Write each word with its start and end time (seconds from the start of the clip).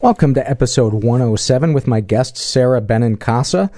Welcome 0.00 0.34
to 0.34 0.46
episode 0.48 0.92
107 0.92 1.72
with 1.72 1.86
my 1.86 2.00
guest 2.00 2.36
Sara 2.36 2.82
Benincasa. 2.82 3.70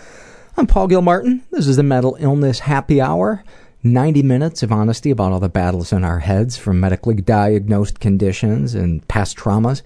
I'm 0.56 0.66
Paul 0.66 0.88
Gilmartin. 0.88 1.44
This 1.52 1.68
is 1.68 1.76
the 1.76 1.84
Mental 1.84 2.16
Illness 2.18 2.58
Happy 2.58 3.00
Hour. 3.00 3.44
90 3.84 4.24
minutes 4.24 4.64
of 4.64 4.72
honesty 4.72 5.12
about 5.12 5.30
all 5.30 5.38
the 5.38 5.48
battles 5.48 5.92
in 5.92 6.02
our 6.02 6.18
heads, 6.18 6.56
from 6.56 6.80
medically 6.80 7.14
diagnosed 7.14 8.00
conditions 8.00 8.74
and 8.74 9.06
past 9.06 9.36
traumas 9.36 9.82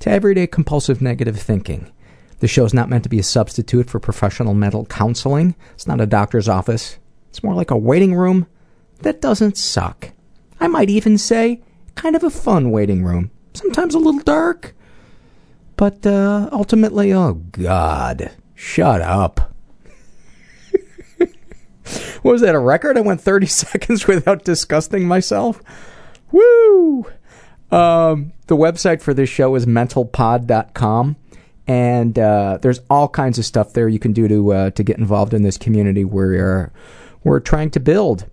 to 0.00 0.10
everyday 0.10 0.46
compulsive 0.46 1.00
negative 1.00 1.40
thinking. 1.40 1.90
The 2.40 2.46
show 2.46 2.66
is 2.66 2.74
not 2.74 2.90
meant 2.90 3.04
to 3.04 3.08
be 3.08 3.18
a 3.18 3.22
substitute 3.22 3.88
for 3.88 3.98
professional 3.98 4.52
mental 4.52 4.84
counseling. 4.84 5.54
It's 5.72 5.86
not 5.86 6.02
a 6.02 6.06
doctor's 6.06 6.46
office. 6.46 6.98
It's 7.30 7.42
more 7.42 7.54
like 7.54 7.70
a 7.70 7.76
waiting 7.78 8.14
room 8.14 8.46
that 8.98 9.22
doesn't 9.22 9.56
suck. 9.56 10.10
I 10.60 10.68
might 10.68 10.90
even 10.90 11.16
say, 11.16 11.62
kind 11.94 12.16
of 12.16 12.22
a 12.22 12.28
fun 12.28 12.70
waiting 12.70 13.02
room. 13.02 13.30
Sometimes 13.54 13.94
a 13.94 13.98
little 13.98 14.20
dark 14.20 14.74
but 15.80 16.04
uh, 16.04 16.46
ultimately, 16.52 17.10
oh 17.14 17.32
God, 17.32 18.30
shut 18.54 19.00
up. 19.00 19.54
what 22.20 22.32
was 22.32 22.42
that, 22.42 22.54
a 22.54 22.58
record? 22.58 22.98
I 22.98 23.00
went 23.00 23.22
30 23.22 23.46
seconds 23.46 24.06
without 24.06 24.44
disgusting 24.44 25.08
myself? 25.08 25.62
Woo! 26.32 27.06
Um, 27.70 28.34
the 28.46 28.58
website 28.58 29.00
for 29.00 29.14
this 29.14 29.30
show 29.30 29.54
is 29.54 29.64
mentalpod.com. 29.64 31.16
And 31.66 32.18
uh, 32.18 32.58
there's 32.60 32.80
all 32.90 33.08
kinds 33.08 33.38
of 33.38 33.46
stuff 33.46 33.72
there 33.72 33.88
you 33.88 33.98
can 33.98 34.12
do 34.12 34.28
to 34.28 34.52
uh, 34.52 34.70
to 34.72 34.82
get 34.82 34.98
involved 34.98 35.32
in 35.32 35.44
this 35.44 35.56
community 35.56 36.04
we're 36.04 36.70
we're 37.24 37.40
trying 37.40 37.70
to 37.70 37.80
build. 37.80 38.26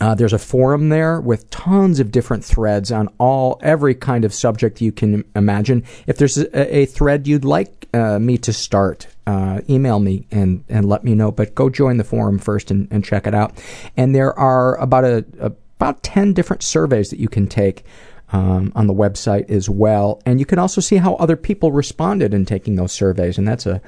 Uh, 0.00 0.14
there's 0.14 0.32
a 0.32 0.38
forum 0.38 0.88
there 0.88 1.20
with 1.20 1.50
tons 1.50 1.98
of 2.00 2.12
different 2.12 2.44
threads 2.44 2.92
on 2.92 3.08
all 3.18 3.58
every 3.62 3.94
kind 3.94 4.24
of 4.24 4.32
subject 4.32 4.80
you 4.80 4.92
can 4.92 5.24
imagine. 5.34 5.84
If 6.06 6.18
there's 6.18 6.38
a, 6.38 6.76
a 6.76 6.86
thread 6.86 7.26
you'd 7.26 7.44
like 7.44 7.88
uh, 7.92 8.18
me 8.18 8.38
to 8.38 8.52
start, 8.52 9.08
uh, 9.26 9.60
email 9.68 9.98
me 9.98 10.26
and, 10.30 10.64
and 10.68 10.88
let 10.88 11.02
me 11.02 11.14
know. 11.14 11.32
But 11.32 11.54
go 11.54 11.68
join 11.68 11.96
the 11.96 12.04
forum 12.04 12.38
first 12.38 12.70
and, 12.70 12.86
and 12.90 13.04
check 13.04 13.26
it 13.26 13.34
out. 13.34 13.62
And 13.96 14.14
there 14.14 14.38
are 14.38 14.76
about 14.76 15.04
a, 15.04 15.24
a 15.40 15.52
about 15.80 16.02
ten 16.02 16.32
different 16.32 16.62
surveys 16.62 17.10
that 17.10 17.18
you 17.18 17.28
can 17.28 17.46
take. 17.46 17.84
Um, 18.30 18.72
on 18.76 18.88
the 18.88 18.92
website 18.92 19.48
as 19.48 19.70
well, 19.70 20.20
and 20.26 20.38
you 20.38 20.44
can 20.44 20.58
also 20.58 20.82
see 20.82 20.96
how 20.96 21.14
other 21.14 21.34
people 21.34 21.72
responded 21.72 22.34
in 22.34 22.44
taking 22.44 22.74
those 22.74 22.92
surveys, 22.92 23.38
and 23.38 23.48
that's 23.48 23.64
a 23.64 23.80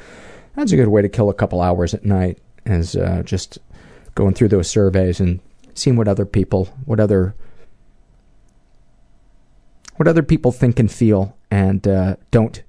that's 0.57 0.73
a 0.73 0.77
good 0.77 0.89
way 0.89 1.03
to 1.03 1.11
kill 1.11 1.29
a 1.29 1.35
couple 1.35 1.61
hours 1.61 1.93
at 1.93 2.07
night, 2.07 2.39
is 2.65 2.97
uh, 2.97 3.23
just 3.23 3.59
going 4.15 4.33
through 4.33 4.49
those 4.49 4.71
surveys 4.71 5.21
and 5.21 5.41
seeing 5.75 5.97
what 5.97 6.09
other 6.09 6.27
people, 6.27 6.67
what 6.85 7.01
other, 7.01 7.35
what 9.97 10.09
other 10.09 10.23
people 10.23 10.53
think 10.53 10.79
and 10.79 10.91
feel, 10.91 11.37
and 11.51 11.87
uh, 11.87 12.17
don't 12.31 12.63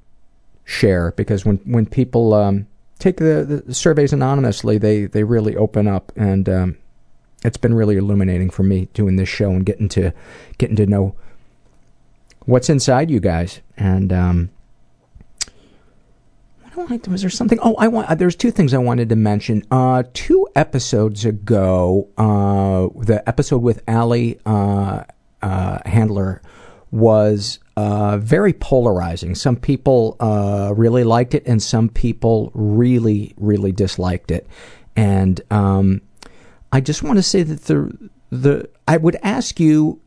share. 0.63 1.11
Because 1.11 1.45
when 1.45 1.57
when 1.65 1.85
people 1.85 2.33
um, 2.33 2.67
take 2.99 3.17
the, 3.17 3.63
the, 3.65 3.73
surveys 3.73 4.13
anonymously, 4.13 4.77
they 4.77 5.05
they 5.05 5.23
really 5.23 5.55
open 5.55 5.87
up, 5.87 6.11
and 6.15 6.47
um, 6.47 6.77
it's 7.43 7.57
been 7.57 7.73
really 7.73 7.97
illuminating 7.97 8.49
for 8.49 8.63
me 8.63 8.87
doing 8.93 9.15
this 9.15 9.29
show 9.29 9.51
and 9.51 9.65
getting 9.65 9.89
to 9.89 10.11
getting 10.57 10.75
to 10.75 10.85
know 10.85 11.15
what's 12.45 12.69
inside 12.69 13.09
you 13.09 13.19
guys, 13.19 13.61
and 13.77 14.11
um, 14.13 14.49
was 16.89 17.21
there 17.21 17.29
something? 17.29 17.59
Oh, 17.61 17.75
I 17.77 17.87
want. 17.87 18.09
Uh, 18.09 18.15
there's 18.15 18.35
two 18.35 18.51
things 18.51 18.73
I 18.73 18.77
wanted 18.77 19.09
to 19.09 19.15
mention. 19.15 19.63
Uh, 19.71 20.03
two 20.13 20.47
episodes 20.55 21.25
ago, 21.25 22.09
uh, 22.17 22.87
the 23.03 23.23
episode 23.27 23.61
with 23.61 23.81
Ali 23.87 24.39
uh, 24.45 25.03
uh 25.41 25.79
Handler 25.85 26.41
was 26.91 27.59
uh, 27.77 28.17
very 28.17 28.53
polarizing. 28.53 29.35
Some 29.35 29.55
people 29.55 30.17
really 30.75 31.03
liked 31.03 31.33
it, 31.33 31.43
and 31.45 31.61
some 31.61 31.89
people 31.89 32.51
really, 32.53 33.33
really 33.37 33.71
disliked 33.71 34.31
it. 34.31 34.47
And 34.95 35.39
um, 35.51 36.01
I 36.71 36.81
just 36.81 37.03
want 37.03 37.17
to 37.17 37.23
say 37.23 37.43
that 37.43 37.65
the 37.65 38.09
the 38.29 38.69
I 38.87 38.97
would 38.97 39.17
ask 39.23 39.59
you 39.59 40.01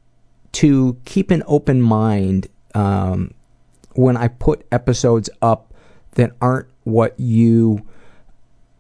to 0.52 0.96
keep 1.04 1.30
an 1.30 1.42
open 1.46 1.82
mind 1.82 2.46
um, 2.74 3.34
when 3.94 4.16
I 4.16 4.28
put 4.28 4.66
episodes 4.70 5.28
up 5.42 5.73
that 6.14 6.32
aren't 6.41 6.69
what 6.84 7.19
you 7.19 7.86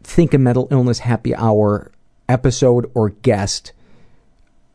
think 0.02 0.34
a 0.34 0.38
mental 0.38 0.68
illness 0.70 1.00
happy 1.00 1.34
hour 1.34 1.90
episode 2.28 2.90
or 2.94 3.10
guest 3.10 3.72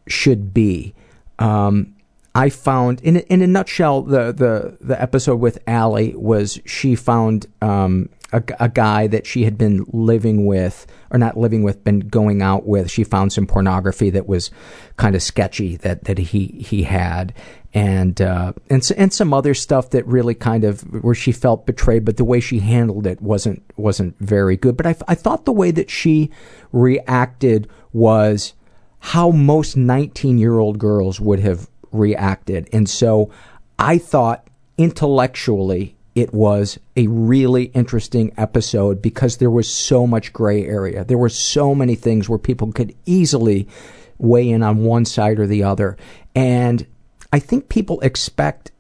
should 0.07 0.53
be. 0.53 0.93
Um, 1.37 1.95
I 2.35 2.49
found, 2.49 3.01
in 3.01 3.17
a, 3.17 3.19
in 3.21 3.41
a 3.41 3.47
nutshell, 3.47 4.01
the, 4.03 4.31
the, 4.31 4.77
the 4.81 5.01
episode 5.01 5.37
with 5.37 5.59
Allie 5.67 6.13
was 6.15 6.59
she 6.65 6.95
found 6.95 7.47
um, 7.61 8.09
a, 8.31 8.43
a 8.59 8.69
guy 8.69 9.07
that 9.07 9.25
she 9.25 9.43
had 9.43 9.57
been 9.57 9.85
living 9.91 10.45
with, 10.45 10.85
or 11.11 11.17
not 11.17 11.37
living 11.37 11.63
with, 11.63 11.83
been 11.83 11.99
going 11.99 12.41
out 12.41 12.65
with. 12.65 12.91
She 12.91 13.03
found 13.03 13.33
some 13.33 13.47
pornography 13.47 14.09
that 14.11 14.27
was 14.27 14.51
kind 14.97 15.15
of 15.15 15.23
sketchy 15.23 15.75
that, 15.77 16.05
that 16.05 16.17
he, 16.17 16.45
he 16.47 16.83
had. 16.83 17.33
And, 17.73 18.19
uh, 18.21 18.53
and, 18.69 18.87
and 18.97 19.13
some 19.13 19.33
other 19.33 19.53
stuff 19.53 19.91
that 19.91 20.05
really 20.07 20.35
kind 20.35 20.63
of, 20.63 20.81
where 21.03 21.15
she 21.15 21.31
felt 21.31 21.65
betrayed, 21.65 22.05
but 22.05 22.17
the 22.17 22.23
way 22.23 22.39
she 22.39 22.59
handled 22.59 23.05
it 23.05 23.21
wasn't, 23.21 23.63
wasn't 23.77 24.17
very 24.19 24.57
good. 24.57 24.75
But 24.77 24.87
I, 24.87 24.95
I 25.07 25.15
thought 25.15 25.45
the 25.45 25.51
way 25.51 25.71
that 25.71 25.89
she 25.89 26.31
reacted 26.71 27.69
was 27.93 28.53
how 28.99 29.31
most 29.31 29.77
19 29.77 30.37
year 30.37 30.59
old 30.59 30.77
girls 30.77 31.19
would 31.19 31.39
have 31.39 31.69
reacted. 31.91 32.69
And 32.73 32.89
so 32.89 33.31
I 33.77 33.97
thought 33.97 34.47
intellectually 34.77 35.95
it 36.19 36.33
was 36.33 36.77
a 36.97 37.07
really 37.07 37.65
interesting 37.65 38.33
episode 38.35 39.01
because 39.01 39.37
there 39.37 39.49
was 39.49 39.71
so 39.71 40.05
much 40.05 40.33
gray 40.33 40.65
area. 40.65 41.05
There 41.05 41.17
were 41.17 41.29
so 41.29 41.73
many 41.73 41.95
things 41.95 42.27
where 42.27 42.37
people 42.37 42.73
could 42.73 42.93
easily 43.05 43.69
weigh 44.17 44.49
in 44.49 44.61
on 44.61 44.83
one 44.83 45.05
side 45.05 45.39
or 45.39 45.47
the 45.47 45.63
other. 45.63 45.95
And 46.35 46.85
I 47.31 47.39
think 47.39 47.69
people 47.69 48.01
expect 48.01 48.71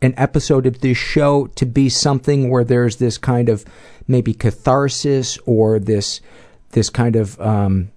an 0.00 0.14
episode 0.16 0.64
of 0.64 0.80
this 0.80 0.96
show 0.96 1.48
to 1.56 1.66
be 1.66 1.90
something 1.90 2.48
where 2.48 2.64
there's 2.64 2.96
this 2.96 3.18
kind 3.18 3.50
of 3.50 3.66
maybe 4.06 4.32
catharsis 4.32 5.36
or 5.44 5.78
this 5.78 6.22
this 6.70 6.88
kind 6.88 7.16
of 7.16 7.38
um, 7.38 7.90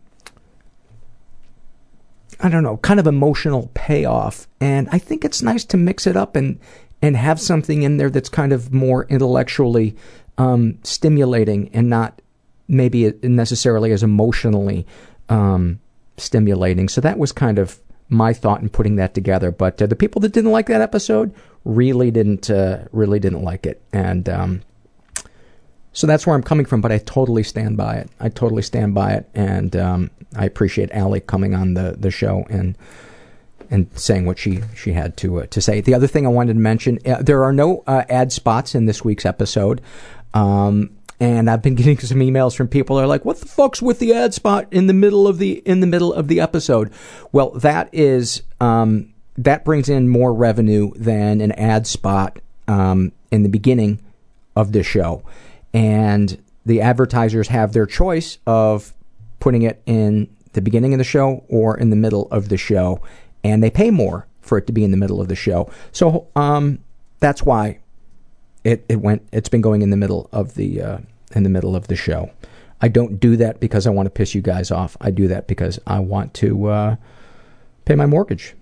I 2.42 2.50
don't 2.50 2.64
know, 2.64 2.78
kind 2.78 3.00
of 3.00 3.08
emotional 3.08 3.72
payoff. 3.74 4.48
And 4.60 4.90
I 4.92 4.98
think 4.98 5.24
it's 5.24 5.42
nice 5.42 5.64
to 5.66 5.78
mix 5.78 6.08
it 6.08 6.18
up 6.18 6.36
and 6.36 6.60
and 7.02 7.18
have 7.18 7.40
something 7.40 7.84
in 7.84 7.98
there 7.98 8.10
that's 8.10 8.30
kind 8.30 8.54
of 8.54 8.74
more 8.74 9.06
intellectually 9.06 9.96
um, 10.38 10.78
stimulating 10.84 11.70
and 11.74 11.90
not 11.90 12.22
maybe 12.68 13.14
necessarily 13.24 13.92
as 13.92 14.04
emotionally 14.04 14.86
um, 15.30 15.80
stimulating. 16.18 16.88
So 16.90 17.02
that 17.02 17.18
was 17.18 17.32
kind 17.32 17.60
of 17.60 17.80
my 18.10 18.34
thought 18.34 18.62
in 18.62 18.70
putting 18.70 18.98
that 18.98 19.14
together. 19.14 19.52
But 19.52 19.82
uh, 19.82 19.88
the 19.88 19.96
people 19.96 20.22
that 20.22 20.34
didn't 20.34 20.52
like 20.52 20.68
that 20.68 20.82
episode 20.82 21.34
really 21.66 22.12
didn't 22.12 22.50
uh, 22.50 22.86
really 22.92 23.20
didn't 23.20 23.44
like 23.44 23.66
it, 23.66 23.82
and 23.94 24.28
um, 24.30 24.62
so 25.94 26.08
that's 26.08 26.28
where 26.28 26.36
I'm 26.36 26.44
coming 26.44 26.66
from. 26.66 26.82
But 26.82 26.92
I 26.92 27.00
totally 27.00 27.44
stand 27.44 27.78
by 27.78 27.96
it. 27.96 28.10
I 28.20 28.30
totally 28.30 28.64
stand 28.64 28.94
by 28.94 29.14
it, 29.14 29.30
and 29.34 29.76
um, 29.76 30.12
I 30.36 30.46
appreciate 30.46 30.92
Allie 30.92 31.22
coming 31.22 31.56
on 31.56 31.74
the 31.74 31.96
the 31.98 32.12
show 32.12 32.46
and 32.50 32.78
and 33.72 33.88
saying 33.98 34.26
what 34.26 34.38
she 34.38 34.62
she 34.76 34.92
had 34.92 35.18
to 35.18 35.42
uh, 35.42 35.46
to 35.48 35.62
say. 35.62 35.82
The 35.82 35.94
other 35.94 36.06
thing 36.06 36.26
I 36.26 36.30
wanted 36.30 36.54
to 36.54 36.60
mention: 36.60 37.00
uh, 37.06 37.24
there 37.24 37.44
are 37.44 37.54
no 37.54 37.84
uh, 37.88 38.04
ad 38.10 38.32
spots 38.32 38.76
in 38.76 38.86
this 38.86 39.04
week's 39.04 39.26
episode. 39.26 39.82
Um, 40.34 40.92
and 41.20 41.50
I've 41.50 41.62
been 41.62 41.76
getting 41.82 41.98
some 42.00 42.20
emails 42.20 42.56
from 42.56 42.68
people 42.68 42.98
who 42.98 43.04
are 43.04 43.08
like, 43.08 43.26
"What 43.26 43.40
the 43.40 43.48
fuck's 43.48 43.82
with 43.82 44.00
the 44.00 44.14
ad 44.14 44.34
spot 44.34 44.68
in 44.72 44.88
the 44.88 44.94
middle 44.94 45.28
of 45.28 45.38
the 45.38 45.54
in 45.66 45.80
the 45.80 45.88
middle 45.88 46.14
of 46.14 46.28
the 46.28 46.42
episode?" 46.42 46.92
Well, 47.32 47.52
that 47.52 47.90
is 47.94 48.44
um, 48.60 49.14
that 49.38 49.64
brings 49.64 49.88
in 49.88 50.10
more 50.10 50.34
revenue 50.34 50.92
than 50.96 51.40
an 51.40 51.54
ad 51.54 51.88
spot 51.88 52.40
um, 52.68 53.14
in 53.32 53.44
the 53.44 53.50
beginning 53.50 54.00
of 54.56 54.74
the 54.74 54.84
show, 54.84 55.24
and 55.74 56.38
the 56.66 56.82
advertisers 56.82 57.48
have 57.48 57.72
their 57.72 57.86
choice 57.86 58.38
of 58.46 58.94
putting 59.40 59.62
it 59.64 59.82
in 59.86 60.30
the 60.54 60.62
beginning 60.62 60.94
of 60.94 60.98
the 60.98 61.04
show 61.04 61.44
or 61.48 61.78
in 61.78 61.90
the 61.90 61.96
middle 61.96 62.28
of 62.30 62.50
the 62.50 62.58
show, 62.58 63.02
and 63.44 63.64
they 63.64 63.70
pay 63.70 63.92
more 63.92 64.28
for 64.42 64.58
it 64.58 64.68
to 64.68 64.74
be 64.74 64.84
in 64.84 64.92
the 64.92 64.98
middle 64.98 65.22
of 65.22 65.28
the 65.28 65.36
show. 65.36 65.72
So 65.92 66.28
um, 66.36 66.80
that's 67.20 67.44
why 67.44 67.80
it, 68.64 68.86
it 68.90 69.02
went. 69.02 69.28
It's 69.32 69.50
been 69.50 69.62
going 69.62 69.82
in 69.82 69.90
the 69.90 69.98
middle 69.98 70.30
of 70.32 70.56
the 70.56 70.82
uh, 70.82 70.98
in 71.34 71.44
the 71.44 71.50
middle 71.50 71.76
of 71.76 71.88
the 71.88 71.96
show. 71.96 72.32
I 72.82 72.88
don't 72.88 73.20
do 73.20 73.38
that 73.38 73.60
because 73.60 73.86
I 73.86 73.92
want 73.92 74.08
to 74.08 74.10
piss 74.10 74.34
you 74.34 74.42
guys 74.42 74.72
off. 74.72 74.98
I 75.00 75.12
do 75.12 75.28
that 75.28 75.48
because 75.48 75.80
I 75.86 76.00
want 76.00 76.34
to 76.36 76.68
uh, 76.68 76.96
pay 77.86 77.96
my 77.96 78.08
mortgage. 78.08 78.56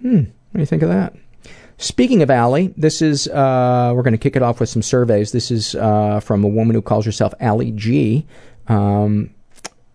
Hmm. 0.00 0.16
What 0.16 0.54
do 0.54 0.60
you 0.60 0.66
think 0.66 0.82
of 0.82 0.88
that? 0.88 1.14
Speaking 1.78 2.22
of 2.22 2.30
Allie, 2.30 2.74
this 2.76 3.02
is 3.02 3.26
uh, 3.28 3.92
we're 3.94 4.02
going 4.02 4.12
to 4.12 4.18
kick 4.18 4.36
it 4.36 4.42
off 4.42 4.60
with 4.60 4.68
some 4.68 4.82
surveys. 4.82 5.32
This 5.32 5.50
is 5.50 5.74
uh, 5.74 6.20
from 6.20 6.44
a 6.44 6.48
woman 6.48 6.74
who 6.74 6.82
calls 6.82 7.04
herself 7.04 7.34
Allie 7.40 7.72
G, 7.72 8.26
um, 8.68 9.30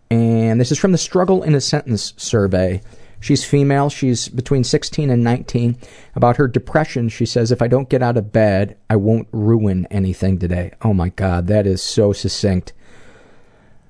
and 0.10 0.60
this 0.60 0.72
is 0.72 0.78
from 0.78 0.92
the 0.92 0.98
Struggle 0.98 1.44
in 1.44 1.56
a 1.56 1.62
Sentence 1.62 2.14
survey. 2.18 2.82
She's 3.19 3.44
female. 3.44 3.90
She's 3.90 4.30
between 4.30 4.64
16 4.64 5.10
and 5.10 5.24
19. 5.24 5.78
About 6.16 6.38
her 6.38 6.48
depression, 6.48 7.10
she 7.10 7.25
says, 7.25 7.52
If 7.52 7.62
I 7.62 7.68
don't 7.68 7.90
get 7.90 8.04
out 8.04 8.18
of 8.18 8.31
bed, 8.31 8.78
I 8.90 8.96
won't 8.96 9.28
ruin 9.31 9.88
anything 9.90 10.38
today. 10.38 10.74
Oh 10.81 10.94
my 10.94 11.10
God, 11.10 11.48
that 11.48 11.66
is 11.66 11.81
so 11.81 12.14
succinct. 12.14 12.74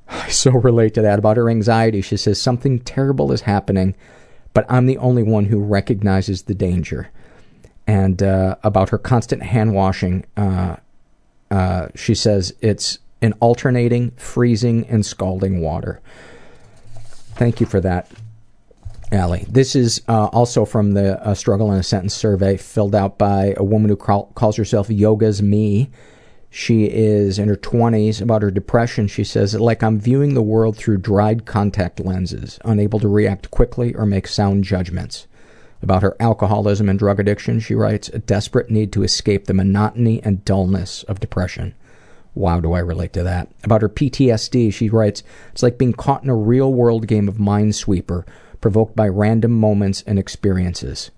I 0.09 0.29
so 0.29 0.51
relate 0.51 0.93
to 0.93 1.01
that. 1.01 1.19
About 1.19 1.37
her 1.37 1.49
anxiety, 1.49 2.01
she 2.01 2.17
says, 2.17 2.41
Something 2.41 2.79
terrible 2.79 3.31
is 3.31 3.41
happening, 3.41 3.95
but 4.53 4.65
I'm 4.69 4.85
the 4.85 4.97
only 4.97 5.23
one 5.23 5.45
who 5.45 5.59
recognizes 5.59 6.43
the 6.43 6.55
danger. 6.55 7.09
And 7.85 8.21
uh, 8.23 8.55
about 8.63 8.89
her 8.89 8.97
constant 8.97 9.43
hand 9.43 9.73
washing, 9.73 10.25
uh, 10.35 10.77
uh, 11.51 11.87
she 11.95 12.15
says, 12.15 12.53
It's 12.61 12.99
in 13.21 13.33
alternating, 13.33 14.11
freezing, 14.11 14.85
and 14.87 15.05
scalding 15.05 15.61
water. 15.61 16.01
Thank 17.35 17.59
you 17.59 17.65
for 17.65 17.81
that. 17.81 18.09
Allie. 19.11 19.45
This 19.47 19.75
is 19.75 20.01
uh, 20.09 20.25
also 20.27 20.65
from 20.65 20.91
the 20.91 21.21
uh, 21.25 21.33
Struggle 21.33 21.71
in 21.71 21.79
a 21.79 21.83
Sentence 21.83 22.13
survey 22.13 22.57
filled 22.57 22.93
out 22.93 23.17
by 23.17 23.53
a 23.55 23.63
woman 23.63 23.89
who 23.89 23.95
call, 23.95 24.31
calls 24.35 24.57
herself 24.57 24.89
Yoga's 24.89 25.41
Me. 25.41 25.89
She 26.49 26.85
is 26.85 27.39
in 27.39 27.47
her 27.47 27.55
20s. 27.55 28.21
About 28.21 28.41
her 28.41 28.51
depression, 28.51 29.07
she 29.07 29.23
says, 29.23 29.55
like 29.55 29.81
I'm 29.81 29.99
viewing 29.99 30.33
the 30.33 30.41
world 30.41 30.75
through 30.75 30.97
dried 30.97 31.45
contact 31.45 32.01
lenses, 32.01 32.59
unable 32.65 32.99
to 32.99 33.07
react 33.07 33.51
quickly 33.51 33.95
or 33.95 34.05
make 34.05 34.27
sound 34.27 34.65
judgments. 34.65 35.27
About 35.81 36.01
her 36.01 36.17
alcoholism 36.19 36.89
and 36.89 36.99
drug 36.99 37.19
addiction, 37.19 37.59
she 37.59 37.75
writes, 37.75 38.09
a 38.09 38.19
desperate 38.19 38.69
need 38.69 38.91
to 38.93 39.03
escape 39.03 39.45
the 39.45 39.53
monotony 39.53 40.21
and 40.23 40.43
dullness 40.43 41.03
of 41.03 41.19
depression. 41.19 41.75
Wow, 42.33 42.59
do 42.59 42.73
I 42.73 42.79
relate 42.79 43.13
to 43.13 43.23
that. 43.23 43.49
About 43.63 43.81
her 43.81 43.89
PTSD, 43.89 44.73
she 44.73 44.89
writes, 44.89 45.23
it's 45.51 45.63
like 45.63 45.77
being 45.77 45.93
caught 45.93 46.23
in 46.23 46.29
a 46.29 46.35
real 46.35 46.73
world 46.73 47.07
game 47.07 47.27
of 47.27 47.35
Minesweeper 47.35 48.25
provoked 48.61 48.95
by 48.95 49.07
random 49.07 49.51
moments 49.51 50.03
and 50.07 50.17
experiences. 50.19 51.11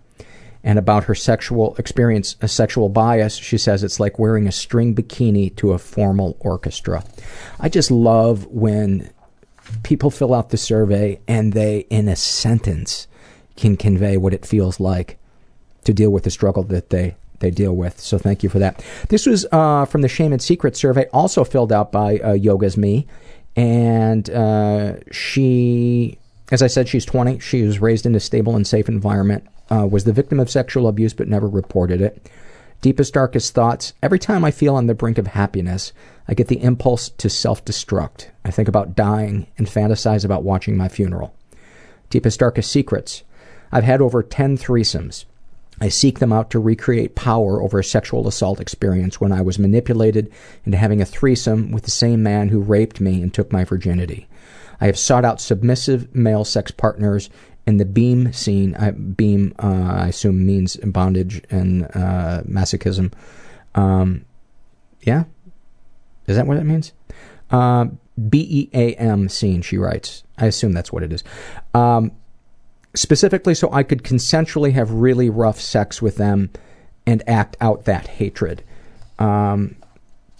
And 0.64 0.78
about 0.78 1.06
her 1.06 1.16
sexual 1.16 1.76
experience, 1.78 2.36
a 2.42 2.48
sexual 2.48 2.90
bias, 2.90 3.36
she 3.36 3.58
says 3.58 3.84
it's 3.84 4.00
like 4.00 4.20
wearing 4.20 4.48
a 4.48 4.52
string 4.52 4.94
bikini 4.94 5.56
to 5.56 5.72
a 5.72 5.78
formal 5.78 6.36
orchestra. 6.42 7.04
I 7.60 7.70
just 7.70 7.92
love 7.92 8.46
when 8.48 9.10
people 9.84 10.12
fill 10.12 10.34
out 10.34 10.50
the 10.50 10.58
survey 10.58 11.22
and 11.28 11.54
they, 11.54 11.80
in 11.90 12.10
a 12.10 12.16
sentence, 12.16 13.08
can 13.56 13.78
convey 13.78 14.18
what 14.18 14.34
it 14.34 14.46
feels 14.46 14.80
like 14.80 15.18
to 15.86 15.94
deal 15.94 16.10
with 16.10 16.24
the 16.24 16.32
struggle 16.32 16.64
that 16.64 16.90
they 16.90 17.16
they 17.40 17.52
deal 17.52 17.74
with. 17.74 18.00
So 18.02 18.18
thank 18.18 18.44
you 18.44 18.50
for 18.50 18.60
that. 18.60 18.84
This 19.08 19.26
was 19.26 19.46
uh, 19.54 19.86
from 19.86 20.02
the 20.02 20.10
Shame 20.10 20.34
and 20.34 20.42
Secret 20.42 20.76
survey, 20.76 21.06
also 21.14 21.46
filled 21.46 21.72
out 21.72 21.90
by 21.90 22.20
uh, 22.20 22.34
Yoga's 22.34 22.76
Me, 22.76 23.08
and 23.56 24.30
uh, 24.30 24.96
she 25.12 26.19
as 26.52 26.62
I 26.62 26.68
said, 26.68 26.88
she's 26.88 27.06
20. 27.06 27.40
She 27.40 27.64
was 27.64 27.80
raised 27.80 28.06
in 28.06 28.16
a 28.16 28.20
stable 28.20 28.56
and 28.56 28.66
safe 28.66 28.90
environment, 28.90 29.46
uh, 29.70 29.88
was 29.90 30.04
the 30.04 30.14
victim 30.14 30.40
of 30.40 30.50
sexual 30.50 30.88
abuse 30.88 31.14
but 31.14 31.28
never 31.28 31.48
reported 31.48 32.02
it. 32.02 32.30
Deepest, 32.82 33.14
darkest 33.14 33.54
thoughts. 33.54 33.94
Every 34.02 34.20
time 34.20 34.46
I 34.46 34.52
feel 34.52 34.76
on 34.76 34.88
the 34.88 34.94
brink 34.94 35.18
of 35.18 35.28
happiness, 35.28 35.92
I 36.30 36.34
get 36.34 36.48
the 36.48 36.64
impulse 36.64 37.10
to 37.10 37.30
self 37.30 37.64
destruct. 37.66 38.28
I 38.46 38.52
think 38.52 38.70
about 38.70 38.96
dying 38.96 39.48
and 39.58 39.68
fantasize 39.68 40.24
about 40.24 40.44
watching 40.44 40.78
my 40.78 40.88
funeral. 40.88 41.36
Deepest, 42.10 42.40
darkest 42.40 42.72
secrets. 42.72 43.24
I've 43.72 43.84
had 43.84 44.02
over 44.02 44.24
10 44.24 44.58
threesomes. 44.58 45.26
I 45.82 45.90
seek 45.90 46.20
them 46.20 46.32
out 46.32 46.50
to 46.52 46.60
recreate 46.60 47.16
power 47.16 47.62
over 47.62 47.80
a 47.80 47.84
sexual 47.84 48.28
assault 48.28 48.60
experience 48.62 49.20
when 49.20 49.32
I 49.32 49.42
was 49.42 49.60
manipulated 49.60 50.32
into 50.66 50.78
having 50.78 51.02
a 51.02 51.06
threesome 51.06 51.72
with 51.72 51.84
the 51.84 51.92
same 51.92 52.24
man 52.24 52.50
who 52.50 52.60
raped 52.60 53.02
me 53.02 53.22
and 53.22 53.34
took 53.34 53.52
my 53.52 53.66
virginity. 53.66 54.28
I 54.82 54.86
have 54.86 54.98
sought 54.98 55.26
out 55.26 55.42
submissive 55.42 56.14
male 56.16 56.46
sex 56.46 56.72
partners 56.72 57.30
in 57.68 57.78
the 57.78 57.86
beam 57.86 58.34
scene. 58.34 58.76
I, 58.76 58.92
beam, 58.92 59.54
uh, 59.60 59.98
I 60.04 60.08
assume, 60.08 60.46
means 60.46 60.78
bondage 60.78 61.42
and 61.50 61.86
uh, 61.86 62.42
masochism. 62.48 63.14
Um, 63.76 64.26
yeah? 65.02 65.26
Is 66.28 66.36
that 66.36 66.48
what 66.48 66.58
it 66.58 66.64
means? 66.64 66.94
Uh, 67.52 67.88
B 68.30 68.48
E 68.50 68.70
A 68.74 68.96
M 68.96 69.30
scene, 69.30 69.62
she 69.62 69.78
writes. 69.78 70.24
I 70.38 70.46
assume 70.46 70.74
that's 70.74 70.92
what 70.92 71.04
it 71.04 71.12
is. 71.12 71.24
Um, 71.74 72.12
specifically, 72.96 73.56
so 73.56 73.72
I 73.72 73.84
could 73.84 74.04
consensually 74.04 74.74
have 74.74 74.92
really 74.92 75.30
rough 75.30 75.60
sex 75.60 76.02
with 76.02 76.18
them 76.18 76.52
and 77.06 77.28
act 77.28 77.58
out 77.60 77.86
that 77.86 78.08
hatred. 78.08 78.64
Um, 79.18 79.76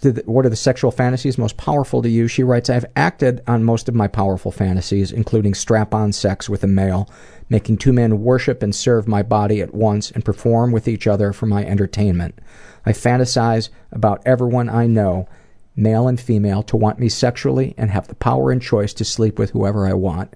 what 0.02 0.46
are 0.46 0.50
the 0.50 0.56
sexual 0.56 0.90
fantasies 0.90 1.36
most 1.36 1.56
powerful 1.56 2.00
to 2.00 2.08
you? 2.08 2.26
She 2.26 2.42
writes, 2.42 2.70
I've 2.70 2.86
acted 2.96 3.42
on 3.46 3.64
most 3.64 3.88
of 3.88 3.94
my 3.94 4.08
powerful 4.08 4.50
fantasies, 4.50 5.12
including 5.12 5.52
strap 5.52 5.92
on 5.92 6.12
sex 6.12 6.48
with 6.48 6.64
a 6.64 6.66
male, 6.66 7.08
making 7.50 7.76
two 7.76 7.92
men 7.92 8.22
worship 8.22 8.62
and 8.62 8.74
serve 8.74 9.06
my 9.06 9.22
body 9.22 9.60
at 9.60 9.74
once 9.74 10.10
and 10.10 10.24
perform 10.24 10.72
with 10.72 10.88
each 10.88 11.06
other 11.06 11.32
for 11.32 11.46
my 11.46 11.64
entertainment. 11.64 12.38
I 12.86 12.92
fantasize 12.92 13.68
about 13.92 14.22
everyone 14.24 14.70
I 14.70 14.86
know, 14.86 15.28
male 15.76 16.08
and 16.08 16.18
female, 16.18 16.62
to 16.64 16.78
want 16.78 16.98
me 16.98 17.10
sexually 17.10 17.74
and 17.76 17.90
have 17.90 18.08
the 18.08 18.14
power 18.14 18.50
and 18.50 18.62
choice 18.62 18.94
to 18.94 19.04
sleep 19.04 19.38
with 19.38 19.50
whoever 19.50 19.86
I 19.86 19.92
want. 19.92 20.34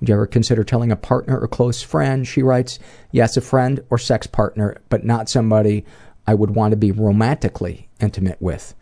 Would 0.00 0.10
you 0.10 0.14
ever 0.14 0.26
consider 0.26 0.64
telling 0.64 0.92
a 0.92 0.96
partner 0.96 1.40
or 1.40 1.48
close 1.48 1.82
friend? 1.82 2.28
She 2.28 2.42
writes, 2.42 2.78
Yes, 3.10 3.36
a 3.38 3.40
friend 3.40 3.82
or 3.88 3.96
sex 3.96 4.26
partner, 4.26 4.76
but 4.90 5.04
not 5.04 5.30
somebody 5.30 5.86
I 6.26 6.34
would 6.34 6.50
want 6.54 6.72
to 6.72 6.76
be 6.76 6.92
romantically 6.92 7.88
intimate 8.00 8.40
with. 8.40 8.74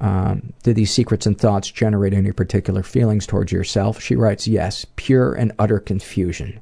Um, 0.00 0.54
do 0.62 0.72
these 0.72 0.90
secrets 0.90 1.26
and 1.26 1.38
thoughts 1.38 1.70
generate 1.70 2.14
any 2.14 2.32
particular 2.32 2.82
feelings 2.82 3.26
towards 3.26 3.52
yourself? 3.52 4.00
She 4.00 4.16
writes, 4.16 4.48
yes, 4.48 4.86
pure 4.96 5.34
and 5.34 5.52
utter 5.58 5.78
confusion. 5.78 6.58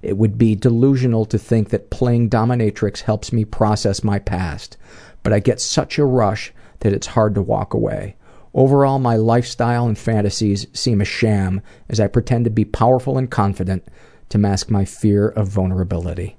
It 0.00 0.16
would 0.16 0.38
be 0.38 0.54
delusional 0.54 1.26
to 1.26 1.38
think 1.38 1.68
that 1.68 1.90
playing 1.90 2.30
dominatrix 2.30 3.00
helps 3.02 3.32
me 3.32 3.44
process 3.44 4.04
my 4.04 4.18
past, 4.18 4.76
but 5.22 5.32
I 5.32 5.40
get 5.40 5.60
such 5.60 5.98
a 5.98 6.04
rush 6.04 6.52
that 6.80 6.92
it's 6.92 7.08
hard 7.08 7.34
to 7.34 7.42
walk 7.42 7.74
away. 7.74 8.16
Overall, 8.54 8.98
my 8.98 9.16
lifestyle 9.16 9.86
and 9.86 9.98
fantasies 9.98 10.66
seem 10.72 11.00
a 11.00 11.04
sham 11.04 11.60
as 11.88 12.00
I 12.00 12.06
pretend 12.06 12.44
to 12.44 12.50
be 12.50 12.64
powerful 12.64 13.18
and 13.18 13.30
confident 13.30 13.86
to 14.30 14.38
mask 14.38 14.70
my 14.70 14.84
fear 14.84 15.28
of 15.28 15.48
vulnerability. 15.48 16.36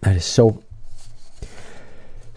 That 0.00 0.16
is 0.16 0.24
so 0.24 0.62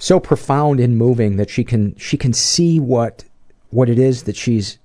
so 0.01 0.19
profound 0.19 0.79
and 0.79 0.97
moving 0.97 1.37
that 1.37 1.47
she 1.47 1.63
can 1.63 1.95
she 1.95 2.17
can 2.17 2.33
see 2.33 2.79
what 2.79 3.23
what 3.69 3.87
it 3.87 3.99
is 3.99 4.23
that 4.23 4.35
she's 4.35 4.79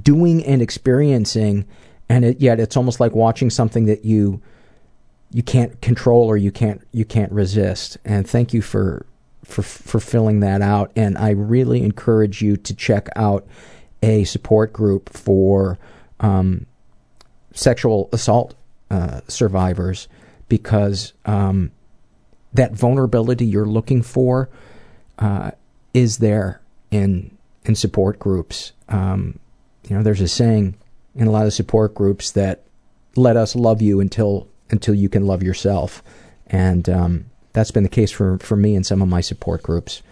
doing 0.00 0.44
and 0.44 0.62
experiencing. 0.62 1.66
And 2.08 2.24
it, 2.24 2.40
yet 2.40 2.60
it's 2.60 2.76
almost 2.76 3.00
like 3.00 3.16
watching 3.16 3.50
something 3.50 3.86
that 3.86 4.04
you 4.04 4.40
you 5.32 5.42
can't 5.42 5.80
control 5.82 6.28
or 6.28 6.36
you 6.36 6.52
can't 6.52 6.80
you 6.92 7.04
can't 7.04 7.32
resist. 7.32 7.98
And 8.04 8.30
thank 8.30 8.54
you 8.54 8.62
for 8.62 9.04
for 9.44 9.62
for 9.62 9.98
filling 9.98 10.38
that 10.40 10.62
out. 10.62 10.92
And 10.94 11.18
I 11.18 11.30
really 11.30 11.82
encourage 11.82 12.40
you 12.40 12.56
to 12.56 12.74
check 12.76 13.08
out 13.16 13.44
a 14.04 14.22
support 14.22 14.72
group 14.72 15.08
for 15.08 15.80
um, 16.20 16.66
sexual 17.52 18.08
assault 18.12 18.54
uh, 18.88 19.20
survivors 19.26 20.06
because 20.48 21.12
um, 21.26 21.72
that 22.54 22.72
vulnerability 22.72 23.44
you're 23.44 23.66
looking 23.66 24.02
for 24.02 24.48
uh, 25.18 25.50
is 25.92 26.18
there 26.18 26.60
in 26.90 27.36
in 27.64 27.74
support 27.74 28.18
groups. 28.18 28.72
Um, 28.88 29.38
you 29.88 29.96
know, 29.96 30.02
there's 30.02 30.20
a 30.20 30.28
saying 30.28 30.76
in 31.14 31.26
a 31.26 31.30
lot 31.30 31.46
of 31.46 31.52
support 31.52 31.94
groups 31.94 32.30
that 32.32 32.62
let 33.16 33.36
us 33.36 33.54
love 33.54 33.82
you 33.82 34.00
until 34.00 34.48
until 34.70 34.94
you 34.94 35.08
can 35.08 35.26
love 35.26 35.42
yourself, 35.42 36.02
and 36.46 36.88
um, 36.88 37.26
that's 37.52 37.70
been 37.70 37.82
the 37.82 37.88
case 37.88 38.10
for 38.10 38.38
for 38.38 38.56
me 38.56 38.74
in 38.74 38.84
some 38.84 39.02
of 39.02 39.08
my 39.08 39.20
support 39.20 39.62
groups. 39.62 40.02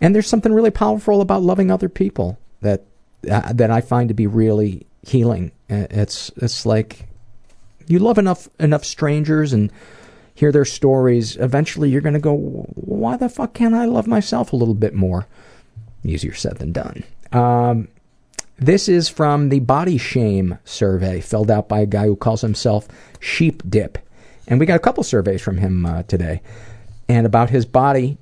And 0.00 0.14
there's 0.14 0.28
something 0.28 0.52
really 0.52 0.70
powerful 0.70 1.20
about 1.20 1.42
loving 1.42 1.70
other 1.70 1.88
people 1.88 2.38
that 2.60 2.84
uh, 3.30 3.52
that 3.52 3.70
I 3.70 3.80
find 3.80 4.08
to 4.08 4.14
be 4.14 4.26
really 4.26 4.86
healing. 5.02 5.52
It's 5.68 6.30
it's 6.36 6.66
like 6.66 7.08
you 7.86 7.98
love 7.98 8.18
enough 8.18 8.48
enough 8.58 8.84
strangers 8.84 9.52
and 9.52 9.70
hear 10.34 10.52
their 10.52 10.64
stories, 10.64 11.36
eventually 11.36 11.90
you're 11.90 12.00
going 12.00 12.14
to 12.14 12.20
go, 12.20 12.36
why 12.36 13.16
the 13.16 13.28
fuck 13.28 13.54
can't 13.54 13.74
I 13.74 13.84
love 13.84 14.06
myself 14.06 14.52
a 14.52 14.56
little 14.56 14.74
bit 14.74 14.94
more? 14.94 15.26
Easier 16.04 16.34
said 16.34 16.58
than 16.58 16.72
done. 16.72 17.04
Um, 17.32 17.88
this 18.58 18.88
is 18.88 19.08
from 19.08 19.48
the 19.48 19.60
body 19.60 19.98
shame 19.98 20.58
survey 20.64 21.20
filled 21.20 21.50
out 21.50 21.68
by 21.68 21.80
a 21.80 21.86
guy 21.86 22.06
who 22.06 22.16
calls 22.16 22.40
himself 22.42 22.88
Sheep 23.20 23.62
Dip. 23.68 23.98
And 24.48 24.58
we 24.58 24.66
got 24.66 24.76
a 24.76 24.80
couple 24.80 25.04
surveys 25.04 25.42
from 25.42 25.58
him 25.58 25.86
uh, 25.86 26.02
today. 26.04 26.42
And 27.08 27.26
about 27.26 27.50
his 27.50 27.66
body, 27.66 28.18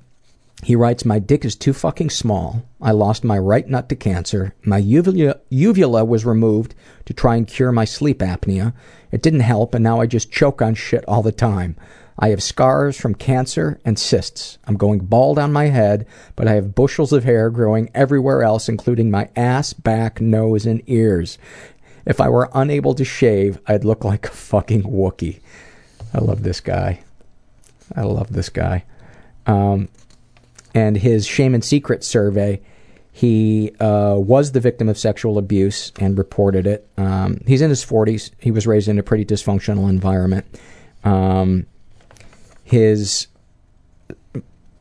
he 0.63 0.75
writes, 0.75 1.05
My 1.05 1.19
dick 1.19 1.43
is 1.43 1.55
too 1.55 1.73
fucking 1.73 2.11
small. 2.11 2.63
I 2.81 2.91
lost 2.91 3.23
my 3.23 3.37
right 3.37 3.67
nut 3.67 3.89
to 3.89 3.95
cancer. 3.95 4.53
My 4.63 4.77
uvula, 4.77 5.39
uvula 5.49 6.05
was 6.05 6.25
removed 6.25 6.75
to 7.05 7.13
try 7.13 7.35
and 7.35 7.47
cure 7.47 7.71
my 7.71 7.85
sleep 7.85 8.19
apnea. 8.19 8.73
It 9.11 9.21
didn't 9.21 9.39
help, 9.41 9.73
and 9.73 9.83
now 9.83 10.01
I 10.01 10.05
just 10.05 10.31
choke 10.31 10.61
on 10.61 10.75
shit 10.75 11.03
all 11.07 11.23
the 11.23 11.31
time. 11.31 11.75
I 12.21 12.29
have 12.29 12.43
scars 12.43 12.97
from 12.97 13.15
cancer 13.15 13.79
and 13.83 13.97
cysts. 13.97 14.59
I'm 14.65 14.77
going 14.77 14.99
bald 14.99 15.39
on 15.39 15.51
my 15.51 15.65
head, 15.65 16.05
but 16.35 16.47
I 16.47 16.53
have 16.53 16.75
bushels 16.75 17.11
of 17.11 17.23
hair 17.23 17.49
growing 17.49 17.89
everywhere 17.95 18.43
else, 18.43 18.69
including 18.69 19.09
my 19.09 19.29
ass, 19.35 19.73
back, 19.73 20.21
nose, 20.21 20.67
and 20.67 20.83
ears. 20.85 21.39
If 22.05 22.21
I 22.21 22.29
were 22.29 22.51
unable 22.53 22.93
to 22.93 23.03
shave, 23.03 23.59
I'd 23.65 23.83
look 23.83 24.03
like 24.05 24.27
a 24.27 24.31
fucking 24.31 24.83
Wookie. 24.83 25.41
I 26.13 26.19
love 26.19 26.43
this 26.43 26.59
guy. 26.59 27.03
I 27.95 28.03
love 28.03 28.31
this 28.31 28.49
guy. 28.49 28.83
Um, 29.47 29.89
and 30.75 30.97
his 30.97 31.25
shame 31.25 31.55
and 31.55 31.65
secret 31.65 32.03
survey, 32.03 32.61
he 33.11 33.71
uh, 33.79 34.15
was 34.17 34.51
the 34.51 34.59
victim 34.59 34.89
of 34.89 34.97
sexual 34.97 35.39
abuse 35.39 35.91
and 35.99 36.19
reported 36.19 36.67
it. 36.67 36.87
Um, 36.97 37.41
he's 37.47 37.61
in 37.61 37.69
his 37.69 37.83
40s. 37.83 38.29
He 38.37 38.51
was 38.51 38.67
raised 38.67 38.87
in 38.87 38.99
a 38.99 39.03
pretty 39.03 39.25
dysfunctional 39.25 39.89
environment. 39.89 40.45
Um, 41.03 41.65
his 42.71 43.27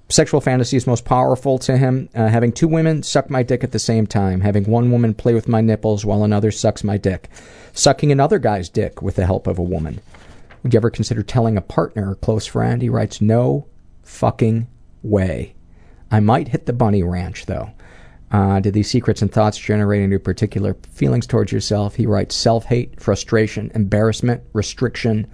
sexual 0.09 0.41
fantasies 0.41 0.87
most 0.87 1.05
powerful 1.05 1.59
to 1.59 1.77
him 1.77 2.09
uh, 2.15 2.29
having 2.29 2.53
two 2.53 2.69
women 2.69 3.03
suck 3.03 3.29
my 3.29 3.43
dick 3.43 3.65
at 3.65 3.73
the 3.73 3.81
same 3.81 4.07
time, 4.07 4.43
having 4.43 4.63
one 4.63 4.93
woman 4.93 5.13
play 5.13 5.35
with 5.35 5.49
my 5.49 5.61
nipples 5.61 6.05
while 6.05 6.23
another 6.23 6.53
sucks 6.53 6.85
my 6.85 6.97
dick, 6.97 7.29
sucking 7.73 8.13
another 8.13 8.39
guy's 8.39 8.69
dick 8.69 9.03
with 9.03 9.17
the 9.17 9.27
help 9.27 9.49
of 9.49 9.59
a 9.59 9.63
woman. 9.63 10.01
Would 10.63 10.73
you 10.73 10.79
ever 10.79 10.91
consider 10.91 11.25
telling 11.25 11.57
a 11.57 11.63
partner 11.63 12.13
or 12.13 12.15
close 12.15 12.47
friend? 12.47 12.81
He 12.81 12.89
writes, 12.89 13.21
No 13.21 13.67
fucking 14.05 14.69
way. 15.03 15.57
I 16.13 16.21
might 16.21 16.49
hit 16.49 16.67
the 16.67 16.73
bunny 16.73 17.03
ranch 17.03 17.47
though. 17.47 17.73
Uh, 18.31 18.61
do 18.61 18.71
these 18.71 18.89
secrets 18.89 19.21
and 19.21 19.33
thoughts 19.33 19.59
generate 19.59 20.03
any 20.03 20.19
particular 20.19 20.77
feelings 20.93 21.27
towards 21.27 21.51
yourself? 21.51 21.97
He 21.97 22.07
writes 22.07 22.37
self 22.37 22.67
hate, 22.67 23.01
frustration, 23.01 23.73
embarrassment, 23.75 24.45
restriction, 24.53 25.27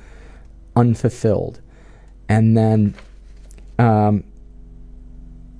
unfulfilled. 0.74 1.60
And 2.28 2.56
then, 2.56 2.94
um, 3.78 4.24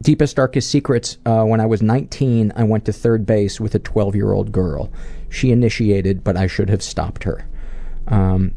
deepest, 0.03 0.37
darkest 0.37 0.71
secrets 0.71 1.19
uh, 1.27 1.45
when 1.45 1.61
I 1.61 1.67
was 1.67 1.83
19, 1.83 2.53
I 2.57 2.65
went 2.65 2.85
to 2.87 2.93
third 2.93 3.27
base 3.27 3.61
with 3.61 3.75
a 3.75 3.79
12 3.79 4.17
year 4.17 4.33
old 4.33 4.53
girl. 4.53 4.93
She 5.29 5.51
initiated, 5.51 6.25
but 6.25 6.37
I 6.37 6.47
should 6.47 6.71
have 6.71 6.83
stopped 6.83 7.25
her. 7.25 7.47
Um, 8.09 8.55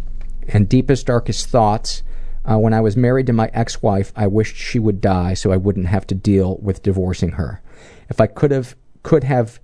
and 0.48 0.68
deepest, 0.68 1.08
darkest 1.08 1.48
thoughts. 1.50 2.04
Uh, 2.46 2.58
when 2.58 2.74
I 2.74 2.82
was 2.82 2.98
married 2.98 3.28
to 3.28 3.34
my 3.34 3.52
ex 3.54 3.82
wife, 3.82 4.12
I 4.16 4.28
wished 4.28 4.56
she 4.56 4.80
would 4.80 5.02
die 5.02 5.34
so 5.34 5.52
I 5.52 5.58
wouldn't 5.58 5.88
have 5.88 6.08
to 6.08 6.16
deal 6.16 6.58
with 6.62 6.84
divorcing 6.84 7.32
her. 7.32 7.62
If 8.10 8.20
I 8.20 8.28
could 8.28 8.52
have 8.52 8.76
could 9.04 9.24
have 9.24 9.60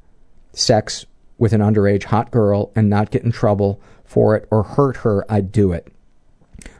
sex 0.54 1.06
with 1.38 1.54
an 1.54 1.62
underage 1.62 2.06
hot 2.06 2.32
girl 2.32 2.72
and 2.76 2.90
not 2.90 3.12
get 3.12 3.24
in 3.24 3.32
trouble 3.32 3.82
for 4.04 4.36
it 4.36 4.48
or 4.52 4.64
hurt 4.64 4.98
her, 4.98 5.26
I'd 5.32 5.52
do 5.52 5.72
it. 5.72 5.92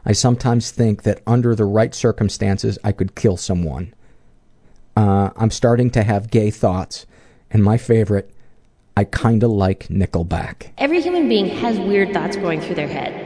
I 0.04 0.12
sometimes 0.12 0.70
think 0.70 1.02
that 1.02 1.22
under 1.26 1.54
the 1.54 1.64
right 1.64 1.94
circumstances, 1.94 2.78
I 2.84 2.92
could 2.92 3.14
kill 3.14 3.36
someone. 3.36 3.92
Uh, 4.96 5.30
I'm 5.36 5.50
starting 5.50 5.90
to 5.90 6.02
have 6.02 6.30
gay 6.30 6.50
thoughts, 6.50 7.06
and 7.50 7.62
my 7.62 7.76
favorite, 7.76 8.30
I 8.96 9.04
kinda 9.04 9.48
like 9.48 9.88
Nickelback. 9.88 10.68
Every 10.78 11.00
human 11.00 11.28
being 11.28 11.46
has 11.46 11.78
weird 11.78 12.12
thoughts 12.14 12.36
going 12.36 12.60
through 12.60 12.76
their 12.76 12.88
head. 12.88 13.25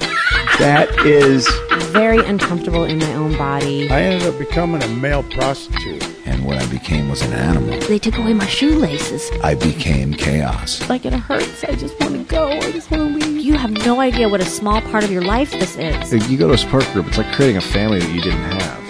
That 0.61 1.07
is 1.07 1.49
Very 1.91 2.23
uncomfortable 2.23 2.83
in 2.83 2.99
my 2.99 3.13
own 3.15 3.35
body. 3.35 3.89
I 3.89 4.01
ended 4.03 4.31
up 4.31 4.37
becoming 4.37 4.83
a 4.83 4.87
male 4.89 5.23
prostitute. 5.23 6.07
And 6.27 6.45
what 6.45 6.59
I 6.59 6.67
became 6.67 7.09
was 7.09 7.23
an 7.23 7.33
animal. 7.33 7.79
they 7.87 7.97
took 7.97 8.15
away 8.19 8.33
my 8.33 8.45
shoelaces. 8.45 9.31
I 9.43 9.55
became 9.55 10.13
chaos. 10.13 10.87
Like 10.87 11.03
it 11.03 11.13
hurts. 11.13 11.63
I 11.63 11.73
just 11.73 11.99
want 11.99 12.13
to 12.13 12.23
go. 12.25 12.47
I 12.47 12.71
just 12.71 12.91
want 12.91 13.19
to 13.19 13.27
leave. 13.27 13.43
You 13.43 13.55
have 13.55 13.71
no 13.71 13.99
idea 14.01 14.29
what 14.29 14.39
a 14.39 14.45
small 14.45 14.81
part 14.81 15.03
of 15.03 15.09
your 15.09 15.23
life 15.23 15.49
this 15.49 15.77
is. 15.77 16.29
you 16.29 16.37
go 16.37 16.47
to 16.49 16.53
a 16.53 16.57
support 16.59 16.85
group, 16.93 17.07
it's 17.07 17.17
like 17.17 17.33
creating 17.33 17.57
a 17.57 17.61
family 17.61 17.97
that 17.97 18.13
you 18.13 18.21
didn't 18.21 18.39
have. 18.39 18.80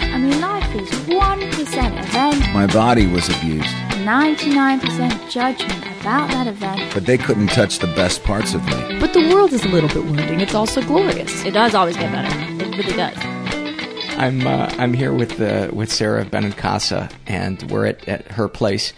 I 0.72 0.76
mean, 0.76 0.84
life 0.84 1.58
is 1.58 1.70
1% 1.70 1.98
event, 2.02 2.54
My 2.54 2.66
body 2.66 3.06
was 3.06 3.28
abused, 3.28 3.68
99% 4.04 5.30
judgment 5.30 5.84
about 6.00 6.30
that 6.30 6.46
event. 6.46 6.94
but 6.94 7.04
they 7.06 7.18
couldn't 7.18 7.48
touch 7.48 7.78
the 7.78 7.86
best 7.88 8.22
parts 8.24 8.54
of 8.54 8.64
me. 8.64 8.98
But 8.98 9.12
the 9.12 9.28
world 9.32 9.52
is 9.52 9.64
a 9.64 9.68
little 9.68 9.88
bit 9.88 10.04
wounding. 10.04 10.40
It's 10.40 10.54
also 10.54 10.82
glorious. 10.82 11.44
It 11.44 11.52
does 11.52 11.74
always 11.74 11.96
get 11.96 12.10
better. 12.10 12.64
It 12.64 12.76
really 12.76 12.96
does. 12.96 13.16
I'm 14.18 14.46
uh, 14.46 14.72
I'm 14.78 14.92
here 14.94 15.12
with 15.12 15.40
uh, 15.40 15.70
with 15.72 15.90
Sara 15.92 16.24
Benincasa, 16.24 17.10
and 17.26 17.62
we're 17.70 17.86
at, 17.86 18.06
at 18.08 18.28
her 18.32 18.48
place 18.48 18.92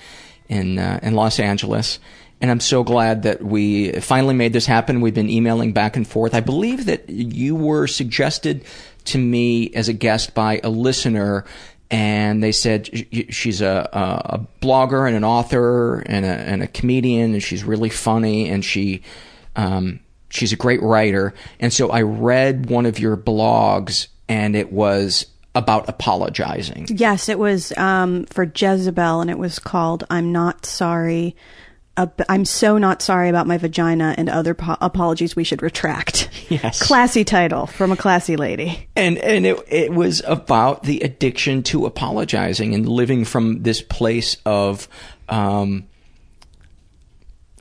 in 0.49 0.79
uh, 0.79 1.01
in 1.03 1.15
Los 1.15 1.39
Angeles. 1.41 1.99
And 2.41 2.51
I'm 2.51 2.61
so 2.61 2.83
glad 2.85 3.23
that 3.23 3.43
we 3.43 3.93
finally 4.01 4.35
made 4.35 4.53
this 4.53 4.67
happen. 4.67 5.01
We've 5.01 5.15
been 5.15 5.31
emailing 5.31 5.73
back 5.73 5.97
and 5.97 6.07
forth. 6.07 6.35
I 6.35 6.41
believe 6.41 6.85
that 6.87 7.09
you 7.09 7.55
were 7.57 7.87
suggested 7.87 8.65
to 9.05 9.19
me 9.19 9.71
as 9.75 9.89
a 9.89 9.93
guest 9.93 10.35
by 10.35 10.61
a 10.63 10.69
listener, 10.69 11.45
and 11.91 12.43
they 12.43 12.53
said 12.53 12.89
she's 13.31 13.61
a, 13.61 13.89
a, 13.93 14.41
blogger 14.61 15.07
and 15.07 15.17
an 15.17 15.25
author 15.25 16.01
and 16.01 16.25
a, 16.25 16.29
and 16.29 16.63
a 16.63 16.67
comedian, 16.67 17.35
and 17.35 17.43
she's 17.43 17.65
really 17.65 17.91
funny, 17.91 18.49
and 18.49 18.65
she 18.65 19.03
um, 19.57 20.01
she's 20.31 20.53
a 20.53 20.57
great 20.57 20.83
writer. 20.83 21.35
And 21.61 21.73
so 21.73 21.91
I 21.91 22.03
read 22.03 22.71
one 22.71 22.87
of 22.87 22.99
your 22.99 23.17
blogs, 23.17 24.09
and 24.29 24.57
it 24.57 24.73
was 24.73 25.27
about 25.55 25.89
apologizing. 25.89 26.87
Yes, 26.91 27.29
it 27.29 27.39
was 27.39 27.77
um, 27.77 28.25
for 28.27 28.45
Jezebel, 28.45 29.21
and 29.21 29.31
it 29.31 29.39
was 29.39 29.59
called 29.59 30.05
"I'm 30.11 30.33
Not 30.33 30.67
Sorry." 30.67 31.37
Ab- 31.97 32.23
I'm 32.29 32.45
so 32.45 32.79
not 32.79 33.03
sorry 33.03 33.29
about 33.29 33.47
my 33.47 33.59
vagina 33.59 34.15
and 34.19 34.29
other 34.29 34.55
po- 34.55 34.77
apologies 34.81 35.35
we 35.37 35.45
should 35.45 35.63
retract. 35.63 36.29
Yes. 36.51 36.83
Classy 36.83 37.25
title 37.25 37.67
from 37.67 37.91
a 37.93 37.97
classy 37.97 38.37
lady. 38.37 38.89
and 38.97 39.17
and 39.19 39.47
it 39.47 39.59
it 39.69 39.93
was 39.93 40.23
about 40.27 40.83
the 40.83 41.01
addiction 41.01 41.63
to 41.65 41.87
apologizing 41.87 42.75
and 42.75 42.87
living 42.89 43.25
from 43.25 43.63
this 43.63 43.81
place 43.81 44.37
of 44.45 44.87
um 45.29 45.85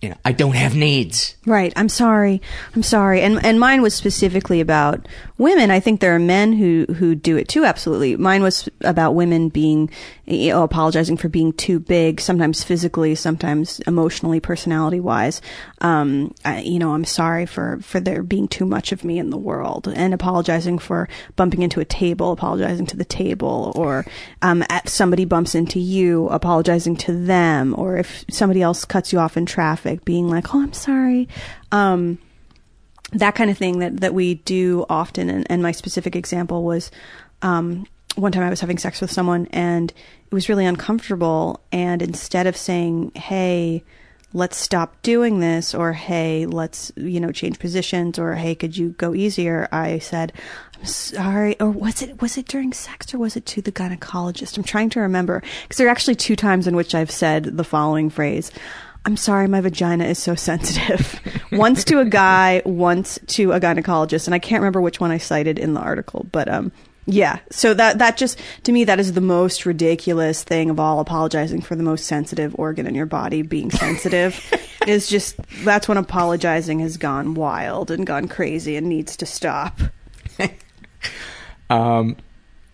you 0.02 0.10
know 0.10 0.18
I 0.26 0.34
don't 0.34 0.56
have 0.56 0.76
needs. 0.76 1.36
Right. 1.46 1.72
I'm 1.78 1.88
sorry. 1.88 2.42
I'm 2.76 2.84
sorry. 2.84 3.22
And 3.22 3.44
and 3.46 3.58
mine 3.58 3.82
was 3.82 3.94
specifically 3.94 4.60
about 4.60 5.08
women. 5.38 5.72
I 5.72 5.80
think 5.80 6.02
there 6.02 6.14
are 6.14 6.20
men 6.20 6.52
who 6.52 6.86
who 6.96 7.16
do 7.16 7.38
it 7.38 7.48
too. 7.48 7.64
Absolutely. 7.64 8.18
Mine 8.18 8.44
was 8.44 8.68
about 8.82 9.16
women 9.16 9.48
being 9.48 9.90
you 10.26 10.50
know, 10.50 10.64
apologizing 10.64 11.18
for 11.18 11.28
being 11.28 11.52
too 11.52 11.80
big, 11.80 12.22
sometimes 12.22 12.64
physically, 12.64 13.14
sometimes 13.14 13.80
emotionally, 13.82 14.40
personality 14.40 15.00
wise. 15.00 15.42
Um, 15.82 16.34
I, 16.46 16.62
you 16.62 16.80
know, 16.80 16.94
I'm 16.94 17.04
sorry 17.04 17.46
for 17.46 17.80
for 17.82 18.00
there 18.00 18.24
being 18.24 18.48
too 18.48 18.66
much 18.66 18.92
of 18.92 19.04
me 19.04 19.20
in 19.20 19.32
the 19.32 19.38
world, 19.38 19.88
and 19.88 20.14
apologizing 20.14 20.80
for 20.80 21.10
bumping 21.36 21.62
into 21.62 21.82
a 21.82 21.86
table, 21.86 22.32
apologizing 22.32 22.86
to 22.88 22.98
the 22.98 23.06
table, 23.06 23.74
or 23.76 24.06
um, 24.42 24.64
somebody 24.86 25.26
bumps 25.26 25.56
into 25.56 25.80
you, 25.80 26.30
apologizing 26.30 26.96
to 26.98 27.14
them, 27.14 27.76
or 27.78 27.98
if 27.98 28.24
somebody 28.30 28.62
else 28.62 28.86
cuts 28.86 29.12
you 29.12 29.20
off 29.20 29.36
in 29.36 29.46
traffic, 29.46 30.06
being 30.06 30.30
like, 30.30 30.56
"Oh, 30.56 30.62
I'm 30.62 30.74
sorry." 30.74 31.28
Um, 31.74 32.18
that 33.12 33.36
kind 33.36 33.50
of 33.50 33.58
thing 33.58 33.80
that, 33.80 34.00
that 34.02 34.14
we 34.14 34.36
do 34.36 34.86
often. 34.90 35.30
And, 35.30 35.46
and 35.50 35.62
my 35.62 35.72
specific 35.72 36.16
example 36.16 36.64
was 36.64 36.92
um, 37.42 37.86
one 38.16 38.32
time 38.32 38.44
I 38.44 38.50
was 38.50 38.62
having 38.62 38.78
sex 38.78 39.02
with 39.02 39.12
someone 39.12 39.48
and 39.52 39.92
it 39.92 40.34
was 40.34 40.50
really 40.50 40.66
uncomfortable. 40.66 41.62
And 41.72 42.02
instead 42.02 42.48
of 42.48 42.56
saying, 42.58 43.12
hey, 43.16 43.84
let's 44.34 44.58
stop 44.58 45.02
doing 45.04 45.40
this, 45.40 45.76
or 45.76 45.94
hey, 45.94 46.46
let's, 46.46 46.92
you 46.96 47.20
know, 47.20 47.32
change 47.32 47.60
positions, 47.60 48.18
or 48.18 48.34
hey, 48.34 48.56
could 48.56 48.76
you 48.76 48.90
go 48.90 49.14
easier? 49.14 49.68
I 49.72 50.00
said, 50.00 50.34
I'm 50.76 50.86
sorry. 50.86 51.60
Or 51.60 51.70
was 51.70 52.02
it, 52.02 52.22
was 52.22 52.38
it 52.38 52.48
during 52.48 52.74
sex 52.74 53.14
or 53.14 53.20
was 53.20 53.36
it 53.36 53.46
to 53.48 53.62
the 53.62 53.72
gynecologist? 53.72 54.58
I'm 54.58 54.64
trying 54.64 54.90
to 54.92 55.02
remember 55.02 55.44
because 55.64 55.78
there 55.78 55.88
are 55.88 55.92
actually 55.92 56.16
two 56.16 56.36
times 56.36 56.68
in 56.68 56.76
which 56.76 56.96
I've 56.96 57.12
said 57.12 57.58
the 57.58 57.64
following 57.64 58.10
phrase. 58.10 58.52
I'm 59.06 59.18
sorry, 59.18 59.48
my 59.48 59.62
vagina 59.62 60.06
is 60.06 60.18
so 60.18 60.34
sensitive. 60.36 61.20
once 61.52 61.84
to 61.86 62.00
a 62.00 62.06
guy, 62.06 62.62
once 62.66 63.20
to 63.28 63.52
a 63.52 63.60
gynecologist, 63.60 64.28
and 64.28 64.34
I 64.34 64.40
can't 64.40 64.62
remember 64.62 64.82
which 64.82 65.00
one 65.00 65.12
I 65.12 65.18
cited 65.18 65.60
in 65.60 65.74
the 65.74 65.82
article, 65.82 66.26
but 66.32 66.48
um, 66.50 66.72
yeah. 67.06 67.40
So 67.52 67.74
that 67.74 68.00
that 68.00 68.18
just 68.18 68.40
to 68.64 68.72
me 68.72 68.86
that 68.86 69.00
is 69.00 69.14
the 69.14 69.22
most 69.22 69.66
ridiculous 69.66 70.44
thing 70.44 70.70
of 70.70 70.80
all. 70.80 71.00
Apologizing 71.00 71.62
for 71.62 71.76
the 71.76 71.84
most 71.84 72.06
sensitive 72.06 72.56
organ 72.58 72.88
in 72.88 72.96
your 72.96 73.06
body 73.06 73.42
being 73.42 73.72
sensitive 73.86 74.40
is 74.88 75.08
just 75.08 75.38
that's 75.64 75.88
when 75.88 75.98
apologizing 75.98 76.80
has 76.80 76.98
gone 76.98 77.34
wild 77.34 77.92
and 77.92 78.08
gone 78.08 78.28
crazy 78.28 78.76
and 78.76 78.88
needs 78.88 79.18
to 79.18 79.26
stop. 79.26 79.80
Um, 81.70 82.18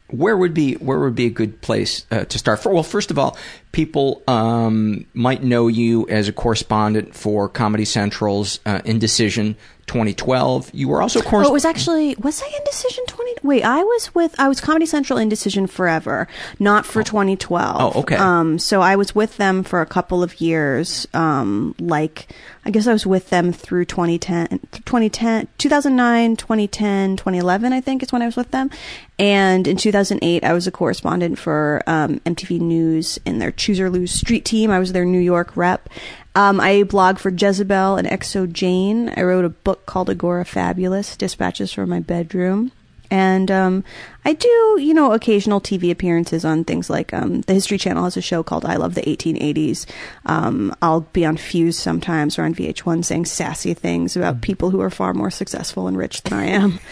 where 0.08 0.36
would 0.36 0.54
be 0.54 0.74
where 0.74 1.00
would 1.00 1.16
be 1.16 1.28
a 1.28 1.32
good 1.32 1.62
place 1.62 2.06
uh, 2.12 2.26
to 2.26 2.40
start? 2.40 2.60
For, 2.60 2.74
well, 2.74 2.84
first 2.84 3.12
of 3.12 3.20
all, 3.20 3.38
people 3.72 4.24
um, 4.28 5.06
might 5.14 5.44
know 5.44 5.68
you 5.68 6.08
as 6.10 6.28
a 6.28 6.34
correspondent 6.34 7.16
for 7.16 7.48
Comedy 7.48 7.86
Central's 7.86 8.60
uh, 8.66 8.82
Indecision 8.86 9.56
2012. 9.90 10.70
You 10.72 10.88
were 10.88 11.02
also 11.02 11.20
Oh, 11.26 11.42
it 11.42 11.52
was 11.52 11.66
actually 11.66 12.16
was 12.20 12.44
I 12.44 12.52
Indecision 12.60 13.06
twenty? 13.08 13.34
Wait, 13.42 13.64
I 13.64 13.82
was 13.84 14.14
with 14.14 14.36
I 14.40 14.48
was 14.48 14.62
Comedy 14.62 14.86
Central 14.86 15.18
Indecision 15.18 15.66
forever, 15.66 16.28
not 16.60 16.86
for 16.86 17.04
twenty 17.04 17.36
twelve. 17.36 17.96
Oh, 17.96 18.00
okay. 18.02 18.16
Um, 18.16 18.60
so 18.60 18.82
I 18.82 18.96
was 18.96 19.16
with 19.16 19.38
them 19.38 19.64
for 19.64 19.82
a 19.82 19.88
couple 19.88 20.22
of 20.22 20.40
years. 20.40 21.08
Um, 21.16 21.74
like 21.80 22.28
I 22.66 22.70
guess 22.72 22.86
I 22.86 22.94
was 22.94 23.08
with 23.08 23.30
them 23.32 23.52
through 23.52 23.86
2010, 23.86 24.60
2010, 24.86 25.48
2009, 25.58 26.36
2010, 26.36 27.18
2011. 27.18 27.74
I 27.74 27.82
think 27.82 28.04
is 28.04 28.12
when 28.12 28.22
I 28.22 28.26
was 28.26 28.36
with 28.36 28.52
them. 28.52 28.70
And 29.18 29.68
in 29.68 29.76
2008, 29.76 30.44
I 30.44 30.54
was 30.54 30.68
a 30.68 30.72
correspondent 30.72 31.40
for 31.40 31.82
um, 31.88 32.20
MTV 32.22 32.62
News 32.62 33.20
in 33.26 33.40
their 33.40 33.52
Choose 33.52 33.80
or 33.80 33.90
Lose 33.90 34.12
Street 34.12 34.46
team. 34.46 34.72
I 34.72 34.80
was 34.80 34.94
their 34.94 35.04
New 35.04 35.20
York 35.20 35.58
rep. 35.58 35.90
Um, 36.36 36.60
I 36.60 36.84
blog 36.84 37.18
for 37.18 37.30
Jezebel 37.30 37.98
and 37.98 38.08
XOJane. 38.08 39.18
I 39.18 39.24
wrote 39.24 39.46
a 39.46 39.50
book 39.50 39.86
called 39.86 40.10
Agorafabulous, 40.10 41.18
Dispatches 41.18 41.74
from 41.74 41.90
My 41.90 42.00
Bedroom. 42.00 42.72
And 43.12 43.50
um, 43.50 43.84
I 44.24 44.34
do, 44.34 44.78
you 44.80 44.94
know, 44.94 45.14
occasional 45.14 45.60
TV 45.60 45.90
appearances 45.90 46.46
on 46.46 46.64
things 46.64 46.90
like 46.90 47.12
um, 47.12 47.42
the 47.42 47.54
History 47.56 47.80
Channel 47.80 48.04
has 48.04 48.16
a 48.16 48.22
show 48.22 48.44
called 48.44 48.66
I 48.66 48.76
Love 48.76 48.94
the 48.94 49.02
1880s. 49.02 49.88
Um, 50.28 50.76
I'll 50.82 51.02
be 51.02 51.26
on 51.26 51.38
Fuse 51.38 51.78
sometimes 51.78 52.38
or 52.38 52.44
on 52.44 52.54
VH1 52.54 53.04
saying 53.04 53.26
sassy 53.26 53.74
things 53.74 54.16
about 54.16 54.42
people 54.42 54.70
who 54.70 54.82
are 54.82 54.92
far 54.92 55.16
more 55.16 55.32
successful 55.32 55.88
and 55.88 55.98
rich 55.98 56.22
than 56.24 56.34
I 56.34 56.46
am. 56.46 56.80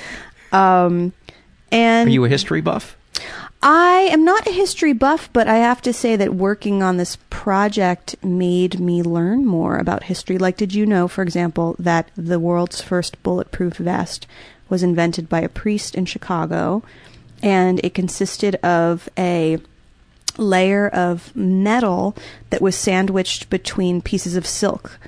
Um, 0.53 1.11
and 1.73 2.07
Are 2.07 2.11
you 2.11 2.23
a 2.23 2.29
history 2.29 2.61
buff? 2.61 2.95
I 3.61 4.07
am 4.11 4.23
not 4.23 4.45
a 4.47 4.51
history 4.51 4.93
buff, 4.93 5.29
but 5.33 5.47
I 5.47 5.55
have 5.57 5.81
to 5.81 5.93
say 5.93 6.15
that 6.15 6.35
working 6.35 6.83
on 6.83 6.97
this 6.97 7.17
project 7.29 8.15
made 8.23 8.79
me 8.79 9.01
learn 9.01 9.45
more 9.45 9.77
about 9.77 10.03
history. 10.03 10.37
Like, 10.37 10.57
did 10.57 10.73
you 10.75 10.85
know, 10.85 11.07
for 11.07 11.23
example, 11.23 11.75
that 11.79 12.09
the 12.15 12.39
world's 12.39 12.81
first 12.81 13.21
bulletproof 13.23 13.77
vest 13.77 14.27
was 14.69 14.83
invented 14.83 15.27
by 15.27 15.41
a 15.41 15.49
priest 15.49 15.95
in 15.95 16.05
Chicago, 16.05 16.83
and 17.41 17.79
it 17.83 17.93
consisted 17.95 18.55
of 18.55 19.09
a 19.17 19.57
layer 20.37 20.87
of 20.87 21.35
metal 21.35 22.15
that 22.51 22.61
was 22.61 22.75
sandwiched 22.75 23.49
between 23.49 24.01
pieces 24.03 24.35
of 24.35 24.45
silk 24.45 24.99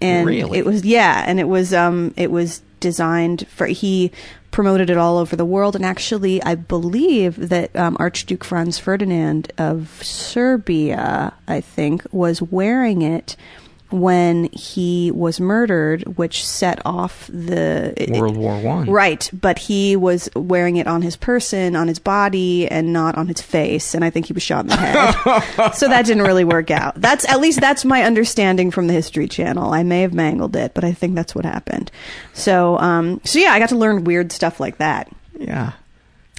and 0.00 0.26
Really? 0.26 0.58
it 0.58 0.64
was 0.64 0.84
yeah 0.86 1.22
and 1.26 1.38
it 1.38 1.46
was 1.46 1.74
um 1.74 2.14
it 2.16 2.30
was 2.30 2.62
designed 2.84 3.48
for 3.48 3.66
he 3.66 4.12
promoted 4.50 4.90
it 4.90 4.98
all 4.98 5.16
over 5.16 5.34
the 5.34 5.44
world. 5.44 5.74
And 5.74 5.86
actually 5.86 6.42
i 6.42 6.54
believe 6.54 7.48
that 7.48 7.74
um, 7.74 7.96
archduke 7.98 8.44
franz 8.44 8.78
ferdinand 8.78 9.50
of 9.58 10.00
serbia 10.02 11.32
i 11.48 11.60
think 11.60 12.06
was 12.12 12.42
wearing 12.42 13.00
it 13.02 13.36
when 13.94 14.48
he 14.52 15.12
was 15.12 15.38
murdered 15.38 16.02
which 16.18 16.44
set 16.44 16.84
off 16.84 17.28
the 17.28 17.94
World 18.10 18.36
War 18.36 18.60
One. 18.60 18.90
Right, 18.90 19.30
but 19.32 19.58
he 19.58 19.94
was 19.94 20.28
wearing 20.34 20.76
it 20.76 20.86
on 20.86 21.02
his 21.02 21.16
person, 21.16 21.76
on 21.76 21.86
his 21.86 22.00
body, 22.00 22.68
and 22.68 22.92
not 22.92 23.16
on 23.16 23.28
his 23.28 23.40
face. 23.40 23.94
And 23.94 24.04
I 24.04 24.10
think 24.10 24.26
he 24.26 24.32
was 24.32 24.42
shot 24.42 24.64
in 24.64 24.68
the 24.68 24.76
head. 24.76 25.72
so 25.74 25.88
that 25.88 26.06
didn't 26.06 26.24
really 26.24 26.44
work 26.44 26.70
out. 26.70 27.00
That's 27.00 27.24
at 27.28 27.40
least 27.40 27.60
that's 27.60 27.84
my 27.84 28.02
understanding 28.02 28.70
from 28.70 28.88
the 28.88 28.92
History 28.92 29.28
Channel. 29.28 29.72
I 29.72 29.84
may 29.84 30.02
have 30.02 30.12
mangled 30.12 30.56
it, 30.56 30.74
but 30.74 30.82
I 30.84 30.92
think 30.92 31.14
that's 31.14 31.34
what 31.34 31.44
happened. 31.44 31.90
So, 32.32 32.78
um, 32.78 33.20
so 33.24 33.38
yeah, 33.38 33.52
I 33.52 33.60
got 33.60 33.68
to 33.68 33.76
learn 33.76 34.04
weird 34.04 34.32
stuff 34.32 34.58
like 34.58 34.78
that. 34.78 35.08
Yeah. 35.38 35.72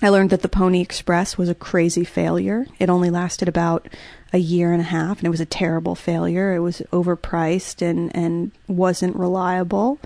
I 0.01 0.09
learned 0.09 0.29
that 0.31 0.41
the 0.41 0.49
Pony 0.49 0.81
Express 0.81 1.37
was 1.37 1.47
a 1.49 1.55
crazy 1.55 2.03
failure. 2.03 2.67
It 2.79 2.89
only 2.89 3.09
lasted 3.09 3.47
about 3.47 3.87
a 4.33 4.37
year 4.37 4.73
and 4.73 4.81
a 4.81 4.85
half, 4.85 5.19
and 5.19 5.25
it 5.25 5.29
was 5.29 5.39
a 5.39 5.45
terrible 5.45 5.95
failure. 5.95 6.53
It 6.53 6.59
was 6.59 6.81
overpriced 6.91 7.81
and 7.81 8.13
and 8.13 8.51
wasn't 8.67 9.15
reliable. 9.15 9.97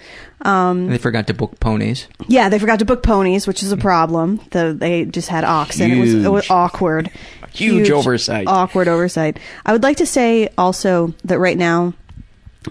Um, 0.42 0.88
They 0.90 1.00
forgot 1.00 1.26
to 1.28 1.34
book 1.34 1.60
ponies. 1.60 2.08
yeah, 2.28 2.50
they 2.50 2.60
forgot 2.60 2.80
to 2.80 2.86
book 2.86 3.02
ponies, 3.02 3.48
which 3.48 3.64
is 3.64 3.72
a 3.72 3.78
problem. 3.78 4.40
The, 4.52 4.76
they 4.78 5.06
just 5.06 5.30
had 5.30 5.44
oxen. 5.44 5.92
It 5.92 6.00
was, 6.00 6.14
it 6.14 6.30
was 6.32 6.44
Huge. 6.46 6.52
awkward. 6.52 7.12
Huge 7.52 7.90
oversight. 7.90 8.48
Awkward 8.48 8.88
oversight. 8.88 9.40
I 9.66 9.72
would 9.72 9.82
like 9.82 9.98
to 9.98 10.06
say 10.06 10.50
also 10.56 11.16
that 11.24 11.40
right 11.40 11.58
now 11.58 11.94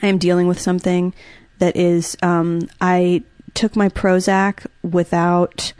I 0.01 0.07
am 0.07 0.19
dealing 0.19 0.47
with 0.47 0.61
something 0.61 1.13
that 1.59 1.77
is 1.77 2.17
um, 2.23 2.69
I 2.81 3.25
took 3.55 3.75
my 3.75 3.89
Prozac 3.89 4.65
without 4.85 5.73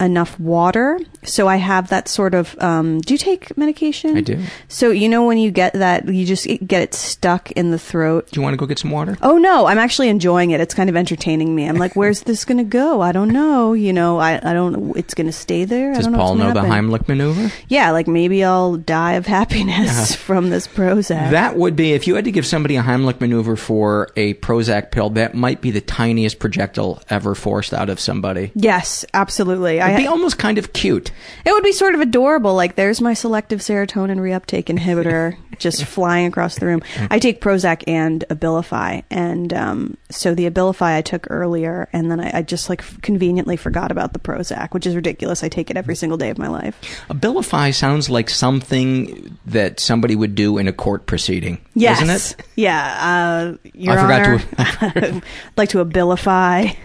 enough 0.00 0.38
water, 0.40 0.98
so 1.24 1.48
I 1.48 1.56
have 1.56 1.88
that 1.88 2.08
sort 2.08 2.34
of. 2.34 2.56
Um, 2.60 3.00
do 3.00 3.14
you 3.14 3.18
take 3.18 3.56
medication? 3.56 4.16
I 4.16 4.20
do. 4.20 4.42
So 4.68 4.90
you 4.90 5.08
know 5.08 5.24
when 5.26 5.38
you 5.38 5.50
get 5.50 5.74
that, 5.74 6.08
you 6.08 6.26
just 6.26 6.46
get 6.66 6.82
it 6.82 6.94
stuck 6.94 7.50
in 7.52 7.70
the 7.70 7.78
throat. 7.78 8.28
Do 8.30 8.40
you 8.40 8.42
want 8.42 8.54
to 8.54 8.58
go 8.58 8.66
get 8.66 8.78
some 8.78 8.90
water? 8.90 9.16
Oh 9.22 9.38
no, 9.38 9.66
I'm 9.66 9.78
actually 9.78 10.08
enjoying 10.08 10.50
it. 10.50 10.60
It's 10.60 10.74
kind 10.74 10.90
of 10.90 10.96
entertaining 10.96 11.54
me. 11.54 11.68
I'm 11.68 11.76
like, 11.76 11.94
where's 11.96 12.22
this 12.22 12.44
going 12.44 12.58
to 12.58 12.64
go? 12.64 13.00
I 13.00 13.12
don't 13.12 13.32
know. 13.32 13.72
You 13.72 13.92
know, 13.92 14.18
I, 14.18 14.36
I 14.36 14.52
don't. 14.52 14.96
It's 14.96 15.14
going 15.14 15.26
to 15.26 15.32
stay 15.32 15.64
there. 15.64 15.92
I 15.92 15.96
Does 15.96 16.06
know. 16.08 16.18
Paul 16.18 16.36
what's 16.36 16.54
know 16.54 16.60
the. 16.60 16.68
Heimlich 16.68 17.08
maneuver? 17.08 17.52
Yeah, 17.68 17.90
like 17.92 18.06
maybe 18.06 18.42
I'll 18.44 18.76
die 18.76 19.12
of 19.12 19.26
happiness 19.26 20.14
from 20.16 20.50
this 20.50 20.66
Prozac. 20.66 21.30
That 21.30 21.56
would 21.56 21.76
be 21.76 21.92
if 21.92 22.06
you 22.06 22.14
had 22.14 22.24
to 22.24 22.32
give 22.32 22.46
somebody 22.46 22.76
a 22.76 22.82
Heimlich 22.82 23.20
maneuver 23.20 23.56
for 23.56 24.10
a 24.16 24.34
Prozac 24.34 24.90
pill. 24.90 25.10
That 25.10 25.34
might 25.34 25.60
be 25.60 25.70
the 25.70 25.80
tiniest 25.80 26.38
projectile 26.38 27.02
ever 27.10 27.34
forced 27.34 27.72
out 27.72 27.90
of 27.90 28.00
somebody. 28.00 28.52
yes, 28.54 29.04
absolutely. 29.14 29.80
It'd 29.86 29.96
I, 29.96 30.02
be 30.02 30.06
almost 30.06 30.38
kind 30.38 30.58
of 30.58 30.72
cute. 30.72 31.10
it 31.44 31.52
would 31.52 31.62
be 31.64 31.72
sort 31.72 31.94
of 31.94 32.00
adorable. 32.00 32.54
Like, 32.54 32.76
there's 32.76 33.00
my 33.00 33.14
selective 33.14 33.60
serotonin 33.60 34.18
reuptake 34.18 34.64
inhibitor 34.66 35.36
just 35.58 35.84
flying 35.84 36.26
across 36.26 36.58
the 36.58 36.66
room. 36.66 36.82
I 37.10 37.18
take 37.18 37.40
Prozac 37.40 37.84
and 37.86 38.24
Abilify, 38.30 39.04
and 39.10 39.52
um, 39.52 39.96
so 40.10 40.34
the 40.34 40.48
Abilify 40.50 40.96
I 40.96 41.02
took 41.02 41.26
earlier, 41.30 41.88
and 41.92 42.10
then 42.10 42.20
I, 42.20 42.38
I 42.38 42.42
just 42.42 42.68
like 42.68 42.82
conveniently 43.02 43.56
forgot 43.56 43.90
about 43.90 44.12
the 44.12 44.18
Prozac, 44.18 44.72
which 44.74 44.86
is 44.86 44.94
ridiculous. 44.96 45.42
I 45.44 45.48
take 45.48 45.70
it 45.70 45.76
every 45.76 45.94
single 45.96 46.18
day 46.18 46.30
of 46.30 46.38
my 46.38 46.48
life. 46.48 46.78
Abilify 47.08 47.74
sounds 47.74 48.10
like 48.10 48.28
something 48.30 49.38
that 49.46 49.80
somebody 49.80 50.16
would 50.16 50.34
do 50.34 50.58
in 50.58 50.66
a 50.68 50.72
court 50.72 51.06
proceeding, 51.06 51.64
Yes. 51.74 52.00
doesn't 52.00 52.40
it? 52.40 52.46
Yeah. 52.56 53.54
Uh, 53.54 53.68
Your 53.74 53.98
I 53.98 54.02
forgot 54.02 54.20
Honor, 54.26 54.42
I'd 55.18 55.22
like 55.56 55.68
to 55.70 55.84
abilify 55.84 56.76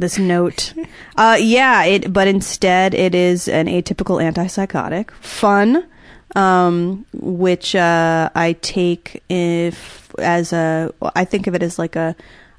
this 0.00 0.18
note. 0.18 0.74
Uh, 1.16 1.36
yeah, 1.38 1.84
it, 1.84 2.12
but 2.12 2.26
instead 2.26 2.94
it 2.94 3.14
is 3.14 3.48
an 3.48 3.66
atypical 3.66 4.20
antipsychotic. 4.20 5.10
Fun, 5.12 5.86
um, 6.34 7.06
which 7.12 7.74
uh, 7.74 8.30
I 8.34 8.54
take 8.54 9.22
if 9.28 10.12
as 10.18 10.52
a, 10.52 10.92
I 11.14 11.24
think 11.24 11.46
of 11.46 11.54
it 11.54 11.62
as 11.62 11.78
like 11.78 11.96
a, 11.96 12.16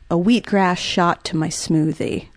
a 0.10 0.15
wheatgrass 0.15 0.77
shot 0.77 1.25
to 1.25 1.38
my 1.38 1.47
smoothie. 1.47 2.27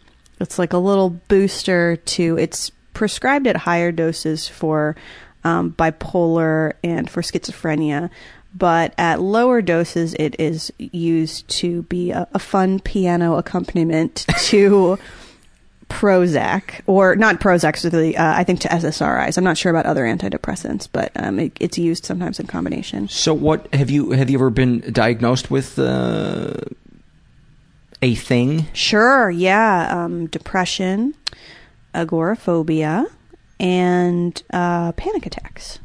It's 0.40 0.58
like 0.58 0.72
a 0.72 0.78
little 0.78 1.10
booster 1.10 1.96
to. 1.96 2.38
It's 2.38 2.70
prescribed 2.92 3.46
at 3.46 3.56
higher 3.56 3.92
doses 3.92 4.48
for 4.48 4.96
um, 5.44 5.72
bipolar 5.72 6.72
and 6.82 7.08
for 7.08 7.22
schizophrenia, 7.22 8.10
but 8.54 8.94
at 8.96 9.20
lower 9.20 9.60
doses, 9.60 10.14
it 10.14 10.36
is 10.38 10.72
used 10.78 11.48
to 11.48 11.82
be 11.82 12.12
a, 12.12 12.28
a 12.32 12.38
fun 12.38 12.78
piano 12.80 13.36
accompaniment 13.36 14.26
to 14.38 14.98
Prozac, 15.88 16.80
or 16.86 17.16
not 17.16 17.40
Prozac 17.40 17.76
specifically. 17.76 18.16
Uh, 18.16 18.34
I 18.34 18.44
think 18.44 18.60
to 18.60 18.68
SSRIs. 18.68 19.36
I'm 19.36 19.44
not 19.44 19.58
sure 19.58 19.70
about 19.70 19.86
other 19.86 20.04
antidepressants, 20.04 20.88
but 20.90 21.12
um, 21.16 21.38
it, 21.38 21.56
it's 21.60 21.78
used 21.78 22.04
sometimes 22.04 22.40
in 22.40 22.46
combination. 22.46 23.08
So, 23.08 23.34
what 23.34 23.72
have 23.74 23.90
you 23.90 24.12
have 24.12 24.30
you 24.30 24.38
ever 24.38 24.50
been 24.50 24.80
diagnosed 24.92 25.50
with 25.50 25.78
uh, 25.78 26.54
a 28.02 28.14
thing? 28.14 28.66
Sure, 28.72 29.30
yeah. 29.30 30.04
Um, 30.04 30.26
depression, 30.26 31.14
agoraphobia, 31.92 33.06
and 33.60 34.42
uh, 34.52 34.92
panic 34.92 35.26
attacks. 35.26 35.78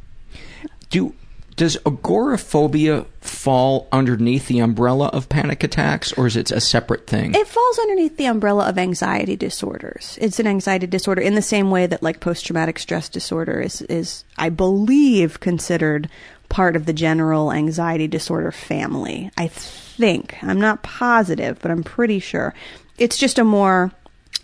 Do 0.89 1.13
does 1.59 1.77
agoraphobia 1.85 3.05
fall 3.19 3.89
underneath 3.91 4.47
the 4.47 4.59
umbrella 4.59 5.07
of 5.07 5.27
panic 5.27 5.61
attacks, 5.61 6.13
or 6.13 6.25
is 6.25 6.37
it 6.37 6.51
a 6.51 6.61
separate 6.61 7.05
thing? 7.05 7.35
It 7.35 7.47
falls 7.47 7.77
underneath 7.79 8.15
the 8.15 8.27
umbrella 8.27 8.69
of 8.69 8.77
anxiety 8.77 9.35
disorders. 9.35 10.17
It's 10.21 10.39
an 10.39 10.47
anxiety 10.47 10.87
disorder 10.87 11.21
in 11.21 11.35
the 11.35 11.41
same 11.41 11.69
way 11.69 11.85
that 11.85 12.01
like 12.01 12.21
post 12.21 12.45
traumatic 12.45 12.79
stress 12.79 13.09
disorder 13.09 13.59
is 13.59 13.81
is 13.83 14.23
I 14.37 14.47
believe 14.47 15.41
considered 15.41 16.09
part 16.47 16.77
of 16.77 16.85
the 16.85 16.93
general 16.93 17.51
anxiety 17.51 18.07
disorder 18.07 18.53
family. 18.53 19.29
I 19.37 19.49
think. 19.49 20.41
I'm 20.41 20.61
not 20.61 20.81
positive, 20.81 21.59
but 21.61 21.71
I'm 21.71 21.83
pretty 21.83 22.19
sure. 22.19 22.53
It's 22.97 23.17
just 23.17 23.37
a 23.37 23.43
more 23.43 23.91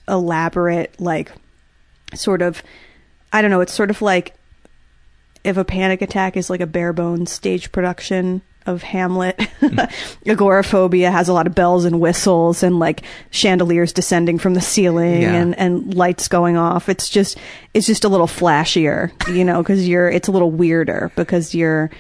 elaborate 0.06 0.99
like 0.99 1.32
sort 2.13 2.41
of 2.41 2.62
I 3.32 3.41
don't 3.41 3.51
know, 3.51 3.62
it's 3.62 3.73
sort 3.73 3.89
of 3.89 4.01
like 4.01 4.36
if 5.46 5.58
a 5.58 5.64
panic 5.66 6.02
attack 6.02 6.36
is 6.38 6.50
like 6.50 6.62
a 6.62 6.68
bare 6.68 6.94
bones 6.94 7.32
stage 7.32 7.72
production 7.72 8.42
of 8.66 8.82
Hamlet, 8.82 9.40
agoraphobia 10.26 11.12
has 11.12 11.28
a 11.30 11.34
lot 11.34 11.48
of 11.48 11.54
bells 11.56 11.86
and 11.86 12.00
whistles 12.00 12.64
and 12.64 12.80
like 12.80 13.04
chandeliers 13.30 13.94
descending 13.94 14.40
from 14.40 14.54
the 14.56 14.62
ceiling 14.62 15.22
Yeah. 15.22 15.36
and, 15.36 15.58
and 15.58 15.94
lights 15.94 16.28
going 16.28 16.58
off. 16.58 16.90
It's 16.90 17.10
just 17.10 17.38
it's 17.74 17.86
just 17.86 18.04
a 18.06 18.10
little 18.10 18.28
flashier, 18.28 19.12
you 19.34 19.44
know, 19.46 19.62
because 19.62 19.88
you're 19.88 20.10
it's 20.10 20.28
a 20.28 20.32
little 20.32 20.52
weirder 20.52 21.12
because 21.16 21.54
you're 21.54 21.92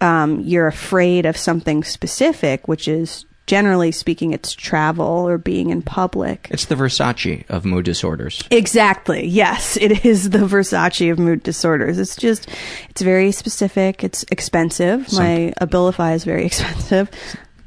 um, 0.00 0.40
you're 0.40 0.66
afraid 0.66 1.26
of 1.26 1.36
something 1.36 1.84
specific, 1.84 2.66
which 2.68 2.88
is 2.88 3.24
generally 3.52 3.92
speaking, 3.92 4.32
it's 4.32 4.54
travel 4.54 5.04
or 5.28 5.36
being 5.36 5.68
in 5.68 5.82
public. 5.82 6.48
It's 6.50 6.64
the 6.64 6.74
Versace 6.74 7.44
of 7.50 7.66
mood 7.66 7.84
disorders. 7.84 8.42
Exactly. 8.50 9.26
Yes, 9.26 9.76
it 9.80 10.06
is 10.06 10.30
the 10.30 10.38
Versace 10.38 11.12
of 11.12 11.18
mood 11.18 11.42
disorders. 11.42 11.98
It's 11.98 12.16
just, 12.16 12.48
it's 12.88 13.02
very 13.02 13.30
specific. 13.30 14.02
It's 14.02 14.24
expensive. 14.30 15.06
Some- 15.06 15.22
My 15.22 15.52
Abilify 15.60 16.14
is 16.14 16.24
very 16.24 16.46
expensive. 16.50 17.10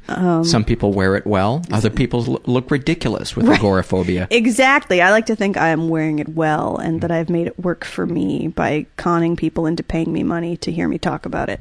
Um, 0.08 0.44
Some 0.44 0.64
people 0.64 0.92
wear 0.92 1.16
it 1.16 1.26
well. 1.26 1.62
Other 1.72 1.90
people 1.90 2.22
look 2.46 2.70
ridiculous 2.70 3.34
with 3.36 3.46
Right. 3.46 3.58
agoraphobia. 3.58 4.28
Exactly. 4.36 5.02
I 5.02 5.10
like 5.10 5.26
to 5.26 5.36
think 5.36 5.56
I 5.56 5.68
am 5.68 5.88
wearing 5.88 6.18
it 6.20 6.28
well 6.28 6.76
and 6.76 7.00
that 7.00 7.10
I've 7.10 7.28
made 7.30 7.46
it 7.46 7.58
work 7.58 7.84
for 7.84 8.06
me 8.06 8.48
by 8.48 8.86
conning 8.96 9.36
people 9.36 9.66
into 9.66 9.82
paying 9.82 10.12
me 10.12 10.22
money 10.22 10.56
to 10.58 10.70
hear 10.70 10.88
me 10.88 10.98
talk 10.98 11.26
about 11.26 11.48
it. 11.48 11.60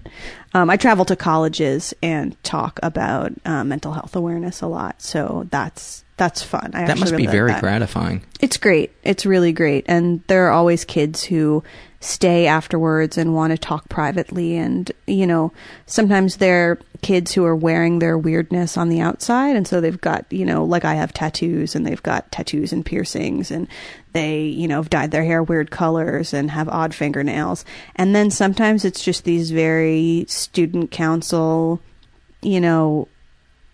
Um, 0.53 0.69
I 0.69 0.77
travel 0.77 1.05
to 1.05 1.15
colleges 1.15 1.93
and 2.03 2.41
talk 2.43 2.79
about 2.83 3.31
uh, 3.45 3.63
mental 3.63 3.91
health 3.93 4.15
awareness 4.15 4.61
a 4.61 4.67
lot, 4.67 5.01
so 5.01 5.47
that's 5.51 6.03
that's 6.17 6.41
fun. 6.41 6.71
I 6.73 6.85
that 6.85 6.97
must 6.97 7.11
be 7.11 7.17
really 7.17 7.25
like 7.27 7.31
very 7.33 7.51
that. 7.51 7.61
gratifying. 7.61 8.21
It's 8.39 8.55
great. 8.57 8.91
It's 9.03 9.25
really 9.25 9.51
great. 9.51 9.83
And 9.89 10.23
there 10.27 10.47
are 10.47 10.51
always 10.51 10.85
kids 10.85 11.23
who 11.23 11.61
stay 12.05 12.45
afterwards 12.45 13.17
and 13.17 13.33
want 13.33 13.51
to 13.51 13.57
talk 13.57 13.89
privately. 13.89 14.55
And, 14.57 14.91
you 15.07 15.25
know, 15.25 15.51
sometimes 15.87 16.37
they're 16.37 16.77
kids 17.01 17.33
who 17.33 17.45
are 17.45 17.55
wearing 17.55 17.99
their 17.99 18.17
weirdness 18.17 18.77
on 18.77 18.89
the 18.89 19.01
outside. 19.01 19.55
And 19.55 19.67
so 19.67 19.81
they've 19.81 19.99
got, 19.99 20.25
you 20.31 20.45
know, 20.45 20.63
like 20.63 20.85
I 20.85 20.93
have 20.95 21.13
tattoos 21.13 21.75
and 21.75 21.85
they've 21.85 22.01
got 22.01 22.31
tattoos 22.31 22.71
and 22.71 22.85
piercings 22.85 23.51
and 23.51 23.67
they, 24.13 24.43
you 24.43 24.67
know, 24.67 24.77
have 24.77 24.89
dyed 24.89 25.11
their 25.11 25.23
hair 25.23 25.43
weird 25.43 25.71
colors 25.71 26.33
and 26.33 26.51
have 26.51 26.69
odd 26.69 26.93
fingernails. 26.93 27.65
And 27.95 28.15
then 28.15 28.31
sometimes 28.31 28.85
it's 28.85 29.03
just 29.03 29.23
these 29.23 29.51
very 29.51 30.25
student 30.27 30.91
council, 30.91 31.81
you 32.41 32.61
know, 32.61 33.07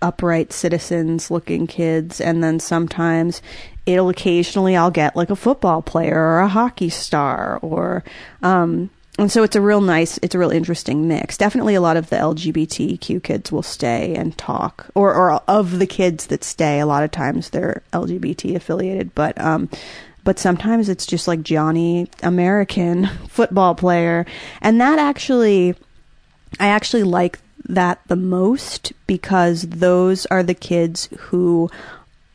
upright 0.02 0.52
citizens 0.52 1.30
looking 1.30 1.68
kids 1.68 2.20
and 2.20 2.44
then 2.44 2.60
sometimes 2.60 3.42
it'll 3.86 4.10
occasionally 4.10 4.76
I'll 4.76 4.92
get 4.92 5.16
like 5.16 5.30
a 5.30 5.36
football 5.36 5.82
player 5.82 6.18
or 6.18 6.40
a 6.40 6.48
hockey 6.48 6.90
star 6.90 7.60
or 7.62 8.04
um 8.42 8.90
and 9.20 9.32
so 9.32 9.44
it's 9.44 9.56
a 9.56 9.62
real 9.62 9.82
nice 9.82 10.18
it's 10.20 10.36
a 10.36 10.40
real 10.40 10.52
interesting 10.52 11.08
mix. 11.08 11.38
Definitely 11.38 11.76
a 11.76 11.82
lot 11.82 11.98
of 11.98 12.10
the 12.10 12.16
LGBTQ 12.16 13.22
kids 13.22 13.52
will 13.52 13.64
stay 13.64 14.16
and 14.16 14.38
talk 14.38 14.88
or 14.96 15.14
or 15.14 15.34
of 15.48 15.80
the 15.80 15.88
kids 15.88 16.28
that 16.28 16.44
stay 16.44 16.80
a 16.80 16.86
lot 16.86 17.04
of 17.04 17.12
times 17.12 17.50
they're 17.50 17.84
LGBT 17.94 18.56
affiliated 18.56 19.14
but 19.16 19.40
um 19.40 19.70
but 20.24 20.38
sometimes 20.38 20.88
it's 20.88 21.06
just 21.06 21.28
like 21.28 21.42
Johnny 21.42 22.08
American 22.24 23.08
football 23.28 23.76
player 23.76 24.26
and 24.62 24.80
that 24.80 25.00
actually 25.00 25.76
I 26.60 26.68
actually 26.68 27.04
like 27.04 27.40
that 27.66 28.02
the 28.08 28.16
most 28.16 28.92
because 29.08 29.64
those 29.64 30.26
are 30.28 30.44
the 30.44 30.54
kids 30.54 31.10
who 31.18 31.70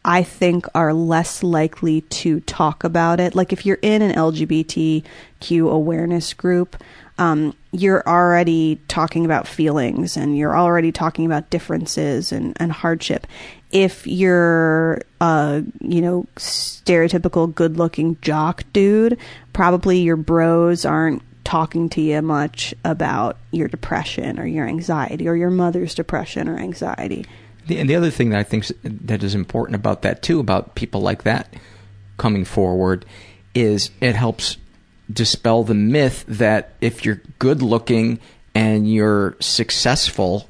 I 0.07 0.23
think 0.23 0.66
are 0.73 0.95
less 0.95 1.42
likely 1.42 2.03
to 2.03 2.38
talk 2.40 2.85
about 2.85 3.19
it. 3.19 3.35
Like 3.35 3.53
if 3.53 3.66
you're 3.66 3.81
in 3.83 4.03
an 4.03 4.12
LGBTQ 4.12 5.69
awareness 5.69 6.33
group, 6.33 6.81
um, 7.19 7.57
you're 7.73 8.07
already 8.07 8.79
talking 8.87 9.25
about 9.25 9.49
feelings 9.49 10.16
and 10.16 10.38
you're 10.38 10.57
already 10.57 10.92
talking 10.92 11.27
about 11.27 11.51
differences 11.51 12.31
and, 12.31 12.57
and 12.61 12.71
hardship. 12.71 13.27
If 13.73 14.07
you're 14.07 15.03
a, 15.21 15.64
you 15.81 16.01
know, 16.01 16.27
stereotypical 16.37 17.53
good 17.53 17.77
looking 17.77 18.16
jock 18.23 18.62
dude, 18.73 19.19
probably 19.53 19.99
your 19.99 20.16
bros 20.16 20.85
aren't 20.85 21.23
talking 21.42 21.88
to 21.88 22.01
you 22.01 22.23
much 22.23 22.75
about 22.85 23.38
your 23.51 23.66
depression 23.66 24.38
or 24.38 24.47
your 24.47 24.69
anxiety 24.69 25.27
or 25.27 25.35
your 25.35 25.51
mother's 25.51 25.97
depression 25.97 26.49
or 26.49 26.59
anxiety. 26.59 27.25
The, 27.66 27.79
and 27.79 27.88
the 27.88 27.96
other 27.96 28.11
thing 28.11 28.31
that 28.31 28.38
I 28.38 28.42
think 28.42 28.66
that 28.83 29.22
is 29.22 29.35
important 29.35 29.76
about 29.76 30.02
that 30.02 30.22
too, 30.22 30.40
about 30.40 30.74
people 30.74 31.00
like 31.00 31.24
that 31.24 31.52
coming 32.16 32.44
forward, 32.44 33.05
is 33.55 33.90
it 34.00 34.14
helps 34.14 34.57
dispel 35.12 35.64
the 35.64 35.74
myth 35.74 36.24
that 36.29 36.74
if 36.81 37.05
you're 37.05 37.22
good 37.38 37.62
looking 37.62 38.18
and 38.55 38.90
you're 38.90 39.37
successful, 39.40 40.48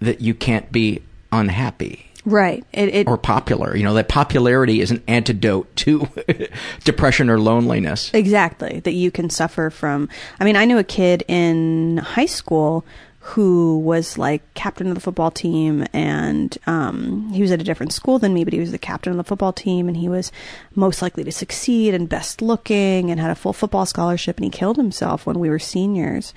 that 0.00 0.20
you 0.20 0.34
can't 0.34 0.70
be 0.70 1.02
unhappy 1.32 2.14
Right. 2.26 2.64
It, 2.72 2.88
it 2.94 3.06
or 3.06 3.18
popular. 3.18 3.76
You 3.76 3.84
know 3.84 3.94
that 3.94 4.08
popularity 4.08 4.80
is 4.80 4.90
an 4.90 5.02
antidote 5.06 5.74
to 5.76 6.08
depression 6.84 7.28
or 7.28 7.38
loneliness. 7.38 8.10
Exactly. 8.14 8.80
That 8.80 8.92
you 8.92 9.10
can 9.10 9.28
suffer 9.28 9.70
from. 9.70 10.08
I 10.40 10.44
mean, 10.44 10.56
I 10.56 10.64
knew 10.64 10.78
a 10.78 10.84
kid 10.84 11.22
in 11.28 11.98
high 11.98 12.26
school 12.26 12.84
who 13.28 13.78
was 13.78 14.18
like 14.18 14.42
captain 14.52 14.86
of 14.88 14.94
the 14.94 15.00
football 15.00 15.30
team 15.30 15.86
and 15.94 16.58
um, 16.66 17.30
he 17.32 17.40
was 17.40 17.50
at 17.50 17.60
a 17.60 17.64
different 17.64 17.90
school 17.90 18.18
than 18.18 18.34
me 18.34 18.44
but 18.44 18.52
he 18.52 18.60
was 18.60 18.70
the 18.70 18.76
captain 18.76 19.10
of 19.12 19.16
the 19.16 19.24
football 19.24 19.52
team 19.52 19.88
and 19.88 19.96
he 19.96 20.10
was 20.10 20.30
most 20.74 21.00
likely 21.00 21.24
to 21.24 21.32
succeed 21.32 21.94
and 21.94 22.06
best 22.06 22.42
looking 22.42 23.10
and 23.10 23.18
had 23.18 23.30
a 23.30 23.34
full 23.34 23.54
football 23.54 23.86
scholarship 23.86 24.36
and 24.36 24.44
he 24.44 24.50
killed 24.50 24.76
himself 24.76 25.24
when 25.24 25.40
we 25.40 25.48
were 25.48 25.58
seniors. 25.58 26.34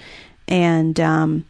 And 0.47 0.97
um, 1.01 1.45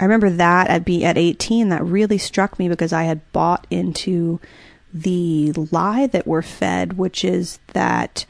i 0.00 0.04
remember 0.04 0.28
that 0.28 0.66
at 0.66 0.84
be 0.84 1.04
at 1.04 1.16
18 1.16 1.68
that 1.68 1.84
really 1.84 2.18
struck 2.18 2.58
me 2.58 2.68
because 2.68 2.92
i 2.92 3.04
had 3.04 3.20
bought 3.32 3.66
into 3.70 4.40
the 4.92 5.52
lie 5.70 6.08
that 6.08 6.26
we're 6.26 6.42
fed 6.42 6.94
which 6.94 7.24
is 7.24 7.60
that 7.74 8.26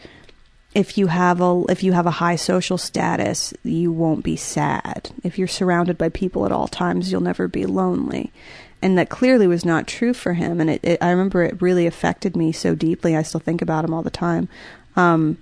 if 0.74 0.96
you 0.96 1.08
have 1.08 1.40
a 1.40 1.64
if 1.68 1.82
you 1.82 1.92
have 1.92 2.06
a 2.06 2.12
high 2.12 2.36
social 2.36 2.78
status, 2.78 3.52
you 3.64 3.90
won't 3.92 4.24
be 4.24 4.36
sad. 4.36 5.10
If 5.24 5.38
you're 5.38 5.48
surrounded 5.48 5.98
by 5.98 6.10
people 6.10 6.46
at 6.46 6.52
all 6.52 6.68
times, 6.68 7.10
you'll 7.10 7.20
never 7.20 7.48
be 7.48 7.66
lonely. 7.66 8.32
And 8.82 8.96
that 8.96 9.10
clearly 9.10 9.46
was 9.46 9.64
not 9.64 9.86
true 9.86 10.14
for 10.14 10.34
him. 10.34 10.60
And 10.60 10.70
it, 10.70 10.80
it 10.84 11.02
I 11.02 11.10
remember 11.10 11.42
it 11.42 11.60
really 11.60 11.86
affected 11.86 12.36
me 12.36 12.52
so 12.52 12.74
deeply. 12.74 13.16
I 13.16 13.22
still 13.22 13.40
think 13.40 13.62
about 13.62 13.84
him 13.84 13.92
all 13.92 14.02
the 14.02 14.10
time. 14.10 14.48
Um, 14.96 15.38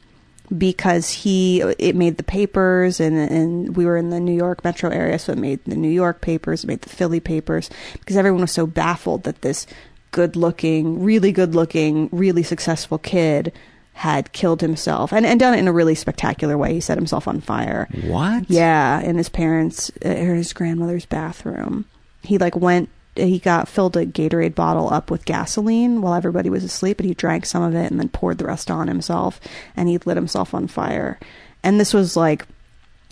because 0.57 1.11
he 1.11 1.61
it 1.61 1.95
made 1.95 2.17
the 2.17 2.23
papers 2.23 3.01
and 3.01 3.19
and 3.19 3.77
we 3.77 3.85
were 3.85 3.99
in 3.99 4.09
the 4.09 4.21
New 4.21 4.35
York 4.35 4.64
metro 4.64 4.88
area 4.88 5.19
so 5.19 5.33
it 5.33 5.38
made 5.38 5.62
the 5.67 5.77
New 5.77 5.91
York 5.91 6.23
papers 6.23 6.64
it 6.64 6.67
made 6.69 6.81
the 6.81 6.88
Philly 6.88 7.21
papers 7.21 7.69
because 7.93 8.17
everyone 8.17 8.41
was 8.41 8.53
so 8.53 8.67
baffled 8.67 9.25
that 9.25 9.43
this 9.43 9.67
good 10.11 10.37
looking 10.37 11.03
really 11.03 11.33
good 11.33 11.55
looking 11.55 12.09
really 12.12 12.43
successful 12.43 12.97
kid 12.97 13.53
had 13.98 14.32
killed 14.32 14.61
himself 14.61 15.12
and, 15.12 15.26
and 15.26 15.40
done 15.40 15.54
it 15.54 15.58
in 15.58 15.66
a 15.66 15.72
really 15.72 15.96
spectacular 15.96 16.56
way. 16.56 16.72
He 16.72 16.80
set 16.80 16.96
himself 16.96 17.26
on 17.26 17.40
fire. 17.40 17.88
What? 18.04 18.48
yeah 18.48 19.00
in 19.00 19.16
his 19.16 19.28
parents 19.28 19.90
uh, 20.04 20.11
or 20.11 20.37
his 20.37 20.52
grandmother's 20.52 21.04
bathroom. 21.04 21.84
He 22.22 22.38
like 22.38 22.54
went 22.54 22.90
he 23.16 23.40
got 23.40 23.66
filled 23.66 23.96
a 23.96 24.06
Gatorade 24.06 24.54
bottle 24.54 24.92
up 24.92 25.11
with 25.11 25.24
gasoline 25.24 26.00
while 26.00 26.14
everybody 26.14 26.48
was 26.48 26.62
asleep 26.62 27.00
and 27.00 27.08
he 27.08 27.14
drank 27.14 27.44
some 27.44 27.64
of 27.64 27.74
it 27.74 27.90
and 27.90 27.98
then 27.98 28.08
poured 28.08 28.38
the 28.38 28.46
rest 28.46 28.70
on 28.70 28.87
himself 28.87 29.40
and 29.76 29.88
he 29.88 29.98
lit 29.98 30.16
himself 30.16 30.54
on 30.54 30.68
fire. 30.68 31.18
And 31.64 31.80
this 31.80 31.92
was 31.92 32.16
like 32.16 32.46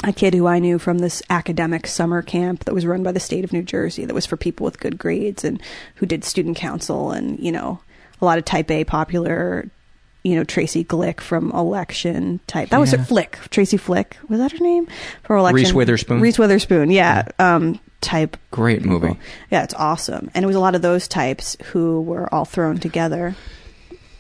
a 0.05 0.13
kid 0.13 0.35
who 0.35 0.47
I 0.47 0.61
knew 0.61 0.79
from 0.79 0.99
this 0.99 1.21
academic 1.29 1.89
summer 1.89 2.23
camp 2.23 2.65
that 2.65 2.75
was 2.75 2.87
run 2.87 3.03
by 3.03 3.11
the 3.11 3.19
state 3.19 3.43
of 3.43 3.53
New 3.53 3.65
Jersey 3.65 4.05
that 4.05 4.15
was 4.15 4.27
for 4.27 4.37
people 4.37 4.65
with 4.65 4.79
good 4.79 4.99
grades 4.99 5.43
and 5.43 5.61
who 5.97 6.07
did 6.07 6.23
student 6.23 6.57
council 6.57 7.11
and 7.11 7.41
you 7.41 7.51
know 7.51 7.81
a 8.21 8.25
lot 8.25 8.39
of 8.39 8.45
type 8.45 8.71
A 8.71 8.85
popular 8.85 9.69
you 10.27 10.35
know 10.37 10.45
Tracy 10.45 10.85
Glick 10.85 11.21
from 11.21 11.51
Election 11.53 12.41
type. 12.47 12.71
That 12.71 12.81
was 12.81 12.93
Yeah. 12.93 13.01
a 13.01 13.05
Flick. 13.05 13.39
Tracy 13.51 13.77
Flick 13.77 14.17
was 14.29 14.39
that 14.41 14.53
her 14.53 14.59
name 14.59 14.87
for 15.23 15.37
Election? 15.37 15.57
Reese 15.57 15.73
Witherspoon? 15.73 16.21
Reese 16.21 16.39
Witherspoon. 16.39 16.91
Yeah. 16.91 17.29
Um, 17.39 17.79
type. 18.01 18.37
Great 18.51 18.85
movie. 18.85 19.09
people. 19.09 19.23
Yeah, 19.51 19.63
it's 19.65 19.75
awesome, 19.75 20.31
and 20.35 20.43
it 20.45 20.47
was 20.47 20.57
a 20.57 20.61
lot 20.61 20.75
of 20.75 20.83
those 20.83 21.09
types 21.09 21.57
who 21.67 22.03
were 22.03 22.33
all 22.35 22.45
thrown 22.45 22.79
together. 22.79 23.35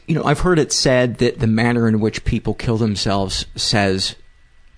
You 0.06 0.14
know, 0.14 0.24
I've 0.24 0.40
heard 0.40 0.58
it 0.60 0.72
said 0.72 1.18
that 1.18 1.40
the 1.40 1.46
manner 1.48 1.88
in 1.88 1.98
which 2.00 2.24
people 2.24 2.54
kill 2.54 2.76
themselves 2.76 3.44
says 3.56 4.14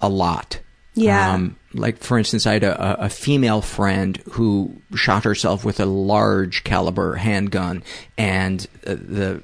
a 0.01 0.09
lot. 0.09 0.61
Yeah. 0.95 1.35
Um, 1.35 1.57
like, 1.75 1.99
for 1.99 2.19
instance, 2.19 2.47
I 2.47 2.55
had 2.55 2.65
a, 2.65 3.03
a- 3.03 3.05
a 3.05 3.09
female 3.11 3.61
friend 3.61 4.17
who 4.33 4.75
shot 4.95 5.25
herself 5.25 5.65
with 5.65 5.81
a 5.81 5.87
large 5.87 6.65
caliber 6.65 7.15
handgun, 7.17 7.83
and 8.17 8.67
uh, 8.87 8.95
the 8.99 9.43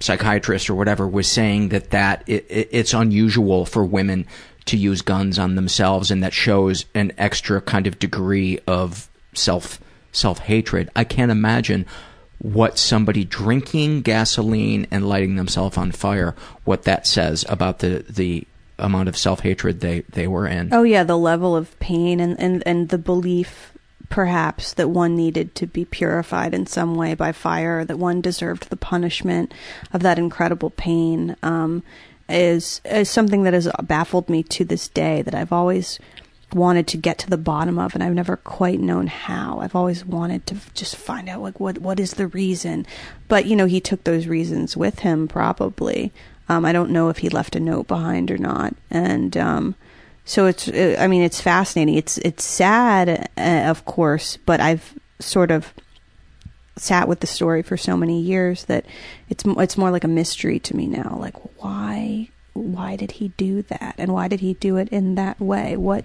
psychiatrist 0.00 0.70
or 0.70 0.74
whatever 0.74 1.06
was 1.06 1.28
saying 1.28 1.70
that 1.70 1.90
that 1.90 2.22
it, 2.26 2.46
it, 2.48 2.68
it's 2.70 2.94
unusual 2.94 3.64
for 3.64 3.84
women 3.84 4.26
to 4.66 4.76
use 4.76 5.02
guns 5.02 5.38
on 5.38 5.54
themselves, 5.54 6.10
and 6.10 6.22
that 6.22 6.32
shows 6.32 6.84
an 6.94 7.12
extra 7.18 7.60
kind 7.60 7.86
of 7.86 7.98
degree 7.98 8.60
of 8.66 9.08
self 9.34 9.80
self 10.12 10.40
hatred. 10.40 10.90
I 10.94 11.04
can't 11.04 11.32
imagine 11.32 11.86
what 12.38 12.78
somebody 12.78 13.24
drinking 13.24 14.02
gasoline 14.02 14.86
and 14.90 15.08
lighting 15.08 15.34
themselves 15.34 15.76
on 15.76 15.90
fire 15.90 16.36
what 16.64 16.84
that 16.84 17.06
says 17.06 17.44
about 17.48 17.80
the 17.80 18.04
the 18.08 18.46
amount 18.78 19.08
of 19.08 19.16
self 19.16 19.40
hatred 19.40 19.80
they 19.80 20.00
they 20.02 20.26
were 20.26 20.46
in. 20.46 20.72
Oh 20.72 20.82
yeah, 20.82 21.02
the 21.02 21.18
level 21.18 21.56
of 21.56 21.78
pain 21.80 22.20
and, 22.20 22.38
and, 22.38 22.62
and 22.66 22.90
the 22.90 22.98
belief 22.98 23.72
perhaps 24.08 24.72
that 24.74 24.90
one 24.90 25.14
needed 25.16 25.54
to 25.56 25.66
be 25.66 25.84
purified 25.84 26.54
in 26.54 26.66
some 26.66 26.94
way 26.94 27.14
by 27.14 27.32
fire, 27.32 27.84
that 27.84 27.98
one 27.98 28.20
deserved 28.20 28.70
the 28.70 28.76
punishment 28.76 29.52
of 29.92 30.02
that 30.02 30.18
incredible 30.18 30.70
pain, 30.70 31.36
um, 31.42 31.82
is 32.28 32.80
is 32.84 33.08
something 33.08 33.42
that 33.44 33.54
has 33.54 33.68
baffled 33.82 34.28
me 34.28 34.42
to 34.42 34.64
this 34.64 34.88
day. 34.88 35.22
That 35.22 35.34
I've 35.34 35.52
always 35.52 35.98
wanted 36.52 36.86
to 36.88 36.96
get 36.96 37.18
to 37.18 37.28
the 37.28 37.36
bottom 37.36 37.78
of 37.78 37.94
and 37.94 38.02
I've 38.02 38.14
never 38.14 38.36
quite 38.36 38.80
known 38.80 39.06
how. 39.06 39.60
I've 39.60 39.76
always 39.76 40.04
wanted 40.04 40.46
to 40.46 40.56
just 40.74 40.96
find 40.96 41.28
out 41.28 41.42
like 41.42 41.60
what 41.60 41.78
what 41.78 42.00
is 42.00 42.14
the 42.14 42.26
reason. 42.26 42.86
But 43.28 43.46
you 43.46 43.56
know, 43.56 43.66
he 43.66 43.80
took 43.80 44.04
those 44.04 44.26
reasons 44.26 44.76
with 44.76 45.00
him 45.00 45.28
probably. 45.28 46.12
Um, 46.48 46.64
I 46.64 46.72
don't 46.72 46.90
know 46.90 47.10
if 47.10 47.18
he 47.18 47.28
left 47.28 47.56
a 47.56 47.60
note 47.60 47.86
behind 47.88 48.30
or 48.30 48.38
not. 48.38 48.74
And 48.90 49.36
um, 49.36 49.74
so 50.28 50.44
it's 50.44 50.68
uh, 50.68 50.96
I 50.98 51.06
mean 51.06 51.22
it's 51.22 51.40
fascinating. 51.40 51.94
It's 51.94 52.18
it's 52.18 52.44
sad 52.44 53.30
uh, 53.38 53.70
of 53.70 53.86
course, 53.86 54.36
but 54.36 54.60
I've 54.60 54.94
sort 55.20 55.50
of 55.50 55.72
sat 56.76 57.08
with 57.08 57.20
the 57.20 57.26
story 57.26 57.62
for 57.62 57.78
so 57.78 57.96
many 57.96 58.20
years 58.20 58.66
that 58.66 58.84
it's 59.30 59.42
it's 59.46 59.78
more 59.78 59.90
like 59.90 60.04
a 60.04 60.08
mystery 60.08 60.58
to 60.60 60.76
me 60.76 60.86
now. 60.86 61.16
Like 61.18 61.34
why 61.62 62.28
why 62.52 62.94
did 62.94 63.12
he 63.12 63.28
do 63.38 63.62
that 63.62 63.94
and 63.96 64.12
why 64.12 64.28
did 64.28 64.40
he 64.40 64.52
do 64.52 64.76
it 64.76 64.90
in 64.90 65.14
that 65.14 65.40
way? 65.40 65.78
What 65.78 66.04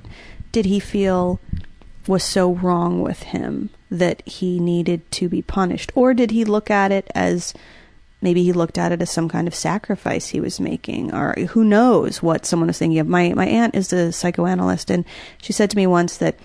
did 0.54 0.66
he 0.66 0.80
feel 0.80 1.42
was 2.08 2.24
so 2.24 2.54
wrong 2.54 3.02
with 3.02 3.24
him 3.24 3.72
that 3.92 4.26
he 4.26 4.58
needed 4.58 5.10
to 5.12 5.28
be 5.28 5.42
punished 5.42 5.92
or 5.96 6.14
did 6.14 6.32
he 6.32 6.46
look 6.46 6.72
at 6.72 6.94
it 6.94 7.10
as 7.14 7.54
maybe 8.24 8.44
he 8.44 8.54
looked 8.54 8.78
at 8.78 8.92
it 8.92 9.02
as 9.02 9.12
some 9.12 9.28
kind 9.28 9.48
of 9.48 9.54
sacrifice 9.54 10.30
he 10.30 10.40
was 10.40 10.60
making 10.60 11.14
or 11.14 11.34
who 11.50 11.64
knows 11.64 12.24
what 12.24 12.46
someone 12.46 12.68
was 12.68 12.80
thinking 12.80 13.00
of. 13.00 13.08
My 13.08 13.34
my 13.34 13.46
aunt 13.46 13.76
is 13.76 13.92
a 13.94 14.12
psychoanalyst 14.12 14.90
and 14.90 15.06
she 15.42 15.54
said 15.54 15.70
to 15.70 15.78
me 15.78 15.86
once 15.86 16.18
that 16.18 16.40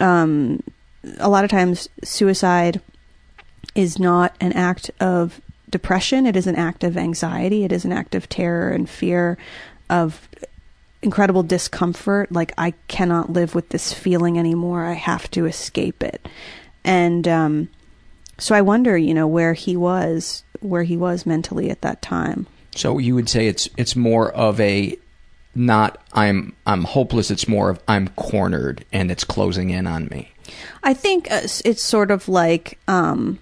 um, 0.00 0.62
a 1.18 1.28
lot 1.28 1.44
of 1.44 1.50
times 1.50 1.88
suicide 2.02 2.80
is 3.74 3.98
not 3.98 4.34
an 4.40 4.52
act 4.54 4.90
of 4.98 5.40
depression. 5.68 6.26
It 6.26 6.34
is 6.34 6.46
an 6.46 6.56
act 6.56 6.82
of 6.82 6.96
anxiety. 6.96 7.62
It 7.62 7.72
is 7.72 7.84
an 7.84 7.92
act 7.92 8.14
of 8.14 8.28
terror 8.28 8.70
and 8.70 8.88
fear 8.88 9.36
of 9.90 10.28
incredible 11.00 11.44
discomfort 11.44 12.32
like 12.32 12.52
i 12.58 12.72
cannot 12.88 13.32
live 13.32 13.54
with 13.54 13.68
this 13.68 13.92
feeling 13.92 14.38
anymore. 14.38 14.84
I 14.84 14.94
have 14.94 15.30
to 15.32 15.46
escape 15.46 16.02
it. 16.02 16.26
And 16.84 17.28
um, 17.28 17.68
so 18.38 18.54
i 18.54 18.62
wonder 18.62 18.96
you 18.96 19.14
know 19.14 19.26
where 19.26 19.52
he 19.52 19.76
was 19.76 20.42
where 20.60 20.82
he 20.82 20.96
was 20.96 21.26
mentally 21.26 21.70
at 21.70 21.82
that 21.82 22.02
time 22.02 22.46
So 22.74 22.98
you 22.98 23.14
would 23.14 23.28
say 23.28 23.48
it's 23.48 23.68
it's 23.76 23.96
more 23.96 24.30
of 24.32 24.60
a 24.60 24.96
not 25.54 26.00
I'm 26.12 26.54
I'm 26.66 26.84
hopeless. 26.84 27.30
It's 27.30 27.48
more 27.48 27.70
of 27.70 27.80
I'm 27.88 28.08
cornered 28.10 28.84
and 28.92 29.10
it's 29.10 29.24
closing 29.24 29.70
in 29.70 29.86
on 29.86 30.06
me. 30.06 30.30
I 30.82 30.94
think 30.94 31.30
uh, 31.30 31.40
it's 31.64 31.82
sort 31.82 32.10
of 32.10 32.28
like 32.28 32.78
um, 32.88 33.38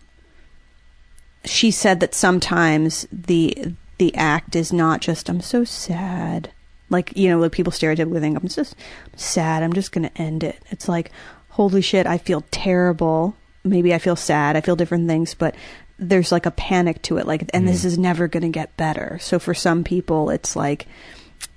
she 1.44 1.70
said 1.70 2.00
that 2.00 2.14
sometimes 2.14 3.06
the 3.12 3.74
the 3.98 4.14
act 4.14 4.56
is 4.56 4.72
not 4.72 5.00
just 5.00 5.28
I'm 5.28 5.40
so 5.40 5.64
sad, 5.64 6.50
like 6.88 7.16
you 7.16 7.28
know, 7.28 7.38
like 7.38 7.52
people 7.52 7.72
stereotypically 7.72 8.20
think 8.20 8.36
I'm 8.36 8.48
just 8.48 8.74
sad. 9.16 9.62
I'm 9.62 9.74
just 9.74 9.92
going 9.92 10.08
to 10.08 10.20
end 10.20 10.42
it. 10.42 10.58
It's 10.70 10.88
like 10.88 11.12
holy 11.50 11.82
shit, 11.82 12.06
I 12.06 12.18
feel 12.18 12.44
terrible. 12.50 13.36
Maybe 13.64 13.92
I 13.92 13.98
feel 13.98 14.16
sad. 14.16 14.56
I 14.56 14.60
feel 14.60 14.76
different 14.76 15.08
things, 15.08 15.34
but 15.34 15.54
there's 15.98 16.32
like 16.32 16.46
a 16.46 16.50
panic 16.50 17.02
to 17.02 17.18
it. 17.18 17.26
Like, 17.26 17.50
and 17.54 17.66
this 17.66 17.84
is 17.84 17.98
never 17.98 18.28
going 18.28 18.42
to 18.42 18.48
get 18.48 18.76
better. 18.76 19.18
So 19.20 19.38
for 19.38 19.54
some 19.54 19.84
people, 19.84 20.30
it's 20.30 20.54
like 20.54 20.86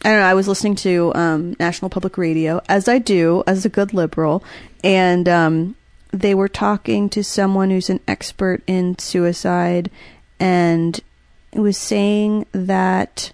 I 0.04 0.10
don't 0.10 0.20
know. 0.20 0.26
I 0.26 0.34
was 0.34 0.48
listening 0.48 0.76
to 0.76 1.14
um, 1.14 1.56
National 1.60 1.90
Public 1.90 2.18
Radio, 2.18 2.62
as 2.70 2.88
I 2.88 3.00
do 3.00 3.44
as 3.46 3.66
a 3.66 3.70
good 3.70 3.94
liberal, 3.94 4.44
and 4.82 5.28
um, 5.28 5.76
they 6.12 6.34
were 6.34 6.48
talking 6.48 7.10
to 7.10 7.24
someone 7.24 7.70
who's 7.70 7.90
an 7.90 8.00
expert 8.08 8.64
in 8.66 8.98
suicide, 8.98 9.92
and 10.40 11.00
it 11.52 11.60
was 11.60 11.78
saying 11.78 12.46
that 12.54 13.34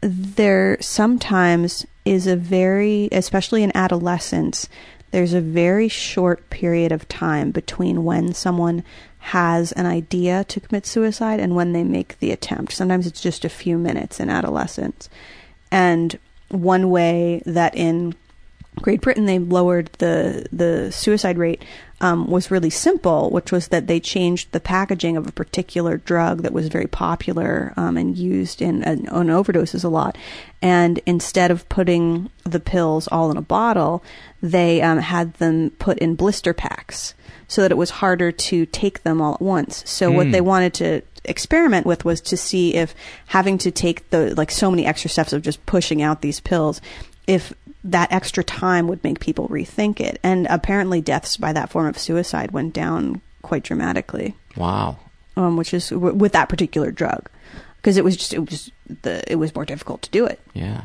there 0.00 0.76
sometimes 0.80 1.84
is 2.04 2.28
a 2.28 2.36
very, 2.36 3.08
especially 3.10 3.64
in 3.64 3.76
adolescence, 3.76 4.68
there's 5.10 5.34
a 5.34 5.40
very 5.40 5.88
short 5.88 6.50
period 6.50 6.92
of 6.92 7.08
time 7.08 7.50
between 7.50 8.04
when 8.04 8.32
someone 8.32 8.84
has 9.26 9.72
an 9.72 9.86
idea 9.86 10.44
to 10.44 10.60
commit 10.60 10.86
suicide 10.86 11.40
and 11.40 11.56
when 11.56 11.72
they 11.72 11.82
make 11.82 12.16
the 12.20 12.30
attempt. 12.30 12.72
Sometimes 12.72 13.08
it's 13.08 13.20
just 13.20 13.44
a 13.44 13.48
few 13.48 13.76
minutes 13.76 14.20
in 14.20 14.30
adolescence. 14.30 15.08
And 15.72 16.16
one 16.48 16.90
way 16.90 17.42
that 17.44 17.74
in 17.74 18.14
Great 18.80 19.00
Britain 19.00 19.26
they 19.26 19.40
lowered 19.40 19.90
the 19.98 20.46
the 20.52 20.92
suicide 20.92 21.38
rate 21.38 21.64
um, 22.00 22.30
was 22.30 22.52
really 22.52 22.70
simple, 22.70 23.30
which 23.30 23.50
was 23.50 23.68
that 23.68 23.88
they 23.88 23.98
changed 23.98 24.52
the 24.52 24.60
packaging 24.60 25.16
of 25.16 25.26
a 25.26 25.32
particular 25.32 25.96
drug 25.96 26.42
that 26.42 26.52
was 26.52 26.68
very 26.68 26.86
popular 26.86 27.72
um, 27.76 27.96
and 27.96 28.16
used 28.16 28.62
in, 28.62 28.84
on 29.08 29.26
overdoses 29.26 29.82
a 29.82 29.88
lot. 29.88 30.16
And 30.62 31.00
instead 31.04 31.50
of 31.50 31.68
putting 31.68 32.30
the 32.44 32.60
pills 32.60 33.08
all 33.08 33.32
in 33.32 33.38
a 33.38 33.42
bottle, 33.42 34.04
they 34.40 34.82
um, 34.82 34.98
had 34.98 35.34
them 35.34 35.70
put 35.78 35.98
in 35.98 36.14
blister 36.14 36.52
packs 36.52 37.14
so 37.48 37.62
that 37.62 37.70
it 37.70 37.76
was 37.76 37.90
harder 37.90 38.32
to 38.32 38.66
take 38.66 39.02
them 39.02 39.20
all 39.20 39.34
at 39.34 39.42
once. 39.42 39.82
So 39.88 40.10
what 40.10 40.26
Hmm. 40.26 40.32
they 40.32 40.40
wanted 40.40 40.74
to 40.74 41.02
experiment 41.24 41.86
with 41.86 42.04
was 42.04 42.20
to 42.22 42.36
see 42.36 42.74
if 42.74 42.94
having 43.26 43.58
to 43.58 43.70
take 43.70 44.08
the 44.10 44.34
like 44.36 44.50
so 44.50 44.70
many 44.70 44.86
extra 44.86 45.10
steps 45.10 45.32
of 45.32 45.42
just 45.42 45.64
pushing 45.66 46.00
out 46.02 46.20
these 46.22 46.38
pills 46.40 46.80
if 47.26 47.52
that 47.82 48.12
extra 48.12 48.44
time 48.44 48.86
would 48.86 49.02
make 49.02 49.18
people 49.18 49.48
rethink 49.48 49.98
it 50.00 50.20
and 50.22 50.46
apparently 50.50 51.00
deaths 51.00 51.36
by 51.36 51.52
that 51.52 51.68
form 51.70 51.86
of 51.88 51.98
suicide 51.98 52.52
went 52.52 52.72
down 52.72 53.20
quite 53.42 53.64
dramatically 53.64 54.34
Wow. 54.56 54.98
um, 55.36 55.56
which 55.56 55.74
is 55.74 55.88
w- 55.90 56.14
with 56.14 56.30
that 56.32 56.48
particular 56.48 56.92
drug 56.92 57.28
because 57.78 57.96
it 57.96 58.04
was 58.04 58.16
just 58.16 58.32
it 58.32 58.48
was 58.48 58.70
the 59.02 59.22
it 59.30 59.36
was 59.36 59.52
more 59.52 59.64
difficult 59.64 60.02
to 60.02 60.10
do 60.10 60.26
it 60.26 60.38
Yeah. 60.54 60.82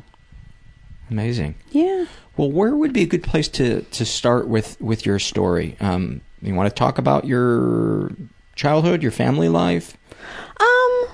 Amazing. 1.09 1.55
yeah 1.71 2.05
Well, 2.37 2.49
where 2.51 2.75
would 2.75 2.93
be 2.93 3.01
a 3.03 3.07
good 3.07 3.23
place 3.23 3.47
to 3.49 3.81
to 3.81 4.05
start 4.05 4.47
with 4.47 4.79
with 4.81 5.05
your 5.05 5.19
story? 5.19 5.75
Um, 5.79 6.21
you 6.41 6.55
want 6.55 6.69
to 6.69 6.75
talk 6.75 6.97
about 6.97 7.25
your 7.25 8.11
childhood, 8.55 9.01
your 9.01 9.11
family 9.11 9.49
life? 9.49 9.95
Um, 10.59 11.07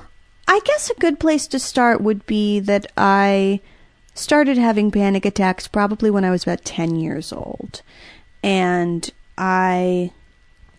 I 0.47 0.59
guess 0.65 0.89
a 0.89 0.95
good 0.99 1.19
place 1.19 1.47
to 1.47 1.59
start 1.59 2.01
would 2.01 2.25
be 2.25 2.59
that 2.61 2.91
I 2.97 3.59
started 4.15 4.57
having 4.57 4.91
panic 4.91 5.25
attacks 5.25 5.67
probably 5.67 6.09
when 6.09 6.25
I 6.25 6.31
was 6.31 6.43
about 6.43 6.63
10 6.65 6.95
years 6.95 7.31
old. 7.31 7.81
And 8.43 9.09
I, 9.37 10.11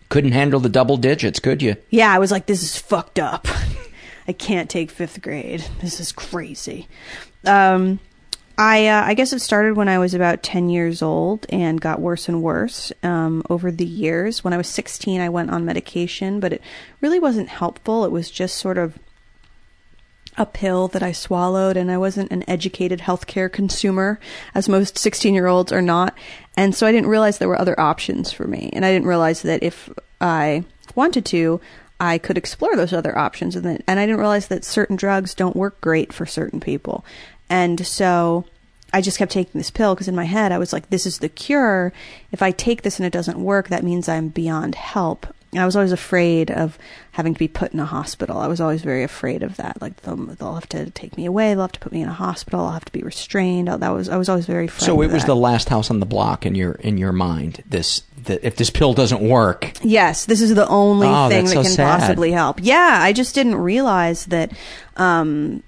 Couldn't 0.09 0.31
handle 0.33 0.59
the 0.59 0.69
double 0.69 0.97
digits, 0.97 1.39
could 1.39 1.61
you? 1.61 1.75
yeah, 1.89 2.11
I 2.13 2.19
was 2.19 2.31
like, 2.31 2.45
this 2.47 2.63
is 2.63 2.77
fucked 2.77 3.19
up. 3.19 3.47
I 4.27 4.33
can't 4.33 4.69
take 4.69 4.91
fifth 4.91 5.21
grade. 5.21 5.63
This 5.81 5.99
is 5.99 6.11
crazy. 6.11 6.87
Um, 7.45 7.99
I 8.59 8.87
uh, 8.87 9.03
I 9.05 9.13
guess 9.13 9.31
it 9.31 9.39
started 9.39 9.77
when 9.77 9.87
I 9.87 9.99
was 9.99 10.13
about 10.13 10.43
ten 10.43 10.69
years 10.69 11.01
old 11.01 11.45
and 11.47 11.79
got 11.79 12.01
worse 12.01 12.27
and 12.27 12.43
worse 12.43 12.91
um, 13.03 13.41
over 13.49 13.71
the 13.71 13.85
years. 13.85 14.43
When 14.43 14.53
I 14.53 14.57
was 14.57 14.67
sixteen, 14.67 15.21
I 15.21 15.29
went 15.29 15.49
on 15.49 15.63
medication, 15.63 16.41
but 16.41 16.51
it 16.51 16.61
really 16.99 17.19
wasn't 17.19 17.47
helpful. 17.47 18.03
It 18.03 18.11
was 18.11 18.29
just 18.29 18.57
sort 18.57 18.77
of 18.77 18.99
a 20.35 20.45
pill 20.45 20.89
that 20.89 21.01
I 21.01 21.13
swallowed, 21.13 21.77
and 21.77 21.89
I 21.89 21.97
wasn't 21.97 22.33
an 22.33 22.43
educated 22.49 22.99
healthcare 22.99 23.49
consumer, 23.49 24.19
as 24.53 24.67
most 24.67 24.97
16 24.97 25.33
year 25.33 25.47
olds 25.47 25.71
are 25.71 25.81
not. 25.81 26.17
And 26.57 26.75
so 26.75 26.85
I 26.85 26.91
didn't 26.91 27.09
realize 27.09 27.37
there 27.37 27.47
were 27.47 27.59
other 27.59 27.79
options 27.79 28.31
for 28.31 28.45
me. 28.45 28.69
And 28.73 28.85
I 28.85 28.91
didn't 28.91 29.07
realize 29.07 29.41
that 29.43 29.63
if 29.63 29.89
I 30.21 30.63
wanted 30.95 31.25
to, 31.27 31.59
I 31.99 32.17
could 32.17 32.37
explore 32.37 32.75
those 32.77 32.93
other 32.93 33.17
options. 33.17 33.55
And, 33.55 33.65
then, 33.65 33.83
and 33.85 33.99
I 33.99 34.05
didn't 34.05 34.19
realize 34.19 34.47
that 34.47 34.63
certain 34.63 34.95
drugs 34.95 35.35
don't 35.35 35.55
work 35.55 35.81
great 35.81 36.13
for 36.13 36.25
certain 36.25 36.61
people. 36.61 37.03
And 37.49 37.85
so 37.85 38.45
I 38.93 39.01
just 39.01 39.17
kept 39.17 39.31
taking 39.31 39.59
this 39.59 39.71
pill 39.71 39.93
because 39.95 40.07
in 40.07 40.15
my 40.15 40.25
head 40.25 40.51
I 40.51 40.57
was 40.57 40.73
like, 40.73 40.89
this 40.89 41.05
is 41.05 41.19
the 41.19 41.29
cure. 41.29 41.93
If 42.31 42.41
I 42.41 42.51
take 42.51 42.81
this 42.83 42.99
and 42.99 43.05
it 43.05 43.13
doesn't 43.13 43.37
work, 43.43 43.69
that 43.69 43.83
means 43.83 44.07
I'm 44.09 44.29
beyond 44.29 44.75
help. 44.75 45.27
And 45.51 45.59
I 45.61 45.65
was 45.65 45.75
always 45.75 45.91
afraid 45.91 46.51
of 46.51 46.77
having 47.13 47.33
to 47.33 47.39
be 47.39 47.47
put 47.47 47.73
in 47.73 47.79
a 47.79 47.85
hospital. 47.85 48.37
I 48.37 48.45
was 48.45 48.61
always 48.61 48.83
very 48.83 49.01
afraid 49.03 49.41
of 49.41 49.57
that. 49.57 49.81
Like 49.81 49.99
they'll, 50.03 50.15
they'll 50.15 50.53
have 50.53 50.69
to 50.69 50.91
take 50.91 51.17
me 51.17 51.25
away. 51.25 51.53
They'll 51.55 51.61
have 51.63 51.71
to 51.71 51.79
put 51.79 51.91
me 51.91 52.03
in 52.03 52.07
a 52.07 52.13
hospital. 52.13 52.59
I'll 52.61 52.71
have 52.73 52.85
to 52.85 52.91
be 52.91 53.01
restrained. 53.01 53.67
That 53.67 53.89
was 53.89 54.09
I 54.09 54.17
was 54.17 54.29
always 54.29 54.45
very 54.45 54.65
afraid. 54.67 54.85
So 54.85 55.01
it 55.01 55.11
was 55.11 55.25
the 55.25 55.35
last 55.35 55.69
house 55.69 55.89
on 55.89 55.99
the 56.01 56.05
block 56.05 56.45
in 56.45 56.53
your 56.53 56.73
in 56.73 56.99
your 56.99 57.11
mind. 57.11 57.63
This 57.67 58.03
that 58.25 58.45
if 58.45 58.57
this 58.57 58.69
pill 58.69 58.93
doesn't 58.93 59.21
work, 59.27 59.71
Yes, 59.81 60.25
this 60.25 60.39
is 60.41 60.53
the 60.53 60.67
only 60.67 61.07
Oh, 61.07 61.29
thing 61.29 61.45
that 61.45 61.51
so 61.51 61.63
can 61.63 61.71
sad. 61.71 61.99
possibly 62.01 62.31
help. 62.31 62.59
Yeah, 62.61 62.99
I 63.01 63.11
just 63.11 63.33
didn't 63.33 63.55
realize 63.55 64.25
that 64.25 64.51
um, 64.97 65.63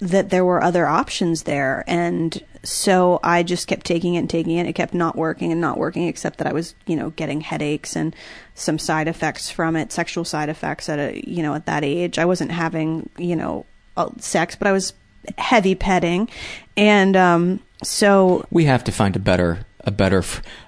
that 0.00 0.30
there 0.30 0.44
were 0.44 0.62
other 0.62 0.86
options 0.86 1.42
there, 1.42 1.84
and 1.86 2.42
so 2.62 3.20
I 3.22 3.42
just 3.42 3.66
kept 3.66 3.86
taking 3.86 4.14
it 4.14 4.18
and 4.18 4.30
taking 4.30 4.56
it. 4.56 4.66
It 4.66 4.74
kept 4.74 4.94
not 4.94 5.16
working 5.16 5.52
and 5.52 5.60
not 5.60 5.78
working, 5.78 6.06
except 6.06 6.38
that 6.38 6.46
I 6.46 6.52
was, 6.52 6.74
you 6.86 6.96
know, 6.96 7.10
getting 7.10 7.40
headaches 7.40 7.96
and 7.96 8.14
some 8.54 8.78
side 8.78 9.08
effects 9.08 9.50
from 9.50 9.76
it, 9.76 9.92
sexual 9.92 10.24
side 10.24 10.48
effects 10.48 10.88
at 10.88 10.98
a, 10.98 11.28
you 11.28 11.42
know, 11.42 11.54
at 11.54 11.66
that 11.66 11.84
age. 11.84 12.18
I 12.18 12.24
wasn't 12.24 12.52
having, 12.52 13.08
you 13.18 13.36
know, 13.36 13.66
uh, 13.96 14.10
sex, 14.18 14.54
but 14.56 14.68
I 14.68 14.72
was 14.72 14.92
heavy 15.36 15.74
petting, 15.74 16.28
and 16.76 17.16
um, 17.16 17.60
so 17.82 18.46
we 18.50 18.64
have 18.64 18.84
to 18.84 18.92
find 18.92 19.16
a 19.16 19.20
better 19.20 19.66
a 19.80 19.90
better 19.90 20.22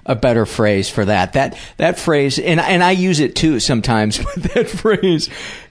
a 0.06 0.14
better 0.14 0.46
phrase 0.46 0.88
for 0.88 1.04
that. 1.04 1.34
That 1.34 1.56
that 1.76 1.98
phrase, 1.98 2.38
and 2.38 2.60
and 2.60 2.82
I 2.82 2.92
use 2.92 3.20
it 3.20 3.36
too 3.36 3.60
sometimes. 3.60 4.18
But 4.34 4.54
that 4.54 4.68
phrase 4.68 5.28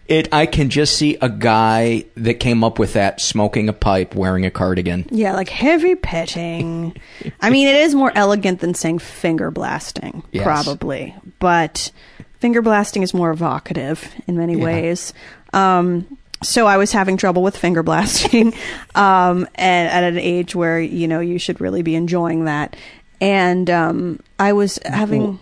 it. 0.10 0.28
I 0.34 0.46
can 0.46 0.70
just 0.70 0.96
see 0.98 1.18
a 1.22 1.30
guy 1.30 2.06
that 2.16 2.36
came 2.36 2.64
up 2.64 2.80
with 2.80 2.94
that 2.94 3.22
smoking 3.22 3.70
a 3.70 3.74
pipe, 3.74 4.16
wearing 4.16 4.46
a 4.46 4.52
cardigan. 4.52 5.06
Yeah, 5.12 5.34
like 5.34 5.50
heavy 5.50 5.96
petting. 5.96 6.96
I 7.42 7.50
mean, 7.50 7.68
it 7.68 7.76
is 7.76 7.96
more 7.96 8.12
elegant 8.16 8.60
than 8.60 8.74
saying 8.74 9.00
finger 9.00 9.52
blasting, 9.52 10.24
Yes. 10.32 10.44
probably. 10.44 11.16
But 11.40 11.92
finger 12.40 12.62
blasting 12.62 13.04
is 13.04 13.14
more 13.14 13.32
evocative 13.32 14.08
in 14.28 14.38
many 14.38 14.58
Yeah. 14.58 14.64
ways. 14.66 15.14
Um, 15.54 16.18
so 16.42 16.68
I 16.68 16.78
was 16.78 16.92
having 16.92 17.18
trouble 17.18 17.44
with 17.44 17.58
finger 17.58 17.84
blasting, 17.84 18.54
um, 18.96 19.48
and 19.56 19.90
at 19.90 20.04
an 20.04 20.18
age 20.18 20.56
where 20.56 20.80
you 20.80 21.08
know 21.08 21.20
you 21.20 21.38
should 21.38 21.60
really 21.60 21.82
be 21.82 21.96
enjoying 21.96 22.46
that. 22.46 22.76
And 23.22 23.70
um, 23.70 24.20
I 24.40 24.54
was 24.54 24.80
having 24.86 25.38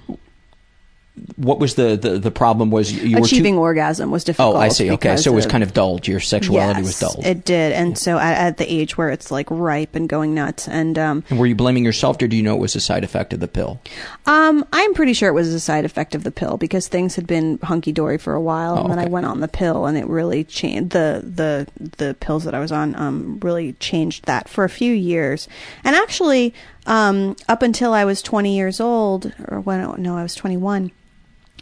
What 1.36 1.60
was 1.60 1.76
the 1.76 1.96
the, 1.96 2.18
the 2.20 2.32
problem? 2.32 2.72
Was 2.72 2.92
you 2.92 3.18
were 3.18 3.26
achieving 3.26 3.56
too, 3.56 3.60
orgasm 3.60 4.12
was 4.12 4.24
difficult. 4.24 4.56
Oh, 4.56 4.60
I 4.60 4.70
see. 4.70 4.92
Okay, 4.92 5.18
so 5.18 5.32
it 5.32 5.36
was 5.36 5.46
of- 5.46 5.52
kind 5.52 5.64
of 5.64 5.74
dulled. 5.74 6.08
Your 6.08 6.20
sexuality 6.20 6.82
was 6.82 7.00
dulled. 7.00 7.26
It 7.26 7.46
did, 7.46 7.74
and 7.74 7.98
so 7.98 8.18
at, 8.18 8.38
at 8.38 8.58
the 8.58 8.72
age 8.72 8.98
where 8.98 9.10
it's 9.10 9.32
like 9.32 9.48
ripe 9.50 9.96
and 9.96 10.08
going 10.10 10.34
nuts, 10.34 10.68
and 10.68 10.98
um, 10.98 11.24
and 11.30 11.40
were 11.40 11.46
you 11.46 11.56
blaming 11.56 11.86
yourself, 11.86 12.22
or 12.22 12.28
do 12.28 12.36
you 12.36 12.44
know 12.44 12.56
it 12.56 12.60
was 12.60 12.76
a 12.76 12.80
side 12.80 13.04
effect 13.04 13.34
of 13.34 13.40
the 13.40 13.48
pill? 13.48 13.80
Um, 14.26 14.66
I'm 14.74 14.94
pretty 14.94 15.14
sure 15.14 15.30
it 15.30 15.34
was 15.34 15.54
a 15.54 15.60
side 15.60 15.86
effect 15.86 16.16
of 16.16 16.24
the 16.24 16.32
pill 16.32 16.58
because 16.58 16.88
things 16.88 17.16
had 17.16 17.28
been 17.28 17.60
hunky 17.64 17.92
dory 17.92 18.18
for 18.18 18.34
a 18.34 18.42
while, 18.42 18.78
Oh, 18.78 18.82
and 18.84 18.92
then 18.92 19.00
I 19.00 19.08
went 19.08 19.26
on 19.26 19.40
the 19.40 19.48
pill, 19.48 19.86
and 19.86 19.98
it 19.98 20.08
really 20.08 20.44
changed 20.44 20.92
the 20.92 21.22
the 21.24 21.68
the 21.98 22.16
pills 22.20 22.44
that 22.46 22.54
I 22.56 22.60
was 22.60 22.72
on. 22.72 22.96
Um, 22.96 23.40
really 23.42 23.74
changed 23.74 24.26
that 24.26 24.50
for 24.50 24.64
a 24.64 24.70
few 24.70 24.94
years, 24.94 25.48
and 25.84 25.96
actually, 25.96 26.54
um, 26.86 27.36
up 27.48 27.62
until 27.62 27.94
I 27.94 28.06
was 28.06 28.22
20 28.22 28.56
years 28.56 28.80
old, 28.80 29.32
or 29.48 29.60
when 29.60 30.02
no, 30.02 30.18
I 30.18 30.24
was 30.24 30.36
21, 30.36 30.92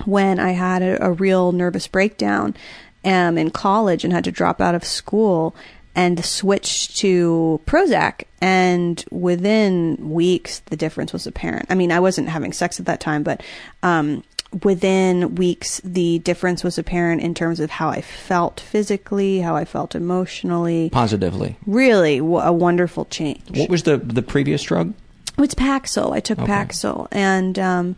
when 0.03 0.39
I 0.39 0.51
had 0.51 0.81
a, 0.81 1.05
a 1.05 1.12
real 1.12 1.51
nervous 1.51 1.88
breakdown, 1.88 2.55
um, 3.03 3.38
in 3.38 3.51
college 3.51 4.03
and 4.03 4.12
had 4.12 4.23
to 4.25 4.31
drop 4.31 4.60
out 4.60 4.75
of 4.75 4.84
school. 4.84 5.55
And 5.97 6.25
switched 6.25 6.97
to 6.97 7.62
Prozac, 7.65 8.25
and 8.41 9.01
within 9.12 10.10
weeks, 10.12 10.60
the 10.65 10.75
difference 10.75 11.13
was 11.13 11.25
apparent. 11.25 11.67
I 11.69 11.75
mean, 11.75 11.89
I 11.89 12.01
wasn't 12.01 12.27
having 12.27 12.51
sex 12.51 12.81
at 12.81 12.86
that 12.88 12.99
time, 12.99 13.23
but 13.23 13.41
um, 13.81 14.21
within 14.62 15.36
weeks, 15.36 15.79
the 15.86 16.19
difference 16.19 16.65
was 16.65 16.77
apparent 16.77 17.21
in 17.21 17.34
terms 17.34 17.62
of 17.62 17.69
how 17.69 17.88
I 17.88 18.01
felt 18.01 18.60
physically, 18.60 19.39
how 19.39 19.55
I 19.55 19.63
felt 19.63 19.95
emotionally. 19.95 20.89
Positively. 20.89 21.55
Really, 21.65 22.17
w- 22.17 22.39
a 22.39 22.51
wonderful 22.51 23.05
change. 23.05 23.58
What 23.58 23.69
was 23.69 23.84
the 23.84 23.95
the 23.95 24.21
previous 24.21 24.63
drug? 24.63 24.93
It's 25.38 25.55
Paxil. 25.55 26.12
I 26.12 26.19
took 26.19 26.39
Okay. 26.39 26.51
Paxil, 26.51 27.08
and 27.13 27.58
um, 27.58 27.95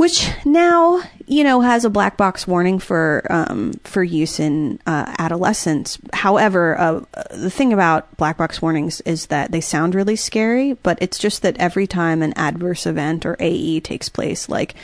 which 0.00 0.30
now 0.46 1.02
you 1.26 1.44
know 1.44 1.60
has 1.60 1.84
a 1.84 1.90
black 1.90 2.16
box 2.16 2.46
warning 2.46 2.78
for 2.78 3.22
um, 3.28 3.74
for 3.84 4.02
use 4.02 4.40
in 4.40 4.80
uh, 4.86 5.14
adolescents. 5.18 5.98
However, 6.14 6.78
uh, 6.78 7.04
the 7.32 7.50
thing 7.50 7.74
about 7.74 8.16
black 8.16 8.38
box 8.38 8.62
warnings 8.62 9.02
is 9.02 9.26
that 9.26 9.52
they 9.52 9.60
sound 9.60 9.94
really 9.94 10.16
scary, 10.16 10.72
but 10.72 10.96
it's 11.02 11.18
just 11.18 11.42
that 11.42 11.54
every 11.58 11.86
time 11.86 12.22
an 12.22 12.32
adverse 12.34 12.86
event 12.86 13.26
or 13.26 13.36
AE 13.40 13.80
takes 13.80 14.08
place, 14.08 14.48
like 14.48 14.74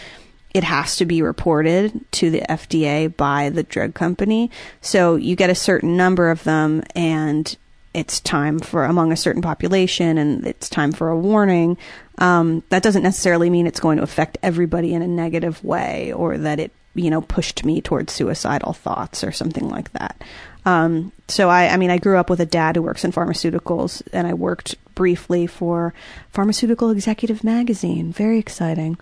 it 0.53 0.65
has 0.65 0.97
to 0.97 1.07
be 1.07 1.23
reported 1.23 1.99
to 2.13 2.31
the 2.31 2.43
FDA 2.43 3.17
by 3.17 3.49
the 3.49 3.63
drug 3.63 3.95
company. 3.95 4.51
So 4.83 5.17
you 5.17 5.35
get 5.35 5.49
a 5.49 5.55
certain 5.55 5.97
number 5.97 6.31
of 6.31 6.45
them 6.45 6.83
and 6.95 7.57
it's 7.97 8.21
time 8.21 8.59
for 8.59 8.85
among 8.85 9.11
a 9.11 9.17
certain 9.17 9.41
population 9.41 10.19
and 10.19 10.47
it's 10.47 10.69
time 10.69 10.93
for 10.93 11.09
a 11.09 11.19
warning. 11.19 11.79
Um, 12.19 12.63
that 12.71 12.83
doesn't 12.83 13.03
necessarily 13.03 13.51
mean 13.51 13.67
it's 13.67 13.81
going 13.81 13.99
to 13.99 14.03
affect 14.03 14.39
everybody 14.43 14.95
in 14.95 15.03
a 15.03 15.07
negative 15.07 15.63
way 15.63 16.13
or 16.13 16.39
that 16.39 16.59
it, 16.59 16.73
you 16.95 17.11
know, 17.11 17.21
pushed 17.21 17.65
me 17.65 17.81
towards 17.81 18.13
suicidal 18.13 18.73
thoughts 18.73 19.23
or 19.23 19.33
something 19.33 19.69
like 19.69 19.93
that. 19.93 20.23
Um, 20.65 21.13
so 21.29 21.49
I, 21.49 21.69
I 21.69 21.77
mean, 21.77 21.91
I 21.91 21.99
grew 21.99 22.19
up 22.19 22.29
with 22.29 22.41
a 22.41 22.47
dad 22.47 22.77
who 22.77 22.83
works 22.83 23.05
in 23.05 23.13
pharmaceuticals 23.13 24.03
and 24.13 24.27
I 24.27 24.35
worked 24.35 24.75
briefly 24.95 25.47
for 25.47 25.95
Pharmaceutical 26.31 26.91
Executive 26.91 27.45
Magazine. 27.45 28.13
Very 28.13 28.39
exciting. 28.39 28.99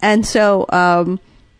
And 0.00 0.24
so, 0.24 0.66
um, 0.68 1.18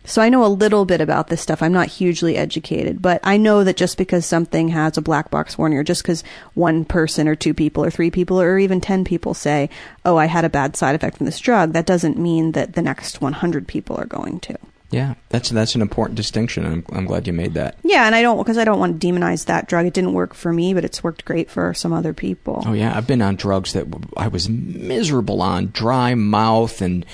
so 0.08 0.22
I 0.22 0.28
know 0.30 0.44
a 0.44 0.48
little 0.48 0.84
bit 0.84 1.00
about 1.00 1.28
this 1.28 1.40
stuff. 1.40 1.62
I'm 1.62 1.72
not 1.72 1.88
hugely 1.88 2.36
educated, 2.36 3.02
but 3.02 3.20
I 3.22 3.36
know 3.36 3.62
that 3.62 3.76
just 3.76 3.98
because 3.98 4.24
something 4.24 4.68
has 4.68 4.96
a 4.96 5.02
black 5.02 5.30
box 5.30 5.58
warning 5.58 5.78
or 5.78 5.84
just 5.84 6.02
because 6.02 6.24
one 6.54 6.84
person 6.84 7.28
or 7.28 7.34
two 7.34 7.54
people 7.54 7.84
or 7.84 7.90
three 7.90 8.10
people 8.10 8.40
or 8.40 8.58
even 8.58 8.80
10 8.80 9.04
people 9.04 9.34
say, 9.34 9.68
"Oh, 10.04 10.16
I 10.16 10.26
had 10.26 10.44
a 10.44 10.50
bad 10.50 10.76
side 10.76 10.94
effect 10.94 11.18
from 11.18 11.26
this 11.26 11.38
drug," 11.38 11.74
that 11.74 11.86
doesn't 11.86 12.18
mean 12.18 12.52
that 12.52 12.72
the 12.72 12.82
next 12.82 13.20
100 13.20 13.68
people 13.68 13.96
are 13.96 14.06
going 14.06 14.40
to. 14.40 14.56
Yeah, 14.90 15.14
that's 15.28 15.50
that's 15.50 15.74
an 15.74 15.82
important 15.82 16.16
distinction. 16.16 16.64
I'm 16.64 16.84
I'm 16.92 17.04
glad 17.04 17.26
you 17.26 17.34
made 17.34 17.54
that. 17.54 17.76
Yeah, 17.82 18.06
and 18.06 18.14
I 18.14 18.22
don't 18.22 18.38
because 18.38 18.56
I 18.56 18.64
don't 18.64 18.78
want 18.78 18.98
to 18.98 19.06
demonize 19.06 19.44
that 19.44 19.68
drug. 19.68 19.84
It 19.84 19.92
didn't 19.92 20.14
work 20.14 20.32
for 20.32 20.50
me, 20.50 20.72
but 20.72 20.84
it's 20.84 21.04
worked 21.04 21.26
great 21.26 21.50
for 21.50 21.74
some 21.74 21.92
other 21.92 22.14
people. 22.14 22.62
Oh 22.66 22.72
yeah, 22.72 22.96
I've 22.96 23.06
been 23.06 23.20
on 23.20 23.36
drugs 23.36 23.74
that 23.74 23.86
I 24.16 24.28
was 24.28 24.48
miserable 24.48 25.42
on, 25.42 25.66
dry 25.74 26.14
mouth 26.14 26.80
and 26.80 27.04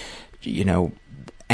you 0.43 0.65
know 0.65 0.93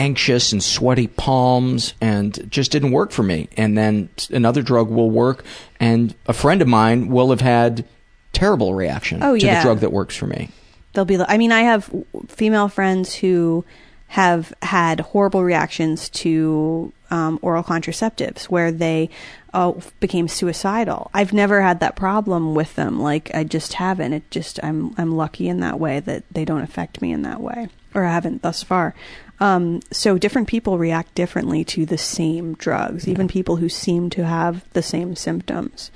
anxious 0.00 0.52
and 0.52 0.62
sweaty 0.62 1.06
palms 1.06 1.92
and 2.00 2.50
just 2.50 2.72
didn't 2.72 2.92
work 2.92 3.10
for 3.12 3.22
me. 3.22 3.48
And 3.56 3.76
then 3.76 4.08
another 4.30 4.62
drug 4.62 4.88
will 4.88 5.10
work 5.10 5.44
and 5.78 6.14
a 6.26 6.32
friend 6.32 6.62
of 6.62 6.68
mine 6.68 7.08
will 7.08 7.30
have 7.30 7.42
had 7.42 7.84
terrible 8.32 8.74
reaction 8.74 9.22
Oh, 9.22 9.36
to 9.36 9.44
yeah. 9.44 9.58
the 9.58 9.62
drug 9.62 9.80
that 9.80 9.92
works 9.92 10.16
for 10.16 10.26
me. 10.26 10.48
They'll 10.94 11.04
be. 11.04 11.20
I 11.20 11.36
mean, 11.38 11.52
I 11.52 11.60
have 11.62 11.92
female 12.28 12.68
friends 12.68 13.14
who 13.14 13.64
have 14.08 14.52
had 14.62 14.98
horrible 15.00 15.44
reactions 15.44 16.08
to 16.08 16.92
um, 17.12 17.38
oral 17.42 17.62
contraceptives, 17.62 18.44
where 18.44 18.72
they 18.72 19.08
uh, 19.54 19.72
became 20.00 20.26
suicidal. 20.26 21.08
I've 21.14 21.32
never 21.32 21.60
had 21.62 21.78
that 21.80 21.94
problem 21.94 22.54
with 22.56 22.74
them. 22.74 23.00
Like 23.00 23.30
I 23.34 23.44
just 23.44 23.74
haven't. 23.74 24.12
It 24.14 24.28
just 24.32 24.58
I'm 24.64 24.94
I'm 24.98 25.12
lucky 25.12 25.48
in 25.48 25.60
that 25.60 25.78
way 25.78 26.00
that 26.00 26.24
they 26.32 26.44
don't 26.44 26.62
affect 26.62 27.00
me 27.02 27.12
in 27.12 27.22
that 27.22 27.40
way, 27.40 27.68
or 27.94 28.04
I 28.04 28.10
haven't 28.12 28.42
thus 28.42 28.62
far. 28.64 28.94
Um, 29.40 29.80
so 29.90 30.18
different 30.18 30.48
people 30.48 30.76
react 30.78 31.14
differently 31.14 31.64
to 31.64 31.86
the 31.86 31.96
same 31.98 32.54
drugs, 32.54 33.08
even 33.08 33.26
people 33.26 33.56
who 33.56 33.68
seem 33.70 34.10
to 34.10 34.24
have 34.26 34.64
the 34.74 34.82
same 34.82 35.16
symptoms. 35.16 35.90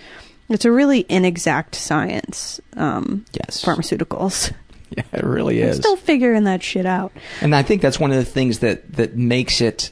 It's 0.49 0.65
a 0.65 0.73
really 0.73 1.05
inexact 1.09 1.75
science. 1.75 2.61
Um, 2.77 3.25
Yes. 3.33 3.63
pharmaceuticals. 3.65 4.53
Yeah, 4.97 5.03
it 5.13 5.25
really 5.25 5.61
I'm 5.61 5.71
is. 5.71 5.77
still 5.79 5.97
figuring 5.97 6.45
that 6.45 6.63
shit 6.63 6.87
out. 6.87 7.11
And 7.41 7.53
I 7.57 7.65
think 7.65 7.83
that's 7.83 7.99
one 7.99 8.13
of 8.13 8.17
the 8.17 8.25
things 8.25 8.61
that, 8.61 8.93
that 8.93 9.17
makes 9.17 9.61
it 9.61 9.91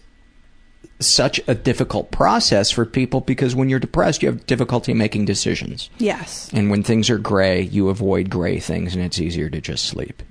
such 1.00 1.40
a 1.48 1.56
difficult 1.56 2.12
process 2.12 2.70
for 2.70 2.86
people 2.86 3.20
because 3.20 3.56
when 3.56 3.68
you're 3.68 3.80
depressed, 3.80 4.22
you 4.22 4.28
have 4.28 4.46
difficulty 4.46 4.94
making 4.94 5.24
decisions. 5.24 5.90
Yes. 5.98 6.48
And 6.52 6.70
when 6.70 6.84
things 6.84 7.10
are 7.10 7.18
gray, 7.18 7.62
you 7.62 7.88
avoid 7.88 8.30
gray 8.30 8.60
things 8.60 8.94
and 8.94 9.02
it's 9.04 9.18
easier 9.18 9.50
to 9.50 9.60
just 9.60 9.86
sleep. 9.86 10.22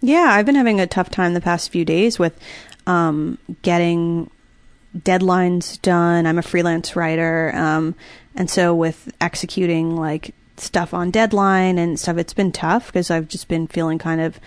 Yeah, 0.00 0.28
I've 0.30 0.46
been 0.46 0.54
having 0.54 0.80
a 0.80 0.86
tough 0.86 1.10
time 1.10 1.34
the 1.34 1.40
past 1.40 1.70
few 1.70 1.84
days 1.84 2.18
with 2.18 2.38
um, 2.86 3.38
getting 3.62 4.30
deadlines 4.96 5.80
done. 5.82 6.26
I'm 6.26 6.38
a 6.38 6.42
freelance 6.42 6.96
writer, 6.96 7.52
um, 7.54 7.94
and 8.34 8.48
so 8.48 8.74
with 8.74 9.12
executing 9.20 9.96
like 9.96 10.34
stuff 10.56 10.94
on 10.94 11.10
deadline 11.10 11.78
and 11.78 11.98
stuff, 11.98 12.16
it's 12.16 12.34
been 12.34 12.52
tough 12.52 12.86
because 12.86 13.10
I've 13.10 13.28
just 13.28 13.48
been 13.48 13.66
feeling 13.66 13.98
kind 13.98 14.20
of 14.20 14.40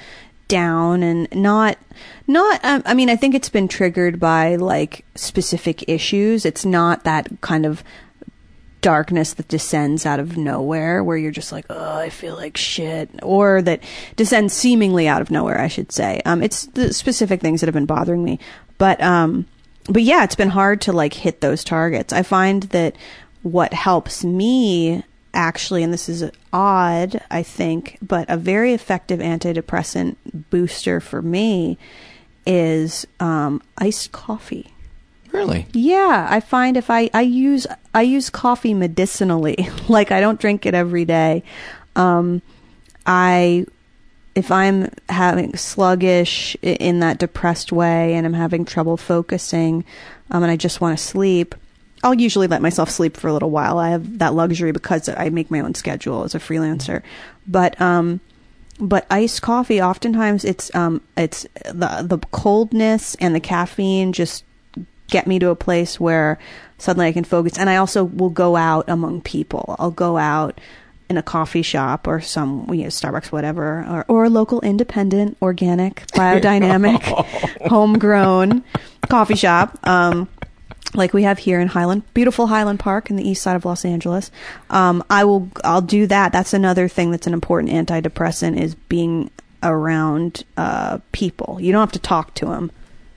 down 0.47 1.01
and 1.03 1.27
not 1.33 1.77
not 2.27 2.59
um, 2.63 2.83
i 2.85 2.93
mean 2.93 3.09
i 3.09 3.15
think 3.15 3.33
it's 3.33 3.49
been 3.49 3.67
triggered 3.67 4.19
by 4.19 4.55
like 4.55 5.05
specific 5.15 5.87
issues 5.87 6.45
it's 6.45 6.65
not 6.65 7.05
that 7.05 7.29
kind 7.41 7.65
of 7.65 7.81
darkness 8.83 9.33
that 9.33 9.47
descends 9.47 10.05
out 10.05 10.19
of 10.19 10.37
nowhere 10.37 11.03
where 11.03 11.17
you're 11.17 11.31
just 11.31 11.51
like 11.51 11.65
oh 11.69 11.95
i 11.95 12.09
feel 12.09 12.35
like 12.35 12.57
shit 12.57 13.09
or 13.23 13.61
that 13.61 13.81
descends 14.15 14.53
seemingly 14.53 15.07
out 15.07 15.21
of 15.21 15.31
nowhere 15.31 15.59
i 15.59 15.67
should 15.67 15.91
say. 15.91 16.21
Um 16.25 16.41
it's 16.43 16.67
the 16.67 16.93
specific 16.93 17.41
things 17.41 17.61
that 17.61 17.67
have 17.67 17.73
been 17.73 17.85
bothering 17.85 18.23
me. 18.23 18.39
But 18.77 19.01
um 19.01 19.47
but 19.89 20.03
yeah 20.03 20.23
it's 20.23 20.35
been 20.35 20.49
hard 20.49 20.81
to 20.81 20.93
like 20.93 21.13
hit 21.13 21.41
those 21.41 21.63
targets. 21.63 22.13
I 22.13 22.23
find 22.23 22.63
that 22.63 22.95
what 23.41 23.73
helps 23.73 24.23
me 24.23 25.03
actually 25.33 25.81
and 25.81 25.91
this 25.91 26.07
is 26.07 26.29
odd 26.53 27.19
i 27.31 27.41
think 27.41 27.97
but 28.03 28.29
a 28.29 28.37
very 28.37 28.71
effective 28.71 29.19
antidepressant 29.19 30.15
booster 30.51 30.99
for 30.99 31.23
me 31.23 31.75
is 32.45 33.07
um 33.19 33.59
iced 33.79 34.11
coffee 34.11 34.71
Really? 35.33 35.65
yeah, 35.73 36.27
I 36.29 36.39
find 36.39 36.77
if 36.77 36.91
I 36.91 37.09
I 37.13 37.21
use 37.21 37.65
I 37.93 38.03
use 38.03 38.29
coffee 38.29 38.73
medicinally. 38.75 39.67
like 39.89 40.11
I 40.11 40.21
don't 40.21 40.39
drink 40.39 40.65
it 40.65 40.75
every 40.75 41.05
day. 41.05 41.43
Um 41.95 42.41
I 43.05 43.65
if 44.35 44.51
I'm 44.51 44.91
having 45.09 45.55
sluggish 45.57 46.55
in 46.61 46.99
that 46.99 47.17
depressed 47.17 47.71
way 47.71 48.13
and 48.13 48.25
I'm 48.25 48.33
having 48.33 48.63
trouble 48.63 48.95
focusing 48.95 49.83
um 50.29 50.43
and 50.43 50.51
I 50.51 50.55
just 50.55 50.81
want 50.81 50.97
to 50.97 51.03
sleep, 51.03 51.55
I'll 52.03 52.13
usually 52.13 52.47
let 52.47 52.61
myself 52.61 52.91
sleep 52.91 53.17
for 53.17 53.27
a 53.27 53.33
little 53.33 53.49
while. 53.49 53.79
I 53.79 53.89
have 53.89 54.19
that 54.19 54.35
luxury 54.35 54.71
because 54.71 55.09
I 55.09 55.29
make 55.29 55.49
my 55.49 55.61
own 55.61 55.73
schedule 55.73 56.23
as 56.23 56.35
a 56.35 56.39
freelancer. 56.39 57.01
But 57.47 57.79
um 57.81 58.21
but 58.79 59.07
iced 59.09 59.41
coffee 59.41 59.81
oftentimes 59.81 60.45
it's 60.45 60.73
um 60.75 61.01
it's 61.17 61.47
the 61.65 62.05
the 62.05 62.19
coldness 62.31 63.15
and 63.15 63.33
the 63.33 63.39
caffeine 63.39 64.13
just 64.13 64.43
get 65.13 65.27
me 65.27 65.37
to 65.37 65.49
a 65.49 65.55
place 65.55 65.99
where 65.99 66.39
suddenly 66.79 67.07
I 67.07 67.13
can 67.13 67.23
focus. 67.23 67.57
And 67.57 67.69
I 67.69 67.77
also 67.77 68.03
will 68.03 68.31
go 68.31 68.55
out 68.55 68.85
among 68.89 69.21
people. 69.21 69.75
I'll 69.77 69.91
go 69.91 70.17
out 70.17 70.59
in 71.07 71.17
a 71.17 71.23
coffee 71.23 71.61
shop 71.61 72.07
or 72.07 72.19
some 72.19 72.67
you 72.73 72.81
know, 72.81 72.87
Starbucks, 72.87 73.31
whatever, 73.31 73.85
or, 73.87 74.05
or 74.07 74.23
a 74.25 74.29
local 74.29 74.59
independent, 74.61 75.37
organic, 75.39 76.07
biodynamic, 76.07 76.99
homegrown 77.69 78.63
coffee 79.07 79.35
shop. 79.35 79.77
Um, 79.87 80.27
like 80.95 81.13
we 81.13 81.23
have 81.23 81.37
here 81.37 81.59
in 81.59 81.67
Highland, 81.67 82.11
beautiful 82.15 82.47
Highland 82.47 82.79
Park 82.79 83.11
in 83.11 83.15
the 83.15 83.27
east 83.27 83.43
side 83.43 83.55
of 83.55 83.65
Los 83.65 83.85
Angeles. 83.85 84.31
Um, 84.71 85.03
I 85.09 85.25
will, 85.25 85.49
I'll 85.63 85.81
do 85.81 86.07
that. 86.07 86.31
That's 86.31 86.53
another 86.53 86.87
thing 86.87 87.11
that's 87.11 87.27
an 87.27 87.33
important 87.33 87.71
antidepressant 87.71 88.59
is 88.59 88.73
being 88.75 89.29
around 89.61 90.43
uh, 90.57 90.97
people. 91.11 91.59
You 91.61 91.71
don't 91.71 91.81
have 91.81 91.91
to 91.93 91.99
talk 91.99 92.33
to 92.35 92.47
them. 92.47 92.71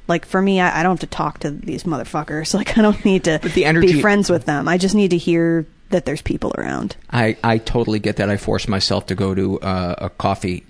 Like 0.08 0.24
for 0.26 0.40
me, 0.40 0.60
I, 0.60 0.80
I 0.80 0.82
don't 0.82 0.92
have 1.00 1.08
to 1.08 1.14
talk 1.14 1.40
to 1.40 1.50
these 1.50 1.84
motherfuckers. 1.84 2.54
Like 2.56 2.78
I 2.78 2.82
don't 2.82 3.04
need 3.04 3.24
to 3.24 3.38
But 3.42 3.52
the 3.52 3.64
energy- 3.64 3.94
be 3.94 4.00
friends 4.00 4.30
with 4.30 4.44
them. 4.46 4.68
I 4.68 4.78
just 4.78 4.94
need 4.94 5.10
to 5.10 5.18
hear 5.18 5.66
that 5.90 6.04
there's 6.04 6.22
people 6.22 6.52
around. 6.58 6.96
I, 7.10 7.36
I 7.44 7.58
totally 7.58 7.98
get 8.00 8.16
that. 8.16 8.28
I 8.30 8.36
force 8.36 8.66
myself 8.66 9.06
to 9.06 9.14
go 9.14 9.34
to 9.34 9.60
uh, 9.60 9.94
a 9.98 10.10
coffee 10.10 10.64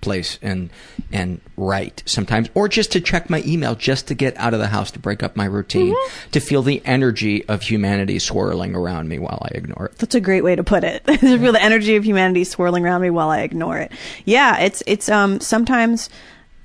place 0.00 0.38
and 0.42 0.70
and 1.10 1.40
write 1.56 2.04
sometimes, 2.06 2.48
or 2.54 2.68
just 2.68 2.92
to 2.92 3.00
check 3.00 3.28
my 3.28 3.42
email, 3.44 3.74
just 3.74 4.06
to 4.08 4.14
get 4.14 4.36
out 4.36 4.54
of 4.54 4.60
the 4.60 4.68
house 4.68 4.90
to 4.92 4.98
break 5.00 5.22
up 5.24 5.34
my 5.36 5.44
routine, 5.44 5.92
to 6.30 6.38
feel 6.38 6.62
the 6.62 6.80
energy 6.84 7.44
of 7.48 7.62
humanity 7.62 8.18
swirling 8.20 8.74
around 8.76 9.08
me 9.08 9.18
while 9.18 9.40
I 9.42 9.56
ignore 9.56 9.86
it. 9.86 9.98
That's 9.98 10.14
a 10.14 10.20
great 10.20 10.44
way 10.44 10.54
to 10.54 10.62
put 10.62 10.84
it. 10.84 11.04
to 11.06 11.16
feel 11.38 11.52
the 11.52 11.62
energy 11.62 11.96
of 11.96 12.04
humanity 12.04 12.44
swirling 12.44 12.84
around 12.84 13.02
me 13.02 13.10
while 13.10 13.30
I 13.30 13.40
ignore 13.40 13.78
it. 13.78 13.90
Yeah, 14.24 14.58
it's 14.60 14.82
it's 14.86 15.08
um 15.08 15.40
sometimes 15.40 16.10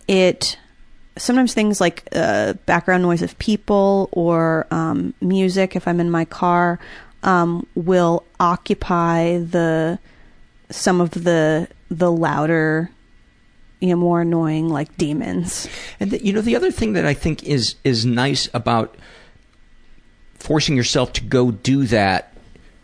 it 0.07 0.57
sometimes 1.18 1.53
things 1.53 1.80
like 1.80 2.07
uh, 2.14 2.53
background 2.66 3.03
noise 3.03 3.22
of 3.22 3.38
people 3.39 4.09
or 4.11 4.68
um, 4.72 5.14
music 5.22 5.76
if 5.76 5.88
I'm 5.88 5.99
in 5.99 6.09
my 6.09 6.26
car 6.26 6.80
um, 7.24 7.68
will 7.76 8.26
occupy 8.39 9.38
the 9.38 9.99
some 10.70 10.99
of 11.01 11.11
the 11.11 11.68
the 11.89 12.11
louder 12.11 12.89
you 13.84 13.89
know 13.89 13.97
more 13.97 14.22
annoying 14.22 14.70
like 14.70 14.95
demons. 14.97 15.68
And 15.99 16.11
the, 16.11 16.26
you 16.26 16.32
know, 16.32 16.41
the 16.41 16.55
other 16.55 16.72
thing 16.72 16.93
that 16.93 17.05
I 17.05 17.14
think 17.14 17.43
is 17.43 17.76
is 17.84 18.05
nice 18.05 18.49
about 18.53 18.95
forcing 20.36 20.76
yourself 20.76 21.14
to 21.14 21.22
go 21.22 21.51
do 21.51 21.86
that 21.88 22.32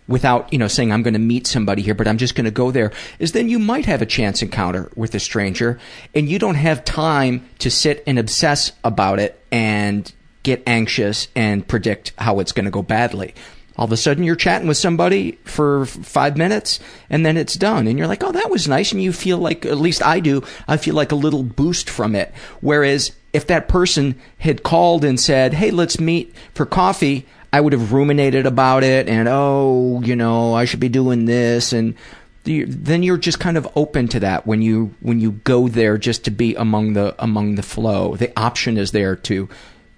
without, 0.10 0.52
you 0.52 0.58
know, 0.58 0.68
saying 0.68 0.92
I'm 0.92 1.04
going 1.04 1.14
to 1.14 1.20
meet 1.20 1.46
somebody 1.46 1.84
here, 1.84 1.94
but 1.94 2.08
I'm 2.08 2.18
just 2.18 2.36
going 2.36 2.46
to 2.46 2.52
go 2.52 2.72
there, 2.72 2.92
is 3.20 3.32
then 3.32 3.48
you 3.48 3.60
might 3.60 3.86
have 3.86 4.02
a 4.02 4.08
chance 4.08 4.42
encounter 4.42 4.92
with 4.96 5.14
a 5.14 5.20
stranger, 5.20 5.80
and 6.16 6.28
you 6.28 6.40
don't 6.40 6.56
have 6.56 6.84
time 6.84 7.48
to 7.60 7.70
sit 7.70 8.04
and 8.08 8.18
obsess 8.18 8.72
about 8.84 9.20
it 9.20 9.42
and 9.52 10.12
get 10.42 10.64
anxious 10.66 11.28
and 11.36 11.68
predict 11.68 12.12
how 12.18 12.40
it's 12.40 12.52
going 12.52 12.66
to 12.66 12.72
go 12.72 12.82
badly. 12.82 13.36
All 13.78 13.86
of 13.86 13.92
a 13.92 13.98
sudden, 13.98 14.24
you're 14.24 14.36
chatting 14.36 14.68
with 14.68 14.78
somebody 14.78 15.34
for 15.46 15.86
five 15.86 16.36
minutes, 16.36 16.80
and 17.10 17.26
then 17.26 17.38
it's 17.38 17.54
done, 17.54 17.88
and 17.88 17.98
you're 17.98 18.10
like, 18.10 18.24
"Oh, 18.24 18.32
that 18.32 18.50
was 18.50 18.68
nice," 18.68 18.92
and 18.92 19.02
you 19.02 19.14
feel 19.14 19.38
like, 19.38 19.66
at 19.66 19.78
least 19.78 20.06
I 20.06 20.20
do, 20.20 20.44
I 20.68 20.76
feel 20.76 20.96
like 20.96 21.14
a 21.14 21.16
little 21.16 21.44
boost 21.44 21.90
from 21.90 22.16
it. 22.16 22.34
Whereas 22.60 23.14
if 23.32 23.48
that 23.48 23.70
person 23.70 24.16
had 24.40 24.64
called 24.64 25.06
and 25.06 25.18
said, 25.20 25.54
"Hey, 25.54 25.72
let's 25.72 26.00
meet 26.00 26.34
for 26.54 26.66
coffee," 26.66 27.26
I 27.52 27.62
would 27.62 27.74
have 27.74 27.94
ruminated 27.94 28.46
about 28.46 28.84
it, 28.84 29.08
and 29.08 29.28
oh, 29.30 30.02
you 30.04 30.16
know, 30.16 30.54
I 30.54 30.66
should 30.66 30.80
be 30.80 30.90
doing 30.90 31.26
this, 31.26 31.74
and 31.74 31.96
then 32.44 33.04
you're 33.04 33.18
just 33.18 33.40
kind 33.40 33.58
of 33.58 33.68
open 33.76 34.08
to 34.10 34.20
that 34.22 34.48
when 34.48 34.62
you 34.62 34.96
when 35.02 35.20
you 35.20 35.32
go 35.32 35.68
there 35.68 35.98
just 35.98 36.24
to 36.26 36.32
be 36.32 36.56
among 36.56 36.94
the 36.94 37.16
among 37.20 37.56
the 37.56 37.64
flow. 37.64 38.16
The 38.16 38.32
option 38.40 38.78
is 38.78 38.92
there 38.92 39.16
to 39.16 39.50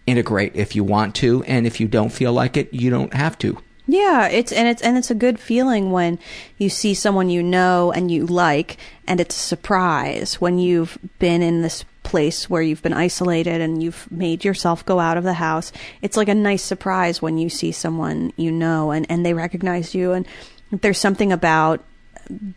integrate 0.08 0.56
if 0.56 0.76
you 0.76 0.84
want 0.84 1.16
to, 1.16 1.44
and 1.44 1.68
if 1.68 1.80
you 1.80 1.88
don't 1.88 2.12
feel 2.12 2.34
like 2.34 2.58
it, 2.58 2.74
you 2.74 2.90
don't 2.90 3.14
have 3.14 3.38
to. 3.40 3.58
Yeah, 3.88 4.28
it's 4.28 4.52
and 4.52 4.68
it's 4.68 4.82
and 4.82 4.98
it's 4.98 5.12
a 5.12 5.16
good 5.16 5.40
feeling 5.40 5.92
when 5.92 6.20
you 6.58 6.70
see 6.70 6.94
someone 6.94 7.30
you 7.30 7.44
know 7.44 7.92
and 7.92 8.10
you 8.10 8.26
like 8.26 8.78
and 9.08 9.20
it's 9.20 9.36
a 9.36 9.40
surprise 9.40 10.40
when 10.40 10.60
you've 10.60 10.98
been 11.20 11.42
in 11.42 11.62
this 11.62 11.84
place 12.04 12.50
where 12.50 12.62
you've 12.62 12.82
been 12.82 12.94
isolated 12.94 13.62
and 13.62 13.82
you've 13.82 14.12
made 14.12 14.44
yourself 14.44 14.86
go 14.86 15.00
out 15.00 15.18
of 15.18 15.24
the 15.24 15.34
house. 15.34 15.72
It's 16.02 16.18
like 16.18 16.28
a 16.28 16.36
nice 16.36 16.64
surprise 16.64 17.22
when 17.22 17.38
you 17.38 17.50
see 17.50 17.72
someone 17.72 18.34
you 18.36 18.52
know 18.52 18.92
and 18.92 19.06
and 19.10 19.26
they 19.26 19.34
recognize 19.34 19.96
you 19.96 20.12
and 20.12 20.28
there's 20.72 20.98
something 20.98 21.32
about 21.32 21.84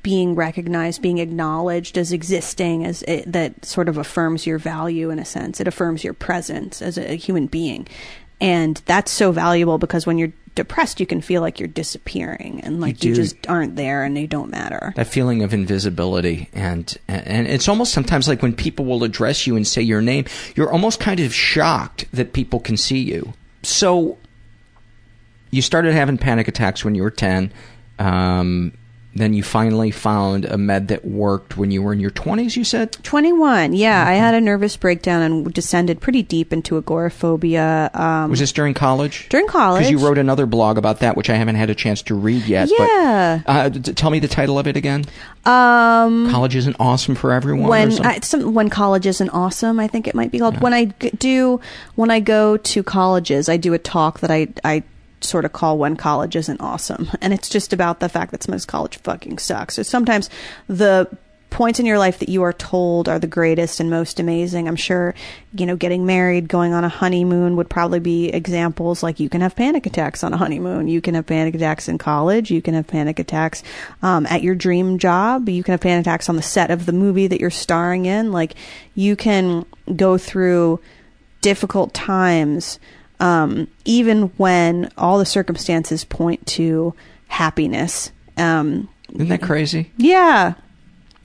being 0.03 0.35
recognized, 0.35 1.03
being 1.03 1.19
acknowledged 1.19 1.99
as 1.99 2.13
existing, 2.13 2.85
as 2.85 3.03
it, 3.03 3.31
that 3.31 3.65
sort 3.65 3.89
of 3.89 3.99
affirms 3.99 4.47
your 4.47 4.59
value 4.59 5.11
in 5.11 5.19
a 5.19 5.25
sense. 5.25 5.61
It 5.61 5.69
affirms 5.69 6.05
your 6.05 6.15
presence 6.15 6.81
as 6.81 6.97
a 6.97 7.17
human 7.17 7.47
being, 7.47 7.89
and 8.41 8.81
that's 8.87 9.11
so 9.11 9.33
valuable 9.33 9.79
because 9.79 10.07
when 10.07 10.19
you're 10.19 10.33
depressed, 10.55 11.01
you 11.01 11.07
can 11.07 11.21
feel 11.21 11.41
like 11.41 11.59
you're 11.59 11.69
disappearing 11.69 12.61
and 12.63 12.81
like 12.81 13.03
you, 13.03 13.15
do. 13.15 13.23
just 13.23 13.49
aren't 13.49 13.77
there 13.77 14.05
and 14.05 14.17
you 14.17 14.27
don't 14.27 14.51
matter. 14.51 14.93
That 14.97 15.07
feeling 15.07 15.43
of 15.43 15.53
invisibility, 15.53 16.49
and 16.53 16.97
and 17.09 17.47
it's 17.47 17.69
almost 17.69 17.93
sometimes 17.93 18.29
like 18.29 18.43
when 18.43 18.55
people 18.55 18.85
will 18.85 19.05
address 19.05 19.47
you 19.47 19.57
and 19.57 19.67
say 19.67 19.83
your 19.83 20.01
name, 20.01 20.27
you're 20.55 20.71
almost 20.71 21.01
kind 21.01 21.21
of 21.21 21.35
shocked 21.35 22.07
that 22.13 22.33
people 22.33 22.61
can 22.61 22.77
see 22.77 22.99
you. 22.99 23.35
So, 23.63 24.19
you 25.51 25.63
started 25.63 25.93
having 25.95 26.19
panic 26.19 26.49
attacks 26.49 26.85
when 26.85 26.95
you 26.95 27.03
were 27.03 27.11
ten. 27.11 27.53
Um, 27.99 28.73
then 29.17 29.33
you 29.35 29.43
finally 29.43 29.91
found 29.91 30.45
a 30.45 30.59
med 30.59 30.89
that 30.89 31.05
worked 31.05 31.57
when 31.57 31.71
you 31.71 31.83
were 31.83 31.93
in 31.93 32.01
your 32.01 32.11
20s, 32.11 32.57
you 32.57 32.65
said? 32.65 32.93
21, 33.05 33.73
yeah. 33.73 34.05
I 34.07 34.15
had 34.15 34.35
a 34.35 34.41
nervous 34.41 34.77
breakdown 34.77 35.23
and 35.23 35.53
descended 35.55 36.01
pretty 36.01 36.23
deep 36.23 36.53
into 36.53 36.77
agoraphobia. 36.77 37.91
Um, 37.95 38.31
Was 38.31 38.41
this 38.41 38.53
during 38.53 38.75
college? 38.75 39.29
during 39.29 39.47
college. 39.47 39.81
Because 39.81 39.91
you 39.91 39.99
wrote 40.07 40.19
another 40.19 40.47
blog 40.47 40.79
about 40.79 40.99
that, 41.01 41.17
which 41.17 41.31
I 41.31 41.35
haven't 41.35 41.55
had 41.57 41.71
a 41.71 41.75
chance 41.75 42.03
to 42.03 42.15
read 42.15 42.45
yet. 42.47 42.69
Yeah. 42.77 43.43
But, 43.47 43.51
uh, 43.53 43.69
d- 43.69 43.93
tell 43.93 44.11
me 44.11 44.19
the 44.19 44.29
title 44.29 44.59
of 44.59 44.67
it 44.67 44.77
again. 44.77 45.05
um, 45.45 46.31
College 46.31 46.57
isn't 46.57 46.77
awesome 46.81 47.15
for 47.15 47.33
everyone. 47.33 47.69
when? 47.69 48.05
I, 48.05 48.21
some, 48.21 48.55
when 48.55 48.69
college 48.71 49.07
isn't 49.07 49.31
awesome, 49.31 49.79
I 49.79 49.87
think 49.89 50.09
it 50.09 50.15
might 50.15 50.31
be 50.33 50.39
called. 50.39 50.61
When 50.61 50.73
I 50.75 50.87
g- 50.87 51.11
do 51.19 51.61
when 51.95 52.11
I 52.11 52.21
go 52.21 52.57
to 52.57 52.83
colleges, 52.83 53.49
I 53.49 53.57
do 53.57 53.75
a 53.75 53.79
talk 53.79 54.21
that 54.21 54.31
I 54.31 54.49
I 54.65 54.83
sort 55.25 55.45
of 55.45 55.53
call 55.53 55.79
when 55.79 55.97
college 55.97 56.37
isn't 56.37 56.61
awesome, 56.61 57.11
and 57.21 57.33
it's 57.33 57.49
just 57.49 57.73
about 57.73 58.01
the 58.01 58.09
fact 58.09 58.31
that 58.33 58.43
sometimes 58.43 58.67
college 58.67 58.97
fucking 58.99 59.39
sucks. 59.39 59.75
So 59.75 59.83
sometimes 59.83 60.31
the 60.69 61.09
points 61.51 61.79
in 61.79 61.87
your 61.87 62.01
life 62.01 62.19
that 62.19 62.29
you 62.29 62.43
are 62.43 62.53
told 62.53 63.09
are 63.09 63.21
the 63.21 63.29
greatest 63.29 63.79
and 63.79 63.89
most 63.89 64.19
amazing. 64.19 64.67
I'm 64.67 64.75
sure, 64.75 65.15
you 65.55 65.67
know, 65.67 65.77
getting 65.77 66.05
married, 66.05 66.49
going 66.49 66.73
on 66.73 66.83
a 66.83 66.89
honeymoon 66.89 67.55
would 67.55 67.71
probably 67.71 68.01
be 68.01 68.29
examples 68.29 69.05
like 69.05 69.21
you 69.21 69.29
can 69.29 69.41
have 69.41 69.55
panic 69.55 69.87
attacks 69.87 70.25
on 70.25 70.33
a 70.33 70.37
honeymoon. 70.37 70.89
You 70.89 71.01
can 71.01 71.15
have 71.15 71.27
panic 71.27 71.55
attacks 71.55 71.89
in 71.89 71.97
college. 71.97 72.51
You 72.51 72.61
can 72.61 72.75
have 72.75 72.89
panic 72.89 73.21
attacks 73.21 73.63
um, 74.03 74.27
at 74.27 74.43
your 74.43 74.57
dream 74.57 74.99
job. 74.99 75.49
You 75.49 75.63
can 75.63 75.75
have 75.75 75.81
panic 75.81 76.07
attacks 76.07 76.29
on 76.29 76.35
the 76.35 76.43
set 76.43 76.73
of 76.73 76.87
the 76.87 76.93
movie 76.93 77.29
that 77.29 77.41
you're 77.41 77.51
starring 77.51 78.07
in. 78.07 78.33
Like, 78.33 78.57
you 78.97 79.15
can 79.15 79.65
go 79.95 80.19
through 80.19 80.81
difficult 81.41 81.95
times, 81.95 82.81
um, 83.21 83.69
even 83.85 84.29
when 84.37 84.91
all 84.97 85.19
the 85.19 85.27
circumstances 85.27 86.05
point 86.05 86.47
to 86.49 86.95
happiness. 87.29 88.11
Um, 88.37 88.89
Isn't 89.13 89.29
that 89.29 89.43
crazy? 89.43 89.91
yeah. 89.97 90.55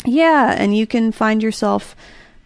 Yeah, 0.06 0.56
and 0.58 0.78
you 0.78 0.88
can 0.88 1.12
find 1.12 1.44
yourself, 1.44 1.94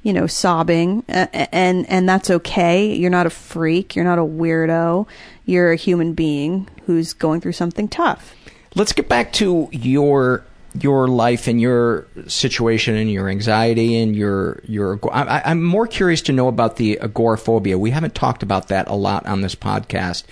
you 0.01 0.11
know, 0.11 0.25
sobbing 0.25 1.03
uh, 1.07 1.27
and 1.51 1.87
and 1.87 2.09
that's 2.09 2.31
okay. 2.31 2.93
You're 2.95 3.11
not 3.11 3.27
a 3.27 3.29
freak, 3.29 3.95
you're 3.95 4.05
not 4.05 4.17
a 4.17 4.23
weirdo. 4.23 5.05
You're 5.45 5.71
a 5.71 5.75
human 5.75 6.13
being 6.13 6.67
who's 6.87 7.13
going 7.13 7.41
through 7.41 7.51
something 7.51 7.87
tough. 7.87 8.33
Let's 8.75 8.91
get 8.91 9.07
back 9.07 9.33
to 9.33 9.69
your 9.71 10.43
your 10.79 11.07
life 11.07 11.47
and 11.47 11.61
your 11.61 12.07
situation 12.27 12.95
and 12.95 13.11
your 13.11 13.29
anxiety 13.29 13.97
and 13.99 14.15
your 14.15 14.61
your. 14.65 14.99
I, 15.11 15.41
I'm 15.45 15.63
more 15.63 15.87
curious 15.87 16.21
to 16.23 16.33
know 16.33 16.47
about 16.47 16.77
the 16.77 16.99
agoraphobia. 16.99 17.77
We 17.77 17.91
haven't 17.91 18.15
talked 18.15 18.43
about 18.43 18.69
that 18.69 18.87
a 18.87 18.95
lot 18.95 19.25
on 19.25 19.41
this 19.41 19.55
podcast. 19.55 20.23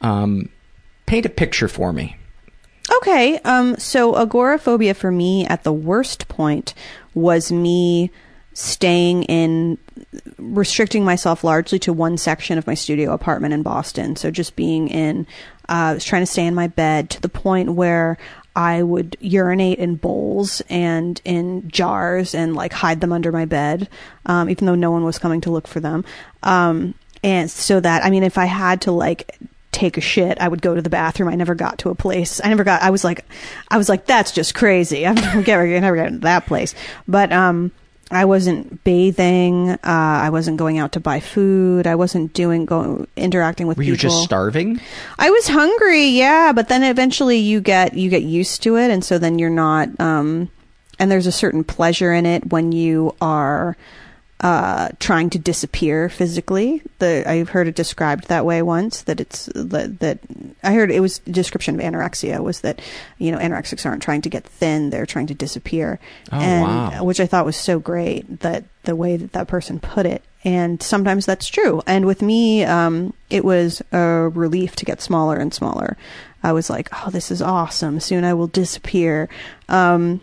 Um, 0.00 0.50
paint 1.06 1.26
a 1.26 1.30
picture 1.30 1.68
for 1.68 1.92
me. 1.92 2.16
Okay, 2.98 3.38
um 3.40 3.76
so 3.76 4.14
agoraphobia 4.16 4.94
for 4.94 5.10
me 5.10 5.46
at 5.46 5.64
the 5.64 5.72
worst 5.72 6.28
point 6.28 6.74
was 7.14 7.50
me 7.50 8.10
staying 8.52 9.24
in 9.24 9.76
restricting 10.38 11.04
myself 11.04 11.44
largely 11.44 11.78
to 11.78 11.92
one 11.92 12.16
section 12.16 12.58
of 12.58 12.66
my 12.66 12.74
studio 12.74 13.12
apartment 13.12 13.52
in 13.52 13.62
Boston. 13.62 14.16
So 14.16 14.30
just 14.30 14.56
being 14.56 14.88
in 14.88 15.26
uh, 15.68 15.72
I 15.72 15.94
was 15.94 16.04
trying 16.04 16.22
to 16.22 16.26
stay 16.26 16.46
in 16.46 16.54
my 16.54 16.68
bed 16.68 17.10
to 17.10 17.20
the 17.20 17.28
point 17.28 17.72
where 17.72 18.18
I 18.56 18.82
would 18.82 19.18
urinate 19.20 19.78
in 19.78 19.96
bowls 19.96 20.62
and 20.70 21.20
in 21.26 21.70
jars 21.70 22.34
and 22.34 22.56
like 22.56 22.72
hide 22.72 23.02
them 23.02 23.12
under 23.12 23.30
my 23.30 23.44
bed, 23.44 23.88
um, 24.24 24.48
even 24.48 24.64
though 24.64 24.74
no 24.74 24.90
one 24.90 25.04
was 25.04 25.18
coming 25.18 25.42
to 25.42 25.50
look 25.50 25.68
for 25.68 25.78
them. 25.78 26.06
Um, 26.42 26.94
and 27.22 27.50
so 27.50 27.78
that 27.80 28.02
I 28.02 28.08
mean, 28.08 28.22
if 28.22 28.38
I 28.38 28.46
had 28.46 28.80
to 28.82 28.92
like 28.92 29.38
take 29.72 29.98
a 29.98 30.00
shit, 30.00 30.38
I 30.40 30.48
would 30.48 30.62
go 30.62 30.74
to 30.74 30.80
the 30.80 30.88
bathroom. 30.88 31.28
I 31.28 31.34
never 31.34 31.54
got 31.54 31.80
to 31.80 31.90
a 31.90 31.94
place. 31.94 32.40
I 32.42 32.48
never 32.48 32.64
got. 32.64 32.80
I 32.80 32.88
was 32.88 33.04
like, 33.04 33.26
I 33.68 33.76
was 33.76 33.90
like, 33.90 34.06
that's 34.06 34.32
just 34.32 34.54
crazy. 34.54 35.06
I'm 35.06 35.16
never, 35.16 35.42
never 35.42 35.96
get 35.96 36.06
into 36.06 36.20
that 36.20 36.46
place. 36.46 36.74
But 37.06 37.32
um, 37.32 37.72
I 38.10 38.24
wasn't 38.24 38.84
bathing. 38.84 39.70
Uh, 39.70 39.78
I 39.82 40.30
wasn't 40.30 40.58
going 40.58 40.78
out 40.78 40.92
to 40.92 41.00
buy 41.00 41.18
food. 41.18 41.86
I 41.88 41.96
wasn't 41.96 42.32
doing 42.34 42.64
go 42.64 43.06
interacting 43.16 43.66
with 43.66 43.76
Were 43.78 43.82
people. 43.82 43.92
you 43.92 43.96
just 43.96 44.22
starving? 44.22 44.80
I 45.18 45.30
was 45.30 45.48
hungry, 45.48 46.06
yeah, 46.06 46.52
but 46.54 46.68
then 46.68 46.84
eventually 46.84 47.38
you 47.38 47.60
get 47.60 47.94
you 47.94 48.08
get 48.08 48.22
used 48.22 48.62
to 48.62 48.76
it, 48.76 48.90
and 48.92 49.04
so 49.04 49.18
then 49.18 49.38
you're 49.40 49.50
not. 49.50 49.88
Um, 50.00 50.50
and 50.98 51.10
there's 51.10 51.26
a 51.26 51.32
certain 51.32 51.64
pleasure 51.64 52.12
in 52.14 52.26
it 52.26 52.50
when 52.52 52.72
you 52.72 53.14
are 53.20 53.76
uh, 54.40 54.90
trying 55.00 55.30
to 55.30 55.38
disappear 55.38 56.08
physically. 56.08 56.82
The 56.98 57.24
I've 57.26 57.48
heard 57.48 57.68
it 57.68 57.74
described 57.74 58.28
that 58.28 58.44
way 58.44 58.60
once. 58.60 59.02
That 59.02 59.18
it's 59.18 59.46
that, 59.54 60.00
that 60.00 60.18
I 60.62 60.74
heard 60.74 60.90
it 60.90 61.00
was 61.00 61.22
a 61.26 61.30
description 61.30 61.74
of 61.74 61.80
anorexia 61.80 62.40
was 62.40 62.60
that 62.60 62.80
you 63.18 63.32
know 63.32 63.38
anorexics 63.38 63.86
aren't 63.86 64.02
trying 64.02 64.22
to 64.22 64.28
get 64.28 64.44
thin; 64.44 64.90
they're 64.90 65.06
trying 65.06 65.28
to 65.28 65.34
disappear. 65.34 65.98
Oh, 66.32 66.38
and, 66.38 66.62
wow. 66.62 67.04
Which 67.04 67.20
I 67.20 67.26
thought 67.26 67.46
was 67.46 67.56
so 67.56 67.78
great 67.78 68.40
that 68.40 68.64
the 68.84 68.94
way 68.94 69.16
that 69.16 69.32
that 69.32 69.48
person 69.48 69.80
put 69.80 70.04
it. 70.04 70.22
And 70.44 70.82
sometimes 70.82 71.26
that's 71.26 71.48
true. 71.48 71.82
And 71.86 72.04
with 72.04 72.22
me, 72.22 72.62
um, 72.62 73.14
it 73.30 73.44
was 73.44 73.82
a 73.90 74.30
relief 74.32 74.76
to 74.76 74.84
get 74.84 75.02
smaller 75.02 75.36
and 75.36 75.52
smaller. 75.52 75.96
I 76.42 76.52
was 76.52 76.68
like, 76.68 76.90
"Oh, 76.92 77.10
this 77.10 77.30
is 77.30 77.40
awesome! 77.40 78.00
Soon 78.00 78.22
I 78.22 78.34
will 78.34 78.48
disappear." 78.48 79.30
Um, 79.70 80.20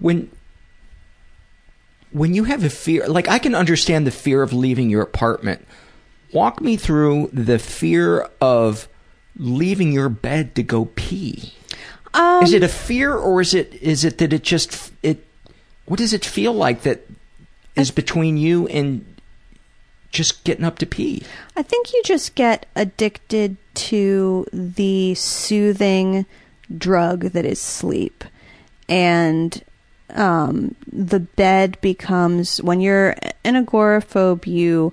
when 0.00 0.28
when 2.14 2.32
you 2.32 2.44
have 2.44 2.62
a 2.62 2.70
fear 2.70 3.06
like 3.08 3.28
i 3.28 3.38
can 3.40 3.54
understand 3.54 4.06
the 4.06 4.10
fear 4.10 4.42
of 4.42 4.52
leaving 4.52 4.88
your 4.88 5.02
apartment. 5.02 5.66
Walk 6.32 6.60
me 6.60 6.76
through 6.76 7.30
the 7.32 7.58
fear 7.58 8.28
of 8.40 8.88
leaving 9.36 9.92
your 9.92 10.08
bed 10.08 10.54
to 10.56 10.62
go 10.62 10.86
pee. 10.96 11.52
Um, 12.12 12.42
is 12.42 12.52
it 12.52 12.62
a 12.62 12.68
fear 12.68 13.14
or 13.14 13.40
is 13.40 13.52
it 13.54 13.74
is 13.74 14.04
it 14.04 14.18
that 14.18 14.32
it 14.32 14.42
just 14.42 14.92
it 15.02 15.26
what 15.86 15.98
does 15.98 16.12
it 16.12 16.24
feel 16.24 16.52
like 16.52 16.82
that 16.82 17.06
is 17.76 17.90
between 17.90 18.36
you 18.36 18.66
and 18.68 19.04
just 20.10 20.44
getting 20.44 20.64
up 20.64 20.78
to 20.78 20.86
pee? 20.86 21.22
I 21.56 21.62
think 21.62 21.92
you 21.92 22.00
just 22.04 22.36
get 22.36 22.66
addicted 22.76 23.56
to 23.74 24.46
the 24.52 25.14
soothing 25.16 26.26
drug 26.78 27.32
that 27.32 27.44
is 27.44 27.60
sleep. 27.60 28.24
And 28.88 29.62
um, 30.14 30.74
the 30.90 31.20
bed 31.20 31.78
becomes, 31.80 32.62
when 32.62 32.80
you're 32.80 33.16
an 33.44 33.64
agoraphobe, 33.64 34.46
you 34.46 34.92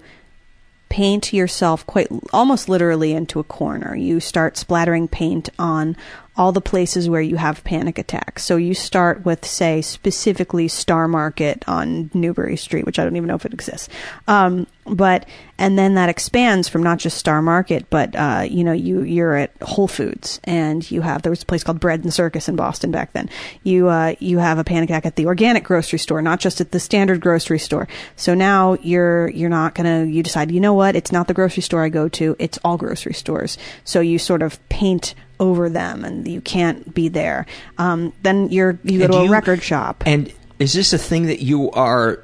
paint 0.90 1.32
yourself 1.32 1.86
quite 1.88 2.10
almost 2.34 2.68
literally 2.68 3.14
into 3.14 3.40
a 3.40 3.46
corner. 3.46 3.96
You 3.96 4.20
start 4.20 4.58
splattering 4.58 5.08
paint 5.08 5.50
on 5.58 5.96
all 6.38 6.52
the 6.52 6.62
places 6.62 7.10
where 7.10 7.22
you 7.22 7.36
have 7.36 7.64
panic 7.64 7.98
attacks. 7.98 8.44
So 8.44 8.56
you 8.56 8.74
start 8.74 9.26
with, 9.26 9.46
say, 9.46 9.82
specifically 9.82 10.70
Star 10.70 11.08
Market 11.08 11.64
on 11.68 12.10
Newbury 12.14 12.56
Street, 12.56 12.86
which 12.86 13.00
I 13.00 13.04
don't 13.04 13.18
even 13.18 13.28
know 13.28 13.36
if 13.36 13.46
it 13.46 13.54
exists. 13.54 13.90
Um, 14.28 14.66
but 14.86 15.28
and 15.58 15.78
then 15.78 15.94
that 15.96 16.10
expands 16.10 16.68
from 16.68 16.82
not 16.82 16.98
just 16.98 17.18
Star 17.18 17.42
Market, 17.42 17.90
but 17.90 18.16
uh, 18.16 18.46
you 18.50 18.64
know, 18.64 18.72
you 18.72 19.02
you're 19.04 19.36
at 19.36 19.52
Whole 19.62 19.88
Foods 19.88 20.40
and 20.46 20.90
you 20.90 21.02
have 21.02 21.22
there 21.22 21.30
was 21.30 21.44
a 21.44 21.46
place 21.46 21.64
called 21.64 21.80
Bread 21.80 22.04
and 22.04 22.14
Circus 22.14 22.50
in 22.50 22.56
Boston 22.56 22.92
back 22.92 23.14
then. 23.14 23.30
You 23.64 23.90
uh, 23.90 24.16
you 24.20 24.40
have 24.40 24.58
a 24.58 24.64
panic 24.64 24.90
attack 24.90 25.06
at 25.06 25.18
the 25.18 25.28
organic 25.28 25.64
grocery 25.64 26.00
store, 26.00 26.22
not 26.22 26.40
just 26.40 26.62
at 26.62 26.72
the 26.72 26.80
standard 26.80 27.22
grocery 27.22 27.60
store. 27.60 27.88
So 28.16 28.34
now 28.34 28.78
you're 28.82 29.30
you're 29.30 29.50
not 29.50 29.76
gonna 29.76 30.06
you 30.06 30.24
decide, 30.24 30.50
you 30.50 30.60
know 30.60 30.74
what, 30.74 30.96
it's 30.96 31.12
not 31.12 31.28
the 31.28 31.34
grocery 31.34 31.62
store 31.62 31.84
I 31.84 31.90
go 31.90 32.08
to, 32.10 32.36
it's 32.40 32.58
all 32.64 32.78
grocery 32.78 33.14
stores. 33.14 33.58
So 33.84 34.00
you 34.00 34.18
sort 34.18 34.42
of 34.42 34.68
paint 34.70 35.14
over 35.42 35.68
them 35.70 36.06
and 36.06 36.26
you 36.28 36.40
can't 36.40 36.94
be 36.94 37.10
there. 37.10 37.46
Um, 37.78 38.14
then 38.24 38.50
you're 38.50 38.80
you 38.84 39.00
go 39.00 39.06
And 39.06 39.14
to 39.14 39.20
a 39.20 39.26
you- 39.26 39.32
record 39.32 39.62
shop. 39.62 40.04
and 40.06 40.32
is 40.60 40.72
this 40.74 40.94
a 40.94 40.98
thing 40.98 41.26
that 41.26 41.42
you 41.42 41.70
are 41.72 42.20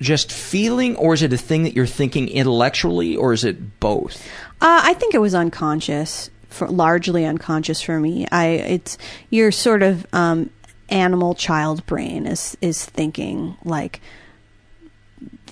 just 0.00 0.30
feeling 0.30 0.94
or 0.96 1.14
is 1.14 1.22
it 1.22 1.32
a 1.32 1.36
thing 1.38 1.64
that 1.64 1.74
you're 1.74 1.86
thinking 1.86 2.28
intellectually 2.28 3.16
or 3.16 3.32
is 3.32 3.42
it 3.44 3.80
both 3.80 4.22
Uh, 4.60 4.80
I 4.84 4.94
think 4.94 5.14
it 5.14 5.18
was 5.20 5.34
unconscious, 5.34 6.30
for, 6.50 6.68
largely 6.68 7.24
unconscious 7.24 7.80
for 7.80 7.98
me. 7.98 8.26
I 8.30 8.46
it's 8.76 8.98
your 9.30 9.50
sort 9.50 9.82
of 9.82 10.06
um, 10.12 10.50
animal 10.90 11.34
child 11.34 11.84
brain 11.86 12.26
is 12.26 12.56
is 12.60 12.84
thinking 12.84 13.56
like 13.64 14.00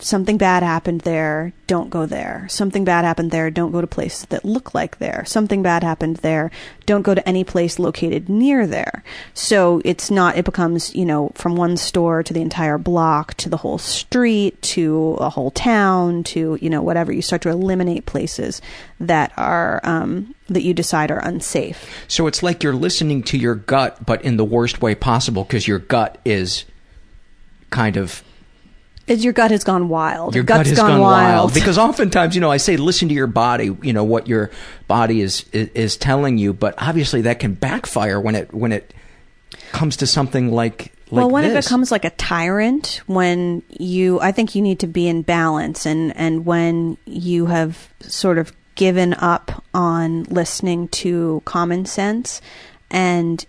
something 0.01 0.37
bad 0.39 0.63
happened 0.63 1.03
there, 1.03 1.53
don't 1.67 1.91
go 1.91 2.07
there. 2.07 2.47
Something 2.49 2.85
bad 2.85 3.05
happened 3.05 3.31
there, 3.31 3.51
don't 3.51 3.73
go 3.73 3.81
to 3.81 3.87
places 3.87 4.27
that 4.27 4.45
look 4.45 4.75
like 4.75 4.99
there. 4.99 5.25
Something 5.27 5.63
bad 5.63 5.83
happened 5.83 6.17
there, 6.19 6.51
don't 6.87 7.03
go 7.03 7.15
to 7.15 7.29
any 7.29 7.45
place 7.45 7.79
located 7.79 8.29
near 8.29 8.67
there. 8.67 9.03
So 9.35 9.83
it's 9.85 10.11
not, 10.11 10.37
it 10.37 10.45
becomes, 10.45 10.95
you 10.95 11.05
know, 11.05 11.33
from 11.35 11.57
one 11.57 11.77
store 11.77 12.23
to 12.23 12.33
the 12.33 12.41
entire 12.41 12.79
block 12.79 13.35
to 13.35 13.49
the 13.49 13.57
whole 13.57 13.79
street 13.79 14.61
to 14.63 15.17
a 15.21 15.31
whole 15.31 15.51
town 15.51 16.23
to, 16.25 16.59
you 16.61 16.71
know, 16.71 16.83
whatever. 16.83 17.13
You 17.13 17.23
start 17.23 17.43
to 17.43 17.51
eliminate 17.51 18.07
places 18.07 18.63
that 19.01 19.33
are, 19.37 19.81
um, 19.85 20.35
that 20.49 20.63
you 20.63 20.75
decide 20.75 21.11
are 21.11 21.19
unsafe. 21.19 22.05
So 22.09 22.27
it's 22.27 22.43
like 22.43 22.63
you're 22.63 22.73
listening 22.73 23.23
to 23.25 23.39
your 23.39 23.55
gut, 23.55 24.07
but 24.07 24.23
in 24.23 24.37
the 24.37 24.45
worst 24.45 24.81
way 24.81 24.95
possible 24.95 25.45
because 25.45 25.67
your 25.67 25.81
gut 25.81 26.19
is 26.25 26.65
kind 27.71 27.97
of 27.97 28.23
Is 29.07 29.23
your 29.23 29.33
gut 29.33 29.53
has 29.53 29.63
gone 29.63 29.89
wild. 29.89 30.35
your 30.35 30.43
Gut's 30.43 30.59
gut 30.59 30.67
has 30.67 30.79
gone, 30.79 30.91
gone, 30.91 31.01
wild. 31.01 31.55
Because 31.55 31.79
oftentimes, 31.79 32.35
you 32.35 32.41
know, 32.41 32.51
I 32.51 32.57
say 32.57 32.77
listen 32.77 33.09
to 33.09 33.15
your 33.15 33.29
body, 33.29 33.77
you 33.83 33.93
know 33.93 34.05
what 34.05 34.27
your 34.27 34.51
body 34.89 35.21
is, 35.21 35.45
is 35.53 35.69
is 35.75 35.97
telling 35.97 36.39
you, 36.39 36.53
but 36.53 36.75
obviously 36.79 37.23
that 37.23 37.39
can 37.39 37.55
backfire 37.55 38.21
when 38.21 38.35
it 38.35 38.53
when 38.53 38.73
it 38.73 38.93
comes 39.71 39.97
to 39.99 40.07
something 40.07 40.51
like 40.51 40.93
like 41.11 41.23
well, 41.23 41.31
when 41.31 41.45
it 41.45 41.55
becomes 41.55 41.93
like 41.93 42.05
a 42.05 42.11
tyrant, 42.11 43.01
when 43.07 43.63
you, 43.69 44.19
I 44.21 44.33
think 44.33 44.57
you 44.57 44.63
need 44.63 44.81
to 44.81 44.89
be 44.89 45.07
in 45.07 45.23
balance, 45.23 45.87
and 45.87 46.17
and 46.17 46.45
when 46.45 46.97
you 47.05 47.47
have 47.47 47.89
sort 48.01 48.39
of 48.39 48.53
given 48.75 49.15
up 49.15 49.65
on 49.73 50.25
listening 50.25 50.89
to 50.89 51.43
common 51.45 51.87
sense, 51.87 52.41
and 52.91 53.47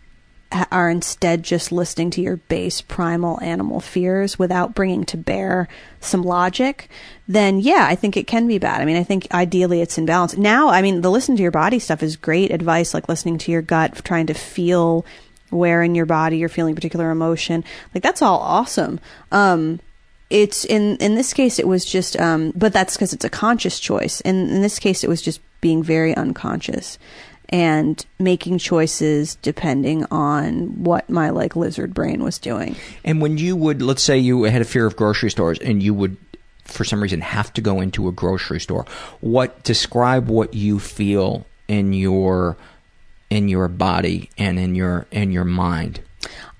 are 0.51 0.89
instead 0.89 1.43
just 1.43 1.71
listening 1.71 2.09
to 2.11 2.21
your 2.21 2.37
base 2.37 2.81
primal 2.81 3.41
animal 3.41 3.79
fears 3.79 4.39
without 4.39 4.73
bringing 4.73 5.03
to 5.05 5.17
bear 5.17 5.67
some 5.99 6.23
logic, 6.23 6.89
then 7.27 7.59
yeah, 7.59 7.85
I 7.89 7.95
think 7.95 8.15
it 8.15 8.27
can 8.27 8.47
be 8.47 8.57
bad. 8.57 8.81
I 8.81 8.85
mean, 8.85 8.95
I 8.95 9.03
think 9.03 9.27
ideally 9.33 9.81
it's 9.81 9.97
in 9.97 10.05
balance. 10.05 10.37
Now, 10.37 10.69
I 10.69 10.81
mean, 10.81 11.01
the 11.01 11.11
listen 11.11 11.35
to 11.35 11.41
your 11.41 11.51
body 11.51 11.79
stuff 11.79 12.01
is 12.01 12.15
great 12.15 12.51
advice, 12.51 12.93
like 12.93 13.09
listening 13.09 13.37
to 13.39 13.51
your 13.51 13.61
gut, 13.61 14.03
trying 14.05 14.27
to 14.27 14.33
feel 14.33 15.05
where 15.49 15.81
in 15.83 15.95
your 15.95 16.05
body 16.05 16.37
you're 16.37 16.49
feeling 16.49 16.75
particular 16.75 17.11
emotion. 17.11 17.63
Like 17.93 18.03
that's 18.03 18.21
all 18.21 18.39
awesome. 18.39 18.99
Um, 19.31 19.79
it's 20.29 20.65
in 20.65 20.97
in 20.97 21.15
this 21.15 21.33
case 21.33 21.57
it 21.57 21.67
was 21.67 21.85
just 21.85 22.19
um, 22.19 22.51
but 22.55 22.73
that's 22.73 22.95
because 22.95 23.13
it's 23.13 23.25
a 23.25 23.29
conscious 23.29 23.79
choice. 23.79 24.21
In 24.21 24.49
in 24.49 24.61
this 24.61 24.79
case, 24.79 25.03
it 25.03 25.09
was 25.09 25.21
just 25.21 25.41
being 25.61 25.83
very 25.83 26.15
unconscious 26.15 26.97
and 27.49 28.05
making 28.19 28.57
choices 28.57 29.35
depending 29.35 30.05
on 30.11 30.83
what 30.83 31.09
my 31.09 31.29
like 31.29 31.55
lizard 31.55 31.93
brain 31.93 32.23
was 32.23 32.39
doing. 32.39 32.75
And 33.03 33.21
when 33.21 33.37
you 33.37 33.55
would, 33.55 33.81
let's 33.81 34.03
say 34.03 34.17
you 34.17 34.43
had 34.43 34.61
a 34.61 34.65
fear 34.65 34.85
of 34.85 34.95
grocery 34.95 35.31
stores 35.31 35.59
and 35.59 35.81
you 35.81 35.93
would, 35.93 36.17
for 36.65 36.83
some 36.83 37.01
reason, 37.01 37.21
have 37.21 37.53
to 37.53 37.61
go 37.61 37.79
into 37.79 38.07
a 38.07 38.11
grocery 38.11 38.59
store, 38.59 38.85
what, 39.21 39.63
describe 39.63 40.27
what 40.27 40.53
you 40.53 40.79
feel 40.79 41.45
in 41.67 41.93
your, 41.93 42.57
in 43.29 43.47
your 43.47 43.67
body 43.67 44.29
and 44.37 44.59
in 44.59 44.75
your, 44.75 45.05
in 45.11 45.31
your 45.31 45.45
mind. 45.45 46.01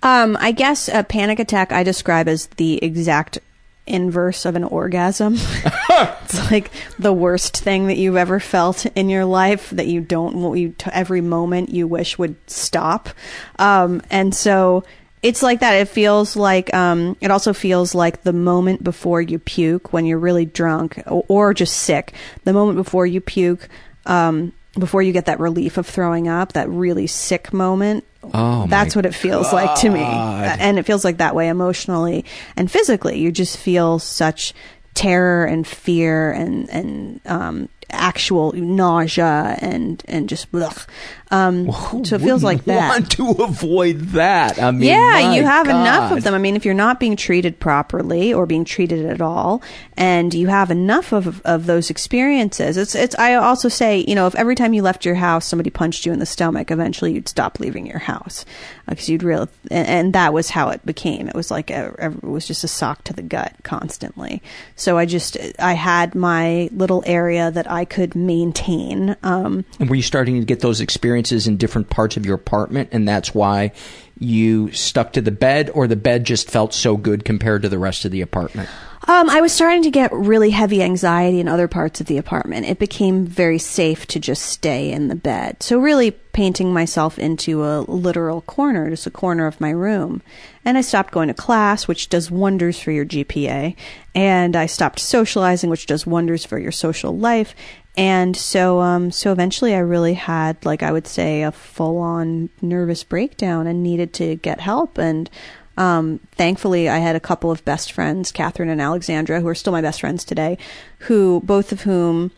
Um, 0.03 0.37
I 0.39 0.51
guess 0.51 0.87
a 0.87 1.03
panic 1.03 1.39
attack 1.39 1.71
I 1.71 1.83
describe 1.83 2.27
as 2.27 2.47
the 2.57 2.81
exact 2.83 3.39
inverse 3.87 4.45
of 4.45 4.55
an 4.55 4.63
orgasm. 4.63 5.37
it's 5.89 6.51
like 6.51 6.71
the 6.99 7.13
worst 7.13 7.57
thing 7.57 7.87
that 7.87 7.97
you've 7.97 8.17
ever 8.17 8.39
felt 8.39 8.85
in 8.85 9.09
your 9.09 9.25
life 9.25 9.69
that 9.71 9.87
you 9.87 10.01
don't 10.01 10.57
you 10.57 10.73
t- 10.77 10.89
every 10.93 11.21
moment 11.21 11.69
you 11.69 11.87
wish 11.87 12.17
would 12.17 12.35
stop. 12.49 13.09
Um, 13.57 14.01
and 14.09 14.35
so 14.35 14.83
it's 15.21 15.41
like 15.41 15.61
that. 15.61 15.73
It 15.73 15.89
feels 15.89 16.35
like 16.35 16.73
um, 16.73 17.17
it 17.21 17.31
also 17.31 17.53
feels 17.53 17.95
like 17.95 18.23
the 18.23 18.33
moment 18.33 18.83
before 18.83 19.21
you 19.21 19.39
puke 19.39 19.91
when 19.93 20.05
you're 20.05 20.19
really 20.19 20.45
drunk 20.45 21.01
or, 21.07 21.25
or 21.27 21.53
just 21.53 21.75
sick. 21.77 22.13
The 22.43 22.53
moment 22.53 22.77
before 22.77 23.05
you 23.05 23.21
puke. 23.21 23.67
Um, 24.05 24.53
before 24.77 25.01
you 25.01 25.11
get 25.11 25.25
that 25.25 25.39
relief 25.39 25.77
of 25.77 25.87
throwing 25.87 26.27
up, 26.27 26.53
that 26.53 26.69
really 26.69 27.07
sick 27.07 27.51
moment, 27.51 28.05
Oh, 28.33 28.65
that's 28.67 28.95
what 28.95 29.05
it 29.05 29.13
feels 29.15 29.51
like 29.53 29.79
to 29.81 29.89
me. 29.89 30.01
And 30.01 30.77
it 30.79 30.83
feels 30.83 31.03
like 31.03 31.17
that 31.17 31.35
way 31.35 31.47
emotionally 31.47 32.25
and 32.55 32.69
physically. 32.69 33.19
You 33.19 33.31
just 33.31 33.57
feel 33.57 33.99
such 33.99 34.53
terror 34.93 35.45
and 35.45 35.65
fear 35.67 36.31
and 36.31 36.69
and 36.69 37.21
um, 37.25 37.69
actual 37.89 38.51
nausea 38.53 39.57
and 39.61 40.03
and 40.07 40.27
just 40.29 40.51
blech. 40.51 40.85
Um, 41.29 41.69
so 42.05 42.15
it 42.15 42.21
feels 42.21 42.41
like 42.41 42.63
that. 42.65 42.89
Want 42.89 43.11
to 43.11 43.31
avoid 43.43 43.99
that? 44.11 44.61
I 44.61 44.71
mean, 44.71 44.83
yeah, 44.83 45.33
you 45.33 45.43
have 45.43 45.67
enough 45.67 46.11
of 46.13 46.23
them. 46.23 46.33
I 46.33 46.37
mean, 46.37 46.55
if 46.55 46.63
you're 46.63 46.73
not 46.73 47.01
being 47.01 47.17
treated 47.17 47.59
properly 47.59 48.33
or 48.33 48.45
being 48.45 48.63
treated 48.63 49.05
at 49.05 49.19
all, 49.21 49.61
and 49.97 50.33
you 50.33 50.47
have 50.47 50.71
enough 50.71 51.11
of 51.11 51.41
of 51.41 51.65
those 51.65 51.89
experiences, 51.89 52.77
it's 52.77 52.95
it's. 52.95 53.13
I 53.19 53.33
also 53.35 53.67
say, 53.67 54.05
you 54.07 54.15
know, 54.15 54.27
if 54.27 54.35
every 54.35 54.55
time 54.55 54.73
you 54.73 54.81
left 54.81 55.03
your 55.03 55.15
house, 55.15 55.45
somebody 55.45 55.69
punched 55.69 56.05
you 56.05 56.13
in 56.13 56.19
the 56.19 56.25
stomach, 56.25 56.71
eventually 56.71 57.11
you'd 57.13 57.27
stop 57.27 57.59
leaving 57.59 57.85
your 57.87 57.99
house 57.99 58.45
because 58.87 59.09
you'd 59.09 59.23
real. 59.23 59.49
And, 59.69 59.87
and 59.87 60.13
that 60.13 60.33
was 60.33 60.49
how 60.49 60.69
it 60.69 60.85
became. 60.85 61.27
It 61.27 61.35
was 61.35 61.51
like 61.51 61.69
a, 61.71 61.93
a- 61.99 62.11
it 62.11 62.23
was 62.23 62.47
just 62.47 62.63
a 62.63 62.69
sock 62.69 63.03
to 63.05 63.13
the 63.13 63.21
gut 63.21 63.53
constantly. 63.63 64.41
So 64.77 64.97
I 64.97 65.05
just 65.05 65.35
I 65.59 65.73
had 65.73 66.15
my 66.15 66.69
little 66.71 67.03
area 67.05 67.51
that 67.51 67.69
I 67.69 67.76
could 67.85 68.15
maintain. 68.15 69.15
Um, 69.23 69.65
And 69.79 69.89
were 69.89 69.95
you 69.95 70.01
starting 70.01 70.39
to 70.39 70.45
get 70.45 70.59
those 70.59 70.81
experiences 70.81 71.47
in 71.47 71.57
different 71.57 71.89
parts 71.89 72.17
of 72.17 72.25
your 72.25 72.35
apartment, 72.35 72.89
and 72.91 73.07
that's 73.07 73.33
why 73.33 73.71
you 74.19 74.71
stuck 74.71 75.13
to 75.13 75.21
the 75.21 75.31
bed, 75.31 75.69
or 75.73 75.87
the 75.87 75.95
bed 75.95 76.23
just 76.23 76.49
felt 76.49 76.73
so 76.73 76.97
good 76.97 77.23
compared 77.23 77.61
to 77.61 77.69
the 77.69 77.79
rest 77.79 78.05
of 78.05 78.11
the 78.11 78.21
apartment? 78.21 78.69
Um, 79.09 79.29
I 79.29 79.39
was 79.39 79.53
starting 79.53 79.83
to 79.83 79.89
get 79.89 80.11
really 80.11 80.49
heavy 80.49 80.83
anxiety 80.83 81.39
in 81.39 81.47
other 81.47 81.69
parts 81.69 82.01
of 82.01 82.07
the 82.07 82.17
apartment. 82.17 82.65
It 82.65 82.77
became 82.77 83.25
very 83.25 83.57
safe 83.57 84.05
to 84.07 84.19
just 84.19 84.43
stay 84.43 84.91
in 84.91 85.07
the 85.07 85.15
bed. 85.15 85.63
So 85.63 85.79
really 85.79 86.11
painting 86.11 86.73
myself 86.73 87.17
into 87.17 87.63
a 87.63 87.79
literal 87.87 88.41
corner, 88.41 88.89
just 88.89 89.07
a 89.07 89.11
corner 89.11 89.47
of 89.47 89.61
my 89.61 89.69
room. 89.69 90.21
And 90.65 90.77
I 90.77 90.81
stopped 90.81 91.13
going 91.13 91.29
to 91.29 91.33
class, 91.33 91.87
which 91.87 92.09
does 92.09 92.29
wonders 92.29 92.81
for 92.81 92.91
your 92.91 93.05
GPA. 93.05 93.77
And 94.13 94.57
I 94.57 94.65
stopped 94.65 94.99
socializing, 94.99 95.69
which 95.69 95.85
does 95.85 96.05
wonders 96.05 96.45
for 96.45 96.59
your 96.59 96.73
social 96.73 97.17
life. 97.17 97.55
And 97.95 98.35
so, 98.35 98.81
um, 98.81 99.09
so 99.11 99.31
eventually 99.31 99.73
I 99.73 99.79
really 99.79 100.15
had, 100.15 100.65
like, 100.65 100.83
I 100.83 100.91
would 100.91 101.07
say 101.07 101.43
a 101.43 101.53
full 101.53 101.97
on 101.97 102.49
nervous 102.61 103.05
breakdown 103.05 103.67
and 103.67 103.81
needed 103.81 104.13
to 104.15 104.35
get 104.35 104.59
help. 104.59 104.97
And, 104.97 105.29
um, 105.77 106.19
thankfully, 106.31 106.89
I 106.89 106.97
had 106.97 107.15
a 107.15 107.19
couple 107.19 107.51
of 107.51 107.63
best 107.63 107.91
friends, 107.91 108.31
Catherine 108.31 108.69
and 108.69 108.81
Alexandra, 108.81 109.39
who 109.39 109.47
are 109.47 109.55
still 109.55 109.73
my 109.73 109.81
best 109.81 110.01
friends 110.01 110.23
today, 110.23 110.57
who 110.99 111.41
both 111.43 111.71
of 111.71 111.81
whom, 111.81 112.31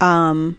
um, 0.00 0.58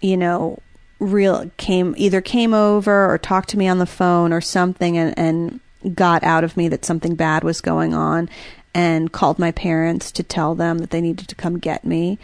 you 0.00 0.16
know, 0.16 0.58
real 0.98 1.50
came 1.56 1.94
either 1.98 2.20
came 2.20 2.54
over 2.54 3.12
or 3.12 3.18
talked 3.18 3.50
to 3.50 3.58
me 3.58 3.68
on 3.68 3.78
the 3.78 3.86
phone 3.86 4.32
or 4.32 4.40
something, 4.40 4.96
and, 4.96 5.18
and 5.18 5.94
got 5.94 6.24
out 6.24 6.44
of 6.44 6.56
me 6.56 6.68
that 6.68 6.84
something 6.84 7.14
bad 7.14 7.44
was 7.44 7.60
going 7.60 7.92
on, 7.92 8.30
and 8.74 9.12
called 9.12 9.38
my 9.38 9.52
parents 9.52 10.10
to 10.12 10.22
tell 10.22 10.54
them 10.54 10.78
that 10.78 10.90
they 10.90 11.00
needed 11.00 11.28
to 11.28 11.34
come 11.34 11.58
get 11.58 11.84
me. 11.84 12.18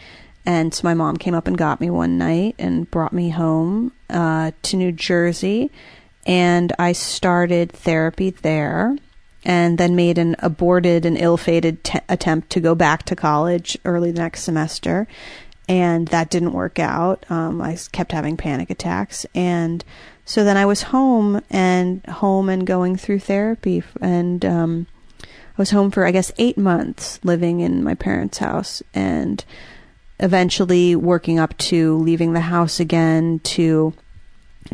And 0.45 0.73
so 0.73 0.81
my 0.83 0.95
mom 0.95 1.17
came 1.17 1.35
up 1.35 1.45
and 1.45 1.57
got 1.57 1.79
me 1.79 1.91
one 1.91 2.17
night 2.17 2.55
and 2.57 2.89
brought 2.89 3.13
me 3.13 3.29
home 3.29 3.91
uh, 4.09 4.51
to 4.63 4.77
New 4.77 4.91
Jersey 4.91 5.69
and 6.29 6.71
I 6.77 6.91
started 6.91 7.71
therapy 7.71 8.29
there 8.29 8.95
and 9.43 9.79
then 9.79 9.95
made 9.95 10.19
an 10.19 10.35
aborted 10.37 11.03
and 11.03 11.17
ill-fated 11.17 11.83
te- 11.83 11.99
attempt 12.07 12.51
to 12.51 12.59
go 12.59 12.75
back 12.75 13.03
to 13.03 13.15
college 13.15 13.79
early 13.83 14.11
the 14.11 14.21
next 14.21 14.43
semester 14.43 15.07
and 15.67 16.07
that 16.09 16.29
didn't 16.29 16.53
work 16.53 16.77
out. 16.77 17.25
Um, 17.29 17.61
i 17.61 17.75
kept 17.91 18.11
having 18.11 18.37
panic 18.37 18.69
attacks 18.69 19.25
and 19.33 19.83
so 20.23 20.43
then 20.43 20.55
i 20.55 20.67
was 20.67 20.83
home 20.83 21.41
and 21.49 22.05
home 22.05 22.47
and 22.47 22.67
going 22.67 22.95
through 22.95 23.19
therapy 23.19 23.81
and 23.99 24.45
um, 24.45 24.85
i 25.23 25.57
was 25.57 25.71
home 25.71 25.89
for 25.89 26.05
i 26.05 26.11
guess 26.11 26.31
eight 26.37 26.59
months 26.59 27.19
living 27.23 27.61
in 27.61 27.83
my 27.83 27.95
parents 27.95 28.37
house 28.37 28.83
and 28.93 29.45
eventually 30.19 30.95
working 30.95 31.39
up 31.39 31.57
to 31.57 31.97
leaving 31.97 32.33
the 32.33 32.41
house 32.41 32.79
again 32.79 33.39
to 33.39 33.93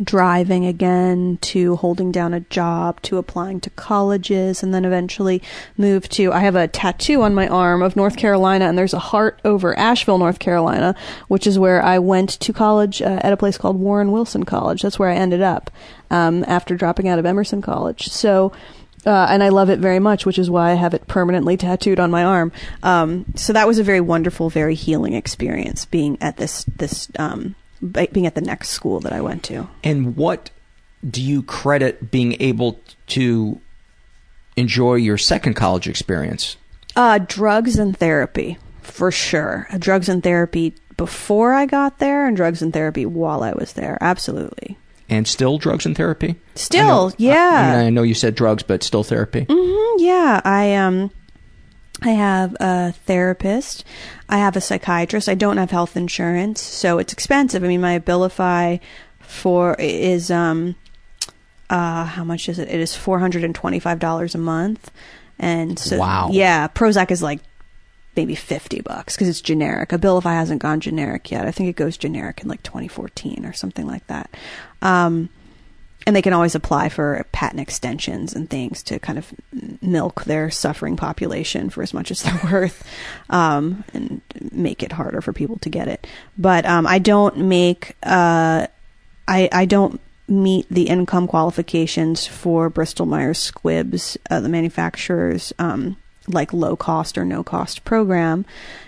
driving 0.02 0.66
again 0.66 1.38
to 1.40 1.76
holding 1.76 2.12
down 2.12 2.34
a 2.34 2.40
job 2.40 3.00
to 3.02 3.16
applying 3.16 3.60
to 3.60 3.70
colleges 3.70 4.62
and 4.62 4.74
then 4.74 4.84
eventually 4.84 5.42
moved 5.76 6.12
to 6.12 6.32
I 6.32 6.40
have 6.40 6.54
a 6.54 6.68
tattoo 6.68 7.22
on 7.22 7.34
my 7.34 7.48
arm 7.48 7.82
of 7.82 7.96
North 7.96 8.16
Carolina 8.16 8.66
and 8.66 8.76
there's 8.76 8.92
a 8.92 8.98
heart 8.98 9.40
over 9.44 9.78
Asheville 9.78 10.18
North 10.18 10.38
Carolina 10.38 10.94
which 11.28 11.46
is 11.46 11.58
where 11.58 11.82
I 11.82 11.98
went 11.98 12.30
to 12.30 12.52
college 12.52 13.00
uh, 13.00 13.20
at 13.22 13.32
a 13.32 13.38
place 13.38 13.56
called 13.56 13.80
Warren 13.80 14.12
Wilson 14.12 14.44
College 14.44 14.82
that's 14.82 14.98
where 14.98 15.08
I 15.08 15.14
ended 15.14 15.40
up 15.40 15.70
um, 16.10 16.44
after 16.46 16.76
dropping 16.76 17.08
out 17.08 17.18
of 17.18 17.24
Emerson 17.24 17.62
College 17.62 18.08
so 18.08 18.52
uh, 19.06 19.28
and 19.30 19.40
I 19.40 19.50
love 19.50 19.70
it 19.70 19.78
very 19.78 20.00
much, 20.00 20.26
which 20.26 20.36
is 20.36 20.50
why 20.50 20.72
I 20.72 20.74
have 20.74 20.92
it 20.92 21.06
permanently 21.06 21.56
tattooed 21.56 22.00
on 22.00 22.10
my 22.10 22.24
arm. 22.24 22.50
Um, 22.82 23.24
so 23.36 23.52
that 23.52 23.68
was 23.68 23.78
a 23.78 23.84
very 23.84 24.00
wonderful, 24.00 24.50
very 24.50 24.74
healing 24.74 25.12
experience 25.12 25.84
being 25.84 26.18
at 26.20 26.38
this 26.38 26.64
this 26.64 27.08
um, 27.16 27.54
being 28.12 28.26
at 28.26 28.34
the 28.34 28.40
next 28.40 28.70
school 28.70 29.00
that 29.00 29.12
I 29.12 29.20
went 29.20 29.42
to. 29.44 29.68
And 29.84 30.16
what 30.16 30.50
do 31.08 31.22
you 31.22 31.42
credit 31.42 32.10
being 32.10 32.36
able 32.40 32.80
to 33.08 33.60
enjoy 34.56 34.94
your 34.94 35.18
second 35.18 35.54
college 35.54 35.88
experience? 35.88 36.56
Uh, 36.94 37.18
drugs 37.26 37.78
and 37.78 37.96
therapy, 37.96 38.58
for 38.82 39.10
sure. 39.10 39.66
Uh, 39.70 39.78
Drugs 39.78 40.08
and 40.08 40.22
therapy 40.22 40.74
before 40.96 41.52
I 41.52 41.66
got 41.66 41.98
there, 41.98 42.26
and 42.26 42.34
drugs 42.36 42.62
and 42.62 42.72
therapy 42.72 43.04
while 43.04 43.42
I 43.42 43.52
was 43.52 43.74
there. 43.74 43.98
Absolutely. 44.00 44.78
And 45.10 45.28
still 45.28 45.58
drugs 45.58 45.84
and 45.86 45.94
therapy? 45.94 46.36
Still, 46.54 46.80
I 46.80 46.88
know- 46.88 47.12
yeah. 47.18 47.72
I, 47.74 47.76
mean, 47.76 47.86
I 47.86 47.90
know 47.90 48.02
you 48.02 48.14
said 48.14 48.34
drugs, 48.34 48.62
but 48.62 48.82
still 48.82 49.04
therapy. 49.04 49.46
hmm 49.48 49.98
yeah, 50.02 50.40
I 50.44 50.74
um, 50.74 51.10
I 52.02 52.10
have 52.10 52.54
a 52.60 52.92
therapist. 52.92 53.84
I 54.28 54.38
have 54.38 54.56
a 54.56 54.60
psychiatrist. 54.60 55.28
I 55.28 55.34
don't 55.34 55.56
have 55.56 55.70
health 55.70 55.96
insurance, 55.96 56.60
so 56.60 56.98
it's 56.98 57.12
expensive. 57.12 57.64
I 57.64 57.68
mean, 57.68 57.80
my 57.80 57.98
Abilify 57.98 58.80
for 59.20 59.74
is 59.78 60.30
um, 60.30 60.74
uh, 61.70 62.04
how 62.04 62.22
much 62.24 62.48
is 62.48 62.58
it? 62.58 62.68
It 62.68 62.80
is 62.80 62.94
four 62.94 63.18
hundred 63.18 63.44
and 63.44 63.54
twenty 63.54 63.78
five 63.80 63.98
dollars 63.98 64.34
a 64.34 64.38
month, 64.38 64.90
and 65.38 65.78
so 65.78 65.98
Wow. 65.98 66.28
yeah, 66.32 66.68
Prozac 66.68 67.10
is 67.10 67.22
like 67.22 67.40
maybe 68.14 68.34
50 68.34 68.80
bucks 68.80 69.14
because 69.14 69.28
it's 69.28 69.42
generic. 69.42 69.90
Abilify 69.90 70.32
hasn't 70.32 70.62
gone 70.62 70.80
generic 70.80 71.30
yet. 71.30 71.46
I 71.46 71.50
think 71.50 71.68
it 71.68 71.76
goes 71.76 71.98
generic 71.98 72.40
in 72.42 72.48
like 72.48 72.62
2014 72.62 73.44
or 73.44 73.52
something 73.52 73.86
like 73.86 74.06
that. 74.06 74.30
Um, 74.80 75.28
and 76.06 76.14
they 76.14 76.22
can 76.22 76.32
always 76.32 76.54
apply 76.54 76.88
for 76.88 77.26
patent 77.32 77.60
extensions 77.60 78.32
and 78.32 78.48
things 78.48 78.82
to 78.84 78.98
kind 79.00 79.18
of 79.18 79.34
milk 79.82 80.24
their 80.24 80.50
suffering 80.50 80.96
population 80.96 81.68
for 81.68 81.82
as 81.82 81.92
much 81.92 82.12
as 82.12 82.22
they're 82.22 82.40
worth 82.50 82.88
um, 83.28 83.84
and 83.92 84.20
make 84.52 84.84
it 84.84 84.92
harder 84.92 85.20
for 85.20 85.32
people 85.32 85.58
to 85.58 85.68
get 85.68 85.88
it. 85.88 86.06
But 86.38 86.64
um, 86.64 86.86
I 86.86 87.00
don't 87.00 87.36
make, 87.38 87.96
uh, 88.04 88.68
I, 89.26 89.48
I 89.52 89.64
don't 89.64 90.00
meet 90.28 90.66
the 90.70 90.88
income 90.88 91.26
qualifications 91.26 92.26
for 92.26 92.70
Bristol 92.70 93.06
Myers 93.06 93.50
Squibb's, 93.50 94.16
uh, 94.30 94.40
the 94.40 94.48
manufacturer's 94.48 95.52
um, 95.58 95.96
like 96.28 96.52
low 96.52 96.76
cost 96.76 97.18
or 97.18 97.24
no 97.24 97.42
cost 97.42 97.84
program. 97.84 98.44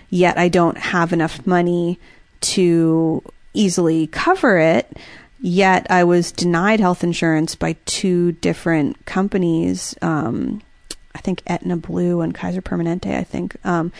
Yet 0.09 0.37
I 0.37 0.47
don't 0.47 0.77
have 0.77 1.13
enough 1.13 1.45
money 1.45 1.99
to 2.41 3.21
easily 3.53 4.07
cover 4.07 4.57
it. 4.57 4.97
Yet 5.41 5.87
I 5.89 6.03
was 6.03 6.31
denied 6.31 6.79
health 6.79 7.03
insurance 7.03 7.55
by 7.55 7.73
two 7.85 8.33
different 8.33 9.05
companies. 9.05 9.95
Um, 10.01 10.61
I 11.15 11.19
think 11.19 11.41
Aetna 11.47 11.77
Blue 11.77 12.21
and 12.21 12.35
Kaiser 12.35 12.61
Permanente. 12.61 13.15
I 13.15 13.23
think 13.23 13.55
um, 13.65 13.91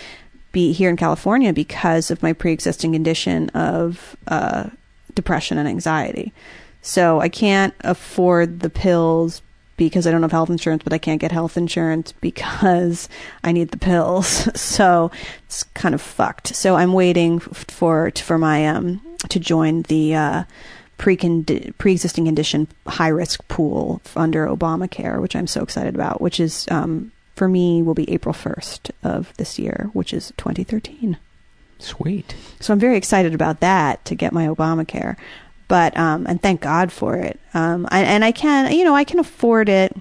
be 0.52 0.74
here 0.74 0.90
in 0.90 0.98
California 0.98 1.54
because 1.54 2.12
of 2.12 2.22
my 2.22 2.34
pre-existing 2.34 2.94
condition 2.94 3.50
of 3.50 4.18
uh, 4.28 4.70
depression 5.14 5.58
and 5.58 5.68
anxiety. 5.68 6.34
So 6.82 7.20
I 7.20 7.30
can't 7.30 7.74
afford 7.82 8.60
the 8.60 8.70
pills 8.70 9.42
because 9.78 10.06
I 10.06 10.12
don't 10.12 10.22
have 10.22 10.32
health 10.32 10.50
insurance, 10.50 10.84
but 10.84 10.92
I 10.92 10.98
can't 10.98 11.22
get 11.22 11.32
health 11.32 11.56
insurance 11.56 12.12
because 12.12 13.08
I 13.44 13.52
need 13.54 13.72
the 13.72 13.78
pills. 13.78 14.48
So 14.60 15.10
it's 15.46 15.64
kind 15.64 15.96
of 15.96 16.02
fucked. 16.02 16.56
So 16.56 16.76
I'm 16.76 16.94
waiting 16.94 17.40
for 17.40 18.12
for 18.16 18.38
my 18.38 18.68
um 18.68 19.02
to 19.30 19.40
join 19.40 19.84
the 19.84 20.16
uh, 20.16 20.44
pre 21.00 21.18
pre-existing 21.80 22.26
condition 22.26 22.68
high 22.86 23.08
risk 23.08 23.48
pool 23.48 24.02
under 24.16 24.46
Obamacare, 24.46 25.20
which 25.20 25.36
I'm 25.36 25.48
so 25.48 25.64
excited 25.64 25.96
about. 25.96 26.22
Which 26.22 26.40
is 26.40 26.68
um 26.70 27.12
for 27.36 27.48
me 27.48 27.82
will 27.82 27.94
be 27.94 28.12
April 28.12 28.36
1st 28.36 28.92
of 29.02 29.34
this 29.38 29.58
year, 29.58 29.90
which 29.94 30.14
is 30.14 30.34
2013. 30.38 31.18
Sweet. 31.80 32.36
So 32.60 32.74
I'm 32.74 32.80
very 32.80 32.98
excited 32.98 33.34
about 33.34 33.62
that 33.62 34.04
to 34.06 34.14
get 34.14 34.34
my 34.34 34.48
Obamacare. 34.48 35.16
But 35.70 35.96
um, 35.98 36.28
and 36.28 36.42
thank 36.42 36.60
God 36.60 36.92
for 36.92 37.16
it. 37.16 37.40
Um, 37.54 37.88
I, 37.90 38.02
and 38.02 38.26
I 38.26 38.34
can, 38.34 38.74
you 38.74 38.84
know, 38.84 38.94
I 38.94 39.06
can 39.06 39.20
afford 39.20 39.70
it. 39.70 39.96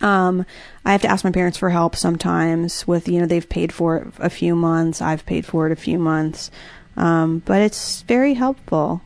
Um, 0.00 0.44
I 0.84 0.90
have 0.90 1.02
to 1.02 1.08
ask 1.08 1.24
my 1.24 1.30
parents 1.30 1.58
for 1.58 1.70
help 1.70 1.94
sometimes. 1.94 2.88
With 2.88 3.08
you 3.08 3.20
know, 3.20 3.26
they've 3.26 3.48
paid 3.48 3.72
for 3.72 3.98
it 3.98 4.08
a 4.18 4.30
few 4.30 4.56
months. 4.56 5.00
I've 5.00 5.24
paid 5.26 5.46
for 5.46 5.66
it 5.66 5.72
a 5.72 5.76
few 5.76 5.98
months. 5.98 6.50
Um, 6.96 7.42
but 7.44 7.60
it's 7.60 8.02
very 8.02 8.34
helpful. 8.34 9.02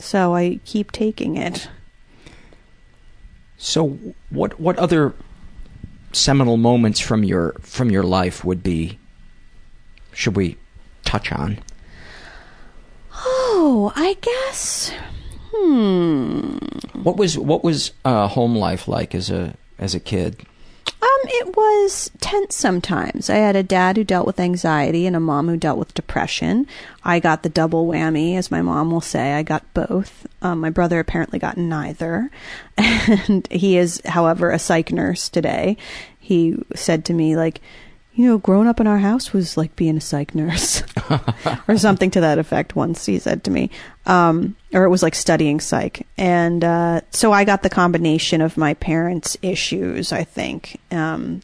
So 0.00 0.34
I 0.34 0.60
keep 0.64 0.92
taking 0.92 1.36
it. 1.36 1.68
So, 3.58 3.98
what 4.30 4.58
what 4.58 4.78
other 4.78 5.14
seminal 6.12 6.56
moments 6.56 6.98
from 6.98 7.22
your 7.24 7.54
from 7.60 7.90
your 7.90 8.02
life 8.02 8.44
would 8.44 8.62
be? 8.62 8.98
Should 10.12 10.36
we 10.36 10.56
touch 11.04 11.30
on? 11.30 11.58
Oh, 13.12 13.92
I 13.94 14.14
guess. 14.20 14.92
Hmm. 15.54 16.56
What 16.94 17.16
was 17.16 17.36
what 17.36 17.62
was 17.62 17.92
uh, 18.04 18.28
home 18.28 18.56
life 18.56 18.88
like 18.88 19.14
as 19.14 19.30
a 19.30 19.54
as 19.78 19.94
a 19.94 20.00
kid? 20.00 20.46
Um, 21.02 21.20
it 21.24 21.56
was 21.56 22.10
tense 22.20 22.56
sometimes. 22.56 23.30
I 23.30 23.36
had 23.36 23.56
a 23.56 23.62
dad 23.62 23.96
who 23.96 24.04
dealt 24.04 24.26
with 24.26 24.38
anxiety 24.38 25.06
and 25.06 25.16
a 25.16 25.20
mom 25.20 25.48
who 25.48 25.56
dealt 25.56 25.78
with 25.78 25.94
depression. 25.94 26.66
I 27.02 27.20
got 27.20 27.42
the 27.42 27.48
double 27.48 27.86
whammy, 27.86 28.36
as 28.36 28.50
my 28.50 28.60
mom 28.60 28.90
will 28.90 29.00
say. 29.00 29.32
I 29.32 29.42
got 29.42 29.72
both. 29.72 30.26
Um, 30.42 30.60
my 30.60 30.68
brother 30.68 31.00
apparently 31.00 31.38
got 31.38 31.56
neither. 31.56 32.30
And 32.78 33.46
he 33.50 33.76
is, 33.76 34.00
however, 34.06 34.50
a 34.50 34.58
psych 34.58 34.90
nurse 34.92 35.28
today. 35.28 35.76
He 36.18 36.56
said 36.74 37.04
to 37.06 37.14
me, 37.14 37.36
like, 37.36 37.60
you 38.20 38.26
know, 38.26 38.36
growing 38.36 38.68
up 38.68 38.80
in 38.80 38.86
our 38.86 38.98
house 38.98 39.32
was 39.32 39.56
like 39.56 39.74
being 39.76 39.96
a 39.96 40.00
psych 40.00 40.34
nurse, 40.34 40.82
or 41.68 41.78
something 41.78 42.10
to 42.10 42.20
that 42.20 42.38
effect. 42.38 42.76
Once 42.76 43.06
he 43.06 43.18
said 43.18 43.42
to 43.44 43.50
me, 43.50 43.70
um, 44.04 44.54
or 44.74 44.84
it 44.84 44.90
was 44.90 45.02
like 45.02 45.14
studying 45.14 45.58
psych, 45.58 46.06
and 46.18 46.62
uh, 46.62 47.00
so 47.12 47.32
I 47.32 47.44
got 47.44 47.62
the 47.62 47.70
combination 47.70 48.42
of 48.42 48.58
my 48.58 48.74
parents' 48.74 49.38
issues. 49.40 50.12
I 50.12 50.24
think 50.24 50.78
um, 50.90 51.40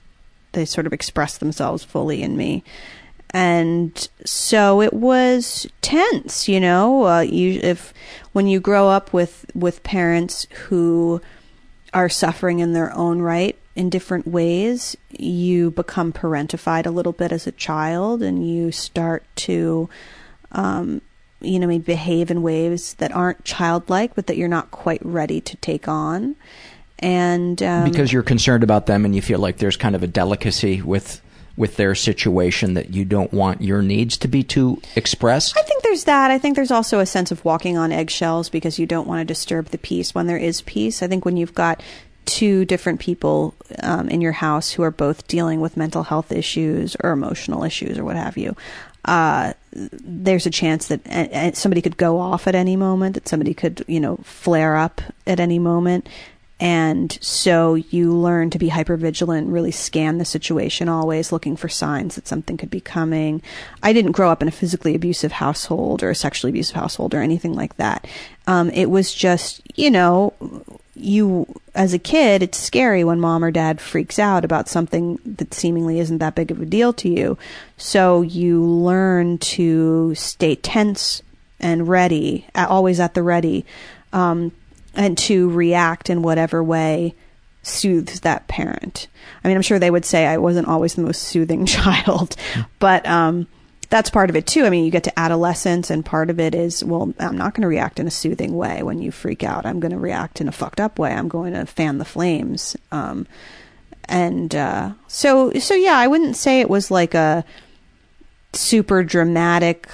they 0.53 0.67
sort 0.67 0.87
of 0.87 0.93
expressed 0.93 1.41
themselves 1.41 1.83
fully 1.83 2.21
in 2.21 2.37
me, 2.37 2.63
and 3.31 4.07
so 4.27 4.83
it 4.83 4.93
was 4.93 5.67
tense. 5.81 6.47
You 6.47 6.61
know, 6.61 7.07
uh, 7.07 7.21
you 7.21 7.59
if 7.63 7.95
when 8.35 8.49
you 8.49 8.61
grow 8.61 8.91
up 8.91 9.15
with 9.15 9.47
with 9.55 9.83
parents 9.83 10.47
who 10.67 11.23
are 11.95 12.11
suffering 12.11 12.59
in 12.59 12.75
their 12.75 12.95
own 12.95 13.23
right 13.23 13.57
in 13.77 13.91
different 13.91 14.27
ways, 14.27 14.97
you 15.11 15.71
become 15.71 16.13
parentified 16.13 16.87
a 16.87 16.91
little 16.91 17.13
bit 17.13 17.31
as 17.31 17.47
a 17.47 17.53
child 17.53 18.23
and 18.23 18.49
you 18.49 18.73
start 18.73 19.23
to, 19.37 19.89
um, 20.53 21.03
you 21.43 21.59
know, 21.59 21.67
maybe 21.67 21.85
behave 21.85 22.31
in 22.31 22.43
ways 22.43 22.95
that 22.95 23.13
aren't 23.13 23.45
childlike, 23.45 24.15
but 24.15 24.27
that 24.27 24.39
you're 24.39 24.49
not 24.49 24.71
quite 24.71 25.05
ready 25.05 25.43
to 25.43 25.57
take 25.59 25.87
on. 25.87 26.37
And 26.99 27.63
um, 27.63 27.85
because 27.85 28.11
you're 28.11 28.23
concerned 28.23 28.65
about 28.65 28.87
them 28.87 29.05
and 29.05 29.15
you 29.15 29.21
feel 29.21 29.39
like 29.39 29.59
there's 29.59 29.77
kind 29.77 29.95
of 29.95 30.03
a 30.03 30.07
delicacy 30.07 30.81
with 30.81 31.21
with 31.57 31.77
their 31.77 31.95
situation 31.95 32.75
that 32.75 32.91
you 32.91 33.05
don't 33.05 33.33
want 33.33 33.63
your 33.63 33.81
needs 33.81 34.19
to 34.19 34.29
be 34.29 34.43
too 34.43 34.81
expressed? 34.95 35.57
I 35.57 35.63
think 35.63 35.83
there's 35.83 36.05
that. 36.05 36.31
I 36.31 36.39
think 36.39 36.55
there's 36.55 36.71
also 36.71 37.01
a 37.01 37.07
sense 37.07 37.31
of 37.31 37.45
walking 37.45 37.79
on 37.79 37.93
eggshells 37.93 38.51
because 38.51 38.79
you 38.79 38.87
don't 38.87 39.09
want 39.09 39.21
to 39.21 39.25
disturb 39.25 39.69
the 39.69 39.79
peace 39.79 40.15
when 40.15 40.27
there 40.27 40.37
is 40.37 40.61
peace. 40.63 41.03
I 41.03 41.09
think 41.09 41.25
when 41.25 41.37
you've 41.37 41.55
got 41.55 41.83
two 42.27 42.65
different 42.65 43.01
people 43.01 43.55
um, 43.83 44.09
in 44.09 44.21
your 44.21 44.33
house 44.33 44.71
who 44.71 44.83
are 44.83 44.91
both 44.91 45.27
dealing 45.29 45.61
with 45.61 45.77
mental 45.77 46.03
health 46.03 46.31
issues 46.31 46.97
or 47.03 47.11
emotional 47.11 47.65
issues 47.65 47.99
or 47.99 48.05
what 48.05 48.17
have 48.17 48.37
you, 48.37 48.55
uh, 49.07 49.53
there's 49.73 50.47
a 50.47 50.51
chance 50.51 50.89
that 50.89 51.57
somebody 51.57 51.81
could 51.81 51.97
go 51.97 52.19
off 52.19 52.47
at 52.47 52.55
any 52.55 52.77
moment, 52.77 53.15
that 53.15 53.29
somebody 53.29 53.55
could, 53.55 53.85
you 53.87 54.01
know, 54.01 54.17
flare 54.25 54.77
up 54.77 55.01
at 55.27 55.39
any 55.39 55.59
moment. 55.59 56.09
And 56.59 57.19
so 57.21 57.75
you 57.75 58.15
learn 58.15 58.49
to 58.51 58.59
be 58.59 58.69
hyper 58.69 58.97
vigilant, 58.97 59.49
really 59.49 59.71
scan 59.71 60.17
the 60.17 60.25
situation 60.25 60.89
always, 60.89 61.31
looking 61.31 61.55
for 61.55 61.69
signs 61.69 62.15
that 62.15 62.27
something 62.27 62.57
could 62.57 62.71
be 62.71 62.81
coming. 62.81 63.43
I 63.83 63.93
didn't 63.93 64.13
grow 64.13 64.31
up 64.31 64.41
in 64.41 64.49
a 64.49 64.53
physically 64.53 64.95
abusive 64.95 65.33
household 65.33 66.03
or 66.03 66.09
a 66.11 66.15
sexually 66.15 66.51
abusive 66.51 66.77
household 66.77 67.15
or 67.15 67.21
anything 67.21 67.55
like 67.55 67.77
that. 67.77 68.07
Um, 68.47 68.71
it 68.71 68.87
was 68.89 69.13
just, 69.13 69.61
you 69.77 69.91
know, 69.91 70.33
you, 70.95 71.47
as 71.75 71.93
a 71.93 71.99
kid, 71.99 72.43
it's 72.43 72.59
scary 72.59 73.05
when 73.05 73.21
mom 73.21 73.45
or 73.45 73.51
dad 73.51 73.79
freaks 73.79 74.19
out 74.19 74.43
about 74.43 74.67
something 74.67 75.19
that 75.27 75.53
seemingly 75.53 76.01
isn't 76.01 76.19
that 76.19 76.35
big 76.35 76.51
of 76.51 76.63
a 76.63 76.65
deal 76.65 76.95
to 76.95 77.09
you. 77.11 77.37
So 77.77 78.23
you 78.23 78.65
learn 78.65 79.37
to 79.39 80.15
stay 80.15 80.55
tense 80.55 81.21
and 81.61 81.87
ready, 81.87 82.47
always 82.55 82.99
at 82.99 83.13
the 83.13 83.23
ready. 83.23 83.67
Um, 84.15 84.53
and 84.97 85.17
to 85.19 85.51
react 85.51 86.11
in 86.11 86.23
whatever 86.23 86.63
way 86.63 87.15
soothes 87.63 88.21
that 88.21 88.49
parent. 88.49 89.09
I 89.43 89.49
mean, 89.49 89.57
I'm 89.57 89.63
sure 89.63 89.79
they 89.79 89.91
would 89.91 90.05
say 90.05 90.27
I 90.27 90.39
wasn't 90.39 90.69
always 90.69 90.95
the 90.95 91.03
most 91.03 91.23
soothing 91.23 91.67
child, 91.67 92.37
but 92.79 93.07
um, 93.07 93.47
that's 93.91 94.11
part 94.11 94.31
of 94.31 94.37
it 94.37 94.47
too. 94.47 94.65
I 94.65 94.71
mean, 94.71 94.85
you 94.85 94.91
get 94.91 95.05
to 95.05 95.19
adolescence, 95.19 95.91
and 95.91 96.05
part 96.05 96.31
of 96.31 96.41
it 96.41 96.55
is, 96.55 96.83
well, 96.83 97.13
I'm 97.19 97.37
not 97.37 97.55
going 97.55 97.63
to 97.63 97.69
react 97.69 98.01
in 98.01 98.07
a 98.07 98.11
soothing 98.11 98.57
way 98.57 98.83
when 98.83 99.01
you 99.01 99.11
freak 99.11 99.45
out. 99.45 99.67
I'm 99.67 99.81
going 99.81 99.93
to 99.93 99.99
react 99.99 100.41
in 100.41 100.49
a 100.49 100.53
fucked 100.53 100.81
up 100.81 100.99
way. 100.99 101.13
I'm 101.13 101.29
going 101.29 101.53
to 101.53 101.67
fan 101.67 101.99
the 101.99 102.05
flames. 102.05 102.77
Um, 102.91 103.27
and 104.09 104.55
uh, 104.55 104.93
so, 105.09 105.53
so 105.55 105.75
yeah, 105.75 105.99
I 105.99 106.07
wouldn't 106.07 106.37
say 106.37 106.61
it 106.61 106.71
was 106.71 106.91
like 106.91 107.15
a 107.15 107.45
super 108.53 109.03
dramatic 109.03 109.89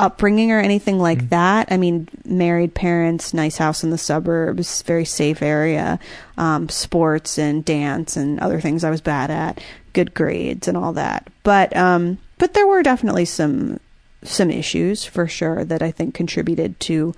upbringing 0.00 0.50
or 0.50 0.58
anything 0.58 0.98
like 0.98 1.18
mm-hmm. 1.18 1.28
that. 1.28 1.68
I 1.70 1.76
mean, 1.76 2.08
married 2.24 2.74
parents, 2.74 3.34
nice 3.34 3.58
house 3.58 3.84
in 3.84 3.90
the 3.90 3.98
suburbs, 3.98 4.82
very 4.82 5.04
safe 5.04 5.42
area, 5.42 6.00
um, 6.38 6.68
sports 6.68 7.38
and 7.38 7.64
dance 7.64 8.16
and 8.16 8.40
other 8.40 8.60
things 8.60 8.82
I 8.82 8.90
was 8.90 9.02
bad 9.02 9.30
at, 9.30 9.62
good 9.92 10.14
grades 10.14 10.66
and 10.66 10.76
all 10.76 10.94
that. 10.94 11.28
But 11.42 11.76
um, 11.76 12.18
but 12.38 12.54
there 12.54 12.66
were 12.66 12.82
definitely 12.82 13.26
some 13.26 13.78
some 14.22 14.50
issues 14.50 15.04
for 15.04 15.28
sure 15.28 15.64
that 15.64 15.82
I 15.82 15.90
think 15.90 16.14
contributed 16.14 16.80
to 16.80 17.14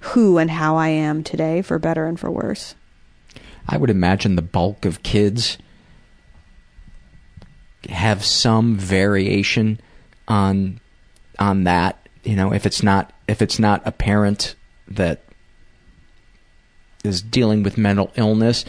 who 0.00 0.38
and 0.38 0.50
how 0.50 0.76
I 0.76 0.88
am 0.88 1.22
today, 1.22 1.62
for 1.62 1.78
better 1.78 2.06
and 2.06 2.18
for 2.18 2.30
worse. 2.30 2.74
I 3.68 3.76
would 3.76 3.90
imagine 3.90 4.34
the 4.34 4.42
bulk 4.42 4.84
of 4.84 5.02
kids 5.02 5.58
have 7.88 8.24
some 8.24 8.76
variation 8.76 9.80
on 10.26 10.80
on 11.38 11.64
that 11.64 11.99
you 12.24 12.36
know 12.36 12.52
if 12.52 12.66
it's 12.66 12.82
not 12.82 13.12
if 13.28 13.40
it's 13.42 13.58
not 13.58 13.82
a 13.84 13.92
parent 13.92 14.54
that 14.88 15.22
is 17.04 17.22
dealing 17.22 17.62
with 17.62 17.78
mental 17.78 18.10
illness 18.16 18.64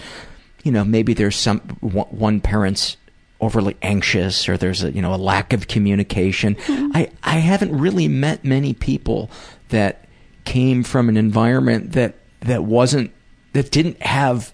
you 0.63 0.71
know 0.71 0.83
maybe 0.83 1.13
there's 1.13 1.35
some 1.35 1.59
one 1.81 2.39
parent's 2.39 2.97
overly 3.41 3.75
anxious 3.81 4.47
or 4.47 4.55
there's 4.55 4.83
a 4.83 4.91
you 4.91 5.01
know 5.01 5.13
a 5.13 5.17
lack 5.17 5.51
of 5.51 5.67
communication. 5.67 6.55
Mm-hmm. 6.55 6.91
i 6.93 7.09
i 7.23 7.39
haven't 7.39 7.77
really 7.77 8.07
met 8.07 8.45
many 8.45 8.73
people 8.73 9.29
that 9.69 10.05
came 10.45 10.83
from 10.83 11.09
an 11.09 11.17
environment 11.17 11.93
that 11.93 12.15
that 12.41 12.63
wasn't 12.63 13.11
that 13.53 13.71
didn't 13.71 14.01
have 14.01 14.53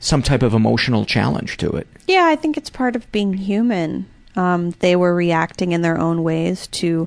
some 0.00 0.22
type 0.22 0.42
of 0.42 0.52
emotional 0.52 1.04
challenge 1.04 1.58
to 1.58 1.70
it. 1.70 1.86
Yeah 2.06 2.24
i 2.24 2.36
think 2.36 2.56
it's 2.56 2.70
part 2.70 2.96
of 2.96 3.10
being 3.12 3.34
human. 3.34 4.08
Um, 4.34 4.70
they 4.78 4.96
were 4.96 5.14
reacting 5.14 5.72
in 5.72 5.82
their 5.82 5.98
own 5.98 6.22
ways 6.22 6.66
to 6.68 7.06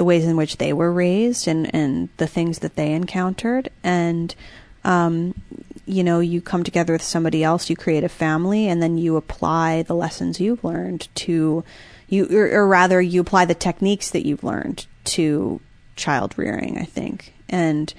the 0.00 0.04
ways 0.04 0.24
in 0.24 0.34
which 0.34 0.56
they 0.56 0.72
were 0.72 0.90
raised 0.90 1.46
and, 1.46 1.74
and 1.74 2.08
the 2.16 2.26
things 2.26 2.60
that 2.60 2.74
they 2.74 2.90
encountered. 2.94 3.68
And, 3.84 4.34
um, 4.82 5.34
you 5.84 6.02
know, 6.02 6.20
you 6.20 6.40
come 6.40 6.64
together 6.64 6.94
with 6.94 7.02
somebody 7.02 7.44
else, 7.44 7.68
you 7.68 7.76
create 7.76 8.02
a 8.02 8.08
family, 8.08 8.66
and 8.66 8.82
then 8.82 8.96
you 8.96 9.16
apply 9.16 9.82
the 9.82 9.94
lessons 9.94 10.40
you've 10.40 10.64
learned 10.64 11.06
to 11.16 11.64
you, 12.08 12.26
or, 12.34 12.50
or 12.50 12.66
rather, 12.66 12.98
you 12.98 13.20
apply 13.20 13.44
the 13.44 13.54
techniques 13.54 14.08
that 14.12 14.24
you've 14.24 14.42
learned 14.42 14.86
to 15.04 15.60
child 15.96 16.32
rearing, 16.38 16.78
I 16.78 16.84
think. 16.84 17.34
And, 17.50 17.92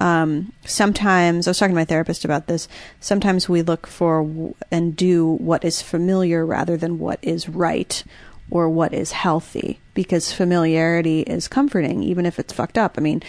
um, 0.00 0.52
sometimes 0.64 1.46
I 1.46 1.50
was 1.50 1.58
talking 1.60 1.76
to 1.76 1.80
my 1.80 1.84
therapist 1.84 2.24
about 2.24 2.48
this. 2.48 2.66
Sometimes 2.98 3.48
we 3.48 3.62
look 3.62 3.86
for 3.86 4.52
and 4.72 4.96
do 4.96 5.24
what 5.24 5.64
is 5.64 5.80
familiar 5.80 6.44
rather 6.44 6.76
than 6.76 6.98
what 6.98 7.20
is 7.22 7.48
right 7.48 8.02
or 8.50 8.68
what 8.68 8.92
is 8.92 9.12
healthy 9.12 9.80
because 9.94 10.32
familiarity 10.32 11.20
is 11.20 11.48
comforting, 11.48 12.02
even 12.02 12.26
if 12.26 12.38
it's 12.38 12.52
fucked 12.52 12.78
up. 12.78 12.94
I 12.96 13.00
mean, 13.00 13.22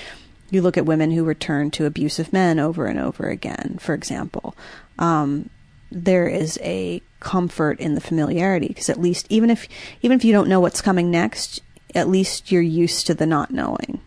you 0.51 0.61
look 0.61 0.77
at 0.77 0.85
women 0.85 1.11
who 1.11 1.23
return 1.23 1.71
to 1.71 1.85
abusive 1.85 2.31
men 2.31 2.59
over 2.59 2.85
and 2.85 2.99
over 2.99 3.27
again, 3.27 3.77
for 3.79 3.93
example. 3.93 4.55
Um, 4.99 5.49
there 5.91 6.27
is 6.27 6.59
a 6.61 7.01
comfort 7.19 7.79
in 7.79 7.95
the 7.95 8.01
familiarity 8.01 8.67
because 8.67 8.89
at 8.89 8.99
least 8.99 9.25
even 9.29 9.49
if 9.49 9.67
even 10.01 10.17
if 10.17 10.25
you 10.25 10.33
don't 10.33 10.49
know 10.49 10.59
what's 10.59 10.81
coming 10.81 11.09
next, 11.09 11.61
at 11.93 12.09
least 12.09 12.51
you're 12.51 12.61
used 12.61 13.07
to 13.07 13.13
the 13.13 13.25
not 13.25 13.51
knowing 13.51 14.01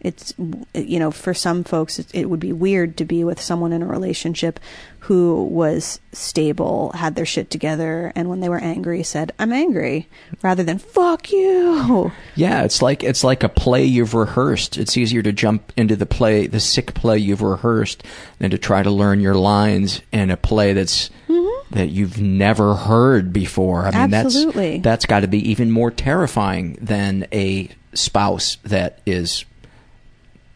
it's 0.00 0.32
you 0.74 0.98
know 0.98 1.10
for 1.10 1.34
some 1.34 1.62
folks 1.62 1.98
it, 1.98 2.08
it, 2.14 2.30
would 2.30 2.40
be 2.40 2.52
weird 2.52 2.96
to 2.96 3.04
be 3.04 3.22
with 3.22 3.40
someone 3.40 3.72
in 3.72 3.82
a 3.82 3.86
relationship 3.86 4.58
who 5.10 5.42
was 5.42 5.98
stable 6.12 6.92
had 6.92 7.16
their 7.16 7.26
shit 7.26 7.50
together 7.50 8.12
and 8.14 8.28
when 8.28 8.38
they 8.38 8.48
were 8.48 8.60
angry 8.60 9.02
said 9.02 9.32
i'm 9.40 9.52
angry 9.52 10.08
rather 10.40 10.62
than 10.62 10.78
fuck 10.78 11.32
you 11.32 12.12
yeah 12.36 12.62
it's 12.62 12.80
like 12.80 13.02
it's 13.02 13.24
like 13.24 13.42
a 13.42 13.48
play 13.48 13.84
you've 13.84 14.14
rehearsed 14.14 14.78
it's 14.78 14.96
easier 14.96 15.20
to 15.20 15.32
jump 15.32 15.72
into 15.76 15.96
the 15.96 16.06
play 16.06 16.46
the 16.46 16.60
sick 16.60 16.94
play 16.94 17.18
you've 17.18 17.42
rehearsed 17.42 18.04
than 18.38 18.52
to 18.52 18.56
try 18.56 18.84
to 18.84 18.90
learn 18.92 19.18
your 19.18 19.34
lines 19.34 20.00
in 20.12 20.30
a 20.30 20.36
play 20.36 20.72
that's 20.74 21.10
mm-hmm. 21.28 21.74
that 21.74 21.88
you've 21.88 22.20
never 22.20 22.76
heard 22.76 23.32
before 23.32 23.86
i 23.86 23.90
mean 23.90 24.14
Absolutely. 24.14 24.78
that's 24.78 24.84
that's 24.84 25.06
got 25.06 25.20
to 25.20 25.26
be 25.26 25.50
even 25.50 25.72
more 25.72 25.90
terrifying 25.90 26.78
than 26.80 27.26
a 27.32 27.68
spouse 27.94 28.58
that 28.62 29.00
is 29.06 29.44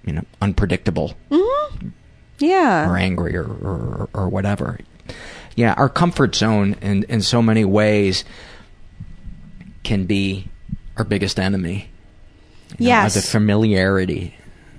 you 0.05 0.13
know 0.13 0.23
unpredictable 0.41 1.15
mm-hmm. 1.29 1.89
Yeah 2.45 2.89
or 2.89 2.97
angry 2.97 3.37
or, 3.37 3.45
or 3.45 4.09
or 4.15 4.29
whatever 4.29 4.79
yeah 5.57 5.75
our 5.77 5.89
comfort 5.89 6.35
zone 6.35 6.75
in 6.81 7.05
in 7.05 7.21
so 7.23 7.41
many 7.43 7.65
ways 7.65 8.25
can 9.83 10.07
be 10.07 10.49
our 10.97 11.05
biggest 11.05 11.39
enemy 11.39 11.89
you 12.79 12.87
yes 12.89 13.15
know, 13.15 13.21
the 13.21 13.27
familiarity 13.27 14.35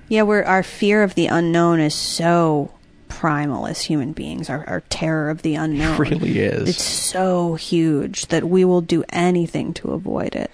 Yeah, 0.08 0.22
we're 0.22 0.44
our 0.44 0.62
fear 0.62 1.02
of 1.02 1.14
the 1.14 1.26
unknown 1.26 1.80
is 1.80 1.94
so 1.94 2.70
primal 3.08 3.66
as 3.66 3.80
human 3.82 4.12
beings. 4.12 4.50
Our, 4.50 4.64
our 4.68 4.80
terror 4.82 5.30
of 5.30 5.42
the 5.42 5.54
unknown 5.56 5.98
really 5.98 6.38
is. 6.38 6.68
It's 6.68 6.84
so 6.84 7.54
huge 7.54 8.26
that 8.26 8.44
we 8.44 8.64
will 8.64 8.82
do 8.82 9.02
anything 9.08 9.72
to 9.74 9.92
avoid 9.92 10.36
it. 10.36 10.50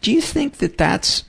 Do 0.00 0.10
you 0.12 0.20
think 0.20 0.58
that 0.58 0.78
that's 0.78 1.24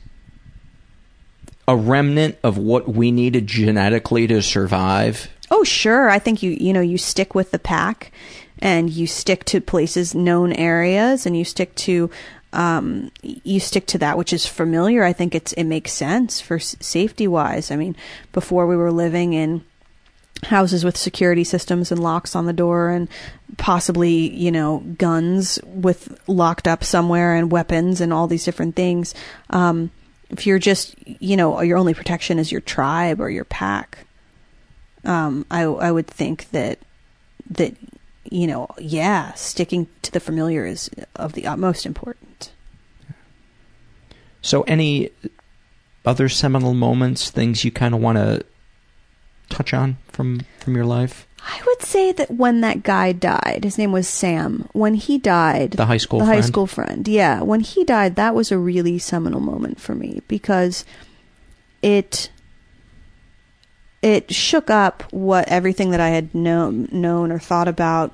a 1.70 1.76
remnant 1.76 2.36
of 2.42 2.58
what 2.58 2.90
we 2.90 3.12
needed 3.12 3.46
genetically 3.46 4.26
to 4.26 4.42
survive? 4.42 5.30
Oh, 5.52 5.64
sure. 5.64 6.10
I 6.10 6.18
think 6.18 6.42
you 6.42 6.58
you 6.60 6.74
know 6.74 6.82
you 6.82 6.98
stick 6.98 7.36
with 7.36 7.52
the 7.52 7.60
pack, 7.60 8.12
and 8.58 8.90
you 8.90 9.06
stick 9.06 9.46
to 9.46 9.62
places, 9.62 10.16
known 10.16 10.52
areas, 10.54 11.28
and 11.28 11.38
you 11.38 11.46
stick 11.46 11.76
to 11.76 12.10
um, 12.54 13.12
you 13.22 13.60
stick 13.60 13.86
to 13.88 14.00
that 14.00 14.18
which 14.18 14.34
is 14.34 14.48
familiar. 14.48 15.04
I 15.04 15.14
think 15.14 15.36
it's 15.36 15.54
it 15.54 15.66
makes 15.66 15.94
sense 15.94 16.42
for 16.42 16.56
s- 16.56 16.76
safety 16.80 17.28
wise. 17.28 17.70
I 17.70 17.76
mean, 17.76 17.96
before 18.34 18.66
we 18.66 18.76
were 18.76 18.92
living 18.92 19.34
in 19.34 19.64
houses 20.46 20.84
with 20.84 20.98
security 20.98 21.44
systems 21.44 21.92
and 21.92 22.02
locks 22.02 22.36
on 22.36 22.46
the 22.46 22.54
door 22.54 22.90
and 22.90 23.10
possibly 23.58 24.34
you 24.34 24.52
know 24.52 24.80
guns 24.98 25.60
with 25.66 26.18
locked 26.28 26.68
up 26.68 26.84
somewhere 26.84 27.36
and 27.36 27.52
weapons 27.52 28.00
and 28.00 28.14
all 28.14 28.26
these 28.26 28.46
different 28.46 28.74
things 28.74 29.14
um, 29.50 29.92
if 30.30 30.46
you're 30.46 30.60
just 30.60 30.96
you 31.06 31.36
know 31.36 31.62
your 31.62 31.78
only 31.78 31.94
protection 31.94 32.40
is 32.40 32.52
your 32.52 32.62
tribe 32.62 33.20
or 33.20 33.30
your 33.30 33.46
pack 33.46 34.00
um, 35.06 35.46
I, 35.50 35.62
I 35.62 35.92
would 35.92 36.08
think 36.08 36.50
that 36.52 36.80
that 37.50 37.74
you 38.26 38.48
know 38.48 38.68
yeah 38.78 39.34
sticking 39.34 39.88
to 40.04 40.12
the 40.12 40.20
familiar 40.20 40.66
is 40.66 40.90
of 41.16 41.34
the 41.34 41.48
utmost 41.48 41.86
important 41.86 42.52
So, 44.42 44.62
any 44.64 45.12
other 46.06 46.30
seminal 46.30 46.74
moments, 46.74 47.30
things 47.30 47.66
you 47.66 47.72
kind 47.72 47.94
of 47.94 48.02
want 48.02 48.18
to 48.18 48.46
touch 49.50 49.74
on 49.74 49.98
from 50.08 50.42
from 50.60 50.76
your 50.76 50.86
life? 50.86 51.28
I 51.42 51.62
would 51.66 51.82
say 51.82 52.12
that 52.12 52.32
when 52.32 52.62
that 52.62 52.84
guy 52.84 53.12
died, 53.12 53.62
his 53.64 53.78
name 53.78 53.92
was 53.92 54.08
Sam. 54.08 54.68
When 54.74 54.94
he 54.94 55.18
died, 55.18 55.72
The 55.72 55.86
high 55.86 55.98
school 55.98 56.20
the 56.20 56.26
high 56.26 56.42
school 56.42 56.68
friend, 56.68 57.08
yeah. 57.08 57.42
When 57.42 57.62
he 57.62 57.84
died, 57.84 58.16
that 58.16 58.36
was 58.36 58.52
a 58.52 58.58
really 58.58 59.00
seminal 59.00 59.40
moment 59.40 59.80
for 59.80 59.96
me 59.96 60.22
because 60.28 60.86
it 61.82 62.30
it 64.02 64.34
shook 64.34 64.70
up 64.70 65.04
what 65.12 65.48
everything 65.50 65.92
that 65.92 66.00
I 66.00 66.10
had 66.10 66.34
known 66.34 66.88
known 66.92 67.32
or 67.32 67.40
thought 67.40 67.68
about, 67.68 68.14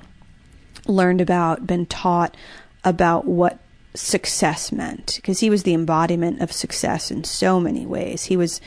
learned 0.86 1.20
about, 1.20 1.66
been 1.66 1.86
taught 1.86 2.36
about 2.84 3.24
what 3.26 3.58
success 3.94 4.70
meant 4.72 5.16
because 5.16 5.40
he 5.40 5.50
was 5.50 5.62
the 5.62 5.74
embodiment 5.74 6.40
of 6.40 6.52
success 6.52 7.10
in 7.10 7.24
so 7.24 7.58
many 7.58 7.86
ways. 7.86 8.24
He 8.24 8.36
was 8.36 8.60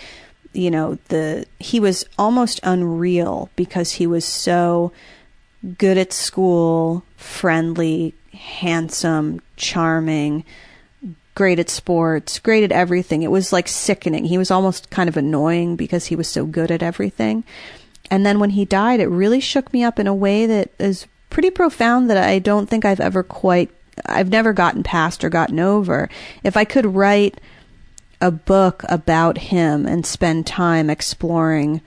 you 0.54 0.72
know 0.72 0.98
the 1.10 1.46
he 1.60 1.80
was 1.80 2.06
almost 2.18 2.60
unreal 2.64 3.50
because 3.56 3.94
he 3.94 4.08
was 4.08 4.26
so 4.26 4.92
good 5.78 5.98
at 5.98 6.14
school, 6.14 7.04
friendly, 7.18 8.14
handsome, 8.34 9.42
charming, 9.58 10.46
great 11.36 11.60
at 11.60 11.70
sports, 11.70 12.40
great 12.40 12.64
at 12.64 12.72
everything. 12.72 13.24
It 13.24 13.32
was 13.32 13.54
like 13.54 13.68
sickening. 13.68 14.26
He 14.26 14.38
was 14.38 14.52
almost 14.52 14.90
kind 14.90 15.10
of 15.10 15.18
annoying 15.18 15.76
because 15.76 16.08
he 16.08 16.16
was 16.16 16.28
so 16.28 16.46
good 16.46 16.72
at 16.72 16.84
everything. 16.84 17.44
And 18.12 18.26
then 18.26 18.40
when 18.40 18.52
he 18.52 18.66
died, 18.66 19.00
it 19.00 19.08
really 19.08 19.40
shook 19.40 19.72
me 19.72 19.84
up 19.84 20.00
in 20.00 20.08
a 20.08 20.16
way 20.16 20.46
that 20.46 20.72
is 20.80 21.06
pretty 21.30 21.52
profound 21.52 22.10
that 22.10 22.18
I 22.18 22.40
don't 22.40 22.68
think 22.68 22.86
I've 22.86 23.00
ever 23.00 23.24
quite 23.24 23.70
I've 24.06 24.30
never 24.30 24.54
gotten 24.54 24.82
past 24.82 25.24
or 25.24 25.30
gotten 25.30 25.60
over. 25.60 26.10
If 26.44 26.56
I 26.56 26.64
could 26.64 26.96
write 26.96 27.40
a 28.22 28.32
book 28.32 28.84
about 28.90 29.38
him 29.38 29.86
and 29.86 30.06
spend 30.06 30.46
time 30.46 30.90
exploring 30.90 31.82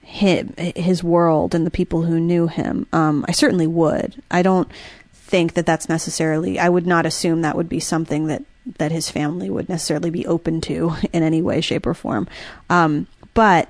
him, 0.00 0.54
his 0.56 1.04
world 1.04 1.54
and 1.54 1.66
the 1.66 1.70
people 1.70 2.02
who 2.02 2.18
knew 2.18 2.46
him, 2.46 2.86
um, 2.92 3.24
I 3.28 3.32
certainly 3.32 3.66
would. 3.66 4.22
I 4.30 4.42
don't 4.42 4.70
think 5.12 5.54
that 5.54 5.66
that's 5.66 5.88
necessarily. 5.88 6.58
I 6.58 6.68
would 6.68 6.86
not 6.86 7.06
assume 7.06 7.42
that 7.42 7.56
would 7.56 7.68
be 7.68 7.80
something 7.80 8.26
that 8.26 8.42
that 8.76 8.92
his 8.92 9.10
family 9.10 9.48
would 9.48 9.68
necessarily 9.68 10.10
be 10.10 10.26
open 10.26 10.60
to 10.60 10.94
in 11.12 11.22
any 11.22 11.42
way, 11.42 11.60
shape, 11.60 11.86
or 11.86 11.94
form. 11.94 12.28
Um, 12.68 13.06
but 13.34 13.68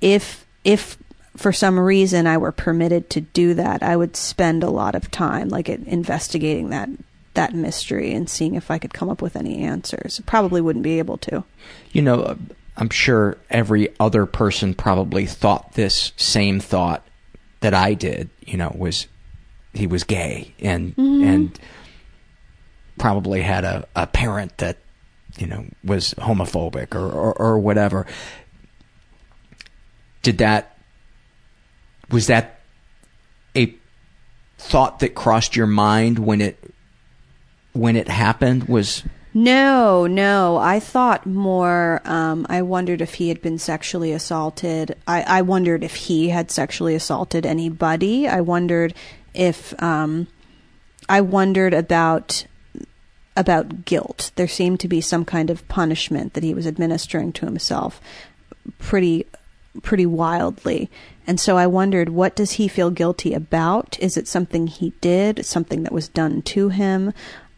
if 0.00 0.46
if 0.64 0.96
for 1.36 1.52
some 1.52 1.78
reason 1.78 2.26
I 2.26 2.36
were 2.36 2.52
permitted 2.52 3.10
to 3.10 3.20
do 3.20 3.54
that, 3.54 3.82
I 3.82 3.96
would 3.96 4.16
spend 4.16 4.62
a 4.62 4.70
lot 4.70 4.94
of 4.94 5.10
time 5.10 5.48
like 5.48 5.68
investigating 5.68 6.70
that 6.70 6.88
that 7.34 7.54
mystery 7.54 8.12
and 8.12 8.28
seeing 8.28 8.54
if 8.54 8.70
I 8.70 8.78
could 8.78 8.92
come 8.92 9.08
up 9.08 9.22
with 9.22 9.36
any 9.36 9.62
answers. 9.62 10.20
Probably 10.26 10.60
wouldn't 10.60 10.82
be 10.82 10.98
able 10.98 11.16
to. 11.18 11.44
You 11.92 12.02
know, 12.02 12.36
I'm 12.76 12.90
sure 12.90 13.36
every 13.50 13.88
other 14.00 14.26
person 14.26 14.74
probably 14.74 15.26
thought 15.26 15.72
this 15.74 16.12
same 16.16 16.60
thought 16.60 17.06
that 17.60 17.74
I 17.74 17.94
did. 17.94 18.28
You 18.46 18.56
know, 18.58 18.74
was 18.76 19.06
he 19.72 19.86
was 19.86 20.04
gay 20.04 20.54
and 20.60 20.94
Mhm. 20.96 21.24
and 21.24 21.60
probably 22.98 23.40
had 23.42 23.64
a, 23.64 23.86
a 23.96 24.06
parent 24.06 24.58
that 24.58 24.76
you 25.38 25.46
know 25.46 25.64
was 25.82 26.12
homophobic 26.18 26.94
or, 26.94 27.10
or 27.10 27.32
or 27.34 27.58
whatever. 27.58 28.06
Did 30.22 30.38
that 30.38 30.76
was 32.10 32.26
that 32.26 32.60
a 33.56 33.74
thought 34.58 35.00
that 35.00 35.14
crossed 35.14 35.56
your 35.56 35.66
mind 35.66 36.18
when 36.18 36.40
it 36.40 36.58
when 37.72 37.96
it 37.96 38.08
happened 38.08 38.68
was 38.68 39.02
No, 39.34 40.06
no. 40.06 40.56
I 40.58 40.78
thought 40.80 41.26
more. 41.26 42.00
Um, 42.04 42.46
I 42.48 42.62
wondered 42.62 43.00
if 43.00 43.14
he 43.14 43.28
had 43.28 43.40
been 43.40 43.58
sexually 43.58 44.12
assaulted. 44.12 44.96
I, 45.06 45.22
I 45.22 45.42
wondered 45.42 45.82
if 45.82 45.94
he 45.94 46.28
had 46.28 46.50
sexually 46.50 46.94
assaulted 46.94 47.46
anybody. 47.46 48.28
I 48.28 48.40
wondered 48.40 48.94
if. 49.34 49.80
Um, 49.82 50.28
I 51.08 51.20
wondered 51.20 51.74
about 51.74 52.46
about 53.36 53.84
guilt. 53.84 54.30
There 54.36 54.48
seemed 54.48 54.80
to 54.80 54.88
be 54.88 55.00
some 55.00 55.24
kind 55.24 55.50
of 55.50 55.66
punishment 55.68 56.34
that 56.34 56.44
he 56.44 56.54
was 56.54 56.66
administering 56.66 57.32
to 57.34 57.46
himself, 57.46 58.00
pretty 58.78 59.26
pretty 59.82 60.06
wildly. 60.06 60.90
And 61.26 61.40
so 61.40 61.56
I 61.56 61.66
wondered, 61.66 62.08
what 62.08 62.36
does 62.36 62.52
he 62.52 62.68
feel 62.68 62.90
guilty 62.90 63.32
about? 63.32 63.96
Is 64.00 64.16
it 64.16 64.28
something 64.28 64.66
he 64.66 64.90
did? 65.00 65.46
Something 65.46 65.84
that 65.84 65.92
was 65.92 66.08
done 66.08 66.42
to 66.42 66.68
him? 66.68 67.12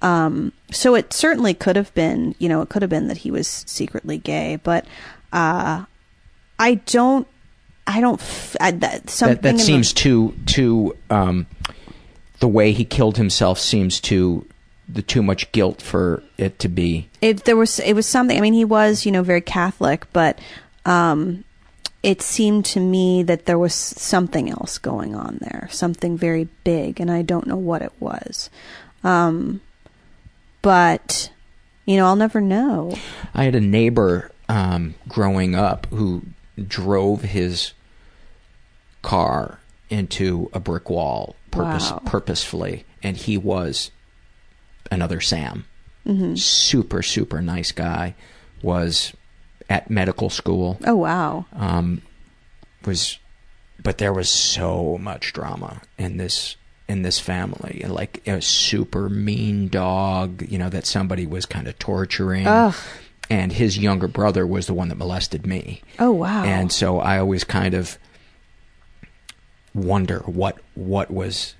Um, 0.05 0.53
so 0.71 0.95
it 0.95 1.15
certainly 1.15 1.55
could 1.55 1.77
have 1.77 1.93
been, 1.95 2.35
you 2.39 2.49
know, 2.49 2.61
it 2.61 2.69
could 2.69 2.83
have 2.83 2.91
been 2.91 3.09
that 3.09 3.17
he 3.19 3.31
was 3.31 3.49
secretly 3.67 4.19
gay, 4.19 4.57
but 4.63 4.85
uh, 5.33 5.87
I 6.59 6.75
don't, 6.75 7.27
I 7.87 8.01
don't. 8.03 8.21
F- 8.21 8.57
I, 8.61 8.71
that 8.73 9.09
something 9.09 9.37
that, 9.37 9.43
that 9.43 9.49
in 9.51 9.57
the- 9.57 9.63
seems 9.63 9.95
too 9.95 10.35
too 10.45 10.95
um, 11.09 11.47
the 12.41 12.49
way 12.49 12.73
he 12.73 12.85
killed 12.85 13.17
himself 13.17 13.59
seems 13.59 13.99
too 13.99 14.47
the 14.87 15.01
too 15.01 15.23
much 15.23 15.51
guilt 15.53 15.81
for 15.81 16.23
it 16.37 16.59
to 16.59 16.69
be 16.69 17.09
it 17.23 17.45
there 17.47 17.57
was 17.57 17.81
it 17.81 17.95
was 17.95 18.07
something 18.07 18.37
i 18.37 18.41
mean 18.43 18.53
he 18.53 18.67
was 18.67 19.07
you 19.07 19.13
know 19.13 19.23
very 19.23 19.41
catholic 19.41 20.05
but 20.13 20.39
um 20.85 21.43
it 22.03 22.21
seemed 22.21 22.67
to 22.67 22.81
me 22.81 23.23
that 23.23 23.47
there 23.47 23.59
was 23.59 23.73
something 23.73 24.51
else 24.51 24.77
going 24.77 25.15
on 25.15 25.39
there 25.41 25.69
something 25.71 26.19
very 26.19 26.49
big 26.65 27.01
and 27.01 27.11
i 27.11 27.23
don't 27.23 27.47
know 27.47 27.57
what 27.57 27.81
it 27.81 27.93
was 27.99 28.51
um 29.05 29.59
but 30.65 31.31
you 31.85 31.97
know 31.97 32.07
i'll 32.07 32.17
never 32.17 32.41
know 32.41 32.97
I 33.35 33.45
had 33.45 33.55
a 33.55 33.61
neighbor 33.61 34.31
um, 34.49 34.95
growing 35.09 35.55
up 35.55 35.87
who 35.91 36.23
drove 36.69 37.23
his 37.23 37.73
car 39.03 39.59
into 39.91 40.49
a 40.53 40.61
brick 40.61 40.89
wall 40.91 41.35
purpose, 41.51 41.91
Wow. 41.91 42.03
purposefully, 42.05 42.85
and 43.03 43.17
he 43.17 43.37
was 43.37 43.91
another 44.91 45.21
Sam. 45.21 45.65
Mhm. 46.07 46.39
Super, 46.39 47.03
super 47.03 47.41
nice 47.43 47.73
guy. 47.73 48.15
Was 48.63 49.13
at 49.69 49.91
medical 49.91 50.31
school. 50.31 50.79
oh 50.87 50.95
wow 50.97 51.47
Um, 51.53 52.03
was, 52.85 53.19
but 53.83 53.99
there 53.99 54.13
was 54.13 54.29
so 54.29 54.99
much 54.99 55.33
drama 55.33 55.83
in 55.99 56.17
this 56.19 56.57
in 56.89 57.03
this 57.03 57.19
family, 57.19 57.85
like 57.89 58.27
a 58.29 58.41
super 58.43 59.09
mean 59.09 59.69
dog. 59.69 60.43
You 60.49 60.59
know 60.59 60.69
that 60.71 60.87
somebody 60.87 61.27
was 61.27 61.47
kind 61.47 61.67
of 61.67 61.79
torturing 61.79 62.47
Ugh. 62.47 62.75
and 63.31 63.53
his 63.53 63.79
younger 63.79 64.09
brother 64.09 64.47
was 64.47 64.67
the 64.67 64.75
one 64.75 64.89
that 64.89 64.97
molested 64.99 65.47
me. 65.47 65.83
oh 65.99 66.13
wow 66.13 66.45
And 66.45 66.71
so 66.73 66.99
I 67.01 67.19
always 67.19 67.45
kind 67.45 67.75
of 67.75 67.99
wonder 69.75 70.21
what 70.21 70.59
what 70.75 71.11
was 71.11 71.55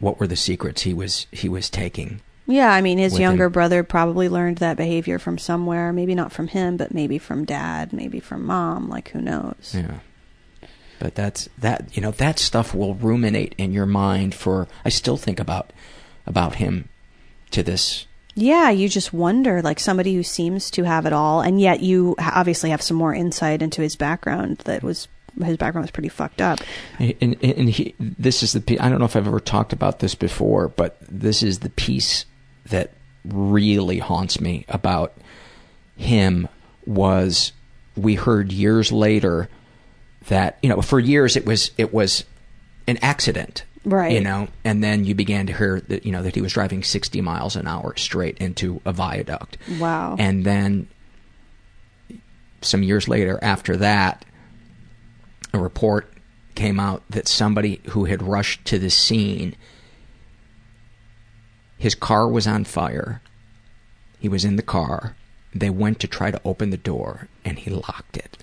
what 0.00 0.18
were 0.18 0.26
the 0.26 0.36
secrets 0.36 0.82
he 0.82 0.92
was 0.92 1.26
he 1.30 1.48
was 1.48 1.70
taking. 1.70 2.20
yeah 2.46 2.72
i 2.72 2.80
mean 2.80 2.98
his 2.98 3.16
younger 3.18 3.44
him. 3.46 3.52
brother 3.52 3.84
probably 3.84 4.28
learned 4.28 4.58
that 4.58 4.76
behavior 4.76 5.18
from 5.20 5.38
somewhere 5.38 5.92
maybe 5.92 6.14
not 6.16 6.32
from 6.32 6.48
him 6.48 6.76
but 6.76 6.92
maybe 6.92 7.16
from 7.16 7.44
dad 7.44 7.92
maybe 7.92 8.18
from 8.18 8.44
mom 8.44 8.88
like 8.88 9.08
who 9.10 9.20
knows 9.20 9.72
Yeah. 9.74 9.98
But 11.04 11.16
that's 11.16 11.50
that 11.58 11.94
you 11.94 12.00
know 12.00 12.12
that 12.12 12.38
stuff 12.38 12.74
will 12.74 12.94
ruminate 12.94 13.54
in 13.58 13.74
your 13.74 13.84
mind 13.84 14.34
for 14.34 14.66
I 14.86 14.88
still 14.88 15.18
think 15.18 15.38
about 15.38 15.70
about 16.26 16.54
him 16.54 16.88
to 17.50 17.62
this 17.62 18.06
Yeah, 18.34 18.70
you 18.70 18.88
just 18.88 19.12
wonder, 19.12 19.60
like 19.60 19.78
somebody 19.78 20.14
who 20.14 20.22
seems 20.22 20.70
to 20.70 20.84
have 20.84 21.04
it 21.04 21.12
all, 21.12 21.42
and 21.42 21.60
yet 21.60 21.80
you 21.80 22.14
obviously 22.18 22.70
have 22.70 22.80
some 22.80 22.96
more 22.96 23.12
insight 23.12 23.60
into 23.60 23.82
his 23.82 23.96
background. 23.96 24.60
That 24.64 24.82
was 24.82 25.08
his 25.44 25.58
background 25.58 25.84
was 25.84 25.90
pretty 25.90 26.08
fucked 26.08 26.40
up. 26.40 26.60
And, 26.98 27.36
and, 27.42 27.68
he, 27.68 27.94
this 28.00 28.42
is 28.42 28.54
the 28.54 28.80
I 28.80 28.88
don't 28.88 28.98
know 28.98 29.04
if 29.04 29.14
I've 29.14 29.26
ever 29.26 29.40
talked 29.40 29.74
about 29.74 29.98
this 29.98 30.14
before, 30.14 30.68
but 30.68 30.96
this 31.02 31.42
is 31.42 31.58
the 31.58 31.68
piece 31.68 32.24
that 32.70 32.92
really 33.26 33.98
haunts 33.98 34.40
me 34.40 34.64
about 34.70 35.12
him 35.98 36.48
was 36.86 37.52
we 37.94 38.14
heard 38.14 38.52
years 38.52 38.90
later 38.90 39.50
that 40.28 40.58
you 40.62 40.68
know 40.68 40.80
for 40.82 40.98
years 41.00 41.36
it 41.36 41.44
was 41.46 41.70
it 41.78 41.92
was 41.92 42.24
an 42.86 42.98
accident 43.02 43.64
Right. 43.86 44.12
you 44.12 44.20
know 44.20 44.48
and 44.64 44.82
then 44.82 45.04
you 45.04 45.14
began 45.14 45.46
to 45.48 45.52
hear 45.52 45.80
that 45.88 46.06
you 46.06 46.12
know 46.12 46.22
that 46.22 46.34
he 46.34 46.40
was 46.40 46.54
driving 46.54 46.82
60 46.82 47.20
miles 47.20 47.54
an 47.56 47.66
hour 47.66 47.94
straight 47.96 48.38
into 48.38 48.80
a 48.86 48.92
viaduct. 48.92 49.58
Wow. 49.78 50.16
and 50.18 50.44
then 50.44 50.88
some 52.62 52.82
years 52.82 53.08
later 53.08 53.38
after 53.42 53.76
that 53.76 54.24
a 55.52 55.58
report 55.58 56.10
came 56.54 56.80
out 56.80 57.02
that 57.10 57.28
somebody 57.28 57.80
who 57.90 58.06
had 58.06 58.22
rushed 58.22 58.64
to 58.64 58.78
the 58.78 58.88
scene 58.90 59.54
his 61.76 61.94
car 61.94 62.26
was 62.28 62.46
on 62.46 62.64
fire. 62.64 63.20
He 64.20 64.28
was 64.28 64.44
in 64.44 64.56
the 64.56 64.62
car. 64.62 65.16
They 65.54 65.68
went 65.68 66.00
to 66.00 66.06
try 66.08 66.30
to 66.30 66.40
open 66.44 66.70
the 66.70 66.78
door 66.78 67.28
and 67.44 67.58
he 67.58 67.68
locked 67.70 68.16
it 68.16 68.38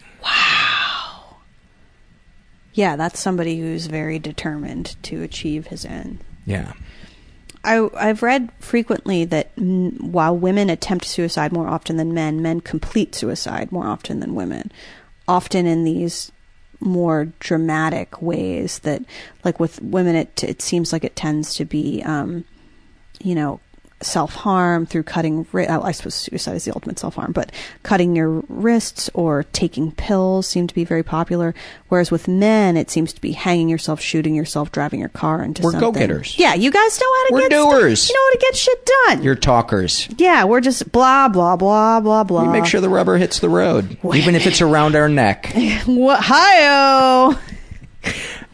yeah, 2.74 2.96
that's 2.96 3.20
somebody 3.20 3.60
who's 3.60 3.88
very 3.88 4.20
determined 4.20 4.96
to 5.04 5.24
achieve 5.24 5.68
his 5.68 5.86
end. 5.86 6.20
yeah 6.46 6.74
I, 7.64 7.90
I've 7.96 8.24
read 8.24 8.52
frequently 8.60 9.26
that 9.26 9.56
mm, 9.56 10.00
while 10.02 10.36
women 10.36 10.70
attempt 10.70 11.06
suicide 11.06 11.52
more 11.52 11.68
often 11.68 11.98
than 11.98 12.14
men, 12.14 12.42
men 12.42 12.62
complete 12.62 13.14
suicide 13.14 13.72
more 13.72 13.86
often 13.86 14.20
than 14.20 14.36
women. 14.36 14.72
Often 15.28 15.68
in 15.68 15.84
these 15.84 16.32
more 16.80 17.26
dramatic 17.40 18.22
ways 18.22 18.80
that, 18.80 19.04
like 19.44 19.60
with 19.60 19.82
women, 19.82 20.16
it, 20.16 20.44
it 20.44 20.62
seems 20.62 20.92
like 20.92 21.04
it 21.04 21.16
tends 21.16 21.54
to 21.56 21.66
be, 21.66 22.02
um, 22.04 22.46
you 23.22 23.36
know, 23.36 23.60
self 24.02 24.34
harm 24.36 24.86
through 24.86 25.04
cutting. 25.04 25.45
Ri- 25.52 25.68
oh, 25.68 25.82
I 25.82 25.91
suppose 25.91 26.16
suicide 26.16 26.56
is 26.56 26.66
the 26.66 26.74
ultimate 26.74 26.99
self 26.99 27.16
harm, 27.16 27.32
but 27.32 27.52
cutting 27.84 28.16
your 28.16 28.43
wrists 28.49 29.10
or 29.14 29.43
taking 29.54 29.91
pills 29.91 30.47
seem 30.47 30.68
to 30.68 30.76
be 30.76 30.84
very 30.84 31.04
popular. 31.04 31.54
Whereas 31.89 32.10
with 32.12 32.28
men, 32.28 32.78
it 32.78 32.89
seems 32.89 33.12
to 33.14 33.22
be 33.22 33.34
hanging 33.34 33.68
yourself, 33.70 33.99
shooting 33.99 34.34
yourself, 34.36 34.72
driving 34.72 34.99
your 34.99 35.10
car 35.10 35.43
into 35.43 35.62
We're 35.62 35.72
something. 35.72 35.91
go-getters. 35.93 36.38
Yeah, 36.38 36.54
you 36.54 36.72
guys 36.72 36.99
know 36.99 37.14
how 37.14 37.28
to 37.28 37.34
We're 37.34 37.39
get 37.41 37.52
doers. 37.52 38.10
you 38.10 38.16
know 38.16 38.22
how 38.28 38.32
to 38.32 38.38
get 38.39 38.56
shit 38.56 38.86
done. 39.08 39.24
you're 39.24 39.36
talkers 39.36 40.08
yeah, 40.18 40.43
we're 40.45 40.62
just 40.62 40.91
blah 40.91 41.28
blah 41.28 41.56
blah 41.56 41.99
blah 41.99 42.24
blah. 42.24 42.43
we 42.43 42.49
make 42.60 42.66
sure 42.66 42.80
the 42.82 42.89
rubber 42.89 43.18
hits 43.18 43.39
the 43.39 43.49
road 43.49 43.97
even 44.14 44.36
if 44.36 44.45
it's 44.47 44.62
around 44.62 44.95
our 44.95 45.10
neck 45.10 45.52
What? 45.86 46.20
Hi-oh. 46.24 47.39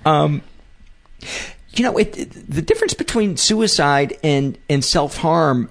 um, 0.05 0.41
you 1.78 1.84
know, 1.84 1.97
it, 1.97 2.17
it- 2.17 2.49
the 2.49 2.61
difference 2.61 2.93
between 2.93 3.38
suicide 3.38 4.17
and 4.23 4.57
and 4.69 4.84
self 4.84 5.17
harm. 5.17 5.69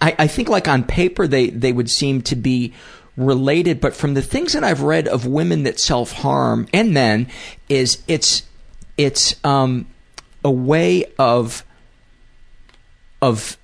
I, 0.00 0.14
I 0.18 0.26
think, 0.26 0.48
like 0.48 0.68
on 0.68 0.84
paper, 0.84 1.26
they 1.26 1.48
they 1.50 1.72
would 1.72 1.90
seem 1.90 2.20
to 2.22 2.36
be 2.36 2.74
related, 3.16 3.80
but 3.80 3.94
from 3.94 4.12
the 4.14 4.20
things 4.22 4.52
that 4.52 4.62
I've 4.62 4.82
read 4.82 5.08
of 5.08 5.26
women 5.26 5.62
that 5.62 5.80
self 5.80 6.12
harm 6.12 6.68
and 6.72 6.92
men, 6.92 7.28
is 7.68 8.02
it's 8.06 8.42
it's 8.98 9.36
um, 9.44 9.86
a 10.44 10.50
way 10.50 11.04
of 11.18 11.64
of 13.22 13.56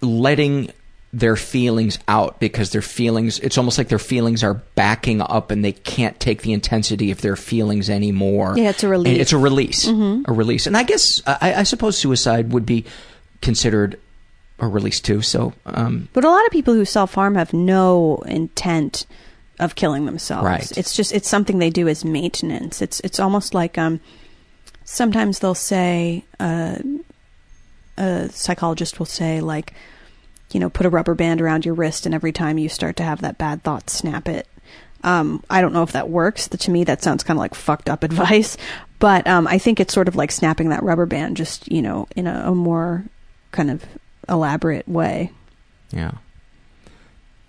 letting 0.00 0.70
their 1.14 1.36
feelings 1.36 1.98
out 2.08 2.40
because 2.40 2.70
their 2.70 2.80
feelings 2.80 3.38
it's 3.40 3.58
almost 3.58 3.76
like 3.76 3.88
their 3.88 3.98
feelings 3.98 4.42
are 4.42 4.54
backing 4.74 5.20
up 5.20 5.50
and 5.50 5.62
they 5.62 5.72
can't 5.72 6.18
take 6.18 6.40
the 6.40 6.52
intensity 6.54 7.10
of 7.10 7.20
their 7.20 7.36
feelings 7.36 7.90
anymore 7.90 8.54
Yeah, 8.56 8.70
it's 8.70 8.82
a 8.82 8.86
And 8.86 8.92
release. 8.92 9.20
it's 9.20 9.32
a 9.34 9.38
release 9.38 9.86
a 9.88 10.32
release 10.32 10.66
and 10.66 10.74
i 10.74 10.82
guess 10.84 11.20
I, 11.26 11.54
I 11.56 11.62
suppose 11.64 11.98
suicide 11.98 12.52
would 12.54 12.64
be 12.64 12.86
considered 13.42 13.98
a 14.58 14.66
release 14.66 15.00
too 15.00 15.20
so 15.20 15.52
um 15.66 16.08
But 16.14 16.24
a 16.24 16.30
lot 16.30 16.46
of 16.46 16.50
people 16.52 16.72
who 16.72 16.86
self 16.86 17.12
harm 17.12 17.34
have 17.34 17.52
no 17.52 18.22
intent 18.26 19.04
of 19.60 19.74
killing 19.74 20.06
themselves. 20.06 20.46
Right. 20.46 20.78
It's 20.78 20.96
just 20.96 21.12
it's 21.12 21.28
something 21.28 21.58
they 21.58 21.70
do 21.70 21.86
as 21.88 22.04
maintenance. 22.06 22.80
It's 22.80 23.00
it's 23.00 23.20
almost 23.20 23.52
like 23.54 23.76
um 23.76 24.00
sometimes 24.84 25.38
they'll 25.40 25.54
say 25.54 26.24
uh, 26.40 26.78
a 27.98 28.28
psychologist 28.30 28.98
will 28.98 29.06
say 29.06 29.40
like 29.40 29.74
you 30.54 30.60
know 30.60 30.70
put 30.70 30.86
a 30.86 30.90
rubber 30.90 31.14
band 31.14 31.40
around 31.40 31.64
your 31.64 31.74
wrist 31.74 32.06
and 32.06 32.14
every 32.14 32.32
time 32.32 32.58
you 32.58 32.68
start 32.68 32.96
to 32.96 33.02
have 33.02 33.20
that 33.22 33.38
bad 33.38 33.62
thought 33.62 33.90
snap 33.90 34.28
it. 34.28 34.46
Um, 35.04 35.42
I 35.50 35.60
don't 35.60 35.72
know 35.72 35.82
if 35.82 35.92
that 35.92 36.08
works. 36.08 36.48
To 36.48 36.70
me, 36.70 36.84
that 36.84 37.02
sounds 37.02 37.24
kind 37.24 37.36
of 37.36 37.40
like 37.40 37.54
fucked 37.54 37.88
up 37.88 38.04
advice. 38.10 38.56
But 38.98 39.26
um, 39.26 39.48
I 39.48 39.58
think 39.58 39.80
it's 39.80 39.92
sort 39.92 40.06
of 40.08 40.14
like 40.14 40.30
snapping 40.30 40.68
that 40.68 40.82
rubber 40.84 41.06
band, 41.06 41.36
just 41.36 41.70
you 41.70 41.82
know, 41.82 42.06
in 42.14 42.26
a, 42.28 42.50
a 42.50 42.54
more 42.54 43.04
kind 43.50 43.70
of 43.70 43.84
elaborate 44.28 44.86
way. 44.88 45.30
yeah 45.90 46.12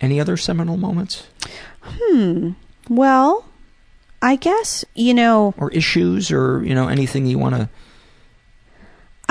any 0.02 0.20
other 0.20 0.36
seminal 0.36 0.76
moments 0.76 1.28
Hmm. 1.84 2.52
Well, 2.90 3.46
I 4.22 4.36
guess, 4.38 4.86
you 4.96 5.14
know, 5.14 5.54
or 5.58 5.70
issues 5.72 6.32
or 6.32 6.64
you 6.64 6.74
know 6.74 6.88
anything 6.88 7.26
you 7.26 7.38
want 7.38 7.56
to 7.56 7.70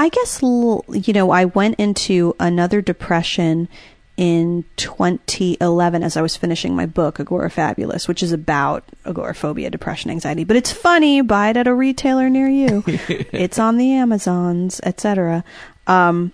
I 0.02 0.08
guess, 0.08 0.42
you 0.42 1.12
know, 1.12 1.30
I 1.30 1.44
went 1.44 1.76
into 1.78 2.34
another 2.40 2.80
depression 2.82 3.68
in 4.16 4.64
2011 4.74 6.02
as 6.02 6.16
I 6.16 6.22
was 6.22 6.36
finishing 6.36 6.74
my 6.74 6.86
book, 6.86 7.18
Agorafabulous, 7.18 8.08
which 8.08 8.20
is 8.20 8.32
about 8.32 8.82
agoraphobia, 9.06 9.70
depression, 9.70 10.10
anxiety. 10.10 10.42
But 10.42 10.56
it's 10.56 10.72
funny. 10.72 11.20
Buy 11.20 11.50
it 11.50 11.56
at 11.56 11.68
a 11.68 11.74
retailer 11.74 12.28
near 12.28 12.48
you. 12.48 12.82
it's 12.88 13.60
on 13.60 13.76
the 13.76 13.92
Amazons, 13.92 14.80
etc. 14.82 15.44
Um, 15.86 16.32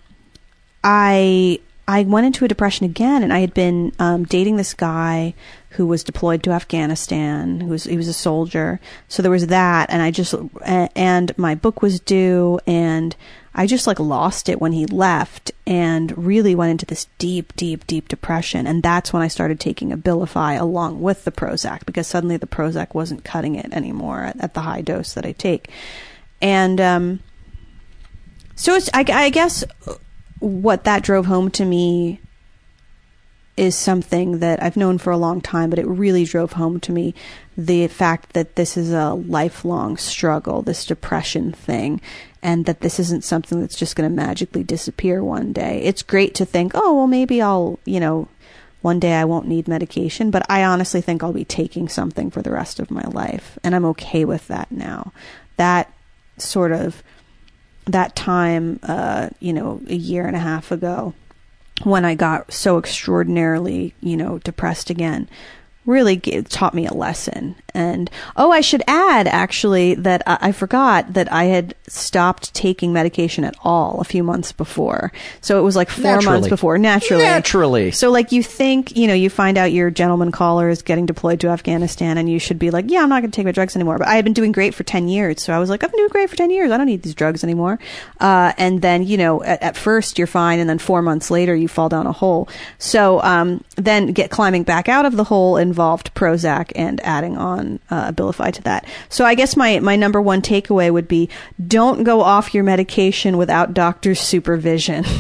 I 0.83 1.61
I 1.89 2.03
went 2.03 2.27
into 2.27 2.45
a 2.45 2.49
depression 2.49 2.85
again, 2.85 3.23
and 3.23 3.33
I 3.33 3.39
had 3.39 3.55
been 3.55 3.93
um, 3.99 4.25
dating 4.25 4.57
this 4.57 4.75
guy 4.75 5.33
who 5.71 5.87
was 5.87 6.05
deployed 6.05 6.43
to 6.43 6.51
Afghanistan. 6.51 7.63
Who 7.63 7.71
was 7.71 7.85
he 7.85 7.97
was 7.97 8.09
a 8.09 8.13
soldier, 8.13 8.79
so 9.09 9.23
there 9.23 9.31
was 9.31 9.47
that, 9.47 9.89
and 9.89 10.03
I 10.03 10.11
just 10.11 10.35
and 10.63 11.37
my 11.39 11.55
book 11.55 11.81
was 11.81 11.99
due, 11.99 12.61
and 12.67 13.17
I 13.55 13.67
just 13.67 13.87
like 13.87 13.99
lost 13.99 14.51
it 14.51 14.61
when 14.61 14.73
he 14.73 14.85
left, 14.85 15.51
and 15.67 16.17
really 16.19 16.55
went 16.55 16.73
into 16.73 16.85
this 16.85 17.07
deep, 17.17 17.57
deep, 17.57 17.87
deep 17.87 18.09
depression, 18.09 18.67
and 18.67 18.83
that's 18.83 19.15
when 19.15 19.23
I 19.23 19.29
started 19.29 19.59
taking 19.59 19.91
Abilify 19.91 20.61
along 20.61 21.01
with 21.01 21.25
the 21.25 21.33
Prozac 21.33 21.87
because 21.87 22.07
suddenly 22.07 22.37
the 22.37 22.47
Prozac 22.47 22.93
wasn't 22.93 23.25
cutting 23.25 23.55
it 23.55 23.73
anymore 23.73 24.25
at, 24.25 24.39
at 24.41 24.53
the 24.53 24.61
high 24.61 24.83
dose 24.83 25.15
that 25.15 25.25
I 25.25 25.33
take, 25.33 25.71
and 26.43 26.83
um, 26.83 27.21
so 28.57 28.75
it's 28.75 28.91
I, 28.93 29.07
I 29.09 29.31
guess 29.31 29.65
what 30.41 30.85
that 30.85 31.03
drove 31.03 31.27
home 31.27 31.51
to 31.53 31.65
me 31.65 32.21
is 33.57 33.75
something 33.75 34.39
that 34.39 34.63
I've 34.63 34.77
known 34.77 34.99
for 34.99 35.11
a 35.11 35.17
long 35.17 35.41
time, 35.41 35.69
but 35.69 35.81
it 35.81 35.87
really 35.87 36.25
drove 36.25 36.53
home 36.53 36.79
to 36.81 36.93
me 36.93 37.13
the 37.57 37.89
fact 37.89 38.35
that 38.35 38.55
this 38.55 38.77
is 38.77 38.93
a 38.93 39.15
lifelong 39.15 39.97
struggle, 39.97 40.63
this 40.63 40.87
depression 40.87 41.53
thing, 41.53 42.01
and 42.41 42.67
that 42.67 42.83
this 42.83 43.01
isn't 43.01 43.25
something 43.25 43.61
that's 43.61 43.77
just 43.77 43.97
going 43.97 44.09
to 44.09 44.15
magically 44.15 44.63
disappear 44.63 45.25
one 45.25 45.53
day. 45.53 45.83
It's 45.83 46.03
great 46.03 46.37
to 46.37 46.45
think, 46.45 46.71
oh, 46.77 46.95
well, 46.95 47.09
maybe 47.09 47.43
I'll, 47.43 47.81
you 47.85 47.99
know, 47.99 48.29
one 48.81 49.01
day 49.01 49.15
I 49.15 49.25
won't 49.25 49.49
need 49.49 49.67
medication, 49.67 50.31
but 50.31 50.49
I 50.49 50.63
honestly 50.63 51.01
think 51.01 51.25
I'll 51.25 51.33
be 51.33 51.45
taking 51.45 51.89
something 51.89 52.31
for 52.31 52.43
the 52.43 52.53
rest 52.53 52.79
of 52.79 52.93
my 52.93 53.03
life, 53.03 53.59
and 53.65 53.75
I'm 53.75 53.85
okay 53.87 54.25
with 54.25 54.47
that 54.47 54.71
now. 54.71 55.13
That 55.57 55.93
sort 56.37 56.71
of 56.71 57.03
that 57.89 58.15
time, 58.15 58.79
uh, 58.83 59.31
you 59.41 59.53
know, 59.53 59.81
a 59.89 59.95
year 59.95 60.27
and 60.27 60.37
a 60.37 60.41
half 60.41 60.71
ago, 60.71 61.15
when 61.83 62.05
I 62.05 62.15
got 62.15 62.53
so 62.53 62.79
extraordinarily, 62.79 63.95
you 64.01 64.17
know, 64.17 64.39
depressed 64.39 64.91
again, 64.91 65.29
really 65.89 66.17
g 66.17 66.43
taught 66.43 66.75
me 66.75 66.87
a 66.87 66.93
lesson. 66.93 67.57
And 67.75 68.11
oh, 68.37 68.51
I 68.51 68.61
should 68.61 68.83
add 68.87 69.27
actually 69.29 69.95
that 69.95 70.23
I, 70.27 70.39
I 70.41 70.53
forgot 70.53 71.15
that 71.15 71.33
I 71.33 71.45
had 71.45 71.75
stopped 71.87 72.53
taking 72.53 72.93
medication 72.93 73.45
at 73.45 73.55
all 73.63 74.01
a 74.01 74.05
few 74.05 74.23
months 74.23 74.53
before. 74.53 75.13
So 75.41 75.59
it 75.59 75.63
was 75.63 75.77
like 75.77 75.89
four 75.89 76.21
months 76.21 76.49
before, 76.49 76.77
naturally. 76.77 77.25
Naturally. 77.25 77.91
So 77.91 78.11
like 78.11 78.33
you 78.33 78.43
think, 78.43 78.97
you 78.97 79.07
know, 79.07 79.15
you 79.15 79.31
find 79.31 79.57
out 79.57 79.73
your 79.73 79.91
gentleman 79.91 80.33
caller 80.33 80.69
is 80.69 80.83
getting 80.83 81.07
deployed 81.07 81.41
to 81.41 81.49
Afghanistan 81.49 82.19
and 82.19 82.29
you 82.29 82.39
should 82.39 82.59
be 82.59 82.71
like, 82.71 82.91
yeah, 82.91 83.03
I'm 83.03 83.09
not 83.09 83.21
going 83.21 83.31
to 83.31 83.37
take 83.37 83.47
my 83.47 83.53
drugs 83.53 83.77
anymore. 83.77 83.99
But 83.99 84.09
I 84.09 84.17
had 84.17 84.25
been 84.25 84.35
doing 84.35 84.53
great 84.53 84.75
for 84.75 84.83
10 84.83 85.09
years. 85.09 85.43
So 85.43 85.53
I 85.53 85.59
was 85.59 85.71
like, 85.71 85.85
I've 85.85 85.91
been 85.91 85.99
doing 85.99 86.11
great 86.11 86.31
for 86.31 86.37
10 86.37 86.51
years. 86.51 86.71
I 86.71 86.77
don't 86.77 86.87
need 86.87 87.03
these 87.03 87.15
drugs 87.15 87.45
anymore. 87.45 87.79
Uh, 88.21 88.53
and 88.59 88.83
then, 88.83 89.05
you 89.05 89.17
know, 89.17 89.43
at, 89.43 89.63
at 89.63 89.77
first 89.77 90.19
you're 90.19 90.27
fine. 90.27 90.59
And 90.59 90.69
then 90.69 90.79
four 90.79 91.01
months 91.01 91.31
later 91.31 91.55
you 91.55 91.69
fall 91.69 91.89
down 91.89 92.07
a 92.07 92.13
hole. 92.13 92.49
So, 92.79 93.23
um, 93.23 93.63
then 93.77 94.09
get 94.09 94.31
climbing 94.31 94.65
back 94.65 94.89
out 94.89 95.07
of 95.07 95.17
the 95.17 95.25
hole 95.25 95.57
involved 95.79 96.13
Prozac 96.13 96.73
and 96.75 97.01
adding 97.05 97.37
on, 97.37 97.79
uh, 97.89 98.11
Abilify 98.11 98.53
to 98.53 98.63
that. 98.63 98.85
So 99.09 99.25
I 99.25 99.37
guess 99.37 99.57
my, 99.57 99.79
my 99.79 99.95
number 99.95 100.21
one 100.21 100.43
takeaway 100.43 100.93
would 100.93 101.07
be 101.07 101.29
don't 101.65 102.03
go 102.03 102.21
off 102.21 102.53
your 102.53 102.65
medication 102.65 103.37
without 103.37 103.75
doctor's 103.75 104.21
supervision. 104.21 105.05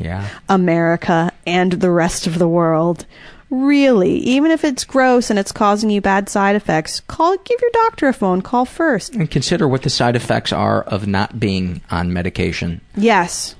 Yeah. 0.00 0.28
America 0.48 1.32
and 1.44 1.72
the 1.72 1.90
rest 1.90 2.28
of 2.28 2.38
the 2.38 2.46
world. 2.46 3.04
Really, 3.50 4.12
even 4.18 4.52
if 4.52 4.62
it's 4.62 4.84
gross 4.84 5.28
and 5.28 5.40
it's 5.40 5.50
causing 5.50 5.90
you 5.90 6.00
bad 6.00 6.28
side 6.28 6.54
effects, 6.54 7.00
call 7.00 7.36
give 7.36 7.60
your 7.60 7.70
doctor 7.72 8.06
a 8.06 8.12
phone. 8.12 8.40
Call 8.40 8.64
first. 8.64 9.16
And 9.16 9.28
consider 9.28 9.66
what 9.66 9.82
the 9.82 9.90
side 9.90 10.14
effects 10.14 10.52
are 10.52 10.82
of 10.84 11.08
not 11.08 11.40
being 11.40 11.80
on 11.90 12.12
medication. 12.12 12.80
Yes. 12.94 13.56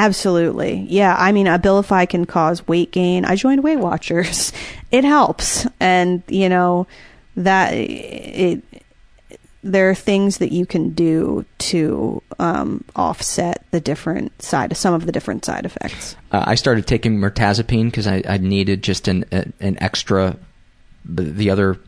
Absolutely. 0.00 0.86
Yeah, 0.88 1.14
I 1.18 1.30
mean 1.30 1.44
Abilify 1.44 2.08
can 2.08 2.24
cause 2.24 2.66
weight 2.66 2.90
gain. 2.90 3.26
I 3.26 3.36
joined 3.36 3.62
Weight 3.62 3.78
Watchers. 3.78 4.52
It 4.90 5.04
helps. 5.04 5.68
And, 5.78 6.24
you 6.26 6.48
know, 6.48 6.88
that 7.36 7.70
it 7.74 8.60
there 9.62 9.88
are 9.88 9.94
things 9.94 10.38
that 10.38 10.50
you 10.50 10.66
can 10.66 10.90
do 10.90 11.44
to 11.58 12.20
um, 12.40 12.82
offset 12.96 13.64
the 13.70 13.80
different 13.80 14.42
side 14.42 14.76
some 14.76 14.92
of 14.92 15.06
the 15.06 15.12
different 15.12 15.44
side 15.44 15.64
effects. 15.64 16.16
Uh, 16.32 16.42
I 16.44 16.56
started 16.56 16.88
taking 16.88 17.18
mirtazapine 17.18 17.84
because 17.84 18.08
I, 18.08 18.24
I 18.28 18.38
needed 18.38 18.82
just 18.82 19.06
an 19.06 19.24
a, 19.30 19.44
an 19.60 19.80
extra. 19.80 20.36
The 21.04 21.50
other 21.50 21.78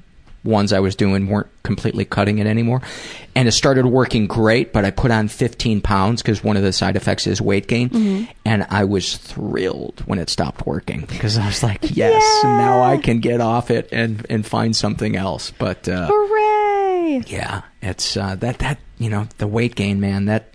ones 0.44 0.72
I 0.72 0.80
was 0.80 0.96
doing 0.96 1.28
weren't 1.28 1.48
completely 1.62 2.04
cutting 2.04 2.38
it 2.38 2.46
anymore, 2.46 2.82
and 3.34 3.46
it 3.46 3.52
started 3.52 3.86
working 3.86 4.26
great. 4.26 4.72
But 4.72 4.84
I 4.84 4.90
put 4.90 5.10
on 5.10 5.28
15 5.28 5.80
pounds 5.80 6.22
because 6.22 6.42
one 6.42 6.56
of 6.56 6.62
the 6.62 6.72
side 6.72 6.96
effects 6.96 7.26
is 7.26 7.40
weight 7.40 7.68
gain, 7.68 8.28
and 8.44 8.66
I 8.68 8.84
was 8.84 9.16
thrilled 9.16 10.02
when 10.06 10.18
it 10.18 10.30
stopped 10.30 10.66
working 10.66 11.02
because 11.02 11.38
I 11.38 11.46
was 11.46 11.62
like, 11.62 11.78
yes, 11.96 12.22
now 12.44 12.82
I 12.82 12.98
can 12.98 13.20
get 13.20 13.40
off 13.40 13.70
it 13.70 13.88
and 13.92 14.26
and 14.28 14.44
find 14.46 14.74
something 14.74 15.16
else. 15.16 15.50
But 15.50 15.88
uh, 15.88 16.08
Hooray! 16.10 17.22
yeah, 17.26 17.62
it's 17.80 18.16
uh, 18.16 18.36
that 18.36 18.58
that 18.58 18.78
you 18.98 19.10
know 19.10 19.28
the 19.38 19.46
weight 19.46 19.74
gain, 19.74 20.00
man. 20.00 20.26
That 20.26 20.52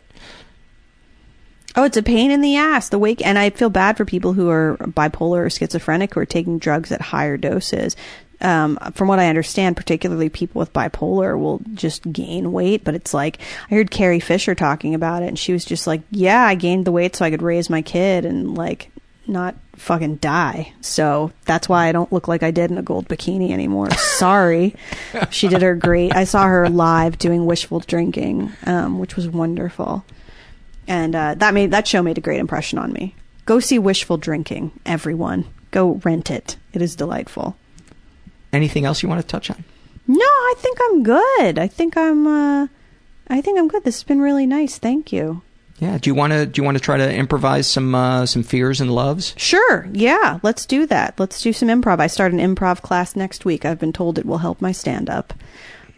Oh, 1.77 1.83
it's 1.83 1.95
a 1.95 2.01
pain 2.01 2.31
in 2.31 2.41
the 2.41 2.55
ass. 2.55 2.89
The 2.89 2.97
weight, 2.97 3.21
and 3.21 3.37
I 3.37 3.51
feel 3.51 3.69
bad 3.69 3.97
for 3.97 4.03
people 4.03 4.33
who 4.33 4.49
are 4.49 4.77
bipolar 4.79 5.45
or 5.45 5.49
schizophrenic 5.51 6.15
who 6.15 6.19
are 6.19 6.25
taking 6.25 6.57
drugs 6.57 6.91
at 6.91 7.01
higher 7.01 7.37
doses. 7.37 7.95
Um, 8.39 8.77
from 8.93 9.07
what 9.07 9.19
I 9.19 9.29
understand, 9.29 9.77
particularly 9.77 10.29
people 10.29 10.59
with 10.59 10.73
bipolar 10.73 11.37
will 11.39 11.61
just 11.73 12.11
gain 12.11 12.51
weight. 12.51 12.83
But 12.83 12.95
it's 12.95 13.13
like 13.13 13.39
I 13.69 13.75
heard 13.75 13.91
Carrie 13.91 14.19
Fisher 14.19 14.55
talking 14.55 14.93
about 14.93 15.23
it, 15.23 15.27
and 15.27 15.39
she 15.39 15.53
was 15.53 15.65
just 15.65 15.87
like, 15.87 16.01
"Yeah, 16.11 16.43
I 16.43 16.55
gained 16.55 16.85
the 16.85 16.91
weight 16.91 17.15
so 17.15 17.25
I 17.25 17.31
could 17.31 17.41
raise 17.41 17.69
my 17.69 17.81
kid 17.81 18.25
and 18.25 18.55
like 18.55 18.91
not 19.25 19.55
fucking 19.75 20.17
die." 20.17 20.73
So 20.81 21.31
that's 21.45 21.67
why 21.67 21.87
I 21.87 21.91
don't 21.91 22.13
look 22.13 22.27
like 22.27 22.43
I 22.43 22.51
did 22.51 22.71
in 22.71 22.77
a 22.77 22.83
gold 22.83 23.07
bikini 23.07 23.51
anymore. 23.51 23.91
Sorry, 23.91 24.75
she 25.31 25.47
did 25.47 25.61
her 25.61 25.75
great. 25.75 26.15
I 26.15 26.25
saw 26.25 26.45
her 26.45 26.69
live 26.69 27.17
doing 27.17 27.45
wishful 27.45 27.79
drinking, 27.79 28.51
um, 28.65 28.99
which 28.99 29.15
was 29.15 29.27
wonderful 29.27 30.05
and 30.87 31.15
uh, 31.15 31.35
that 31.35 31.53
made 31.53 31.71
that 31.71 31.87
show 31.87 32.01
made 32.01 32.17
a 32.17 32.21
great 32.21 32.39
impression 32.39 32.79
on 32.79 32.93
me. 32.93 33.13
Go 33.45 33.59
see 33.59 33.79
Wishful 33.79 34.17
Drinking, 34.17 34.71
everyone. 34.85 35.45
Go 35.71 36.01
rent 36.03 36.31
it. 36.31 36.57
It 36.73 36.81
is 36.81 36.95
delightful. 36.95 37.55
Anything 38.57 38.85
else 38.85 39.01
you 39.01 39.09
want 39.09 39.21
to 39.21 39.27
touch 39.27 39.49
on? 39.49 39.63
No, 40.07 40.19
I 40.19 40.53
think 40.57 40.77
I'm 40.81 41.03
good. 41.03 41.59
I 41.59 41.67
think 41.67 41.95
I'm. 41.95 42.27
Uh, 42.27 42.67
I 43.29 43.41
think 43.41 43.59
I'm 43.59 43.67
good. 43.67 43.83
This 43.83 43.95
has 43.95 44.03
been 44.03 44.21
really 44.21 44.45
nice. 44.45 44.77
Thank 44.77 45.11
you. 45.11 45.41
Yeah. 45.79 45.97
Do 45.97 46.09
you 46.09 46.15
want 46.15 46.33
to 46.33 46.45
do 46.45 46.59
you 46.59 46.65
want 46.65 46.77
to 46.77 46.83
try 46.83 46.97
to 46.97 47.13
improvise 47.13 47.67
some 47.67 47.93
uh, 47.93 48.25
some 48.25 48.43
fears 48.43 48.81
and 48.81 48.93
loves? 48.93 49.33
Sure. 49.37 49.87
Yeah. 49.91 50.39
Let's 50.43 50.65
do 50.65 50.85
that. 50.87 51.19
Let's 51.19 51.41
do 51.41 51.53
some 51.53 51.69
improv. 51.69 51.99
I 51.99 52.07
start 52.07 52.33
an 52.33 52.39
improv 52.39 52.81
class 52.81 53.15
next 53.15 53.45
week. 53.45 53.63
I've 53.63 53.79
been 53.79 53.93
told 53.93 54.17
it 54.17 54.25
will 54.25 54.39
help 54.39 54.61
my 54.61 54.71
stand 54.71 55.09
up. 55.09 55.33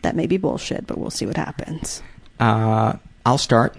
That 0.01 0.15
may 0.15 0.27
be 0.27 0.37
bullshit, 0.37 0.87
but 0.87 0.97
we'll 0.97 1.09
see 1.09 1.25
what 1.25 1.37
happens. 1.37 2.01
Uh, 2.39 2.93
I'll 3.25 3.37
start. 3.37 3.75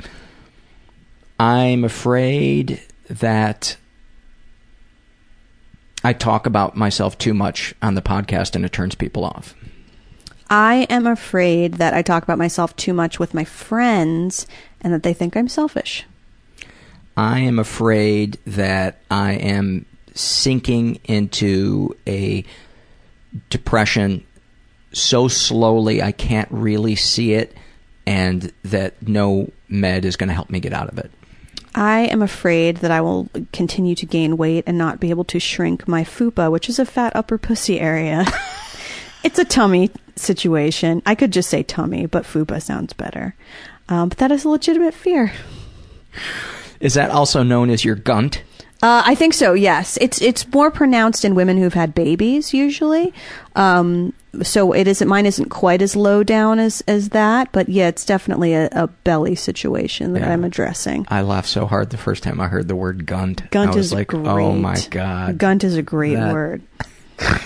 I'm 1.38 1.84
afraid 1.84 2.82
that 3.08 3.76
I 6.02 6.12
talk 6.12 6.46
about 6.46 6.76
myself 6.76 7.18
too 7.18 7.34
much 7.34 7.74
on 7.82 7.94
the 7.94 8.02
podcast 8.02 8.54
and 8.54 8.64
it 8.64 8.72
turns 8.72 8.94
people 8.94 9.24
off. 9.24 9.54
I 10.48 10.86
am 10.90 11.06
afraid 11.06 11.74
that 11.74 11.94
I 11.94 12.02
talk 12.02 12.22
about 12.22 12.38
myself 12.38 12.74
too 12.76 12.92
much 12.92 13.18
with 13.18 13.34
my 13.34 13.44
friends 13.44 14.46
and 14.80 14.92
that 14.92 15.02
they 15.02 15.12
think 15.12 15.36
I'm 15.36 15.48
selfish. 15.48 16.04
I 17.16 17.40
am 17.40 17.58
afraid 17.58 18.38
that 18.46 18.98
I 19.10 19.32
am 19.32 19.86
sinking 20.14 21.00
into 21.04 21.96
a 22.06 22.44
depression 23.48 24.24
so 24.92 25.28
slowly 25.28 26.02
I 26.02 26.12
can't 26.12 26.48
really 26.50 26.96
see 26.96 27.34
it, 27.34 27.54
and 28.06 28.52
that 28.64 29.06
no 29.06 29.52
med 29.68 30.04
is 30.04 30.16
going 30.16 30.28
to 30.28 30.34
help 30.34 30.50
me 30.50 30.58
get 30.60 30.72
out 30.72 30.88
of 30.88 30.98
it. 30.98 31.10
I 31.74 32.00
am 32.00 32.22
afraid 32.22 32.78
that 32.78 32.90
I 32.90 33.00
will 33.00 33.28
continue 33.52 33.94
to 33.94 34.06
gain 34.06 34.36
weight 34.36 34.64
and 34.66 34.76
not 34.76 35.00
be 35.00 35.10
able 35.10 35.24
to 35.24 35.38
shrink 35.38 35.86
my 35.86 36.02
fupa, 36.02 36.50
which 36.50 36.68
is 36.68 36.78
a 36.78 36.86
fat 36.86 37.14
upper 37.14 37.38
pussy 37.38 37.78
area. 37.78 38.24
it's 39.24 39.38
a 39.38 39.44
tummy 39.44 39.90
situation. 40.16 41.02
I 41.06 41.14
could 41.14 41.32
just 41.32 41.48
say 41.48 41.62
tummy, 41.62 42.06
but 42.06 42.24
fupa 42.24 42.60
sounds 42.60 42.92
better. 42.92 43.34
Um, 43.88 44.08
but 44.08 44.18
that 44.18 44.32
is 44.32 44.44
a 44.44 44.48
legitimate 44.48 44.94
fear. 44.94 45.32
Is 46.80 46.94
that 46.94 47.10
also 47.10 47.42
known 47.42 47.70
as 47.70 47.84
your 47.84 47.96
gunt? 47.96 48.42
Uh, 48.82 49.02
I 49.04 49.14
think 49.14 49.34
so. 49.34 49.52
Yes, 49.52 49.98
it's 50.00 50.22
it's 50.22 50.50
more 50.52 50.70
pronounced 50.70 51.24
in 51.24 51.34
women 51.34 51.58
who've 51.58 51.74
had 51.74 51.94
babies 51.94 52.54
usually. 52.54 53.12
Um, 53.54 54.14
so 54.42 54.72
it 54.72 54.86
isn't 54.88 55.06
mine 55.06 55.26
isn't 55.26 55.50
quite 55.50 55.82
as 55.82 55.94
low 55.96 56.22
down 56.22 56.58
as 56.58 56.80
as 56.88 57.10
that, 57.10 57.52
but 57.52 57.68
yeah, 57.68 57.88
it's 57.88 58.06
definitely 58.06 58.54
a, 58.54 58.68
a 58.72 58.86
belly 58.86 59.34
situation 59.34 60.14
that 60.14 60.20
Yeah. 60.20 60.32
I'm 60.32 60.44
addressing. 60.44 61.04
I 61.10 61.20
laughed 61.20 61.48
so 61.48 61.66
hard 61.66 61.90
the 61.90 61.98
first 61.98 62.22
time 62.22 62.40
I 62.40 62.48
heard 62.48 62.68
the 62.68 62.76
word 62.76 63.04
gunt. 63.06 63.50
Gunt 63.50 63.72
I 63.72 63.76
was 63.76 63.86
is 63.86 63.92
like, 63.92 64.08
great. 64.08 64.26
oh 64.26 64.52
my 64.52 64.78
god. 64.90 65.36
Gunt 65.36 65.62
is 65.62 65.76
a 65.76 65.82
great 65.82 66.14
That- 66.14 66.32
word. 66.32 66.62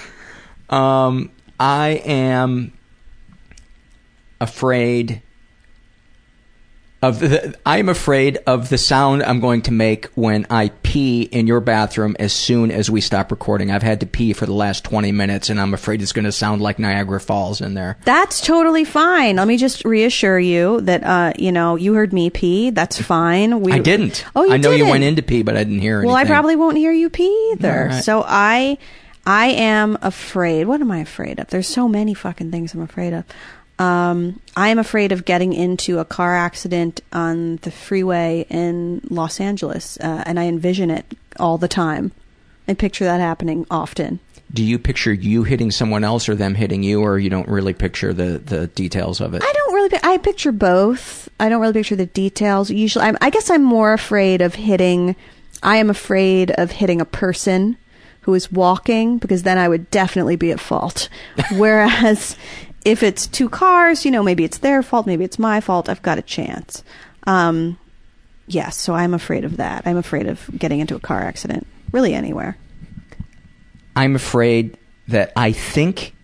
Um, 0.70 1.30
I 1.60 2.00
am 2.06 2.72
afraid 4.40 5.22
of 7.08 7.20
the. 7.20 7.54
I'm 7.66 7.88
afraid 7.88 8.38
of 8.46 8.68
the 8.68 8.78
sound 8.78 9.22
I'm 9.22 9.40
going 9.40 9.62
to 9.62 9.72
make 9.72 10.06
when 10.14 10.46
I 10.50 10.70
pee 10.82 11.22
in 11.22 11.46
your 11.46 11.60
bathroom 11.60 12.16
as 12.18 12.32
soon 12.32 12.70
as 12.70 12.90
we 12.90 13.00
stop 13.00 13.30
recording. 13.30 13.70
I've 13.70 13.82
had 13.82 14.00
to 14.00 14.06
pee 14.06 14.32
for 14.32 14.46
the 14.46 14.52
last 14.52 14.84
20 14.84 15.12
minutes, 15.12 15.50
and 15.50 15.60
I'm 15.60 15.74
afraid 15.74 16.02
it's 16.02 16.12
going 16.12 16.24
to 16.24 16.32
sound 16.32 16.62
like 16.62 16.78
Niagara 16.78 17.20
Falls 17.20 17.60
in 17.60 17.74
there. 17.74 17.96
That's 18.04 18.40
totally 18.40 18.84
fine. 18.84 19.36
Let 19.36 19.48
me 19.48 19.56
just 19.56 19.84
reassure 19.84 20.38
you 20.38 20.80
that 20.82 21.04
uh, 21.04 21.32
you 21.38 21.52
know 21.52 21.76
you 21.76 21.94
heard 21.94 22.12
me 22.12 22.30
pee. 22.30 22.70
That's 22.70 23.00
fine. 23.00 23.60
We, 23.60 23.72
I 23.72 23.78
didn't. 23.78 24.24
Oh, 24.34 24.44
you 24.44 24.52
I 24.52 24.56
know 24.56 24.70
you 24.70 24.78
didn't. 24.78 24.90
went 24.90 25.04
in 25.04 25.16
to 25.16 25.22
pee, 25.22 25.42
but 25.42 25.56
I 25.56 25.64
didn't 25.64 25.80
hear 25.80 25.98
anything. 25.98 26.08
Well, 26.08 26.16
I 26.16 26.24
probably 26.24 26.56
won't 26.56 26.76
hear 26.76 26.92
you 26.92 27.10
pee 27.10 27.52
either. 27.52 27.88
Right. 27.90 28.04
So 28.04 28.24
I, 28.26 28.78
I 29.26 29.46
am 29.46 29.98
afraid. 30.02 30.66
What 30.66 30.80
am 30.80 30.90
I 30.90 30.98
afraid 30.98 31.38
of? 31.38 31.48
There's 31.48 31.68
so 31.68 31.88
many 31.88 32.14
fucking 32.14 32.50
things 32.50 32.74
I'm 32.74 32.80
afraid 32.80 33.12
of. 33.12 33.24
Um, 33.78 34.40
I 34.56 34.68
am 34.68 34.78
afraid 34.78 35.10
of 35.12 35.24
getting 35.24 35.52
into 35.52 35.98
a 35.98 36.04
car 36.04 36.36
accident 36.36 37.00
on 37.12 37.56
the 37.56 37.70
freeway 37.70 38.46
in 38.48 39.00
Los 39.10 39.40
Angeles, 39.40 39.98
uh, 40.00 40.22
and 40.26 40.38
I 40.38 40.44
envision 40.44 40.90
it 40.90 41.06
all 41.38 41.58
the 41.58 41.68
time. 41.68 42.12
I 42.68 42.74
picture 42.74 43.04
that 43.04 43.20
happening 43.20 43.66
often. 43.70 44.20
Do 44.52 44.62
you 44.62 44.78
picture 44.78 45.12
you 45.12 45.42
hitting 45.42 45.72
someone 45.72 46.04
else 46.04 46.28
or 46.28 46.36
them 46.36 46.54
hitting 46.54 46.84
you, 46.84 47.00
or 47.00 47.18
you 47.18 47.28
don't 47.28 47.48
really 47.48 47.74
picture 47.74 48.12
the, 48.12 48.38
the 48.38 48.68
details 48.68 49.20
of 49.20 49.34
it? 49.34 49.42
I 49.42 49.52
don't 49.52 49.74
really. 49.74 49.98
I 50.02 50.18
picture 50.18 50.52
both. 50.52 51.28
I 51.40 51.48
don't 51.48 51.60
really 51.60 51.72
picture 51.72 51.96
the 51.96 52.06
details. 52.06 52.70
Usually, 52.70 53.04
I'm, 53.04 53.18
I 53.20 53.30
guess 53.30 53.50
I'm 53.50 53.64
more 53.64 53.92
afraid 53.92 54.40
of 54.40 54.54
hitting. 54.54 55.16
I 55.62 55.78
am 55.78 55.90
afraid 55.90 56.52
of 56.52 56.70
hitting 56.70 57.00
a 57.00 57.06
person 57.06 57.76
who 58.20 58.34
is 58.34 58.52
walking 58.52 59.18
because 59.18 59.42
then 59.42 59.58
I 59.58 59.68
would 59.68 59.90
definitely 59.90 60.36
be 60.36 60.52
at 60.52 60.60
fault. 60.60 61.08
Whereas 61.52 62.36
if 62.84 63.02
it's 63.02 63.26
two 63.26 63.48
cars, 63.48 64.04
you 64.04 64.10
know, 64.10 64.22
maybe 64.22 64.44
it's 64.44 64.58
their 64.58 64.82
fault, 64.82 65.06
maybe 65.06 65.24
it's 65.24 65.38
my 65.38 65.60
fault. 65.60 65.88
I've 65.88 66.02
got 66.02 66.18
a 66.18 66.22
chance. 66.22 66.84
Um, 67.26 67.78
yes, 68.46 68.76
so 68.76 68.94
I'm 68.94 69.14
afraid 69.14 69.44
of 69.44 69.56
that. 69.56 69.86
I'm 69.86 69.96
afraid 69.96 70.26
of 70.26 70.48
getting 70.58 70.80
into 70.80 70.94
a 70.94 71.00
car 71.00 71.20
accident. 71.20 71.66
Really, 71.92 72.14
anywhere. 72.14 72.56
I'm 73.96 74.16
afraid 74.16 74.76
that 75.08 75.32
I 75.36 75.52
think 75.52 76.14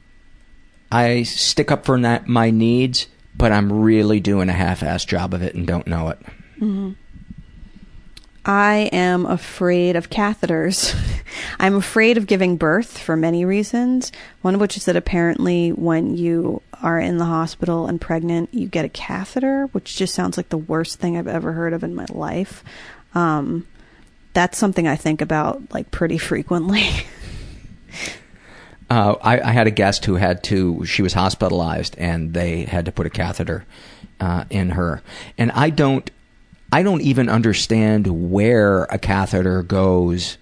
I 0.90 1.22
stick 1.22 1.70
up 1.70 1.84
for 1.84 1.96
my 1.98 2.50
needs, 2.50 3.06
but 3.36 3.52
I'm 3.52 3.72
really 3.72 4.20
doing 4.20 4.48
a 4.48 4.52
half-ass 4.52 5.04
job 5.04 5.32
of 5.34 5.42
it 5.42 5.54
and 5.54 5.66
don't 5.66 5.86
know 5.86 6.08
it. 6.08 6.18
I 8.44 8.88
am 8.92 9.26
afraid 9.26 9.96
of 9.96 10.10
catheters. 10.10 10.94
I'm 11.60 11.76
afraid 11.76 12.16
of 12.16 12.26
giving 12.26 12.56
birth 12.56 12.98
for 12.98 13.16
many 13.16 13.44
reasons. 13.44 14.12
One 14.42 14.54
of 14.54 14.60
which 14.60 14.76
is 14.76 14.86
that 14.86 14.96
apparently, 14.96 15.70
when 15.70 16.16
you 16.16 16.62
are 16.82 16.98
in 16.98 17.18
the 17.18 17.26
hospital 17.26 17.86
and 17.86 18.00
pregnant, 18.00 18.52
you 18.54 18.66
get 18.66 18.84
a 18.84 18.88
catheter, 18.88 19.66
which 19.72 19.96
just 19.96 20.14
sounds 20.14 20.36
like 20.36 20.48
the 20.48 20.58
worst 20.58 20.98
thing 20.98 21.16
I've 21.16 21.28
ever 21.28 21.52
heard 21.52 21.74
of 21.74 21.84
in 21.84 21.94
my 21.94 22.06
life. 22.10 22.64
Um, 23.14 23.66
that's 24.32 24.56
something 24.56 24.88
I 24.88 24.96
think 24.96 25.20
about 25.20 25.72
like 25.72 25.90
pretty 25.90 26.18
frequently. 26.18 26.88
Uh, 28.90 29.14
I, 29.22 29.40
I 29.40 29.52
had 29.52 29.68
a 29.68 29.70
guest 29.70 30.04
who 30.04 30.16
had 30.16 30.42
to. 30.44 30.84
She 30.84 31.00
was 31.00 31.12
hospitalized, 31.12 31.94
and 31.96 32.34
they 32.34 32.64
had 32.64 32.86
to 32.86 32.92
put 32.92 33.06
a 33.06 33.10
catheter 33.10 33.64
uh, 34.18 34.44
in 34.50 34.70
her. 34.70 35.00
And 35.38 35.52
I 35.52 35.70
don't. 35.70 36.10
I 36.72 36.82
don't 36.82 37.00
even 37.02 37.28
understand 37.28 38.06
where 38.30 38.84
a 38.84 38.98
catheter 38.98 39.62
goes. 39.62 40.38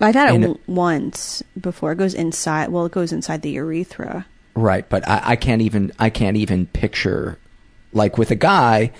I've 0.00 0.14
had 0.14 0.30
it 0.34 0.42
And- 0.42 0.58
once 0.66 1.42
before. 1.60 1.92
It 1.92 1.96
goes 1.98 2.14
inside. 2.14 2.68
Well, 2.70 2.86
it 2.86 2.92
goes 2.92 3.12
inside 3.12 3.42
the 3.42 3.50
urethra. 3.50 4.26
Right, 4.54 4.88
but 4.88 5.06
I, 5.08 5.20
I 5.24 5.36
can't 5.36 5.62
even 5.62 5.92
I 5.98 6.10
can't 6.10 6.36
even 6.36 6.66
picture 6.66 7.38
like 7.92 8.16
with 8.18 8.30
a 8.30 8.34
guy 8.36 8.92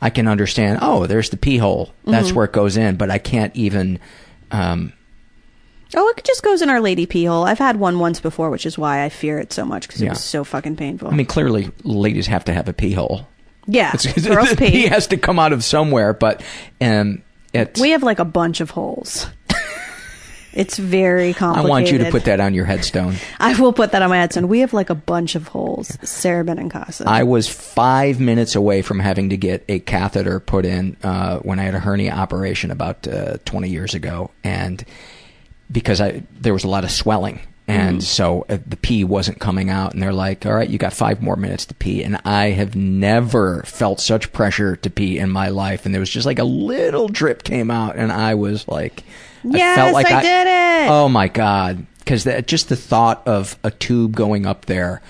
I 0.00 0.10
can 0.10 0.26
understand, 0.26 0.80
oh, 0.82 1.06
there's 1.06 1.30
the 1.30 1.36
pee 1.36 1.58
hole. 1.58 1.92
That's 2.04 2.30
Mhm. 2.30 2.34
where 2.34 2.44
it 2.46 2.52
goes 2.52 2.76
in, 2.76 2.96
but 2.96 3.10
I 3.10 3.18
can't 3.18 3.54
even 3.54 3.98
um 4.50 4.92
Oh, 5.94 6.08
it 6.16 6.24
just 6.24 6.42
goes 6.42 6.62
in 6.62 6.70
our 6.70 6.80
lady 6.80 7.04
pee 7.06 7.26
hole. 7.26 7.44
I've 7.44 7.58
had 7.58 7.76
one 7.78 7.98
once 7.98 8.18
before, 8.18 8.48
which 8.50 8.64
is 8.66 8.78
why 8.78 9.04
I 9.04 9.08
fear 9.10 9.38
it 9.38 9.52
so 9.52 9.64
much 9.64 9.86
because 9.86 10.00
it 10.00 10.06
Yeah. 10.06 10.10
was 10.12 10.24
so 10.24 10.42
fucking 10.42 10.76
painful. 10.76 11.08
I 11.08 11.14
mean 11.14 11.26
clearly 11.26 11.70
ladies 11.84 12.26
have 12.26 12.44
to 12.46 12.52
have 12.54 12.68
a 12.68 12.72
pee 12.72 12.92
hole. 12.92 13.28
Yeah, 13.66 13.94
girls 14.24 14.54
pee. 14.54 14.70
pee 14.70 14.86
has 14.86 15.06
to 15.08 15.16
come 15.16 15.38
out 15.38 15.52
of 15.52 15.62
somewhere, 15.64 16.12
but 16.12 16.42
um 16.80 17.22
it 17.52 17.78
We 17.80 17.90
have 17.90 18.02
like 18.02 18.18
a 18.18 18.24
bunch 18.24 18.60
of 18.60 18.70
holes. 18.70 19.26
it's 20.52 20.78
very 20.78 21.34
complicated. 21.34 21.66
I 21.66 21.70
want 21.70 21.90
you 21.90 21.98
to 21.98 22.10
put 22.10 22.24
that 22.24 22.40
on 22.40 22.54
your 22.54 22.64
headstone. 22.64 23.16
I 23.40 23.60
will 23.60 23.72
put 23.72 23.92
that 23.92 24.02
on 24.02 24.10
my 24.10 24.18
headstone. 24.18 24.48
We 24.48 24.60
have 24.60 24.72
like 24.72 24.90
a 24.90 24.94
bunch 24.94 25.34
of 25.34 25.48
holes. 25.48 25.98
Sara 26.02 26.44
Benincasa. 26.44 27.06
I 27.06 27.24
was 27.24 27.48
five 27.48 28.20
minutes 28.20 28.54
away 28.54 28.82
from 28.82 29.00
having 29.00 29.30
to 29.30 29.36
get 29.36 29.64
a 29.68 29.80
catheter 29.80 30.40
put 30.40 30.64
in 30.64 30.96
uh, 31.02 31.38
when 31.40 31.58
I 31.58 31.64
had 31.64 31.74
a 31.74 31.78
hernia 31.78 32.12
operation 32.12 32.70
about 32.70 33.06
uh, 33.06 33.36
20 33.44 33.68
years 33.68 33.94
ago, 33.94 34.30
and 34.42 34.82
because 35.70 36.00
I 36.00 36.22
there 36.40 36.52
was 36.54 36.64
a 36.64 36.68
lot 36.68 36.84
of 36.84 36.90
swelling, 36.90 37.40
and 37.72 37.98
Mhm. 37.98 38.02
so 38.02 38.44
uh, 38.48 38.58
the 38.66 38.76
pee 38.76 39.04
wasn't 39.04 39.38
coming 39.40 39.70
out, 39.70 39.92
and 39.94 40.02
they're 40.02 40.12
like, 40.12 40.44
"All 40.46 40.52
right, 40.54 40.68
you 40.68 40.78
got 40.78 40.92
five 40.92 41.22
more 41.22 41.36
minutes 41.36 41.66
to 41.66 41.74
pee," 41.74 42.02
and 42.04 42.18
I 42.24 42.50
have 42.50 42.74
never 42.76 43.62
felt 43.64 44.00
such 44.00 44.32
pressure 44.32 44.76
to 44.76 44.90
pee 44.90 45.18
in 45.18 45.30
my 45.30 45.48
life, 45.48 45.84
and 45.86 45.94
there 45.94 46.00
was 46.00 46.10
just 46.10 46.26
like 46.26 46.38
a 46.38 46.44
little 46.44 47.08
drip 47.08 47.42
came 47.44 47.70
out, 47.70 47.96
and 47.96 48.12
I 48.12 48.34
was 48.34 48.66
like, 48.68 49.02
I 49.44 49.56
Yes, 49.56 49.76
felt 49.76 49.92
like 49.94 50.10
I 50.12 50.22
did 50.22 50.46
it! 50.46 50.90
Oh 50.90 51.08
my 51.08 51.28
god! 51.28 51.86
Because 51.98 52.26
just 52.46 52.68
the 52.68 52.76
thought 52.76 53.22
of 53.26 53.56
a 53.64 53.70
tube 53.70 54.14
going 54.14 54.44
up 54.46 54.66
there. 54.66 55.00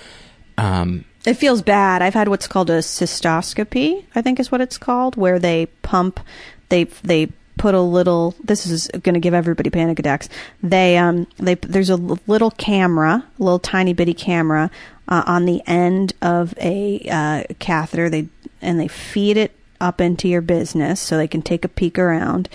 Um, 0.59 1.05
It 1.25 1.35
feels 1.35 1.63
bad. 1.63 2.03
I've 2.03 2.15
had 2.15 2.29
what's 2.29 2.47
called 2.47 2.69
a 2.71 2.79
cystoscopy, 2.81 4.05
I 4.15 4.23
think 4.23 4.39
is 4.41 4.51
what 4.53 4.61
it's 4.61 4.77
called, 4.79 5.17
where 5.17 5.39
they 5.39 5.67
pump, 5.83 6.21
they 6.69 6.85
they 7.03 7.29
put 7.57 7.75
a 7.75 7.81
little. 7.81 8.35
This 8.43 8.67
is 8.67 8.89
going 8.89 9.15
to 9.15 9.21
give 9.21 9.35
everybody 9.35 9.71
panic 9.71 9.99
attacks. 9.99 10.29
They 10.63 10.97
um 10.97 11.27
they 11.39 11.55
there's 11.55 11.91
a 11.91 11.97
little 11.97 12.51
camera, 12.51 13.25
a 13.39 13.43
little 13.43 13.59
tiny 13.59 13.93
bitty 13.93 14.15
camera 14.15 14.71
uh, 15.09 15.23
on 15.27 15.45
the 15.45 15.63
end 15.67 16.15
of 16.23 16.55
a 16.59 17.07
uh, 17.11 17.45
catheter. 17.59 18.09
They 18.09 18.29
and 18.61 18.79
they 18.79 18.89
feed 18.89 19.37
it 19.37 19.53
up 19.81 20.01
into 20.01 20.29
your 20.29 20.41
business 20.41 21.01
so 21.01 21.17
they 21.17 21.29
can 21.29 21.43
take 21.43 21.65
a 21.65 21.69
peek 21.69 21.99
around. 21.99 22.49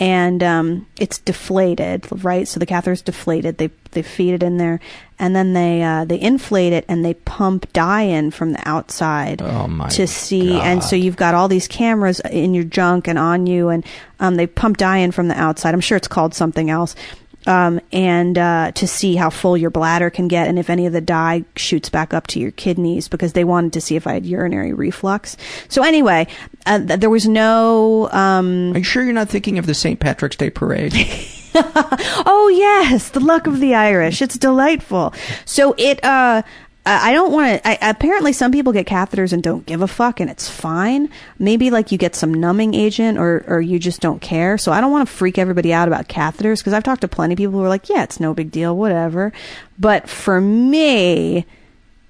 And 0.00 0.42
um, 0.42 0.86
it's 0.98 1.18
deflated, 1.18 2.06
right? 2.24 2.48
So 2.48 2.58
the 2.58 2.64
catheter 2.64 2.92
is 2.92 3.02
deflated. 3.02 3.58
They 3.58 3.70
they 3.90 4.00
feed 4.00 4.32
it 4.32 4.42
in 4.42 4.56
there, 4.56 4.80
and 5.18 5.36
then 5.36 5.52
they 5.52 5.82
uh, 5.82 6.06
they 6.06 6.18
inflate 6.18 6.72
it 6.72 6.86
and 6.88 7.04
they 7.04 7.12
pump 7.12 7.70
dye 7.74 8.02
in 8.02 8.30
from 8.30 8.52
the 8.52 8.66
outside 8.66 9.42
Oh 9.42 9.66
my 9.66 9.88
to 9.90 10.06
see. 10.06 10.58
And 10.58 10.82
so 10.82 10.96
you've 10.96 11.16
got 11.16 11.34
all 11.34 11.48
these 11.48 11.68
cameras 11.68 12.20
in 12.20 12.54
your 12.54 12.64
junk 12.64 13.08
and 13.08 13.18
on 13.18 13.46
you, 13.46 13.68
and 13.68 13.84
um, 14.20 14.36
they 14.36 14.46
pump 14.46 14.78
dye 14.78 14.98
in 14.98 15.12
from 15.12 15.28
the 15.28 15.38
outside. 15.38 15.74
I'm 15.74 15.80
sure 15.80 15.96
it's 15.96 16.08
called 16.08 16.34
something 16.34 16.70
else. 16.70 16.96
Um, 17.46 17.80
and 17.90 18.36
uh, 18.36 18.72
to 18.72 18.86
see 18.86 19.16
how 19.16 19.30
full 19.30 19.56
your 19.56 19.70
bladder 19.70 20.10
can 20.10 20.28
get, 20.28 20.46
and 20.46 20.58
if 20.58 20.68
any 20.68 20.86
of 20.86 20.92
the 20.92 21.00
dye 21.00 21.44
shoots 21.56 21.88
back 21.88 22.12
up 22.12 22.26
to 22.28 22.38
your 22.38 22.50
kidneys, 22.50 23.08
because 23.08 23.32
they 23.32 23.44
wanted 23.44 23.72
to 23.72 23.80
see 23.80 23.96
if 23.96 24.06
I 24.06 24.12
had 24.12 24.26
urinary 24.26 24.74
reflux. 24.74 25.38
So 25.68 25.82
anyway, 25.82 26.26
uh, 26.66 26.78
th- 26.78 27.00
there 27.00 27.08
was 27.08 27.26
no. 27.26 28.10
Um, 28.12 28.72
Are 28.74 28.78
you 28.78 28.84
sure 28.84 29.02
you're 29.02 29.14
not 29.14 29.30
thinking 29.30 29.58
of 29.58 29.66
the 29.66 29.74
St. 29.74 29.98
Patrick's 29.98 30.36
Day 30.36 30.50
parade? 30.50 30.92
oh 31.54 32.52
yes, 32.54 33.08
the 33.08 33.20
luck 33.20 33.46
of 33.46 33.60
the 33.60 33.74
Irish. 33.74 34.20
It's 34.20 34.36
delightful. 34.36 35.14
So 35.46 35.74
it. 35.78 36.04
Uh, 36.04 36.42
I 36.86 37.12
don't 37.12 37.30
want 37.30 37.62
to. 37.62 37.78
Apparently, 37.88 38.32
some 38.32 38.52
people 38.52 38.72
get 38.72 38.86
catheters 38.86 39.34
and 39.34 39.42
don't 39.42 39.66
give 39.66 39.82
a 39.82 39.86
fuck, 39.86 40.18
and 40.18 40.30
it's 40.30 40.48
fine. 40.48 41.10
Maybe 41.38 41.70
like 41.70 41.92
you 41.92 41.98
get 41.98 42.16
some 42.16 42.32
numbing 42.32 42.72
agent, 42.72 43.18
or 43.18 43.44
or 43.46 43.60
you 43.60 43.78
just 43.78 44.00
don't 44.00 44.20
care. 44.20 44.56
So 44.56 44.72
I 44.72 44.80
don't 44.80 44.90
want 44.90 45.06
to 45.06 45.14
freak 45.14 45.36
everybody 45.36 45.74
out 45.74 45.88
about 45.88 46.08
catheters 46.08 46.58
because 46.58 46.72
I've 46.72 46.82
talked 46.82 47.02
to 47.02 47.08
plenty 47.08 47.34
of 47.34 47.38
people 47.38 47.52
who 47.52 47.64
are 47.64 47.68
like, 47.68 47.90
yeah, 47.90 48.02
it's 48.02 48.18
no 48.18 48.32
big 48.32 48.50
deal, 48.50 48.74
whatever. 48.76 49.30
But 49.78 50.08
for 50.08 50.40
me, 50.40 51.44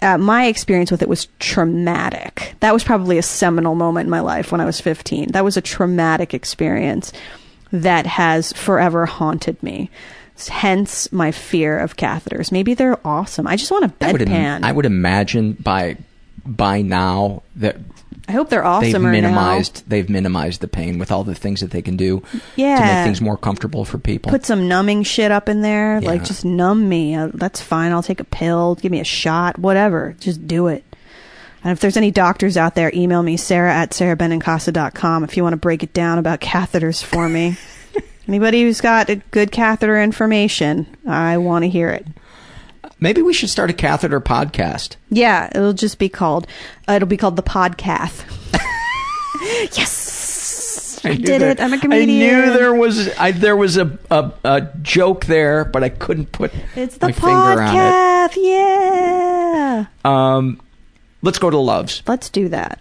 uh, 0.03 0.19
my 0.19 0.47
experience 0.47 0.91
with 0.91 1.03
it 1.03 1.09
was 1.09 1.27
traumatic. 1.41 2.55
That 2.61 2.73
was 2.73 2.85
probably 2.85 3.19
a 3.19 3.23
seminal 3.23 3.75
moment 3.75 4.07
in 4.07 4.11
my 4.11 4.21
life 4.21 4.53
when 4.53 4.61
I 4.61 4.67
was 4.67 4.81
15. 4.81 5.33
That 5.33 5.45
was 5.45 5.57
a 5.57 5.63
traumatic 5.63 6.33
experience 6.33 7.13
that 7.73 8.07
has 8.07 8.53
forever 8.53 9.07
haunted 9.07 9.63
me. 9.63 9.91
Hence 10.49 11.11
my 11.13 11.31
fear 11.33 11.79
of 11.79 11.97
catheters. 11.97 12.51
Maybe 12.53 12.75
they're 12.75 12.99
awesome. 13.07 13.47
I 13.47 13.57
just 13.57 13.71
want 13.71 13.85
a 13.85 14.07
I 14.07 14.13
would, 14.13 14.21
bedpan. 14.23 14.63
I 14.65 14.73
would 14.73 14.87
imagine 14.87 15.53
by 15.55 15.97
by 16.47 16.83
now 16.83 17.43
that 17.57 17.77
I 18.29 18.33
hope 18.33 18.49
they're 18.49 18.65
awesome. 18.65 18.91
they've 18.93 19.01
minimized 19.03 19.83
they've 19.89 20.09
minimized 20.09 20.61
the 20.61 20.69
pain 20.69 20.99
with 20.99 21.11
all 21.13 21.25
the 21.25 21.35
things 21.35 21.61
that 21.61 21.71
they 21.73 21.83
can 21.83 21.97
do 21.97 22.23
Yeah. 22.57 22.77
to 22.77 22.83
make 22.83 23.05
things 23.07 23.21
more 23.21 23.37
comfortable 23.37 23.85
for 23.85 23.99
people. 23.99 24.31
Put 24.31 24.47
some 24.47 24.69
numbing 24.69 25.03
shit 25.03 25.31
up 25.33 25.49
in 25.49 25.63
there. 25.63 26.01
Like, 26.01 26.25
just 26.25 26.45
numb 26.45 26.89
me. 26.89 27.15
Uh, 27.15 27.31
that's 27.35 27.61
fine. 27.61 27.93
I'll 27.93 28.03
take 28.03 28.21
a 28.21 28.25
pill. 28.25 28.77
Give 28.77 28.93
me 28.93 29.01
a 29.01 29.05
shot. 29.05 29.59
Whatever. 29.59 30.15
Just 30.21 30.47
do 30.47 30.69
it. 30.69 30.85
And 31.63 31.73
if 31.73 31.81
there's 31.81 31.97
any 31.99 32.11
doctors 32.11 32.57
out 32.57 32.75
there, 32.75 32.91
email 32.95 33.23
me, 33.23 33.37
sara 33.37 33.75
at 33.75 33.91
sarabenincasa.com 33.91 35.25
if 35.25 35.37
you 35.37 35.43
want 35.43 35.53
to 35.53 35.59
break 35.59 35.83
it 35.83 35.93
down 35.93 36.19
about 36.19 36.41
catheters 36.41 37.03
for 37.03 37.29
me. 37.29 37.57
Anybody 38.31 38.63
who's 38.63 38.81
got 38.81 39.09
a 39.11 39.17
good 39.17 39.51
catheter 39.51 40.01
information, 40.01 40.87
I 41.05 41.39
want 41.39 41.65
to 41.65 41.69
hear 41.69 41.91
it. 41.91 42.07
Maybe 43.01 43.23
we 43.23 43.33
should 43.33 43.51
start 43.51 43.71
a 43.71 43.73
catheter 43.73 44.21
podcast. 44.21 44.95
Yeah, 45.09 45.51
it'll 45.53 45.73
just 45.73 45.99
be 45.99 46.09
called, 46.09 46.47
uh, 46.89 46.93
it'll 46.93 47.09
be 47.09 47.17
called 47.17 47.35
the 47.35 47.43
podcast. 47.43 48.23
yes! 49.77 51.01
I, 51.05 51.15
knew 51.15 51.25
did 51.25 51.41
there- 51.41 51.51
it. 51.51 51.61
I'm 51.61 51.73
a 51.73 51.79
comedian. 51.79 52.23
I 52.23 52.45
knew 52.47 52.53
there 52.53 52.73
was 52.73 53.09
I, 53.19 53.33
there 53.33 53.57
was 53.57 53.77
a, 53.77 53.99
a 54.13 54.31
a 54.45 54.61
joke 54.81 55.25
there, 55.25 55.65
but 55.65 55.83
I 55.83 55.89
couldn't 55.89 56.31
put 56.31 56.53
It's 56.77 56.99
the 56.99 57.07
my 57.09 57.13
finger 57.13 57.31
on 57.35 57.59
podcast. 57.59 58.37
Yeah. 58.37 59.87
Um, 60.05 60.61
let's 61.23 61.39
go 61.41 61.51
to 61.51 61.59
loves. 61.59 62.05
Let's 62.07 62.31
do 62.31 62.49
that. 62.51 62.79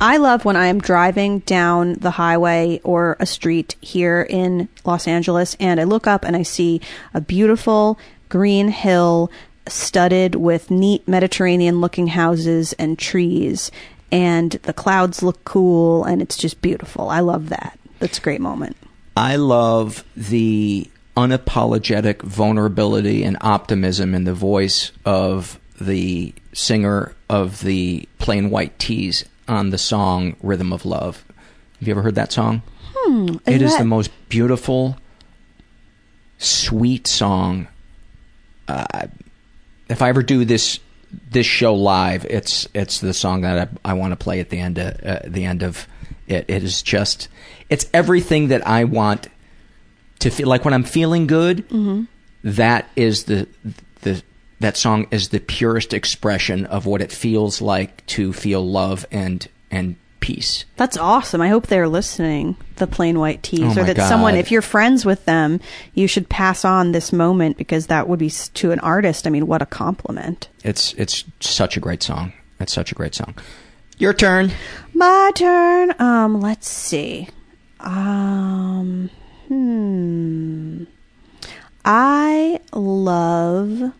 I 0.00 0.18
love 0.18 0.44
when 0.44 0.56
I 0.56 0.66
am 0.66 0.80
driving 0.80 1.40
down 1.40 1.94
the 1.94 2.10
highway 2.10 2.80
or 2.84 3.16
a 3.18 3.26
street 3.26 3.76
here 3.80 4.26
in 4.28 4.68
Los 4.84 5.08
Angeles 5.08 5.56
and 5.58 5.80
I 5.80 5.84
look 5.84 6.06
up 6.06 6.24
and 6.24 6.36
I 6.36 6.42
see 6.42 6.80
a 7.14 7.20
beautiful 7.20 7.98
green 8.28 8.68
hill 8.68 9.30
studded 9.68 10.34
with 10.34 10.70
neat 10.70 11.06
Mediterranean 11.08 11.80
looking 11.80 12.08
houses 12.08 12.72
and 12.74 12.98
trees 12.98 13.70
and 14.12 14.52
the 14.52 14.72
clouds 14.72 15.22
look 15.22 15.42
cool 15.44 16.04
and 16.04 16.20
it's 16.20 16.36
just 16.36 16.60
beautiful. 16.60 17.08
I 17.08 17.20
love 17.20 17.48
that. 17.48 17.78
That's 17.98 18.18
a 18.18 18.22
great 18.22 18.40
moment. 18.40 18.76
I 19.16 19.36
love 19.36 20.04
the 20.14 20.90
unapologetic 21.16 22.22
vulnerability 22.22 23.24
and 23.24 23.38
optimism 23.40 24.14
in 24.14 24.24
the 24.24 24.34
voice 24.34 24.92
of 25.06 25.58
the 25.80 26.34
singer 26.52 27.14
of 27.30 27.62
the 27.62 28.06
Plain 28.18 28.50
White 28.50 28.78
T's 28.78 29.24
on 29.48 29.70
the 29.70 29.78
song 29.78 30.36
Rhythm 30.42 30.72
of 30.72 30.84
Love. 30.84 31.24
Have 31.78 31.88
you 31.88 31.92
ever 31.92 32.02
heard 32.02 32.14
that 32.16 32.32
song? 32.32 32.62
Hmm. 32.94 33.36
It 33.46 33.62
is 33.62 33.72
that- 33.72 33.78
the 33.78 33.84
most 33.84 34.10
beautiful, 34.28 34.96
sweet 36.38 37.06
song. 37.06 37.68
Uh, 38.68 39.06
if 39.88 40.02
I 40.02 40.08
ever 40.08 40.22
do 40.22 40.44
this 40.44 40.80
this 41.30 41.46
show 41.46 41.74
live, 41.74 42.24
it's 42.26 42.66
it's 42.74 43.00
the 43.00 43.14
song 43.14 43.42
that 43.42 43.68
I, 43.84 43.90
I 43.90 43.92
want 43.94 44.12
to 44.12 44.16
play 44.16 44.40
at 44.40 44.50
the 44.50 44.58
end 44.58 44.78
of 44.78 45.00
uh, 45.04 45.20
the 45.24 45.44
end 45.44 45.62
of 45.62 45.86
it. 46.26 46.44
It 46.48 46.64
is 46.64 46.82
just 46.82 47.28
it's 47.70 47.86
everything 47.94 48.48
that 48.48 48.66
I 48.66 48.84
want 48.84 49.28
to 50.20 50.30
feel 50.30 50.48
like 50.48 50.64
when 50.64 50.74
I'm 50.74 50.84
feeling 50.84 51.26
good. 51.26 51.68
Mhm. 51.68 52.08
that 52.44 52.88
is 52.96 53.24
the 53.24 53.48
that 54.60 54.76
song 54.76 55.06
is 55.10 55.28
the 55.28 55.40
purest 55.40 55.92
expression 55.92 56.66
of 56.66 56.86
what 56.86 57.02
it 57.02 57.12
feels 57.12 57.60
like 57.60 58.04
to 58.06 58.32
feel 58.32 58.66
love 58.66 59.06
and 59.10 59.48
and 59.70 59.96
peace. 60.20 60.64
That's 60.76 60.96
awesome. 60.96 61.40
I 61.40 61.48
hope 61.48 61.66
they're 61.66 61.88
listening, 61.88 62.56
the 62.76 62.86
Plain 62.86 63.18
White 63.18 63.42
T's, 63.42 63.78
Oh 63.78 63.82
or 63.82 63.84
that 63.84 64.08
someone, 64.08 64.34
if 64.34 64.50
you're 64.50 64.62
friends 64.62 65.04
with 65.04 65.24
them, 65.24 65.60
you 65.94 66.08
should 66.08 66.28
pass 66.28 66.64
on 66.64 66.92
this 66.92 67.12
moment 67.12 67.56
because 67.56 67.86
that 67.86 68.08
would 68.08 68.18
be 68.18 68.30
to 68.30 68.72
an 68.72 68.80
artist. 68.80 69.26
I 69.26 69.30
mean, 69.30 69.46
what 69.46 69.62
a 69.62 69.66
compliment. 69.66 70.48
It's 70.64 70.94
it's 70.94 71.24
such 71.40 71.76
a 71.76 71.80
great 71.80 72.02
song. 72.02 72.32
It's 72.58 72.72
such 72.72 72.90
a 72.92 72.94
great 72.94 73.14
song. 73.14 73.34
Your 73.98 74.12
turn. 74.12 74.52
My 74.94 75.32
turn. 75.34 75.94
Um, 75.98 76.40
let's 76.40 76.68
see. 76.68 77.28
Um, 77.80 79.10
hmm. 79.48 80.84
I 81.84 82.60
love 82.72 83.92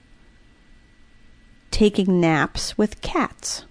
taking 1.76 2.18
naps 2.20 2.78
with 2.78 3.02
cats. 3.02 3.66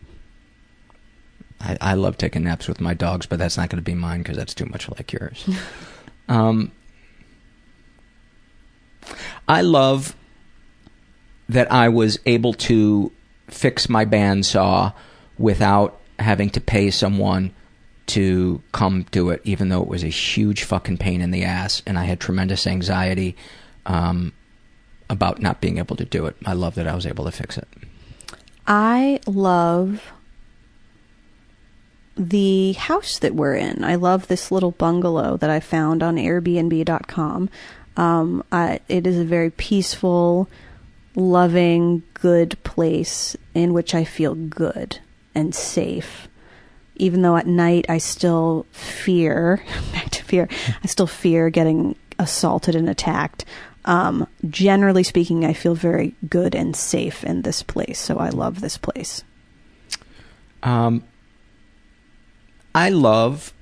I, 1.60 1.76
I 1.82 1.94
love 1.96 2.20
taking 2.20 2.44
naps 2.44 2.68
with 2.68 2.80
my 2.80 2.94
dogs, 2.94 3.26
but 3.26 3.40
that's 3.40 3.58
not 3.58 3.72
going 3.72 3.78
to 3.78 3.84
be 3.84 3.96
mine 3.96 4.20
because 4.20 4.38
that's 4.38 4.54
too 4.54 4.68
much 4.68 4.88
like 4.92 5.12
yours. 5.12 5.50
um, 6.30 6.72
I 9.48 9.62
love 9.62 10.16
that 11.50 11.72
I 11.72 11.90
was 11.90 12.20
able 12.28 12.54
to 12.54 13.12
fix 13.48 13.90
my 13.90 14.06
bandsaw 14.06 14.94
without 15.40 16.00
having 16.20 16.52
to 16.52 16.62
pay 16.62 16.92
someone 16.92 17.56
to 18.06 18.62
come 18.72 19.08
do 19.10 19.32
it, 19.32 19.42
even 19.46 19.70
though 19.70 19.82
it 19.82 19.88
was 19.88 20.04
a 20.04 20.10
huge 20.10 20.62
fucking 20.62 20.98
pain 21.00 21.22
in 21.22 21.32
the 21.32 21.44
ass, 21.44 21.82
and 21.88 21.98
I 21.98 22.04
had 22.04 22.20
tremendous 22.20 22.68
anxiety 22.68 23.36
um, 23.88 24.32
about 25.10 25.42
not 25.42 25.60
being 25.60 25.80
able 25.80 25.96
to 25.96 26.06
do 26.06 26.28
it. 26.28 26.36
I 26.46 26.54
love 26.54 26.76
that 26.76 26.88
I 26.88 26.94
was 26.94 27.08
able 27.08 27.26
to 27.26 27.32
fix 27.32 27.58
it. 27.58 27.68
I 28.68 29.20
love 29.28 30.12
the 32.18 32.74
house 32.74 33.20
that 33.20 33.36
we're 33.36 33.56
in. 33.56 33.84
I 33.84 33.96
love 33.96 34.28
this 34.28 34.52
little 34.52 34.72
bungalow 34.72 35.38
that 35.38 35.50
I 35.50 35.60
found 35.60 36.02
on 36.02 36.16
Airbnb.com. 36.16 37.50
Um, 37.98 38.44
I, 38.52 38.80
it 38.88 39.06
is 39.06 39.18
a 39.20 39.26
very 39.26 39.52
peaceful, 39.52 40.50
loving, 41.16 42.04
good 42.14 42.62
place 42.64 43.36
in 43.54 43.74
which 43.74 43.94
I 43.94 44.04
feel 44.04 44.36
good 44.36 45.00
and 45.34 45.54
safe. 45.54 46.28
Even 46.98 47.22
though 47.22 47.36
at 47.36 47.48
night 47.48 47.86
I 47.90 47.98
still 47.98 48.66
fear, 48.72 49.62
back 49.94 50.10
to 50.12 50.24
fear, 50.24 50.48
I 50.84 50.88
still 50.88 51.08
fear 51.08 51.50
getting 51.50 51.96
assaulted 52.18 52.76
and 52.76 52.90
attacked. 52.90 53.46
Um, 53.86 54.28
generally 54.50 55.04
speaking, 55.04 55.46
I 55.46 55.54
feel 55.54 55.76
very 55.76 56.16
good 56.28 56.56
and 56.56 56.76
safe 56.76 57.24
in 57.24 57.44
this 57.44 57.62
place, 57.62 58.00
so 58.00 58.18
I 58.18 58.30
love 58.30 58.60
this 58.60 58.78
place. 58.78 59.24
Um, 60.64 61.04
I 62.74 62.90
love 62.90 63.54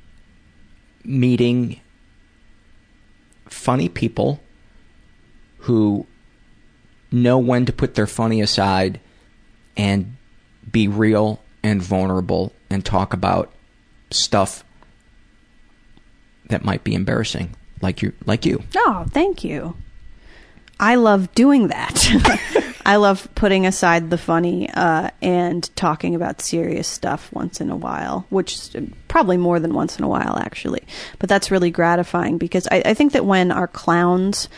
meeting 1.03 1.81
funny 3.49 3.89
people 3.89 4.39
who 5.59 6.07
know 7.11 7.37
when 7.37 7.65
to 7.65 7.73
put 7.73 7.95
their 7.95 8.07
funny 8.07 8.41
aside 8.41 8.99
and 9.77 10.15
be 10.71 10.87
real 10.87 11.41
and 11.61 11.81
vulnerable 11.81 12.53
and 12.69 12.83
talk 12.83 13.13
about 13.13 13.51
stuff 14.09 14.63
that 16.49 16.63
might 16.63 16.83
be 16.83 16.93
embarrassing 16.93 17.55
like 17.81 18.01
you 18.01 18.13
like 18.25 18.45
you 18.45 18.63
Oh, 18.75 19.05
thank 19.11 19.43
you. 19.43 19.75
I 20.79 20.95
love 20.95 21.33
doing 21.35 21.67
that. 21.67 22.73
I 22.85 22.97
love 22.97 23.29
putting 23.35 23.65
aside 23.65 24.09
the 24.09 24.17
funny 24.17 24.69
uh, 24.69 25.09
and 25.21 25.73
talking 25.75 26.15
about 26.15 26.41
serious 26.41 26.87
stuff 26.87 27.31
once 27.31 27.61
in 27.61 27.69
a 27.69 27.75
while, 27.75 28.25
which 28.29 28.55
is 28.55 28.75
probably 29.07 29.37
more 29.37 29.59
than 29.59 29.73
once 29.73 29.97
in 29.97 30.03
a 30.03 30.07
while, 30.07 30.37
actually. 30.37 30.83
But 31.19 31.29
that's 31.29 31.51
really 31.51 31.71
gratifying 31.71 32.37
because 32.37 32.67
I, 32.69 32.81
I 32.85 32.93
think 32.93 33.13
that 33.13 33.25
when 33.25 33.51
our 33.51 33.67
clowns 33.67 34.49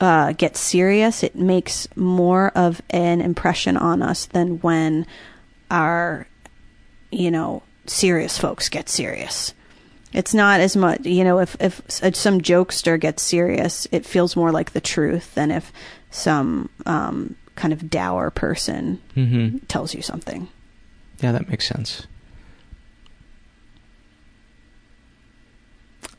uh, 0.00 0.32
get 0.32 0.56
serious, 0.56 1.22
it 1.22 1.34
makes 1.34 1.88
more 1.96 2.48
of 2.54 2.82
an 2.90 3.20
impression 3.20 3.76
on 3.76 4.02
us 4.02 4.26
than 4.26 4.58
when 4.58 5.06
our, 5.70 6.26
you 7.10 7.30
know, 7.30 7.62
serious 7.86 8.36
folks 8.36 8.68
get 8.68 8.88
serious. 8.88 9.54
It's 10.12 10.34
not 10.34 10.60
as 10.60 10.76
much, 10.76 11.06
you 11.06 11.22
know, 11.22 11.38
if, 11.38 11.56
if 11.60 11.82
some 11.88 12.40
jokester 12.40 12.98
gets 12.98 13.22
serious, 13.22 13.86
it 13.92 14.04
feels 14.04 14.34
more 14.34 14.50
like 14.50 14.72
the 14.72 14.80
truth 14.80 15.34
than 15.34 15.50
if 15.50 15.72
some 16.10 16.68
um, 16.84 17.36
kind 17.60 17.72
of 17.72 17.90
dour 17.90 18.30
person 18.30 19.00
mm-hmm. 19.14 19.58
tells 19.66 19.94
you 19.94 20.00
something. 20.02 20.48
yeah 21.20 21.30
that 21.32 21.48
makes 21.48 21.68
sense 21.68 22.06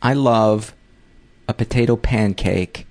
i 0.03 0.13
love 0.13 0.76
a 1.47 1.53
potato 1.53 1.95
pancake 1.95 2.85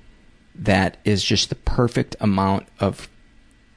that 0.55 0.97
is 1.05 1.23
just 1.23 1.49
the 1.49 1.55
perfect 1.55 2.17
amount 2.21 2.67
of 2.81 3.09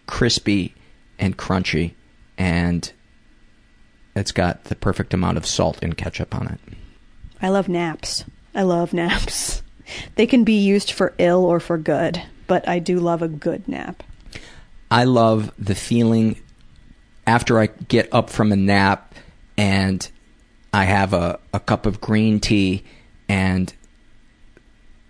crispy 0.08 0.74
and 1.20 1.38
crunchy 1.38 1.94
and 2.38 2.92
it's 4.16 4.32
got 4.32 4.64
the 4.66 4.76
perfect 4.76 5.14
amount 5.14 5.38
of 5.38 5.46
salt 5.46 5.78
and 5.84 5.96
ketchup 5.98 6.34
on 6.34 6.48
it 6.48 6.60
I 7.44 7.50
love 7.50 7.68
naps. 7.68 8.24
I 8.56 8.64
love 8.64 8.94
naps. 8.94 9.62
They 10.16 10.26
can 10.26 10.44
be 10.46 10.54
used 10.54 10.92
for 10.92 11.14
ill 11.20 11.44
or 11.46 11.60
for 11.60 11.78
good, 11.78 12.20
but 12.48 12.68
I 12.68 12.80
do 12.80 13.00
love 13.00 13.22
a 13.22 13.28
good 13.28 13.68
nap. 13.68 14.02
I 14.90 15.04
love 15.04 15.52
the 15.60 15.76
feeling 15.76 16.40
after 17.28 17.60
I 17.60 17.68
get 17.68 18.12
up 18.14 18.30
from 18.30 18.52
a 18.52 18.56
nap 18.56 19.14
and 19.58 20.10
I 20.74 20.86
have 20.86 21.14
a, 21.14 21.38
a 21.54 21.60
cup 21.60 21.86
of 21.86 22.00
green 22.00 22.40
tea 22.40 22.86
and 23.28 23.72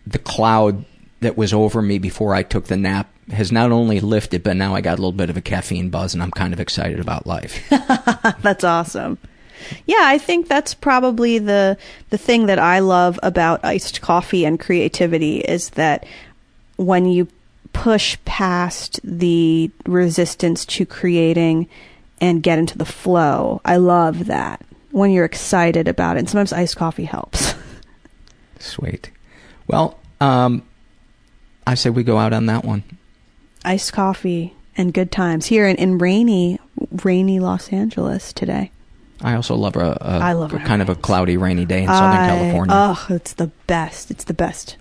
the 0.07 0.19
cloud 0.19 0.83
that 1.21 1.37
was 1.37 1.53
over 1.53 1.81
me 1.81 1.99
before 1.99 2.33
I 2.33 2.43
took 2.43 2.65
the 2.65 2.75
nap 2.75 3.09
has 3.29 3.51
not 3.51 3.71
only 3.71 3.99
lifted, 3.99 4.43
but 4.43 4.57
now 4.57 4.75
I 4.75 4.81
got 4.81 4.93
a 4.93 5.01
little 5.01 5.11
bit 5.11 5.29
of 5.29 5.37
a 5.37 5.41
caffeine 5.41 5.91
buzz 5.91 6.13
and 6.13 6.21
I'm 6.21 6.31
kind 6.31 6.51
of 6.51 6.59
excited 6.59 6.99
about 6.99 7.27
life. 7.27 7.63
That's 8.41 8.63
awesome. 8.63 9.17
Yeah, 9.85 10.01
I 10.01 10.17
think 10.17 10.47
that's 10.47 10.73
probably 10.73 11.39
the 11.39 11.77
the 12.09 12.17
thing 12.17 12.45
that 12.47 12.59
I 12.59 12.79
love 12.79 13.19
about 13.23 13.63
iced 13.63 14.01
coffee 14.01 14.45
and 14.45 14.59
creativity 14.59 15.39
is 15.39 15.71
that 15.71 16.05
when 16.77 17.05
you 17.05 17.27
push 17.73 18.17
past 18.25 18.99
the 19.03 19.71
resistance 19.85 20.65
to 20.65 20.85
creating 20.85 21.67
and 22.21 22.43
get 22.43 22.59
into 22.59 22.77
the 22.77 22.85
flow, 22.85 23.61
I 23.65 23.77
love 23.77 24.27
that. 24.27 24.63
When 24.91 25.09
you're 25.11 25.25
excited 25.25 25.87
about 25.87 26.17
it, 26.17 26.19
and 26.19 26.29
sometimes 26.29 26.53
iced 26.53 26.75
coffee 26.75 27.05
helps. 27.05 27.55
Sweet. 28.59 29.09
Well, 29.67 29.99
um, 30.21 30.61
I 31.65 31.73
say 31.73 31.89
we 31.89 32.03
go 32.03 32.17
out 32.17 32.31
on 32.31 32.45
that 32.45 32.63
one. 32.63 32.83
iced 33.65 33.91
coffee 33.93 34.53
and 34.77 34.93
good 34.93 35.11
times 35.11 35.47
here 35.47 35.67
in, 35.67 35.75
in 35.77 35.97
rainy 35.97 36.59
rainy 37.03 37.39
Los 37.39 37.69
Angeles 37.69 38.33
today. 38.33 38.71
I 39.23 39.35
also 39.35 39.55
love 39.55 39.75
a, 39.75 39.97
a, 40.01 40.19
I 40.19 40.33
love 40.33 40.51
kind 40.51 40.81
of 40.81 40.89
a 40.89 40.95
cloudy, 40.95 41.37
rainy 41.37 41.65
day 41.65 41.81
in 41.83 41.87
Southern 41.87 42.19
I- 42.19 42.27
California. 42.27 42.75
Oh, 42.75 43.07
it's 43.09 43.33
the 43.33 43.47
best. 43.67 44.11
It's 44.11 44.25
the 44.25 44.33
best. 44.33 44.77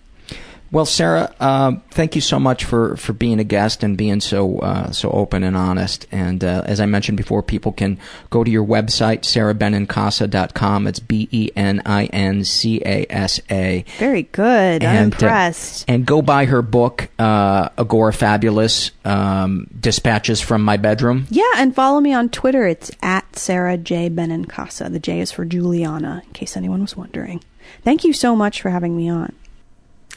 Well, 0.72 0.86
Sara, 0.86 1.32
uh, 1.38 1.72
thank 1.90 2.14
you 2.14 2.22
so 2.22 2.40
much 2.40 2.64
for, 2.64 2.96
for 2.96 3.12
being 3.12 3.38
a 3.38 3.44
guest 3.44 3.82
and 3.82 3.94
being 3.94 4.20
so 4.20 4.58
uh, 4.60 4.90
so 4.90 5.10
open 5.10 5.44
and 5.44 5.54
honest. 5.54 6.06
And 6.10 6.42
uh, 6.42 6.62
as 6.64 6.80
I 6.80 6.86
mentioned 6.86 7.18
before, 7.18 7.42
people 7.42 7.72
can 7.72 7.98
go 8.30 8.42
to 8.42 8.50
your 8.50 8.64
website, 8.64 9.20
sarabenincasa.com. 9.20 10.86
It's 10.86 10.98
B 10.98 11.28
E 11.30 11.50
N 11.54 11.82
I 11.84 12.06
N 12.06 12.44
C 12.44 12.80
A 12.86 13.06
S 13.10 13.38
A. 13.50 13.84
Very 13.98 14.22
good. 14.24 14.82
I'm 14.82 14.96
And, 14.96 15.12
uh, 15.12 15.16
impressed. 15.16 15.84
and 15.88 16.06
go 16.06 16.22
buy 16.22 16.46
her 16.46 16.62
book, 16.62 17.08
uh, 17.18 17.68
Agorafabulous, 17.70 18.92
um, 19.06 19.66
Dispatches 19.78 20.40
from 20.40 20.62
My 20.62 20.78
Bedroom. 20.78 21.26
yeah, 21.30 21.44
and 21.56 21.74
follow 21.74 22.00
me 22.00 22.12
on 22.14 22.28
Twitter. 22.30 22.66
It's 22.66 22.90
at 23.02 23.36
Sara 23.36 23.76
J 23.76 24.08
Benincasa. 24.08 24.90
The 24.90 25.00
J 25.00 25.20
is 25.20 25.30
for 25.32 25.44
Juliana, 25.44 26.22
in 26.26 26.32
case 26.32 26.56
anyone 26.56 26.80
was 26.80 26.96
wondering. 26.96 27.42
Thank 27.84 28.04
you 28.04 28.12
so 28.12 28.34
much 28.34 28.60
for 28.62 28.70
having 28.70 28.96
me 28.96 29.08
on. 29.10 29.34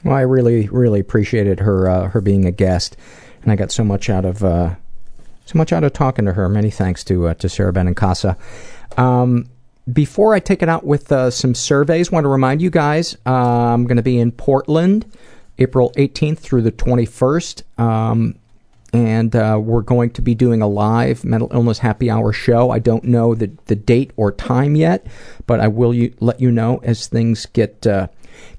Well, 0.03 0.15
I 0.15 0.21
really, 0.21 0.67
really 0.67 0.99
appreciated 0.99 1.59
her 1.61 1.89
uh, 1.89 2.09
her 2.09 2.21
being 2.21 2.45
a 2.45 2.51
guest, 2.51 2.97
and 3.41 3.51
I 3.51 3.55
got 3.55 3.71
so 3.71 3.83
much 3.83 4.09
out 4.09 4.25
of 4.25 4.43
uh, 4.43 4.75
so 5.45 5.57
much 5.57 5.71
out 5.71 5.83
of 5.83 5.93
talking 5.93 6.25
to 6.25 6.33
her. 6.33 6.49
Many 6.49 6.71
thanks 6.71 7.03
to 7.05 7.27
uh, 7.27 7.33
to 7.35 7.49
Sara 7.49 7.71
Benincasa. 7.71 8.37
Um, 8.97 9.49
before 9.91 10.33
I 10.33 10.39
take 10.39 10.63
it 10.63 10.69
out 10.69 10.83
with 10.83 11.11
uh, 11.11 11.29
some 11.29 11.53
surveys, 11.53 12.11
want 12.11 12.23
to 12.23 12.29
remind 12.29 12.61
you 12.61 12.69
guys 12.69 13.15
uh, 13.25 13.31
I'm 13.31 13.85
going 13.85 13.97
to 13.97 14.03
be 14.03 14.19
in 14.19 14.31
Portland, 14.31 15.05
April 15.59 15.91
18th 15.95 16.39
through 16.39 16.63
the 16.63 16.71
21st. 16.71 17.79
Um, 17.79 18.35
and 18.93 19.35
uh, 19.35 19.59
we're 19.61 19.81
going 19.81 20.09
to 20.11 20.21
be 20.21 20.33
doing 20.33 20.61
a 20.61 20.67
live 20.67 21.25
mental 21.25 21.49
illness 21.53 21.79
happy 21.79 22.09
hour 22.09 22.31
show. 22.31 22.71
I 22.71 22.79
don't 22.79 23.03
know 23.03 23.35
the 23.35 23.51
the 23.65 23.75
date 23.75 24.11
or 24.15 24.31
time 24.31 24.75
yet, 24.75 25.05
but 25.45 25.59
I 25.59 25.67
will 25.67 25.93
you, 25.93 26.13
let 26.19 26.39
you 26.39 26.51
know 26.51 26.79
as 26.81 27.07
things 27.07 27.45
get 27.47 27.85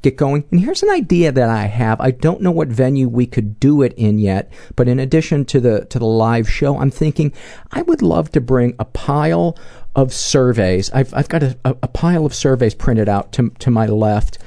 get 0.02 0.16
going. 0.16 0.44
And 0.50 0.60
here's 0.60 0.82
an 0.82 0.90
idea 0.90 1.32
that 1.32 1.48
I 1.48 1.64
have. 1.64 2.00
I 2.00 2.10
don't 2.10 2.40
know 2.40 2.50
what 2.50 2.68
venue 2.68 3.08
we 3.08 3.26
could 3.26 3.58
do 3.60 3.82
it 3.82 3.92
in 3.94 4.18
yet, 4.18 4.50
but 4.74 4.88
in 4.88 4.98
addition 4.98 5.44
to 5.46 5.60
the 5.60 5.84
to 5.86 5.98
the 5.98 6.06
live 6.06 6.48
show, 6.48 6.78
I'm 6.78 6.90
thinking 6.90 7.32
I 7.72 7.82
would 7.82 8.02
love 8.02 8.32
to 8.32 8.40
bring 8.40 8.74
a 8.78 8.84
pile 8.84 9.56
of 9.94 10.12
surveys. 10.12 10.90
I've 10.92 11.12
I've 11.14 11.28
got 11.28 11.42
a, 11.42 11.56
a, 11.64 11.88
pile 11.88 12.26
of 12.26 12.34
surveys 12.34 12.74
printed 12.74 13.08
out 13.08 13.32
to 13.32 13.50
to 13.58 13.70
my 13.70 13.86
left 13.86 14.38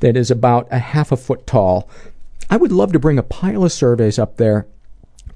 that 0.00 0.16
is 0.16 0.30
about 0.30 0.68
a 0.70 0.78
half 0.78 1.12
a 1.12 1.16
foot 1.16 1.46
tall. 1.46 1.88
I 2.50 2.56
would 2.56 2.72
love 2.72 2.92
to 2.92 2.98
bring 2.98 3.18
a 3.18 3.22
pile 3.22 3.64
of 3.64 3.72
surveys 3.72 4.18
up 4.18 4.36
there 4.36 4.66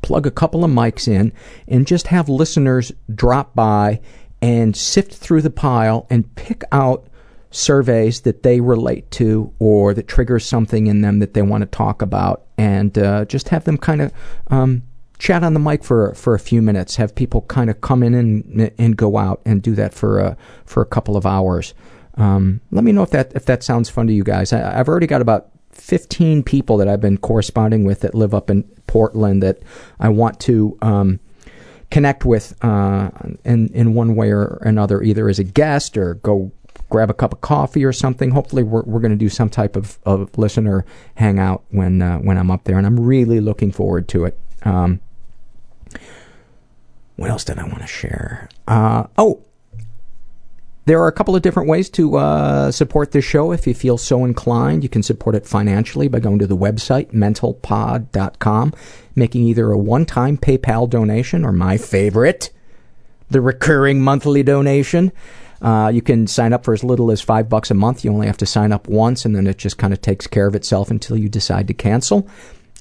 plug 0.02 0.27
a 0.27 0.31
couple 0.31 0.64
of 0.64 0.70
mics 0.70 1.06
in 1.09 1.32
and 1.68 1.86
just 1.86 2.09
have 2.09 2.28
listeners 2.28 2.93
drop 3.14 3.55
by 3.55 4.01
and 4.43 4.77
sift 4.77 5.14
through 5.14 5.43
the 5.43 5.51
pile 5.51 6.06
and 6.09 6.35
pick 6.35 6.62
out 6.72 7.06
surveys 7.51 8.20
that 8.22 8.43
they 8.43 8.60
relate 8.60 9.10
to 9.10 9.52
or 9.59 9.93
that 9.94 10.06
triggers 10.06 10.47
something 10.47 10.86
in 10.86 11.01
them 11.01 11.18
that 11.18 11.35
they 11.35 11.43
want 11.43 11.62
to 11.62 11.66
talk 11.66 12.01
about 12.01 12.44
and 12.56 12.97
uh, 12.98 13.24
just 13.24 13.48
have 13.48 13.64
them 13.64 13.77
kind 13.77 14.01
of 14.01 14.12
um, 14.48 14.82
chat 15.18 15.43
on 15.43 15.55
the 15.55 15.60
mic 15.60 15.85
for 15.85 16.14
for 16.14 16.35
a 16.35 16.39
few 16.39 16.62
minutes. 16.62 16.97
Have 16.97 17.14
people 17.14 17.43
kind 17.43 17.70
of 17.70 17.81
come 17.81 18.02
in 18.02 18.14
and 18.14 18.72
and 18.78 18.97
go 18.97 19.16
out 19.18 19.40
and 19.44 19.62
do 19.62 19.74
that 19.74 19.94
for 19.94 20.18
a 20.18 20.36
for 20.64 20.82
a 20.82 20.86
couple 20.86 21.16
of 21.16 21.27
hours. 21.27 21.74
Um, 22.14 22.60
let 22.70 22.85
me 22.85 22.93
know 22.93 23.02
if 23.02 23.10
that 23.10 23.32
if 23.35 23.47
that 23.47 23.62
sounds 23.62 23.89
fun 23.89 24.06
to 24.06 24.12
you 24.12 24.24
guys. 24.24 24.52
I, 24.52 24.78
I've 24.78 24.89
already 24.89 25.06
got 25.06 25.20
about 25.20 25.51
15 25.72 26.43
people 26.43 26.77
that 26.78 26.89
I've 26.89 27.01
been 27.01 27.18
corresponding 27.18 27.85
with 27.85 28.01
that 28.01 28.14
live 28.14 28.35
up 28.35 28.51
in 28.51 28.64
Portland 28.86 29.43
that 29.43 29.60
I 29.98 30.09
want 30.09 30.40
to 30.40 30.77
um, 30.82 31.20
connect 31.90 32.24
with 32.24 32.55
uh, 32.64 33.10
in 33.44 33.68
in 33.68 33.94
one 33.94 34.14
way 34.14 34.31
or 34.31 34.59
another, 34.62 35.02
either 35.02 35.28
as 35.28 35.39
a 35.39 35.44
guest 35.44 35.97
or 35.97 36.14
go 36.14 36.52
grab 36.88 37.10
a 37.10 37.14
cup 37.14 37.32
of 37.32 37.40
coffee 37.40 37.84
or 37.84 37.92
something. 37.92 38.30
Hopefully, 38.30 38.62
we're 38.62 38.82
we're 38.82 39.01
going 39.01 39.12
to 39.12 39.16
do 39.16 39.28
some 39.28 39.48
type 39.48 39.76
of, 39.76 39.98
of 40.05 40.36
listener 40.36 40.84
hangout 41.14 41.64
when 41.70 42.02
uh, 42.02 42.18
when 42.18 42.36
I'm 42.36 42.51
up 42.51 42.64
there, 42.64 42.78
and 42.78 42.86
I'm 42.86 42.98
really 42.98 43.40
looking 43.40 43.72
forward 43.72 44.09
to 44.09 44.24
it. 44.24 44.38
Um, 44.62 45.01
what 47.16 47.30
else 47.30 47.44
did 47.44 47.59
I 47.59 47.64
want 47.64 47.80
to 47.80 47.86
share? 47.86 48.48
Uh, 48.66 49.06
oh, 49.18 49.44
there 50.86 51.01
are 51.02 51.09
a 51.09 51.12
couple 51.12 51.36
of 51.36 51.42
different 51.42 51.68
ways 51.68 51.90
to 51.90 52.16
uh, 52.16 52.72
support 52.72 53.12
this 53.12 53.24
show 53.24 53.52
if 53.52 53.66
you 53.66 53.74
feel 53.74 53.98
so 53.98 54.24
inclined. 54.24 54.82
You 54.82 54.88
can 54.88 55.02
support 55.02 55.36
it 55.36 55.47
financially 55.47 56.09
by 56.09 56.18
going 56.18 56.38
to 56.38 56.47
the 56.47 56.56
website, 56.56 57.12
mentalpod.com, 57.12 58.72
making 59.14 59.44
either 59.44 59.70
a 59.70 59.78
one 59.78 60.06
time 60.06 60.36
PayPal 60.36 60.88
donation 60.88 61.44
or 61.44 61.52
my 61.52 61.76
favorite, 61.76 62.51
the 63.28 63.40
recurring 63.40 64.01
monthly 64.01 64.42
donation. 64.42 65.12
Uh, 65.62 65.91
you 65.93 66.01
can 66.01 66.27
sign 66.27 66.53
up 66.53 66.65
for 66.65 66.73
as 66.73 66.82
little 66.82 67.11
as 67.11 67.20
five 67.20 67.49
bucks 67.49 67.70
a 67.70 67.74
month. 67.74 68.05
You 68.05 68.12
only 68.12 68.27
have 68.27 68.39
to 68.39 68.47
sign 68.47 68.73
up 68.73 68.89
once, 68.89 69.24
and 69.24 69.37
then 69.37 69.47
it 69.47 69.59
just 69.59 69.78
kind 69.78 69.93
of 69.93 70.01
takes 70.01 70.27
care 70.27 70.47
of 70.47 70.55
itself 70.55 70.91
until 70.91 71.16
you 71.16 71.28
decide 71.28 71.69
to 71.69 71.74
cancel. 71.74 72.28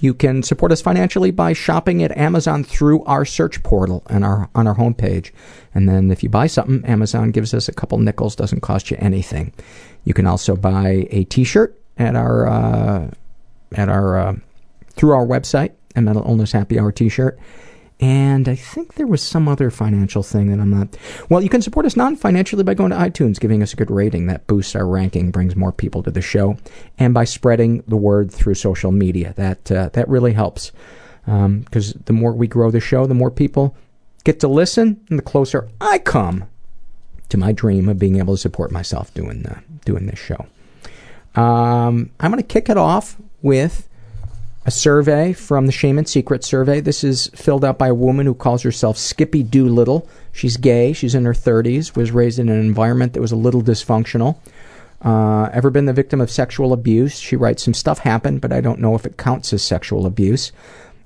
You 0.02 0.14
can 0.14 0.44
support 0.44 0.72
us 0.72 0.82
financially 0.82 1.32
by 1.32 1.52
shopping 1.52 2.02
at 2.04 2.18
Amazon 2.18 2.64
through 2.64 3.04
our 3.04 3.26
search 3.26 3.62
portal 3.64 4.04
and 4.10 4.24
our 4.24 4.50
on 4.56 4.66
our 4.66 4.76
homepage. 4.76 5.32
And 5.76 5.90
then 5.90 6.10
if 6.10 6.24
you 6.24 6.30
buy 6.30 6.48
something, 6.48 6.86
Amazon 6.86 7.32
gives 7.32 7.54
us 7.54 7.68
a 7.68 7.74
couple 7.74 7.98
nickels, 7.98 8.36
doesn't 8.36 8.62
cost 8.62 8.90
you 8.92 8.98
anything. 9.00 9.52
You 10.06 10.14
can 10.14 10.26
also 10.26 10.56
buy 10.56 11.08
a 11.10 11.26
T-shirt 11.26 11.78
at 11.98 12.16
our 12.16 12.48
uh, 12.48 13.12
at 13.76 13.90
our 13.90 14.18
uh, 14.18 14.36
through 14.92 15.12
our 15.12 15.26
website, 15.26 15.74
a 15.98 16.02
Mental 16.02 16.24
Illness 16.26 16.54
Happy 16.54 16.80
Hour 16.80 16.94
T-shirt. 16.94 17.38
And 18.02 18.48
I 18.48 18.56
think 18.56 18.94
there 18.94 19.08
was 19.08 19.22
some 19.22 19.50
other 19.50 19.70
financial 19.70 20.24
thing 20.24 20.50
that 20.50 20.60
I'm 20.62 20.70
not. 20.70 20.96
Well, 21.28 21.42
you 21.42 21.50
can 21.50 21.62
support 21.62 21.86
us 21.86 21.98
non 21.98 22.16
financially 22.16 22.64
by 22.64 22.74
going 22.74 22.92
to 22.92 22.96
iTunes, 22.96 23.40
giving 23.40 23.62
us 23.62 23.74
a 23.74 23.76
good 23.76 23.92
rating. 23.92 24.28
That 24.28 24.48
boosts 24.48 24.74
our 24.74 24.88
ranking, 24.88 25.32
brings 25.32 25.56
more 25.56 25.74
people 25.74 26.02
to 26.04 26.12
the 26.12 26.22
show, 26.22 26.58
and 26.98 27.14
by 27.14 27.26
spreading 27.26 27.84
the 27.88 27.98
word 27.98 28.32
through 28.32 28.56
social 28.56 28.94
media. 28.94 29.34
That 29.36 29.70
uh, 29.70 29.90
that 29.94 30.08
really 30.08 30.32
helps 30.32 30.72
because 31.26 31.96
um, 31.96 32.04
the 32.06 32.14
more 32.14 32.32
we 32.32 32.48
grow 32.48 32.72
the 32.72 32.80
show, 32.80 33.06
the 33.06 33.14
more 33.14 33.32
people 33.32 33.76
get 34.24 34.40
to 34.40 34.48
listen, 34.48 35.06
and 35.10 35.20
the 35.20 35.24
closer 35.24 35.68
I 35.82 35.98
come 35.98 36.46
to 37.28 37.38
my 37.38 37.52
dream 37.52 37.90
of 37.90 38.00
being 38.00 38.18
able 38.18 38.36
to 38.36 38.42
support 38.42 38.72
myself 38.72 39.14
doing 39.14 39.46
uh, 39.46 39.60
doing 39.84 40.06
this 40.06 40.20
show. 40.20 40.46
Um, 41.36 42.12
I'm 42.22 42.32
going 42.32 42.42
to 42.42 42.48
kick 42.48 42.70
it 42.70 42.78
off 42.78 43.18
with 43.42 43.89
a 44.70 44.72
survey 44.72 45.34
from 45.34 45.66
the 45.66 45.72
Shame 45.72 45.98
and 45.98 46.08
Secret 46.08 46.44
survey. 46.44 46.80
This 46.80 47.04
is 47.04 47.26
filled 47.34 47.66
out 47.66 47.80
by 47.80 47.88
a 47.88 47.94
woman 47.96 48.28
who 48.28 48.36
calls 48.36 48.62
herself 48.62 49.00
Skippy 49.00 49.42
Doolittle. 49.42 50.08
She's 50.32 50.58
gay. 50.58 50.94
She's 50.94 51.16
in 51.16 51.26
her 51.26 51.34
30s. 51.34 51.96
Was 51.96 52.12
raised 52.12 52.38
in 52.38 52.50
an 52.50 52.60
environment 52.60 53.14
that 53.14 53.20
was 53.20 53.32
a 53.32 53.36
little 53.36 53.64
dysfunctional. 53.64 54.38
Uh, 55.02 55.50
ever 55.54 55.72
been 55.72 55.86
the 55.86 55.94
victim 55.94 56.22
of 56.22 56.30
sexual 56.30 56.72
abuse? 56.72 57.18
She 57.18 57.36
writes, 57.36 57.64
Some 57.64 57.74
stuff 57.74 57.98
happened, 57.98 58.42
but 58.42 58.54
I 58.54 58.62
don't 58.62 58.80
know 58.80 58.94
if 58.94 59.08
it 59.08 59.18
counts 59.18 59.54
as 59.54 59.64
sexual 59.64 60.06
abuse. 60.06 60.52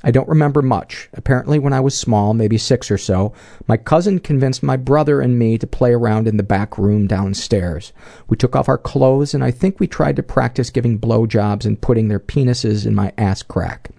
I 0.06 0.12
don't 0.12 0.28
remember 0.28 0.62
much. 0.62 1.10
Apparently, 1.14 1.60
when 1.60 1.72
I 1.72 1.80
was 1.80 1.98
small, 1.98 2.34
maybe 2.34 2.58
six 2.58 2.92
or 2.92 2.98
so, 2.98 3.32
my 3.68 3.78
cousin 3.78 4.20
convinced 4.20 4.62
my 4.62 4.76
brother 4.76 5.22
and 5.22 5.40
me 5.40 5.58
to 5.58 5.66
play 5.66 5.94
around 5.94 6.28
in 6.28 6.36
the 6.36 6.44
back 6.44 6.78
room 6.78 7.08
downstairs. 7.08 7.94
We 8.28 8.36
took 8.36 8.54
off 8.54 8.68
our 8.68 8.78
clothes, 8.78 9.34
and 9.34 9.44
I 9.44 9.52
think 9.52 9.80
we 9.80 9.88
tried 9.88 10.18
to 10.18 10.24
practice 10.24 10.70
giving 10.70 11.00
blowjobs 11.00 11.66
and 11.66 11.80
putting 11.80 12.10
their 12.10 12.20
penises 12.20 12.86
in 12.86 12.94
my 12.94 13.14
ass 13.18 13.44
crack. 13.44 13.92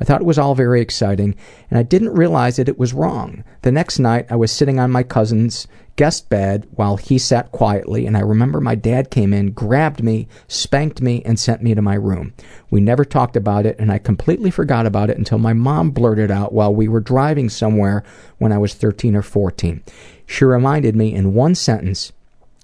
I 0.00 0.04
thought 0.04 0.22
it 0.22 0.26
was 0.26 0.38
all 0.38 0.54
very 0.54 0.80
exciting, 0.80 1.34
and 1.70 1.78
I 1.78 1.82
didn't 1.82 2.14
realize 2.14 2.56
that 2.56 2.68
it 2.68 2.78
was 2.78 2.94
wrong. 2.94 3.44
The 3.62 3.72
next 3.72 3.98
night, 3.98 4.26
I 4.30 4.36
was 4.36 4.50
sitting 4.50 4.80
on 4.80 4.90
my 4.90 5.02
cousin's 5.02 5.68
guest 5.96 6.30
bed 6.30 6.66
while 6.70 6.96
he 6.96 7.18
sat 7.18 7.52
quietly, 7.52 8.06
and 8.06 8.16
I 8.16 8.20
remember 8.20 8.58
my 8.58 8.74
dad 8.74 9.10
came 9.10 9.34
in, 9.34 9.50
grabbed 9.50 10.02
me, 10.02 10.28
spanked 10.48 11.02
me, 11.02 11.22
and 11.26 11.38
sent 11.38 11.62
me 11.62 11.74
to 11.74 11.82
my 11.82 11.94
room. 11.94 12.32
We 12.70 12.80
never 12.80 13.04
talked 13.04 13.36
about 13.36 13.66
it, 13.66 13.76
and 13.78 13.92
I 13.92 13.98
completely 13.98 14.50
forgot 14.50 14.86
about 14.86 15.10
it 15.10 15.18
until 15.18 15.36
my 15.36 15.52
mom 15.52 15.90
blurted 15.90 16.30
out 16.30 16.54
while 16.54 16.74
we 16.74 16.88
were 16.88 17.00
driving 17.00 17.50
somewhere 17.50 18.02
when 18.38 18.50
I 18.50 18.56
was 18.56 18.72
13 18.72 19.14
or 19.14 19.22
14. 19.22 19.82
She 20.24 20.44
reminded 20.46 20.96
me 20.96 21.14
in 21.14 21.34
one 21.34 21.54
sentence, 21.54 22.12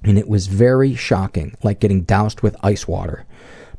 and 0.02 0.16
it 0.16 0.28
was 0.28 0.46
very 0.46 0.94
shocking, 0.94 1.54
like 1.62 1.78
getting 1.78 2.04
doused 2.04 2.40
with 2.40 2.56
ice 2.62 2.88
water 2.88 3.26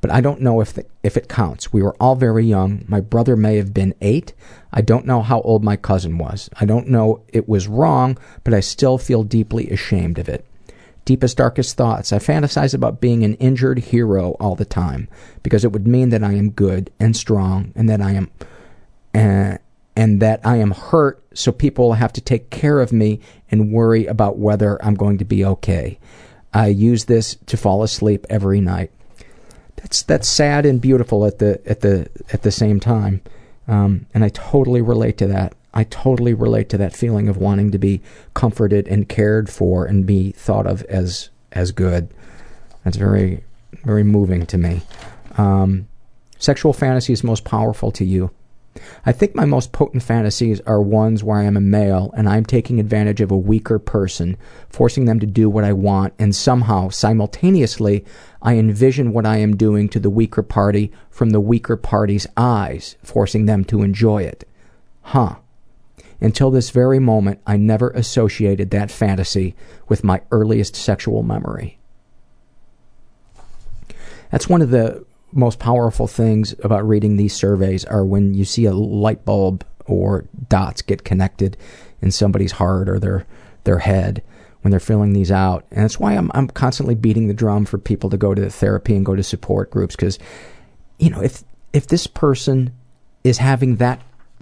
but 0.01 0.11
I 0.11 0.21
don't 0.21 0.41
know 0.41 0.61
if 0.61 0.73
the, 0.73 0.85
if 1.03 1.17
it 1.17 1.29
counts. 1.29 1.73
We 1.73 1.81
were 1.81 1.95
all 1.99 2.15
very 2.15 2.45
young. 2.45 2.85
My 2.87 3.01
brother 3.01 3.35
may 3.35 3.57
have 3.57 3.73
been 3.73 3.95
eight. 4.01 4.33
I 4.71 4.81
don't 4.81 5.05
know 5.05 5.21
how 5.21 5.41
old 5.41 5.63
my 5.63 5.75
cousin 5.75 6.17
was. 6.17 6.49
I 6.59 6.65
don't 6.65 6.87
know 6.87 7.23
it 7.29 7.49
was 7.49 7.67
wrong, 7.67 8.17
but 8.43 8.53
I 8.53 8.59
still 8.59 8.97
feel 8.97 9.23
deeply 9.23 9.69
ashamed 9.69 10.19
of 10.19 10.29
it. 10.29 10.45
Deepest, 11.05 11.37
darkest 11.37 11.77
thoughts. 11.77 12.11
I 12.11 12.19
fantasize 12.19 12.73
about 12.73 12.99
being 12.99 13.23
an 13.23 13.35
injured 13.35 13.79
hero 13.79 14.35
all 14.39 14.55
the 14.55 14.65
time 14.65 15.07
because 15.41 15.63
it 15.63 15.71
would 15.71 15.87
mean 15.87 16.09
that 16.09 16.23
I 16.23 16.33
am 16.33 16.51
good 16.51 16.91
and 16.99 17.15
strong 17.15 17.71
and 17.75 17.89
that 17.89 18.01
I 18.01 18.11
am. 18.11 18.31
Uh, 19.15 19.57
and 19.95 20.21
that 20.21 20.39
I 20.45 20.57
am 20.57 20.71
hurt, 20.71 21.23
so 21.33 21.51
people 21.51 21.93
have 21.93 22.13
to 22.13 22.21
take 22.21 22.51
care 22.51 22.81
of 22.81 22.93
me 22.93 23.19
and 23.49 23.71
worry 23.71 24.05
about 24.05 24.37
whether 24.37 24.83
I'm 24.85 24.93
going 24.93 25.17
to 25.17 25.25
be 25.25 25.43
okay. 25.43 25.97
I 26.53 26.67
use 26.67 27.05
this 27.05 27.35
to 27.47 27.57
fall 27.57 27.81
asleep 27.81 28.27
every 28.29 28.61
night 28.61 28.91
that's 29.77 30.01
that's 30.03 30.27
sad 30.27 30.65
and 30.65 30.81
beautiful 30.81 31.25
at 31.25 31.39
the 31.39 31.61
at 31.65 31.81
the 31.81 32.09
at 32.33 32.41
the 32.41 32.51
same 32.51 32.79
time. 32.79 33.21
Um, 33.67 34.05
and 34.13 34.23
I 34.23 34.29
totally 34.29 34.81
relate 34.81 35.17
to 35.19 35.27
that. 35.27 35.53
I 35.73 35.83
totally 35.85 36.33
relate 36.33 36.69
to 36.69 36.77
that 36.77 36.95
feeling 36.95 37.29
of 37.29 37.37
wanting 37.37 37.71
to 37.71 37.77
be 37.77 38.01
comforted 38.33 38.87
and 38.87 39.07
cared 39.07 39.49
for 39.49 39.85
and 39.85 40.05
be 40.05 40.31
thought 40.31 40.65
of 40.65 40.83
as 40.83 41.29
as 41.51 41.71
good. 41.71 42.09
That's 42.83 42.97
very 42.97 43.43
very 43.83 44.03
moving 44.03 44.45
to 44.47 44.57
me. 44.57 44.81
Um, 45.37 45.87
sexual 46.39 46.73
fantasies 46.73 47.23
most 47.23 47.45
powerful 47.45 47.91
to 47.91 48.05
you. 48.05 48.31
I 49.05 49.11
think 49.11 49.35
my 49.35 49.45
most 49.45 49.71
potent 49.71 50.03
fantasies 50.03 50.61
are 50.61 50.81
ones 50.81 51.23
where 51.23 51.37
I 51.37 51.43
am 51.43 51.57
a 51.57 51.61
male 51.61 52.13
and 52.15 52.27
I'm 52.27 52.45
taking 52.45 52.79
advantage 52.79 53.21
of 53.21 53.31
a 53.31 53.37
weaker 53.37 53.79
person, 53.79 54.37
forcing 54.69 55.05
them 55.05 55.19
to 55.19 55.25
do 55.25 55.49
what 55.49 55.63
I 55.63 55.73
want, 55.73 56.13
and 56.19 56.35
somehow, 56.35 56.89
simultaneously, 56.89 58.05
I 58.41 58.55
envision 58.55 59.13
what 59.13 59.25
I 59.25 59.37
am 59.37 59.55
doing 59.55 59.89
to 59.89 59.99
the 59.99 60.09
weaker 60.09 60.43
party 60.43 60.91
from 61.09 61.31
the 61.31 61.41
weaker 61.41 61.77
party's 61.77 62.27
eyes, 62.37 62.95
forcing 63.03 63.45
them 63.45 63.63
to 63.65 63.81
enjoy 63.81 64.23
it. 64.23 64.47
Huh. 65.01 65.37
Until 66.19 66.51
this 66.51 66.69
very 66.69 66.99
moment, 66.99 67.39
I 67.45 67.57
never 67.57 67.89
associated 67.91 68.71
that 68.71 68.91
fantasy 68.91 69.55
with 69.87 70.03
my 70.03 70.21
earliest 70.31 70.75
sexual 70.75 71.23
memory. 71.23 71.77
That's 74.31 74.49
one 74.49 74.61
of 74.61 74.71
the 74.71 75.05
most 75.31 75.59
powerful 75.59 76.07
things 76.07 76.55
about 76.63 76.87
reading 76.87 77.17
these 77.17 77.33
surveys 77.33 77.85
are 77.85 78.05
when 78.05 78.33
you 78.33 78.45
see 78.45 78.65
a 78.65 78.73
light 78.73 79.25
bulb 79.25 79.65
or 79.85 80.25
dots 80.49 80.81
get 80.81 81.03
connected 81.03 81.57
in 82.01 82.11
somebody's 82.11 82.53
heart 82.53 82.89
or 82.89 82.99
their 82.99 83.25
their 83.63 83.79
head 83.79 84.21
when 84.61 84.71
they're 84.71 84.79
filling 84.79 85.13
these 85.13 85.31
out. 85.31 85.65
And 85.71 85.83
that's 85.83 85.99
why 85.99 86.13
I'm 86.13 86.31
I'm 86.33 86.47
constantly 86.47 86.95
beating 86.95 87.27
the 87.27 87.33
drum 87.33 87.65
for 87.65 87.77
people 87.77 88.09
to 88.09 88.17
go 88.17 88.33
to 88.33 88.49
therapy 88.49 88.95
and 88.95 89.05
go 89.05 89.15
to 89.15 89.23
support 89.23 89.71
groups 89.71 89.95
because 89.95 90.19
you 90.97 91.09
know, 91.09 91.21
if 91.21 91.43
if 91.73 91.87
this 91.87 92.07
person 92.07 92.73
is 93.23 93.37
having 93.39 93.77
that 93.77 94.01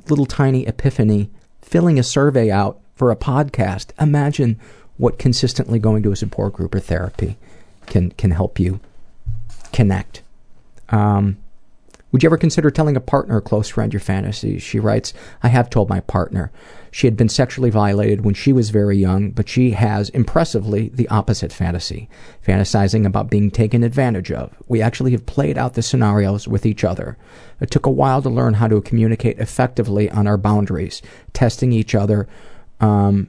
little 0.10 0.26
tiny 0.26 0.66
epiphany 0.68 1.30
filling 1.62 1.98
a 1.98 2.04
survey 2.04 2.52
out 2.52 2.80
for 2.94 3.12
a 3.12 3.16
podcast, 3.16 3.88
imagine 4.00 4.60
what 4.98 5.20
consistently 5.20 5.80
going 5.80 6.04
to 6.04 6.12
a 6.12 6.16
support 6.16 6.54
group 6.54 6.74
or 6.74 6.80
therapy 6.80 7.38
can 7.86 8.12
can 8.12 8.32
help 8.32 8.60
you 8.60 8.80
connect 9.74 10.22
um, 10.90 11.38
would 12.16 12.24
you 12.24 12.30
ever 12.30 12.38
consider 12.38 12.72
telling 12.72 12.96
a 12.96 13.02
partner 13.02 13.36
or 13.36 13.42
close 13.42 13.68
friend 13.68 13.92
your 13.92 14.00
fantasies? 14.00 14.64
She 14.64 14.80
writes, 14.80 15.14
I 15.44 15.50
have 15.50 15.70
told 15.70 15.90
my 15.90 16.00
partner. 16.00 16.50
She 16.90 17.08
had 17.08 17.18
been 17.18 17.28
sexually 17.28 17.70
violated 17.70 18.24
when 18.24 18.34
she 18.34 18.54
was 18.54 18.70
very 18.70 18.98
young, 18.98 19.32
but 19.32 19.50
she 19.50 19.72
has, 19.72 20.08
impressively, 20.12 20.88
the 20.94 21.10
opposite 21.10 21.52
fantasy, 21.52 22.08
fantasizing 22.48 23.06
about 23.06 23.30
being 23.30 23.52
taken 23.52 23.84
advantage 23.84 24.32
of. 24.32 24.56
We 24.70 24.82
actually 24.82 25.12
have 25.12 25.26
played 25.26 25.58
out 25.58 25.74
the 25.74 25.82
scenarios 25.82 26.48
with 26.48 26.66
each 26.66 26.86
other. 26.86 27.18
It 27.60 27.70
took 27.70 27.86
a 27.86 27.92
while 27.92 28.22
to 28.22 28.30
learn 28.30 28.54
how 28.54 28.70
to 28.70 28.80
communicate 28.80 29.40
effectively 29.40 30.10
on 30.10 30.26
our 30.26 30.38
boundaries, 30.38 31.02
testing 31.34 31.74
each 31.74 31.96
other, 31.96 32.30
um, 32.80 33.28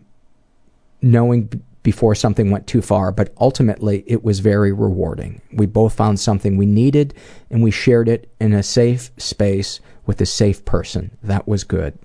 knowing 1.03 1.51
before 1.87 2.17
something 2.17 2.51
went 2.51 2.67
too 2.67 2.83
far, 2.83 3.13
but 3.13 3.33
ultimately 3.39 4.03
it 4.09 4.25
was 4.25 4.41
very 4.41 4.73
rewarding. 4.73 5.41
We 5.53 5.67
both 5.67 5.95
found 5.95 6.19
something 6.19 6.57
we 6.57 6.67
needed 6.67 7.15
and 7.49 7.63
we 7.63 7.71
shared 7.71 8.09
it 8.09 8.29
in 8.41 8.53
a 8.53 8.65
safe 8.65 9.13
space 9.19 9.79
with 10.05 10.21
a 10.21 10.27
safe 10.27 10.65
person. 10.65 11.17
That 11.23 11.47
was 11.47 11.63
good. 11.63 11.97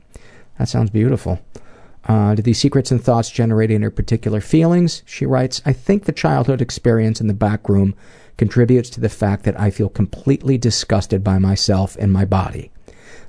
That 0.59 0.69
sounds 0.69 0.91
beautiful. 0.91 1.39
Uh, 2.07 2.35
these 2.35 2.59
secrets 2.59 2.91
and 2.91 3.03
thoughts 3.03 3.31
generate 3.31 3.71
any 3.71 3.89
particular 3.89 4.39
feelings? 4.39 5.01
She 5.07 5.25
writes, 5.25 5.63
I 5.65 5.73
think 5.73 6.05
the 6.05 6.11
childhood 6.11 6.61
experience 6.61 7.19
in 7.19 7.25
the 7.25 7.33
back 7.33 7.67
room 7.67 7.95
contributes 8.37 8.91
to 8.91 8.99
the 8.99 9.09
fact 9.09 9.45
that 9.45 9.59
I 9.59 9.71
feel 9.71 9.89
completely 9.89 10.59
disgusted 10.59 11.23
by 11.23 11.39
myself 11.39 11.97
and 11.99 12.13
my 12.13 12.23
body. 12.23 12.69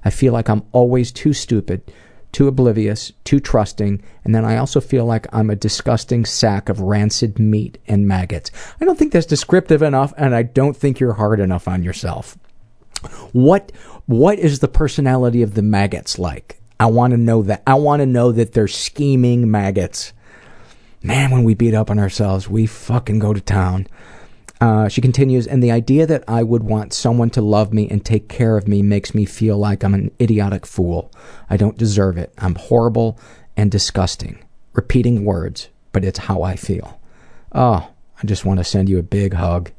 I 0.04 0.10
feel 0.10 0.34
like 0.34 0.50
I'm 0.50 0.64
always 0.72 1.12
too 1.12 1.32
stupid, 1.32 1.90
too 2.32 2.48
oblivious, 2.48 3.12
too 3.24 3.38
trusting, 3.38 4.02
and 4.24 4.34
then 4.34 4.44
I 4.44 4.56
also 4.56 4.80
feel 4.80 5.04
like 5.04 5.26
I'm 5.32 5.50
a 5.50 5.56
disgusting 5.56 6.24
sack 6.24 6.68
of 6.68 6.80
rancid 6.80 7.38
meat 7.38 7.78
and 7.86 8.08
maggots. 8.08 8.50
I 8.80 8.84
don't 8.84 8.98
think 8.98 9.12
that's 9.12 9.26
descriptive 9.26 9.82
enough, 9.82 10.12
and 10.16 10.34
I 10.34 10.42
don't 10.42 10.76
think 10.76 10.98
you're 10.98 11.12
hard 11.14 11.40
enough 11.40 11.68
on 11.68 11.82
yourself. 11.82 12.38
What 13.32 13.72
what 14.06 14.38
is 14.38 14.58
the 14.58 14.68
personality 14.68 15.42
of 15.42 15.54
the 15.54 15.62
maggots 15.62 16.18
like? 16.18 16.60
I 16.80 16.86
want 16.86 17.12
to 17.12 17.16
know 17.16 17.42
that. 17.42 17.62
I 17.66 17.74
want 17.74 18.00
to 18.00 18.06
know 18.06 18.32
that 18.32 18.52
they're 18.52 18.68
scheming 18.68 19.50
maggots. 19.50 20.12
Man, 21.02 21.30
when 21.30 21.44
we 21.44 21.54
beat 21.54 21.74
up 21.74 21.90
on 21.90 21.98
ourselves, 21.98 22.48
we 22.48 22.66
fucking 22.66 23.18
go 23.18 23.32
to 23.32 23.40
town. 23.40 23.86
Uh, 24.62 24.88
she 24.88 25.00
continues, 25.00 25.48
and 25.48 25.60
the 25.60 25.72
idea 25.72 26.06
that 26.06 26.22
I 26.28 26.44
would 26.44 26.62
want 26.62 26.92
someone 26.92 27.30
to 27.30 27.42
love 27.42 27.72
me 27.72 27.88
and 27.90 28.04
take 28.04 28.28
care 28.28 28.56
of 28.56 28.68
me 28.68 28.80
makes 28.80 29.12
me 29.12 29.24
feel 29.24 29.58
like 29.58 29.82
I'm 29.82 29.92
an 29.92 30.12
idiotic 30.20 30.66
fool. 30.66 31.10
I 31.50 31.56
don't 31.56 31.76
deserve 31.76 32.16
it. 32.16 32.32
I'm 32.38 32.54
horrible 32.54 33.18
and 33.56 33.72
disgusting. 33.72 34.38
Repeating 34.72 35.24
words, 35.24 35.68
but 35.90 36.04
it's 36.04 36.20
how 36.20 36.42
I 36.42 36.54
feel. 36.54 37.00
Oh, 37.50 37.90
I 38.22 38.24
just 38.24 38.44
want 38.44 38.58
to 38.60 38.64
send 38.64 38.88
you 38.88 39.00
a 39.00 39.02
big 39.02 39.34
hug. 39.34 39.72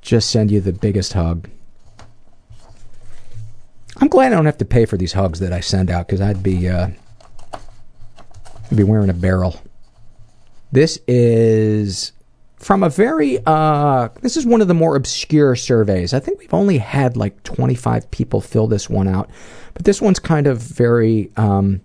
Just 0.00 0.30
send 0.30 0.50
you 0.50 0.60
the 0.60 0.72
biggest 0.72 1.12
hug. 1.12 1.48
I'm 3.98 4.08
glad 4.08 4.32
I 4.32 4.34
don't 4.34 4.46
have 4.46 4.58
to 4.58 4.64
pay 4.64 4.86
for 4.86 4.96
these 4.96 5.12
hugs 5.12 5.38
that 5.38 5.52
I 5.52 5.60
send 5.60 5.88
out 5.88 6.08
because 6.08 6.20
I'd 6.20 6.42
be 6.42 6.68
uh, 6.68 6.88
I'd 7.52 8.76
be 8.76 8.82
wearing 8.82 9.08
a 9.08 9.14
barrel. 9.14 9.62
This 10.72 10.98
is 11.06 12.10
from 12.62 12.84
a 12.84 12.88
very 12.88 13.38
uh, 13.44 14.08
this 14.22 14.36
is 14.36 14.46
one 14.46 14.60
of 14.60 14.68
the 14.68 14.74
more 14.74 14.96
obscure 14.96 15.56
surveys. 15.56 16.14
I 16.14 16.20
think 16.20 16.38
we've 16.38 16.54
only 16.54 16.78
had 16.78 17.16
like 17.16 17.42
25 17.42 18.10
people 18.10 18.40
fill 18.40 18.68
this 18.68 18.88
one 18.88 19.08
out, 19.08 19.28
but 19.74 19.84
this 19.84 20.00
one's 20.00 20.18
kind 20.18 20.46
of 20.46 20.58
very. 20.62 21.30
Um, 21.36 21.82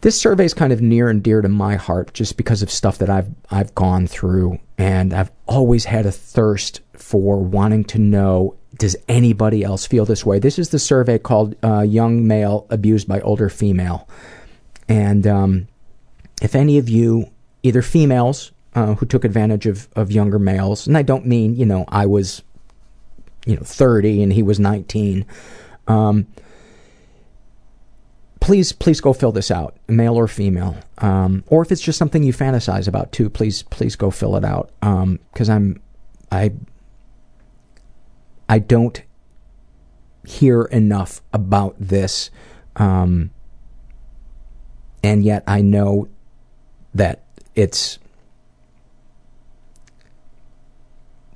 this 0.00 0.20
survey 0.20 0.44
is 0.44 0.54
kind 0.54 0.72
of 0.72 0.80
near 0.80 1.08
and 1.08 1.22
dear 1.22 1.40
to 1.40 1.48
my 1.48 1.74
heart 1.74 2.14
just 2.14 2.36
because 2.36 2.62
of 2.62 2.70
stuff 2.70 2.98
that 2.98 3.08
I've 3.08 3.28
I've 3.50 3.74
gone 3.74 4.06
through 4.06 4.58
and 4.76 5.12
I've 5.12 5.30
always 5.46 5.84
had 5.84 6.06
a 6.06 6.12
thirst 6.12 6.80
for 6.94 7.38
wanting 7.38 7.84
to 7.84 7.98
know 7.98 8.56
does 8.76 8.96
anybody 9.08 9.64
else 9.64 9.86
feel 9.86 10.04
this 10.04 10.24
way? 10.24 10.38
This 10.38 10.58
is 10.58 10.68
the 10.68 10.78
survey 10.78 11.18
called 11.18 11.56
uh, 11.64 11.80
Young 11.80 12.26
Male 12.26 12.66
Abused 12.70 13.08
by 13.08 13.20
Older 13.20 13.48
Female. 13.48 14.08
And 14.88 15.26
um, 15.26 15.68
if 16.40 16.54
any 16.54 16.78
of 16.78 16.88
you, 16.88 17.28
either 17.62 17.82
females 17.82 18.52
uh, 18.74 18.94
who 18.94 19.06
took 19.06 19.24
advantage 19.24 19.66
of, 19.66 19.88
of 19.96 20.10
younger 20.10 20.38
males, 20.38 20.86
and 20.86 20.96
I 20.96 21.02
don't 21.02 21.26
mean, 21.26 21.56
you 21.56 21.66
know, 21.66 21.84
I 21.88 22.06
was, 22.06 22.42
you 23.46 23.56
know, 23.56 23.62
30 23.62 24.22
and 24.22 24.32
he 24.32 24.42
was 24.42 24.60
19, 24.60 25.24
um, 25.86 26.26
please, 28.40 28.72
please 28.72 29.00
go 29.00 29.12
fill 29.12 29.32
this 29.32 29.50
out, 29.50 29.76
male 29.88 30.16
or 30.16 30.28
female. 30.28 30.76
Um, 30.98 31.44
or 31.48 31.62
if 31.62 31.72
it's 31.72 31.80
just 31.80 31.98
something 31.98 32.22
you 32.22 32.32
fantasize 32.32 32.88
about 32.88 33.12
too, 33.12 33.28
please, 33.30 33.62
please 33.64 33.96
go 33.96 34.10
fill 34.10 34.36
it 34.36 34.44
out. 34.44 34.70
Because 34.80 35.48
I'm, 35.48 35.80
I 36.30 36.52
I 38.48 38.58
don't 38.58 39.02
hear 40.24 40.62
enough 40.64 41.20
about 41.32 41.76
this, 41.78 42.30
um, 42.76 43.30
and 45.02 45.22
yet 45.22 45.44
I 45.46 45.60
know 45.60 46.08
that 46.94 47.24
it's 47.58 47.98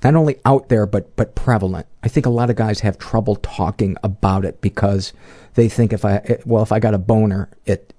not 0.03 0.15
only 0.15 0.39
out 0.45 0.69
there 0.69 0.85
but 0.85 1.13
but 1.17 1.35
prevalent. 1.35 1.85
I 2.01 2.07
think 2.07 2.25
a 2.25 2.29
lot 2.29 2.49
of 2.49 2.55
guys 2.55 2.79
have 2.79 2.97
trouble 2.97 3.35
talking 3.35 3.97
about 4.03 4.45
it 4.45 4.61
because 4.61 5.11
they 5.55 5.67
think 5.67 5.91
if 5.91 6.05
I 6.05 6.39
well 6.45 6.63
if 6.63 6.71
I 6.71 6.79
got 6.79 6.93
a 6.93 6.97
boner, 6.97 7.49
it 7.65 7.93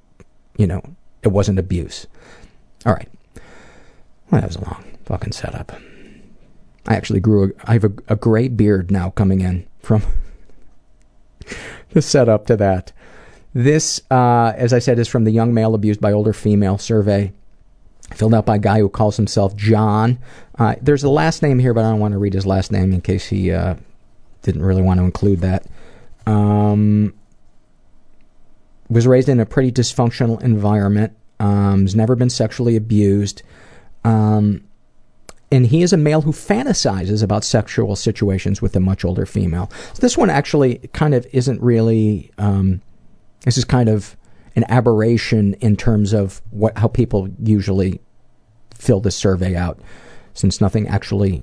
you 0.56 0.66
know 0.66 0.82
it 1.22 1.28
wasn't 1.28 1.58
abuse. 1.58 2.06
All 2.86 2.94
right, 2.94 3.08
well, 4.30 4.40
that 4.40 4.46
was 4.46 4.56
a 4.56 4.64
long 4.64 4.84
fucking 5.04 5.32
setup. 5.32 5.72
I 6.86 6.96
actually 6.96 7.20
grew. 7.20 7.44
A, 7.44 7.70
I 7.70 7.72
have 7.74 7.84
a, 7.84 7.92
a 8.08 8.16
gray 8.16 8.48
beard 8.48 8.90
now 8.90 9.10
coming 9.10 9.42
in 9.42 9.66
from 9.80 10.02
the 11.90 12.00
setup 12.00 12.46
to 12.46 12.56
that. 12.56 12.92
This, 13.52 14.00
uh, 14.10 14.52
as 14.56 14.72
I 14.72 14.78
said, 14.78 14.98
is 14.98 15.08
from 15.08 15.24
the 15.24 15.30
Young 15.30 15.54
Male 15.54 15.74
Abused 15.74 16.00
by 16.00 16.12
Older 16.12 16.32
Female 16.32 16.76
survey, 16.76 17.32
filled 18.14 18.34
out 18.34 18.46
by 18.46 18.56
a 18.56 18.58
guy 18.58 18.78
who 18.78 18.88
calls 18.88 19.16
himself 19.16 19.56
John. 19.56 20.18
Uh, 20.58 20.74
there's 20.80 21.04
a 21.04 21.10
last 21.10 21.42
name 21.42 21.58
here, 21.58 21.74
but 21.74 21.84
I 21.84 21.90
don't 21.90 22.00
want 22.00 22.12
to 22.12 22.18
read 22.18 22.34
his 22.34 22.46
last 22.46 22.72
name 22.72 22.92
in 22.92 23.00
case 23.00 23.26
he 23.26 23.50
uh, 23.50 23.74
didn't 24.42 24.62
really 24.62 24.82
want 24.82 24.98
to 24.98 25.04
include 25.04 25.40
that. 25.40 25.66
Um, 26.26 27.14
was 28.88 29.06
raised 29.06 29.28
in 29.28 29.40
a 29.40 29.46
pretty 29.46 29.72
dysfunctional 29.72 30.42
environment. 30.42 31.16
Um, 31.40 31.82
has 31.82 31.96
never 31.96 32.14
been 32.14 32.30
sexually 32.30 32.76
abused. 32.76 33.42
Um, 34.04 34.64
and 35.50 35.66
he 35.66 35.82
is 35.82 35.92
a 35.92 35.96
male 35.96 36.22
who 36.22 36.32
fantasizes 36.32 37.22
about 37.22 37.44
sexual 37.44 37.96
situations 37.96 38.60
with 38.60 38.74
a 38.76 38.80
much 38.80 39.04
older 39.04 39.26
female. 39.26 39.70
So 39.92 40.00
this 40.00 40.16
one 40.16 40.30
actually 40.30 40.78
kind 40.92 41.14
of 41.14 41.26
isn't 41.32 41.60
really. 41.60 42.30
Um, 42.38 42.80
this 43.44 43.58
is 43.58 43.64
kind 43.64 43.88
of 43.88 44.16
an 44.56 44.64
aberration 44.68 45.54
in 45.54 45.76
terms 45.76 46.12
of 46.12 46.40
what 46.50 46.76
how 46.78 46.88
people 46.88 47.28
usually 47.42 48.00
fill 48.74 49.00
this 49.00 49.16
survey 49.16 49.54
out, 49.54 49.78
since 50.34 50.60
nothing 50.60 50.88
actually. 50.88 51.42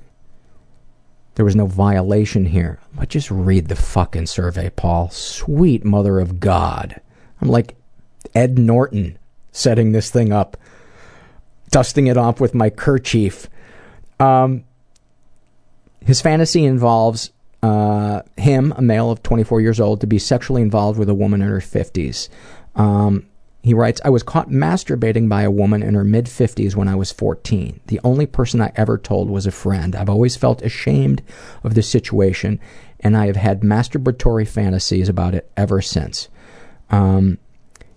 There 1.34 1.44
was 1.44 1.56
no 1.56 1.66
violation 1.66 2.44
here. 2.44 2.78
But 2.94 3.08
just 3.08 3.30
read 3.30 3.68
the 3.68 3.76
fucking 3.76 4.26
survey, 4.26 4.70
Paul. 4.70 5.08
Sweet 5.10 5.84
mother 5.84 6.20
of 6.20 6.40
God. 6.40 7.00
I'm 7.40 7.48
like 7.48 7.74
Ed 8.34 8.58
Norton 8.58 9.18
setting 9.50 9.92
this 9.92 10.10
thing 10.10 10.32
up, 10.32 10.56
dusting 11.70 12.06
it 12.06 12.18
off 12.18 12.38
with 12.40 12.54
my 12.54 12.68
kerchief 12.68 13.48
um, 14.22 14.64
his 16.00 16.20
fantasy 16.20 16.64
involves 16.64 17.32
uh, 17.62 18.22
him, 18.36 18.72
a 18.76 18.82
male 18.82 19.10
of 19.10 19.22
24 19.22 19.60
years 19.60 19.80
old, 19.80 20.00
to 20.00 20.06
be 20.06 20.18
sexually 20.18 20.62
involved 20.62 20.98
with 20.98 21.08
a 21.08 21.14
woman 21.14 21.42
in 21.42 21.48
her 21.48 21.58
50s. 21.58 22.28
Um, 22.76 23.26
he 23.62 23.74
writes, 23.74 24.00
I 24.04 24.10
was 24.10 24.24
caught 24.24 24.50
masturbating 24.50 25.28
by 25.28 25.42
a 25.42 25.50
woman 25.50 25.82
in 25.82 25.94
her 25.94 26.02
mid 26.02 26.26
50s 26.26 26.74
when 26.74 26.88
I 26.88 26.96
was 26.96 27.12
14. 27.12 27.80
The 27.86 28.00
only 28.02 28.26
person 28.26 28.60
I 28.60 28.72
ever 28.74 28.98
told 28.98 29.30
was 29.30 29.46
a 29.46 29.52
friend. 29.52 29.94
I've 29.94 30.10
always 30.10 30.34
felt 30.34 30.62
ashamed 30.62 31.22
of 31.62 31.74
the 31.74 31.82
situation, 31.82 32.58
and 32.98 33.16
I 33.16 33.26
have 33.26 33.36
had 33.36 33.60
masturbatory 33.60 34.48
fantasies 34.48 35.08
about 35.08 35.36
it 35.36 35.50
ever 35.56 35.80
since. 35.80 36.28
Um, 36.90 37.38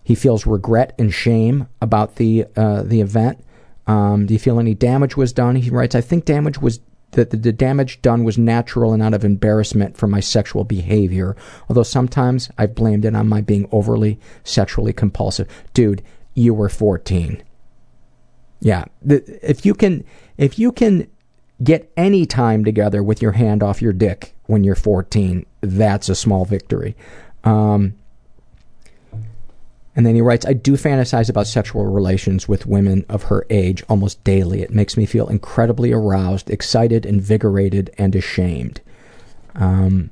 he 0.04 0.14
feels 0.14 0.46
regret 0.46 0.94
and 1.00 1.12
shame 1.12 1.68
about 1.82 2.18
the 2.18 2.46
uh, 2.56 2.84
the 2.84 3.02
event. 3.02 3.44
Um, 3.88 4.28
do 4.28 4.34
you 4.34 4.40
feel 4.40 4.60
any 4.60 4.76
damage 4.76 5.18
was 5.18 5.34
done? 5.34 5.56
He 5.56 5.72
writes, 5.72 5.96
I 5.96 6.02
think 6.02 6.26
damage 6.26 6.60
was 6.60 6.80
that 7.16 7.32
the, 7.32 7.52
damage 7.52 8.02
done 8.02 8.24
was 8.24 8.38
natural 8.38 8.94
and 8.94 9.02
out 9.02 9.14
of 9.14 9.26
embarrassment 9.26 9.98
for 9.98 10.08
my 10.08 10.20
sexual 10.20 10.64
behavior. 10.64 11.36
Although 11.68 11.84
sometimes 11.84 12.50
I 12.58 12.68
blamed 12.68 13.06
it 13.06 13.16
on 13.16 13.28
my 13.28 13.42
being 13.42 13.68
overly 13.72 14.20
sexually 14.44 14.94
compulsive. 14.94 15.48
Dude, 15.74 16.04
you 16.34 16.54
were 16.54 16.70
14. 16.70 17.42
Yeah, 18.60 18.86
if 19.06 19.66
you 19.66 19.74
can, 19.74 20.06
if 20.38 20.60
you 20.60 20.72
can 20.72 21.08
get 21.64 21.92
any 21.96 22.26
time 22.26 22.66
together 22.66 23.02
with 23.02 23.22
your 23.22 23.34
hand 23.34 23.64
off 23.64 23.82
your 23.82 23.94
dick 23.94 24.36
when 24.46 24.64
you're 24.64 24.76
14, 24.76 25.46
that's 25.62 26.10
a 26.10 26.16
small 26.16 26.46
victory. 26.46 26.96
Um, 27.44 27.96
and 29.96 30.06
then 30.06 30.16
he 30.16 30.22
writes, 30.22 30.46
I 30.46 30.54
do 30.54 30.74
fantasize 30.74 31.30
about 31.30 31.48
sexual 31.48 31.86
relations 31.86 32.48
with 32.48 32.66
women 32.66 33.06
of 33.08 33.24
her 33.24 33.46
age 33.50 33.84
almost 33.88 34.22
daily. 34.26 34.62
It 34.62 34.72
makes 34.72 34.98
me 34.98 35.06
feel 35.06 35.28
incredibly 35.28 35.94
aroused, 35.94 36.50
excited, 36.50 37.06
invigorated, 37.06 37.92
and 37.98 38.14
ashamed. 38.14 38.82
Um, 39.56 40.10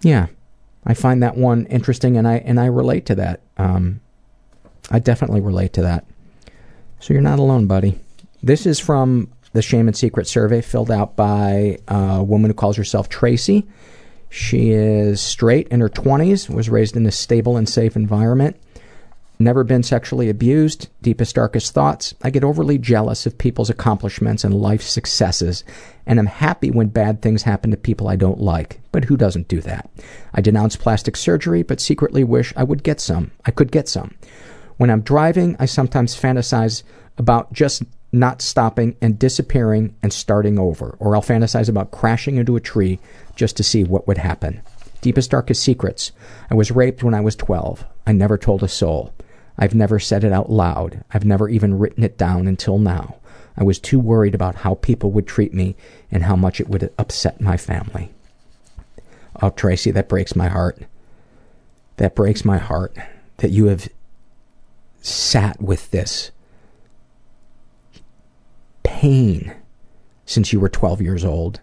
yeah, 0.00 0.28
I 0.86 0.94
find 0.94 1.22
that 1.22 1.36
one 1.36 1.66
interesting, 1.66 2.16
and 2.16 2.26
I 2.26 2.36
and 2.36 2.58
I 2.58 2.66
relate 2.66 3.04
to 3.06 3.14
that. 3.16 3.42
Um, 3.58 4.00
I 4.90 4.98
definitely 4.98 5.42
relate 5.42 5.74
to 5.74 5.82
that. 5.82 6.06
So 7.00 7.12
you're 7.12 7.22
not 7.22 7.38
alone, 7.38 7.66
buddy. 7.66 8.00
This 8.42 8.64
is 8.64 8.80
from 8.80 9.30
the 9.52 9.60
Shame 9.60 9.88
and 9.88 9.96
Secret 9.96 10.26
survey 10.26 10.62
filled 10.62 10.90
out 10.90 11.16
by 11.16 11.78
a 11.86 12.22
woman 12.22 12.50
who 12.50 12.54
calls 12.54 12.76
herself 12.76 13.10
Tracy. 13.10 13.68
She 14.30 14.70
is 14.70 15.20
straight 15.20 15.68
in 15.68 15.80
her 15.80 15.88
20s, 15.88 16.48
was 16.48 16.70
raised 16.70 16.96
in 16.96 17.04
a 17.04 17.10
stable 17.10 17.56
and 17.56 17.68
safe 17.68 17.96
environment. 17.96 18.56
Never 19.40 19.64
been 19.64 19.82
sexually 19.82 20.28
abused. 20.28 20.88
Deepest, 21.02 21.34
darkest 21.34 21.72
thoughts. 21.74 22.14
I 22.22 22.30
get 22.30 22.44
overly 22.44 22.78
jealous 22.78 23.26
of 23.26 23.38
people's 23.38 23.70
accomplishments 23.70 24.44
and 24.44 24.54
life 24.54 24.82
successes, 24.82 25.64
and 26.06 26.18
am 26.18 26.26
happy 26.26 26.70
when 26.70 26.88
bad 26.88 27.22
things 27.22 27.42
happen 27.42 27.70
to 27.70 27.76
people 27.76 28.06
I 28.06 28.16
don't 28.16 28.40
like. 28.40 28.80
But 28.92 29.06
who 29.06 29.16
doesn't 29.16 29.48
do 29.48 29.60
that? 29.62 29.90
I 30.32 30.42
denounce 30.42 30.76
plastic 30.76 31.16
surgery, 31.16 31.62
but 31.62 31.80
secretly 31.80 32.22
wish 32.22 32.52
I 32.54 32.64
would 32.64 32.82
get 32.82 33.00
some. 33.00 33.32
I 33.46 33.50
could 33.50 33.72
get 33.72 33.88
some. 33.88 34.14
When 34.76 34.90
I'm 34.90 35.00
driving, 35.00 35.56
I 35.58 35.66
sometimes 35.66 36.14
fantasize 36.14 36.82
about 37.18 37.52
just 37.52 37.82
not 38.12 38.42
stopping 38.42 38.96
and 39.00 39.18
disappearing 39.18 39.94
and 40.02 40.12
starting 40.12 40.58
over. 40.58 40.96
Or 40.98 41.14
I'll 41.14 41.22
fantasize 41.22 41.68
about 41.68 41.92
crashing 41.92 42.36
into 42.36 42.56
a 42.56 42.60
tree 42.60 42.98
just 43.40 43.56
to 43.56 43.62
see 43.62 43.82
what 43.82 44.06
would 44.06 44.18
happen. 44.18 44.60
Deepest, 45.00 45.30
darkest 45.30 45.62
secrets. 45.62 46.12
I 46.50 46.54
was 46.54 46.70
raped 46.70 47.02
when 47.02 47.14
I 47.14 47.22
was 47.22 47.34
12. 47.36 47.86
I 48.06 48.12
never 48.12 48.36
told 48.36 48.62
a 48.62 48.68
soul. 48.68 49.14
I've 49.56 49.74
never 49.74 49.98
said 49.98 50.24
it 50.24 50.32
out 50.32 50.50
loud. 50.50 51.02
I've 51.10 51.24
never 51.24 51.48
even 51.48 51.78
written 51.78 52.04
it 52.04 52.18
down 52.18 52.46
until 52.46 52.78
now. 52.78 53.16
I 53.56 53.64
was 53.64 53.78
too 53.78 53.98
worried 53.98 54.34
about 54.34 54.56
how 54.56 54.74
people 54.74 55.10
would 55.12 55.26
treat 55.26 55.54
me 55.54 55.74
and 56.12 56.24
how 56.24 56.36
much 56.36 56.60
it 56.60 56.68
would 56.68 56.92
upset 56.98 57.40
my 57.40 57.56
family. 57.56 58.12
Oh, 59.40 59.48
Tracy, 59.48 59.90
that 59.90 60.10
breaks 60.10 60.36
my 60.36 60.48
heart. 60.48 60.82
That 61.96 62.14
breaks 62.14 62.44
my 62.44 62.58
heart 62.58 62.94
that 63.38 63.52
you 63.52 63.68
have 63.68 63.88
sat 65.00 65.62
with 65.62 65.90
this 65.92 66.30
pain 68.82 69.54
since 70.26 70.52
you 70.52 70.60
were 70.60 70.68
12 70.68 71.00
years 71.00 71.24
old. 71.24 71.60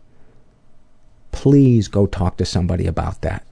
Please 1.47 1.87
go 1.87 2.05
talk 2.05 2.35
to 2.35 2.45
somebody 2.45 2.87
about 2.87 3.21
that. 3.21 3.47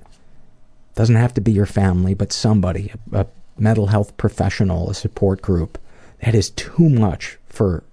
Doesn't 0.96 1.16
have 1.16 1.34
to 1.36 1.40
be 1.40 1.54
your 1.54 1.66
family, 1.66 2.14
but 2.14 2.34
somebody, 2.34 2.92
a, 3.14 3.22
a 3.22 3.28
mental 3.58 3.88
health 3.88 4.18
professional, 4.18 4.90
a 4.90 4.94
support 4.94 5.42
group. 5.42 5.78
That 6.22 6.36
is 6.36 6.50
too 6.50 6.90
much 6.90 7.38
for 7.48 7.86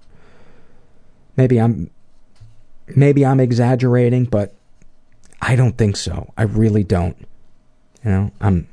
maybe 1.36 1.60
I'm 1.60 1.88
maybe 2.96 3.24
I'm 3.24 3.38
exaggerating, 3.38 4.24
but 4.24 4.52
I 5.40 5.54
don't 5.54 5.78
think 5.78 5.96
so. 5.96 6.32
I 6.36 6.42
really 6.42 6.82
don't. 6.82 7.16
You 8.04 8.10
know, 8.10 8.32
I'm 8.40 8.66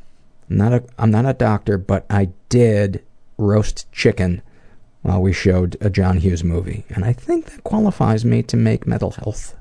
not 0.50 0.74
a 0.74 0.84
I'm 0.98 1.12
not 1.12 1.28
a 1.28 1.34
doctor, 1.34 1.78
but 1.78 2.08
I 2.10 2.30
did 2.50 3.04
roast 3.38 3.86
chicken 3.92 4.42
while 5.04 5.22
we 5.22 5.32
showed 5.32 5.78
a 5.80 5.92
John 5.92 6.18
Hughes 6.18 6.44
movie, 6.44 6.86
and 6.90 7.06
I 7.06 7.14
think 7.14 7.46
that 7.52 7.64
qualifies 7.64 8.26
me 8.26 8.42
to 8.42 8.58
make 8.58 8.88
mental 8.88 9.12
health 9.12 9.56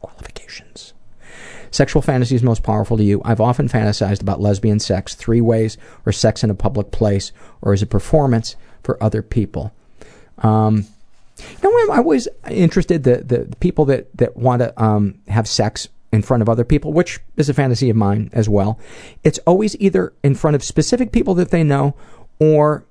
qualifications. 0.00 0.94
Sexual 1.70 2.02
fantasies 2.02 2.42
most 2.42 2.62
powerful 2.62 2.96
to 2.96 3.04
you. 3.04 3.20
I've 3.24 3.40
often 3.40 3.68
fantasized 3.68 4.22
about 4.22 4.40
lesbian 4.40 4.80
sex, 4.80 5.14
three 5.14 5.40
ways, 5.40 5.76
or 6.06 6.12
sex 6.12 6.42
in 6.42 6.50
a 6.50 6.54
public 6.54 6.90
place, 6.90 7.32
or 7.60 7.72
as 7.72 7.82
a 7.82 7.86
performance 7.86 8.56
for 8.82 9.02
other 9.02 9.22
people. 9.22 9.72
Um, 10.38 10.86
you 11.38 11.56
know, 11.62 11.92
I'm 11.94 12.00
always 12.00 12.26
interested 12.50 13.04
the 13.04 13.18
the 13.18 13.56
people 13.60 13.84
that 13.86 14.16
that 14.16 14.36
want 14.36 14.60
to 14.60 14.82
um, 14.82 15.20
have 15.28 15.46
sex 15.46 15.88
in 16.10 16.22
front 16.22 16.42
of 16.42 16.48
other 16.48 16.64
people, 16.64 16.92
which 16.92 17.20
is 17.36 17.48
a 17.48 17.54
fantasy 17.54 17.90
of 17.90 17.96
mine 17.96 18.30
as 18.32 18.48
well. 18.48 18.78
It's 19.24 19.38
always 19.40 19.76
either 19.76 20.12
in 20.22 20.34
front 20.34 20.54
of 20.54 20.64
specific 20.64 21.12
people 21.12 21.34
that 21.34 21.50
they 21.50 21.62
know, 21.62 21.94
or 22.38 22.84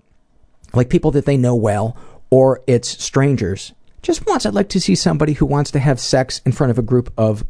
like 0.74 0.90
people 0.90 1.12
that 1.12 1.26
they 1.26 1.38
know 1.38 1.56
well, 1.56 1.98
or 2.30 2.62
it's 2.68 3.04
strangers. 3.04 3.74
Just 4.08 4.26
once, 4.26 4.46
I'd 4.46 4.54
like 4.54 4.70
to 4.70 4.80
see 4.80 4.96
somebody 4.96 5.34
who 5.34 5.46
wants 5.46 5.70
to 5.72 5.80
have 5.80 6.00
sex 6.00 6.40
in 6.46 6.54
front 6.54 6.72
of 6.72 6.80
a 6.80 6.82
group 6.82 7.12
of 7.18 7.44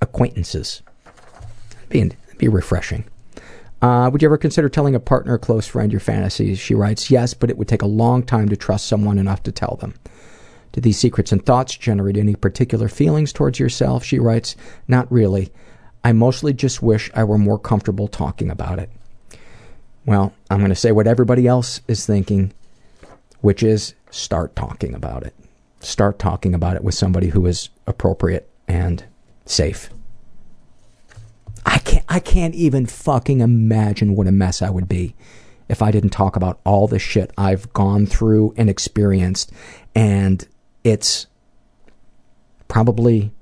acquaintances. 0.00 0.80
Be, 1.90 2.12
be 2.38 2.48
refreshing. 2.48 3.04
Uh, 3.82 4.08
would 4.10 4.22
you 4.22 4.28
ever 4.28 4.38
consider 4.38 4.70
telling 4.70 4.94
a 4.94 5.00
partner 5.00 5.34
or 5.34 5.38
close 5.38 5.66
friend 5.66 5.92
your 5.92 6.00
fantasies? 6.00 6.58
She 6.58 6.74
writes, 6.74 7.10
yes, 7.10 7.34
but 7.34 7.50
it 7.50 7.58
would 7.58 7.68
take 7.68 7.82
a 7.82 7.86
long 7.86 8.22
time 8.22 8.48
to 8.48 8.56
trust 8.56 8.86
someone 8.86 9.18
enough 9.18 9.42
to 9.42 9.52
tell 9.52 9.76
them. 9.82 9.92
Do 10.72 10.80
these 10.80 10.98
secrets 10.98 11.30
and 11.30 11.44
thoughts 11.44 11.76
generate 11.76 12.16
any 12.16 12.34
particular 12.34 12.88
feelings 12.88 13.30
towards 13.30 13.58
yourself? 13.58 14.02
She 14.02 14.18
writes, 14.18 14.56
not 14.88 15.12
really. 15.12 15.52
I 16.02 16.12
mostly 16.12 16.54
just 16.54 16.82
wish 16.82 17.10
I 17.12 17.24
were 17.24 17.36
more 17.36 17.58
comfortable 17.58 18.08
talking 18.08 18.50
about 18.50 18.78
it. 18.78 18.88
Well, 20.06 20.32
I'm 20.48 20.60
going 20.60 20.70
to 20.70 20.74
say 20.74 20.90
what 20.90 21.06
everybody 21.06 21.46
else 21.46 21.82
is 21.86 22.06
thinking, 22.06 22.54
which 23.42 23.62
is 23.62 23.92
start 24.10 24.56
talking 24.56 24.94
about 24.94 25.24
it. 25.24 25.34
Start 25.80 26.18
talking 26.18 26.54
about 26.54 26.76
it 26.76 26.84
with 26.84 26.94
somebody 26.94 27.28
who 27.28 27.46
is 27.46 27.68
appropriate 27.86 28.50
and 28.66 29.04
safe. 29.44 29.90
I 31.64 31.78
can't 31.78 32.04
I 32.08 32.20
can't 32.20 32.54
even 32.54 32.86
fucking 32.86 33.40
imagine 33.40 34.14
what 34.14 34.26
a 34.26 34.32
mess 34.32 34.62
I 34.62 34.70
would 34.70 34.88
be 34.88 35.14
if 35.68 35.82
I 35.82 35.90
didn't 35.90 36.10
talk 36.10 36.36
about 36.36 36.60
all 36.64 36.88
the 36.88 36.98
shit 36.98 37.30
I've 37.36 37.72
gone 37.72 38.06
through 38.06 38.54
and 38.56 38.70
experienced 38.70 39.52
and 39.94 40.46
it's 40.82 41.26
probably 42.68 43.32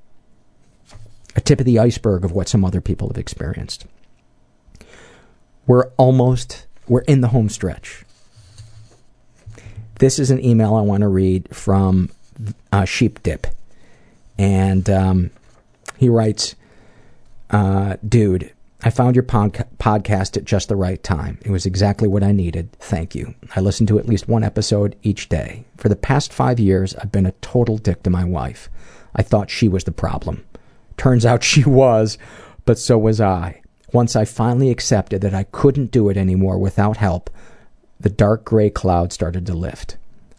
a 1.36 1.40
tip 1.40 1.60
of 1.60 1.66
the 1.66 1.78
iceberg 1.78 2.24
of 2.24 2.32
what 2.32 2.48
some 2.48 2.64
other 2.64 2.80
people 2.80 3.08
have 3.08 3.18
experienced. 3.18 3.86
We're 5.66 5.88
almost 5.96 6.66
we're 6.88 7.02
in 7.02 7.20
the 7.20 7.28
home 7.28 7.48
stretch. 7.48 8.04
This 9.98 10.18
is 10.18 10.30
an 10.30 10.44
email 10.44 10.74
I 10.74 10.82
want 10.82 11.02
to 11.02 11.08
read 11.08 11.54
from 11.54 12.10
uh, 12.72 12.84
Sheep 12.84 13.22
Dip, 13.22 13.46
and 14.38 14.88
um, 14.90 15.30
he 15.96 16.08
writes, 16.08 16.54
uh, 17.50 17.96
"Dude, 18.06 18.52
I 18.82 18.90
found 18.90 19.16
your 19.16 19.22
pod- 19.22 19.66
podcast 19.78 20.36
at 20.36 20.44
just 20.44 20.68
the 20.68 20.76
right 20.76 21.02
time. 21.02 21.38
It 21.42 21.50
was 21.50 21.66
exactly 21.66 22.06
what 22.06 22.22
I 22.22 22.32
needed. 22.32 22.72
Thank 22.74 23.14
you. 23.14 23.34
I 23.54 23.60
listen 23.60 23.86
to 23.86 23.98
at 23.98 24.08
least 24.08 24.28
one 24.28 24.44
episode 24.44 24.96
each 25.02 25.28
day. 25.28 25.64
For 25.76 25.88
the 25.88 25.96
past 25.96 26.32
five 26.32 26.60
years, 26.60 26.94
I've 26.96 27.10
been 27.12 27.26
a 27.26 27.32
total 27.40 27.78
dick 27.78 28.02
to 28.02 28.10
my 28.10 28.24
wife. 28.24 28.68
I 29.14 29.22
thought 29.22 29.50
she 29.50 29.66
was 29.66 29.84
the 29.84 29.92
problem. 29.92 30.44
Turns 30.96 31.24
out 31.24 31.42
she 31.42 31.64
was, 31.64 32.18
but 32.64 32.78
so 32.78 32.98
was 32.98 33.20
I. 33.20 33.62
Once 33.92 34.14
I 34.14 34.24
finally 34.24 34.70
accepted 34.70 35.22
that 35.22 35.34
I 35.34 35.44
couldn't 35.44 35.90
do 35.90 36.08
it 36.10 36.16
anymore 36.16 36.58
without 36.58 36.98
help, 36.98 37.30
the 37.98 38.10
dark 38.10 38.44
gray 38.44 38.68
cloud 38.68 39.12
started 39.12 39.46
to 39.46 39.54
lift. 39.54 39.96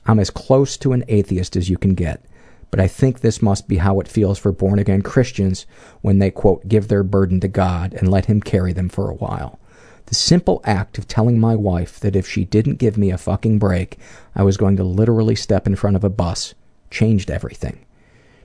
I'm 0.08 0.20
as 0.20 0.30
close 0.30 0.78
to 0.78 0.94
an 0.94 1.04
atheist 1.08 1.56
as 1.56 1.70
you 1.70 1.78
can 1.78 1.94
get, 1.94 2.24
but 2.72 2.80
I 2.80 2.88
think 2.88 3.20
this 3.20 3.42
must 3.42 3.68
be 3.68 3.78
how 3.78 4.00
it 4.00 4.08
feels 4.08 4.40
for 4.40 4.52
born 4.52 4.80
again 4.80 5.02
Christians 5.02 5.66
when 6.02 6.20
they, 6.20 6.32
quote, 6.32 6.68
give 6.68 6.88
their 6.88 7.04
burden 7.04 7.40
to 7.42 7.48
God 7.48 7.94
and 7.94 8.10
let 8.10 8.26
Him 8.26 8.42
carry 8.42 8.74
them 8.74 8.90
for 8.90 9.10
a 9.10 9.16
while. 9.16 9.60
The 10.08 10.16
simple 10.16 10.62
act 10.64 10.98
of 10.98 11.08
telling 11.08 11.38
my 11.38 11.56
wife 11.56 12.00
that 12.00 12.16
if 12.16 12.28
she 12.28 12.46
didn't 12.46 12.80
give 12.80 12.98
me 12.98 13.12
a 13.12 13.18
fucking 13.18 13.60
break, 13.60 14.00
I 14.34 14.44
was 14.44 14.56
going 14.56 14.78
to 14.78 14.84
literally 14.84 15.36
step 15.36 15.68
in 15.68 15.76
front 15.76 15.98
of 15.98 16.04
a 16.06 16.10
bus 16.10 16.54
changed 16.90 17.30
everything. 17.30 17.86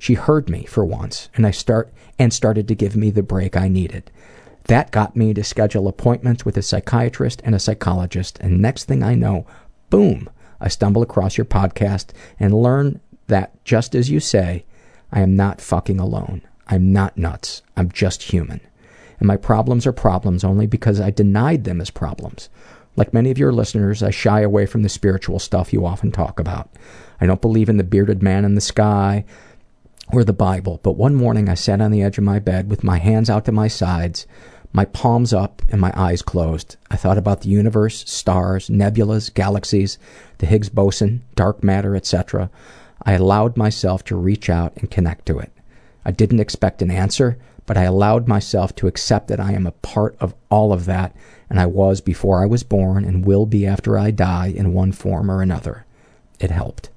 She 0.01 0.15
heard 0.15 0.51
me 0.51 0.65
for 0.65 0.85
once, 0.85 1.29
and 1.37 1.47
I 1.47 1.53
start 1.53 1.93
and 2.19 2.33
started 2.33 2.67
to 2.67 2.75
give 2.75 2.97
me 2.97 3.11
the 3.11 3.23
break 3.23 3.57
I 3.57 3.69
needed. 3.69 4.11
That 4.65 4.91
got 4.91 5.15
me 5.15 5.33
to 5.35 5.45
schedule 5.45 5.87
appointments 5.87 6.45
with 6.45 6.57
a 6.57 6.63
psychiatrist 6.63 7.41
and 7.45 7.55
a 7.55 7.61
psychologist, 7.61 8.39
and 8.41 8.61
next 8.61 8.87
thing 8.87 9.05
I 9.05 9.15
know, 9.15 9.47
boom, 9.91 10.29
I 10.63 10.69
stumble 10.69 11.03
across 11.03 11.37
your 11.37 11.45
podcast 11.45 12.11
and 12.39 12.55
learn 12.55 13.01
that, 13.27 13.63
just 13.65 13.95
as 13.95 14.09
you 14.11 14.21
say, 14.21 14.65
I 15.11 15.21
am 15.21 15.37
not 15.37 15.61
fucking 15.61 15.99
alone. 15.99 16.43
I'm 16.69 16.93
not 16.93 17.19
nuts. 17.19 17.63
I'm 17.77 17.91
just 17.91 18.23
human. 18.23 18.61
And 19.19 19.27
my 19.27 19.37
problems 19.37 19.87
are 19.87 19.93
problems 19.93 20.45
only 20.45 20.67
because 20.67 21.01
I 21.01 21.11
denied 21.11 21.65
them 21.65 21.81
as 21.81 21.91
problems. 21.91 22.49
Like 22.97 23.13
many 23.13 23.31
of 23.31 23.39
your 23.39 23.53
listeners, 23.53 24.03
I 24.03 24.11
shy 24.11 24.41
away 24.41 24.67
from 24.67 24.83
the 24.83 24.89
spiritual 24.89 25.39
stuff 25.39 25.73
you 25.73 25.85
often 25.85 26.13
talk 26.13 26.39
about. 26.39 26.71
I 27.21 27.27
don't 27.27 27.41
believe 27.41 27.69
in 27.69 27.77
the 27.77 27.85
bearded 27.85 28.23
man 28.23 28.45
in 28.45 28.55
the 28.55 28.61
sky 28.61 29.25
or 30.13 30.25
the 30.25 30.33
Bible, 30.33 30.81
but 30.83 30.97
one 30.97 31.15
morning 31.15 31.49
I 31.49 31.55
sat 31.55 31.81
on 31.81 31.91
the 31.91 32.03
edge 32.03 32.19
of 32.19 32.25
my 32.25 32.39
bed 32.39 32.71
with 32.71 32.85
my 32.85 32.99
hands 32.99 33.31
out 33.31 33.45
to 33.47 33.53
my 33.53 33.69
sides, 33.69 34.27
my 34.73 34.85
palms 34.87 35.33
up 35.33 35.63
and 35.69 35.81
my 35.81 35.93
eyes 35.95 36.23
closed. 36.23 36.77
I 36.91 36.97
thought 36.97 37.19
about 37.19 37.43
the 37.43 37.49
universe, 37.49 38.09
stars, 38.11 38.69
nebulas, 38.69 39.33
galaxies, 39.33 39.99
the 40.39 40.47
Higgs 40.47 40.71
boson, 40.71 41.23
dark 41.35 41.63
matter, 41.63 41.95
etc. 41.95 42.51
I 43.03 43.13
allowed 43.13 43.57
myself 43.57 44.05
to 44.05 44.17
reach 44.17 44.49
out 44.49 44.73
and 44.77 44.91
connect 44.91 45.27
to 45.27 45.39
it. 45.39 45.53
I 46.05 46.11
didn't 46.11 46.41
expect 46.41 46.83
an 46.83 46.91
answer, 46.91 47.39
but 47.67 47.77
I 47.77 47.83
allowed 47.83 48.27
myself 48.27 48.75
to 48.77 48.87
accept 48.87 49.29
that 49.29 49.41
I 49.41 49.53
am 49.53 49.67
a 49.67 49.73
part 49.73 50.17
of 50.21 50.35
all 50.51 50.73
of 50.73 50.87
that, 50.87 51.15
and 51.51 51.61
I 51.61 51.67
was 51.67 52.01
before 52.01 52.43
I 52.43 52.47
was 52.47 52.63
born 52.63 53.05
and 53.05 53.25
will 53.25 53.47
be 53.47 53.67
after 53.67 53.99
I 53.99 54.11
die 54.11 54.49
in 54.49 54.73
one 54.73 54.93
form 54.93 55.31
or 55.31 55.43
another. 55.43 55.85
It 56.41 56.51
helped. 56.51 56.89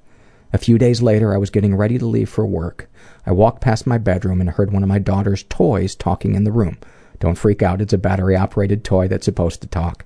A 0.54 0.58
few 0.58 0.78
days 0.78 1.02
later, 1.02 1.34
I 1.34 1.38
was 1.38 1.50
getting 1.50 1.76
ready 1.76 1.98
to 1.98 2.06
leave 2.06 2.30
for 2.30 2.46
work. 2.46 2.90
I 3.26 3.32
walked 3.32 3.62
past 3.62 3.86
my 3.86 3.98
bedroom 3.98 4.40
and 4.40 4.50
heard 4.50 4.72
one 4.72 4.84
of 4.84 4.90
my 4.90 5.00
daughter's 5.00 5.44
toys 5.44 5.96
talking 5.96 6.34
in 6.34 6.46
the 6.46 6.52
room. 6.52 6.78
Don't 7.20 7.38
freak 7.38 7.62
out, 7.62 7.82
it's 7.82 7.94
a 7.94 7.98
battery 7.98 8.36
operated 8.36 8.84
toy 8.84 9.08
that's 9.08 9.26
supposed 9.26 9.62
to 9.62 9.68
talk. 9.68 10.06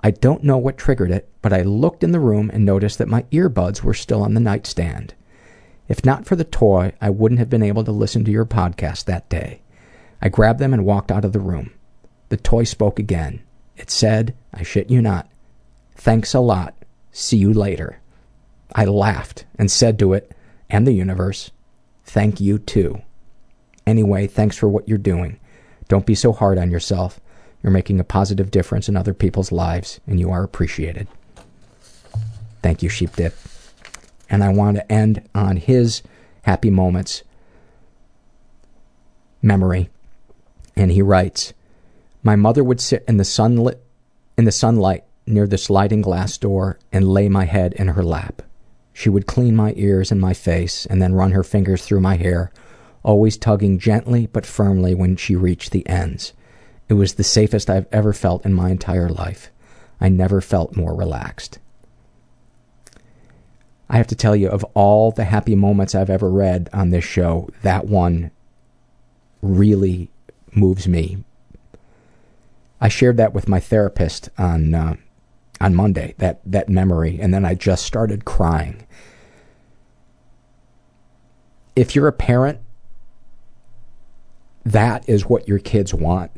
I 0.00 0.10
don't 0.10 0.42
know 0.42 0.58
what 0.58 0.78
triggered 0.78 1.10
it, 1.10 1.28
but 1.42 1.52
I 1.52 1.62
looked 1.62 2.02
in 2.02 2.12
the 2.12 2.20
room 2.20 2.50
and 2.52 2.64
noticed 2.64 2.98
that 2.98 3.08
my 3.08 3.22
earbuds 3.24 3.82
were 3.82 3.94
still 3.94 4.22
on 4.22 4.34
the 4.34 4.40
nightstand. 4.40 5.14
If 5.88 6.04
not 6.04 6.26
for 6.26 6.36
the 6.36 6.44
toy, 6.44 6.92
I 7.00 7.10
wouldn't 7.10 7.38
have 7.38 7.50
been 7.50 7.62
able 7.62 7.84
to 7.84 7.92
listen 7.92 8.24
to 8.24 8.30
your 8.30 8.46
podcast 8.46 9.04
that 9.04 9.28
day. 9.28 9.60
I 10.20 10.28
grabbed 10.28 10.58
them 10.58 10.72
and 10.72 10.84
walked 10.84 11.12
out 11.12 11.24
of 11.24 11.32
the 11.32 11.40
room. 11.40 11.72
The 12.30 12.36
toy 12.36 12.64
spoke 12.64 12.98
again. 12.98 13.42
It 13.76 13.90
said, 13.90 14.34
I 14.52 14.62
shit 14.62 14.90
you 14.90 15.02
not, 15.02 15.28
Thanks 15.94 16.34
a 16.34 16.40
lot. 16.40 16.74
See 17.10 17.36
you 17.36 17.52
later. 17.52 18.00
I 18.74 18.86
laughed 18.86 19.44
and 19.56 19.70
said 19.70 19.98
to 19.98 20.14
it 20.14 20.32
and 20.70 20.86
the 20.86 20.92
universe, 20.92 21.50
Thank 22.04 22.40
you 22.40 22.58
too. 22.58 23.02
Anyway, 23.86 24.26
thanks 24.26 24.56
for 24.56 24.68
what 24.68 24.88
you're 24.88 24.98
doing. 24.98 25.38
Don't 25.92 26.06
be 26.06 26.14
so 26.14 26.32
hard 26.32 26.56
on 26.56 26.70
yourself. 26.70 27.20
You're 27.62 27.70
making 27.70 28.00
a 28.00 28.04
positive 28.04 28.50
difference 28.50 28.88
in 28.88 28.96
other 28.96 29.12
people's 29.12 29.52
lives, 29.52 30.00
and 30.06 30.18
you 30.18 30.30
are 30.30 30.42
appreciated. 30.42 31.06
Thank 32.62 32.82
you, 32.82 32.88
Sheep 32.88 33.14
Dip. 33.14 33.36
And 34.30 34.42
I 34.42 34.48
want 34.48 34.78
to 34.78 34.90
end 34.90 35.28
on 35.34 35.58
his 35.58 36.00
happy 36.44 36.70
moments 36.70 37.24
memory. 39.42 39.90
And 40.74 40.90
he 40.90 41.02
writes, 41.02 41.52
My 42.22 42.36
mother 42.36 42.64
would 42.64 42.80
sit 42.80 43.04
in 43.06 43.18
the 43.18 43.22
sunlit 43.22 43.84
in 44.38 44.46
the 44.46 44.50
sunlight 44.50 45.04
near 45.26 45.46
the 45.46 45.58
sliding 45.58 46.00
glass 46.00 46.38
door 46.38 46.78
and 46.90 47.06
lay 47.06 47.28
my 47.28 47.44
head 47.44 47.74
in 47.74 47.88
her 47.88 48.02
lap. 48.02 48.40
She 48.94 49.10
would 49.10 49.26
clean 49.26 49.54
my 49.54 49.74
ears 49.76 50.10
and 50.10 50.22
my 50.22 50.32
face 50.32 50.86
and 50.86 51.02
then 51.02 51.12
run 51.12 51.32
her 51.32 51.44
fingers 51.44 51.84
through 51.84 52.00
my 52.00 52.16
hair, 52.16 52.50
always 53.02 53.36
tugging 53.36 53.78
gently 53.78 54.26
but 54.26 54.46
firmly 54.46 54.94
when 54.94 55.16
she 55.16 55.36
reached 55.36 55.72
the 55.72 55.86
ends. 55.88 56.32
It 56.88 56.94
was 56.94 57.14
the 57.14 57.24
safest 57.24 57.70
I've 57.70 57.86
ever 57.92 58.12
felt 58.12 58.44
in 58.44 58.52
my 58.52 58.70
entire 58.70 59.08
life. 59.08 59.50
I 60.00 60.08
never 60.08 60.40
felt 60.40 60.76
more 60.76 60.94
relaxed. 60.94 61.58
I 63.88 63.96
have 63.96 64.06
to 64.08 64.16
tell 64.16 64.34
you, 64.34 64.48
of 64.48 64.64
all 64.74 65.10
the 65.10 65.24
happy 65.24 65.54
moments 65.54 65.94
I've 65.94 66.10
ever 66.10 66.30
read 66.30 66.70
on 66.72 66.90
this 66.90 67.04
show, 67.04 67.50
that 67.62 67.86
one 67.86 68.30
really 69.42 70.10
moves 70.54 70.88
me. 70.88 71.24
I 72.80 72.88
shared 72.88 73.16
that 73.18 73.34
with 73.34 73.48
my 73.48 73.60
therapist 73.60 74.28
on 74.38 74.74
uh, 74.74 74.96
on 75.62 75.76
Monday, 75.76 76.14
that, 76.18 76.40
that 76.44 76.68
memory, 76.68 77.20
and 77.20 77.32
then 77.32 77.44
I 77.44 77.54
just 77.54 77.86
started 77.86 78.24
crying. 78.24 78.84
If 81.76 81.94
you're 81.94 82.08
a 82.08 82.12
parent, 82.12 82.58
that 84.64 85.08
is 85.08 85.26
what 85.26 85.48
your 85.48 85.58
kids 85.58 85.92
want. 85.92 86.30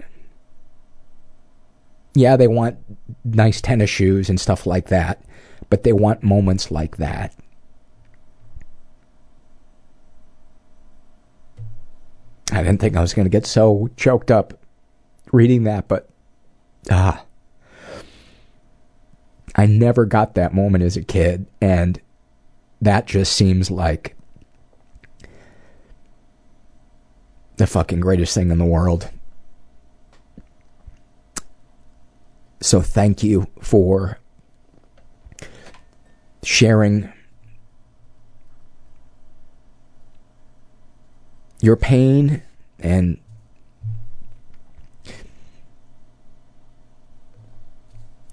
Yeah, 2.15 2.37
they 2.37 2.49
want 2.49 2.79
nice 3.25 3.61
tennis 3.61 3.91
shoes 3.91 4.29
and 4.29 4.41
stuff 4.41 4.67
like 4.67 4.89
that, 4.89 5.23
but 5.69 5.83
they 5.83 5.93
want 5.93 6.23
moments 6.23 6.71
like 6.71 6.97
that. 6.99 7.35
I 12.53 12.63
didn't 12.63 12.81
think 12.81 12.97
I 12.97 13.01
was 13.01 13.15
going 13.15 13.25
to 13.25 13.31
get 13.31 13.47
so 13.47 13.91
choked 13.97 14.31
up 14.31 14.55
reading 15.33 15.65
that, 15.65 15.89
but 15.89 16.09
ah. 16.91 17.25
I 19.57 19.67
never 19.67 20.05
got 20.05 20.35
that 20.35 20.55
moment 20.55 20.85
as 20.85 20.97
a 20.97 21.03
kid, 21.03 21.47
and 21.61 22.01
that 22.81 23.07
just 23.07 23.33
seems 23.33 23.71
like 23.71 24.17
the 27.57 27.67
fucking 27.67 28.01
greatest 28.01 28.35
thing 28.35 28.51
in 28.51 28.59
the 28.59 28.65
world. 28.65 29.11
So 32.61 32.81
thank 32.81 33.23
you 33.23 33.47
for 33.61 34.19
sharing 36.43 37.13
your 41.61 41.77
pain 41.77 42.43
and 42.79 43.19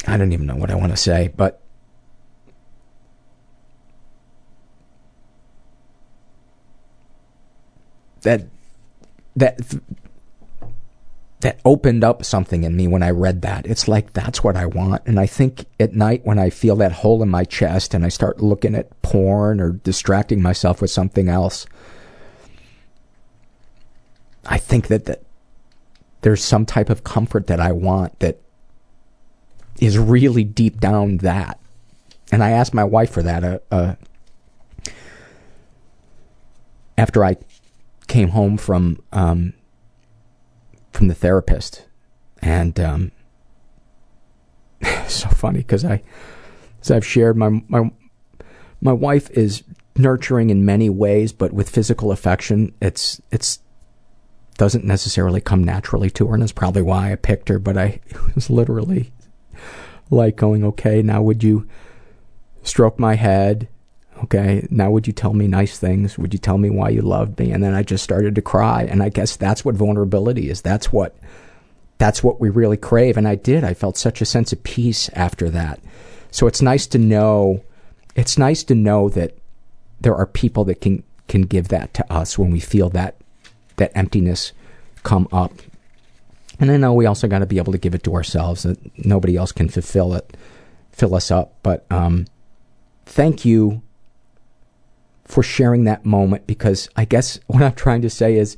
I 0.08 0.18
don't 0.18 0.34
even 0.34 0.46
know 0.46 0.56
what 0.56 0.72
I 0.72 0.76
want 0.76 0.92
to 0.92 0.98
say, 0.98 1.32
but 1.36 1.62
that 8.22 8.46
that 9.36 9.60
that 11.42 11.60
opened 11.66 12.04
up 12.04 12.24
something 12.24 12.64
in 12.64 12.76
me 12.76 12.88
when 12.88 13.02
I 13.02 13.10
read 13.10 13.42
that. 13.42 13.66
It's 13.66 13.88
like 13.88 14.14
that's 14.14 14.44
what 14.44 14.56
I 14.56 14.68
want. 14.68 15.02
And 15.06 15.20
I 15.20 15.26
think 15.26 15.66
at 15.80 15.94
night 15.94 16.22
when 16.24 16.38
I 16.38 16.50
feel 16.50 16.76
that 16.78 16.92
hole 16.92 17.22
in 17.24 17.30
my 17.30 17.44
chest 17.44 17.94
and 17.94 18.06
I 18.06 18.10
start 18.10 18.42
looking 18.42 18.76
at 18.76 19.02
porn 19.02 19.60
or 19.60 19.72
distracting 19.72 20.42
myself 20.42 20.82
with 20.82 20.92
something 20.92 21.30
else, 21.30 21.66
I 24.46 24.60
think 24.60 24.88
that, 24.88 25.06
that 25.06 25.24
there's 26.22 26.44
some 26.44 26.66
type 26.66 26.90
of 26.90 27.04
comfort 27.04 27.48
that 27.48 27.60
I 27.60 27.72
want 27.72 28.20
that 28.20 28.40
is 29.80 29.98
really 29.98 30.44
deep 30.44 30.80
down 30.80 31.18
that. 31.18 31.60
And 32.32 32.44
I 32.44 32.52
asked 32.52 32.74
my 32.74 32.84
wife 32.84 33.10
for 33.10 33.24
that 33.24 33.44
uh, 33.44 33.60
uh, 33.72 33.96
after 36.98 37.26
I 37.26 37.38
came 38.12 38.30
home 38.30 38.58
from 38.58 39.02
um, 39.14 39.54
from 40.92 41.08
the 41.08 41.16
therapist, 41.16 41.86
and 42.42 42.78
um, 42.78 43.12
so 45.08 45.30
funny 45.30 45.60
because 45.60 45.86
I, 45.86 46.04
as 46.82 46.92
I've 46.92 47.06
shared, 47.06 47.38
my 47.38 47.64
my 47.70 47.90
my 48.82 48.92
wife 48.92 49.30
is 49.32 49.64
nurturing 49.96 50.50
in 50.50 50.66
many 50.66 50.90
ways, 50.90 51.32
but 51.32 51.54
with 51.54 51.70
physical 51.70 52.12
affection, 52.12 52.74
it's 52.82 53.22
it's 53.32 53.60
doesn't 54.58 54.84
necessarily 54.84 55.40
come 55.40 55.64
naturally 55.64 56.10
to 56.10 56.28
her, 56.28 56.34
and 56.34 56.44
that's 56.44 56.52
probably 56.52 56.82
why 56.82 57.14
I 57.14 57.16
picked 57.16 57.48
her. 57.48 57.60
But 57.60 57.78
I 57.78 58.02
was 58.36 58.50
literally 58.50 59.14
like 60.10 60.36
going, 60.36 60.66
okay, 60.66 61.02
now 61.02 61.22
would 61.22 61.46
you 61.46 61.66
stroke 62.62 63.00
my 63.00 63.16
head? 63.16 63.70
Okay, 64.24 64.68
now 64.70 64.92
would 64.92 65.08
you 65.08 65.14
tell 65.14 65.34
me 65.34 65.48
nice 65.48 65.80
things? 65.80 66.18
Would 66.18 66.34
you 66.34 66.40
tell 66.40 66.58
me 66.58 66.70
why 66.70 66.90
you 66.90 67.02
loved 67.02 67.40
me? 67.40 67.52
And 67.52 67.64
then 67.64 67.74
I 67.74 67.82
just 67.82 68.04
started 68.04 68.36
to 68.36 68.42
cry, 68.42 68.84
and 68.84 69.02
I 69.02 69.10
guess 69.10 69.36
that's 69.36 69.66
what 69.66 69.76
vulnerability 69.76 70.50
is. 70.50 70.62
That's 70.62 70.92
what 70.92 71.16
that's 71.98 72.24
what 72.24 72.40
we 72.40 72.50
really 72.50 72.78
crave, 72.78 73.18
and 73.18 73.28
I 73.28 73.36
did. 73.36 73.64
I 73.64 73.74
felt 73.74 73.98
such 73.98 74.22
a 74.22 74.26
sense 74.26 74.52
of 74.54 74.64
peace 74.64 75.10
after 75.14 75.50
that. 75.50 75.80
So 76.32 76.48
it's 76.48 76.62
nice 76.62 76.88
to 76.88 76.98
know. 76.98 77.64
It's 78.16 78.38
nice 78.38 78.64
to 78.66 78.76
know 78.76 79.10
that 79.10 79.38
there 80.00 80.16
are 80.16 80.26
people 80.26 80.66
that 80.66 80.82
can 80.82 81.04
can 81.28 81.44
give 81.44 81.70
that 81.70 81.94
to 81.96 82.14
us 82.14 82.38
when 82.38 82.52
we 82.52 82.60
feel 82.60 82.90
that 82.90 83.16
that 83.78 83.92
emptiness 83.96 84.52
come 85.04 85.28
up 85.32 85.54
and 86.62 86.70
I 86.70 86.78
know 86.78 86.94
we 86.94 87.08
also 87.08 87.28
got 87.28 87.40
to 87.40 87.48
be 87.48 87.58
able 87.58 87.72
to 87.72 87.80
give 87.80 87.96
it 87.96 88.04
to 88.04 88.14
ourselves. 88.14 88.64
That 88.64 88.78
nobody 89.04 89.36
else 89.36 89.52
can 89.52 89.68
fulfill 89.68 90.14
it, 90.14 90.38
fill 90.92 91.16
us 91.16 91.32
up. 91.32 91.56
But 91.64 91.88
um, 91.90 92.28
thank 93.08 93.44
you 93.44 93.82
for 95.32 95.42
sharing 95.42 95.86
that 95.86 96.06
moment 96.06 96.46
because 96.46 96.90
I 96.98 97.06
guess 97.06 97.40
what 97.48 97.64
I'm 97.64 97.74
trying 97.74 98.02
to 98.02 98.10
say 98.10 98.36
is 98.36 98.58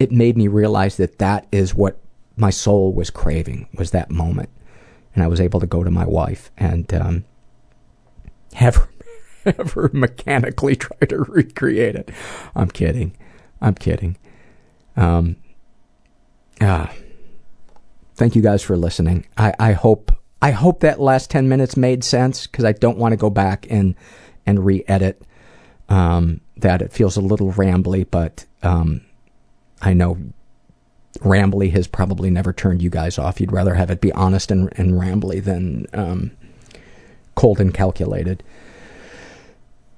it 0.00 0.10
made 0.10 0.36
me 0.36 0.48
realize 0.48 0.96
that 0.96 1.18
that 1.18 1.46
is 1.52 1.74
what 1.74 1.98
my 2.36 2.50
soul 2.50 2.92
was 2.92 3.10
craving 3.10 3.68
was 3.74 3.90
that 3.92 4.10
moment, 4.10 4.50
and 5.14 5.22
I 5.22 5.28
was 5.28 5.40
able 5.40 5.60
to 5.60 5.66
go 5.66 5.84
to 5.84 5.90
my 5.90 6.06
wife 6.06 6.50
and 6.56 6.92
um, 6.92 7.24
have 8.54 8.88
have 9.44 9.72
her 9.72 9.90
mechanically 9.92 10.76
try 10.76 10.98
to 11.08 11.18
recreate 11.18 11.94
it. 11.94 12.10
I'm 12.54 12.70
kidding. 12.70 13.16
I'm 13.60 13.74
kidding. 13.74 14.16
Um, 14.96 15.36
ah 16.60 16.90
thank 18.14 18.34
you 18.34 18.40
guys 18.40 18.62
for 18.62 18.76
listening. 18.76 19.26
I, 19.36 19.52
I 19.58 19.72
hope 19.72 20.10
I 20.40 20.50
hope 20.50 20.80
that 20.80 21.00
last 21.00 21.30
ten 21.30 21.48
minutes 21.48 21.76
made 21.76 22.02
sense 22.02 22.46
because 22.46 22.64
I 22.64 22.72
don't 22.72 22.96
want 22.98 23.12
to 23.12 23.16
go 23.16 23.28
back 23.28 23.66
and 23.68 23.94
and 24.46 24.64
re-edit 24.64 25.22
um, 25.88 26.40
that. 26.56 26.82
It 26.82 26.92
feels 26.92 27.16
a 27.16 27.20
little 27.20 27.52
rambly, 27.52 28.06
but 28.10 28.44
um, 28.62 29.00
I 29.82 29.92
know 29.92 30.18
rambly 31.18 31.70
has 31.72 31.86
probably 31.86 32.30
never 32.30 32.52
turned 32.52 32.82
you 32.82 32.90
guys 32.90 33.18
off. 33.18 33.40
You'd 33.40 33.52
rather 33.52 33.74
have 33.74 33.90
it 33.90 34.00
be 34.00 34.12
honest 34.12 34.50
and, 34.50 34.72
and 34.76 34.92
rambly 34.92 35.42
than 35.42 35.86
um, 35.92 36.30
cold 37.34 37.60
and 37.60 37.72
calculated. 37.72 38.42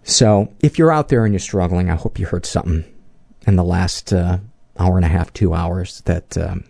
So 0.05 0.53
if 0.61 0.79
you're 0.79 0.93
out 0.93 1.09
there 1.09 1.25
and 1.25 1.35
you're 1.35 1.41
struggling, 1.41 1.91
I 1.91 1.95
hope 1.95 2.19
you 2.19 2.27
heard 2.27 2.47
something 2.47 2.85
in 3.47 3.57
the 3.57 3.65
last 3.65 4.13
uh, 4.13 4.39
hour 4.79 4.97
and 4.97 5.05
a 5.05 5.09
half, 5.09 5.33
two 5.33 5.55
hours 5.55 6.01
that 6.03 6.37
um, 6.39 6.65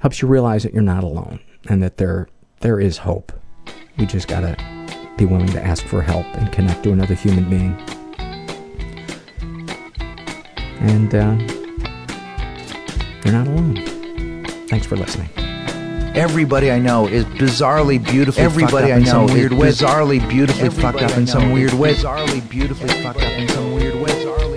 helps 0.00 0.22
you 0.22 0.28
realize 0.28 0.62
that 0.62 0.72
you're 0.72 0.82
not 0.82 1.04
alone 1.04 1.40
and 1.68 1.82
that 1.82 1.96
there 1.96 2.28
there 2.60 2.80
is 2.80 2.98
hope. 2.98 3.32
We 3.98 4.06
just 4.06 4.28
gotta 4.28 4.56
be 5.16 5.26
willing 5.26 5.48
to 5.48 5.62
ask 5.62 5.84
for 5.86 6.02
help 6.02 6.26
and 6.36 6.52
connect 6.52 6.84
to 6.84 6.92
another 6.92 7.14
human 7.14 7.48
being. 7.48 8.05
And 10.80 11.14
uh, 11.14 11.36
you're 13.24 13.32
not 13.34 13.46
alone. 13.48 13.76
Thanks 14.68 14.86
for 14.86 14.96
listening. 14.96 15.28
Everybody 16.16 16.70
I 16.70 16.78
know 16.78 17.06
is 17.06 17.24
bizarrely 17.26 18.02
beautifully 18.02 18.42
Everybody 18.44 18.88
fucked 18.88 18.90
up 18.90 18.90
I 18.90 18.96
in 18.98 19.06
some 19.06 19.26
know 19.26 19.34
weird 19.34 19.52
is 19.52 19.58
way. 19.58 19.68
bizarrely 19.68 20.28
beautifully 20.28 20.64
Everybody 20.66 20.98
fucked 20.98 21.12
up 21.12 21.18
in 21.18 21.26
some 21.26 21.52
weird 21.52 21.74
way. 21.74 21.94
Bizarrely 21.94 22.48
beautifully 22.48 22.88
fucked 23.02 23.22
up 23.22 23.32
in 23.32 23.48
some 23.48 23.74
weird 23.74 23.94
way. 23.96 24.55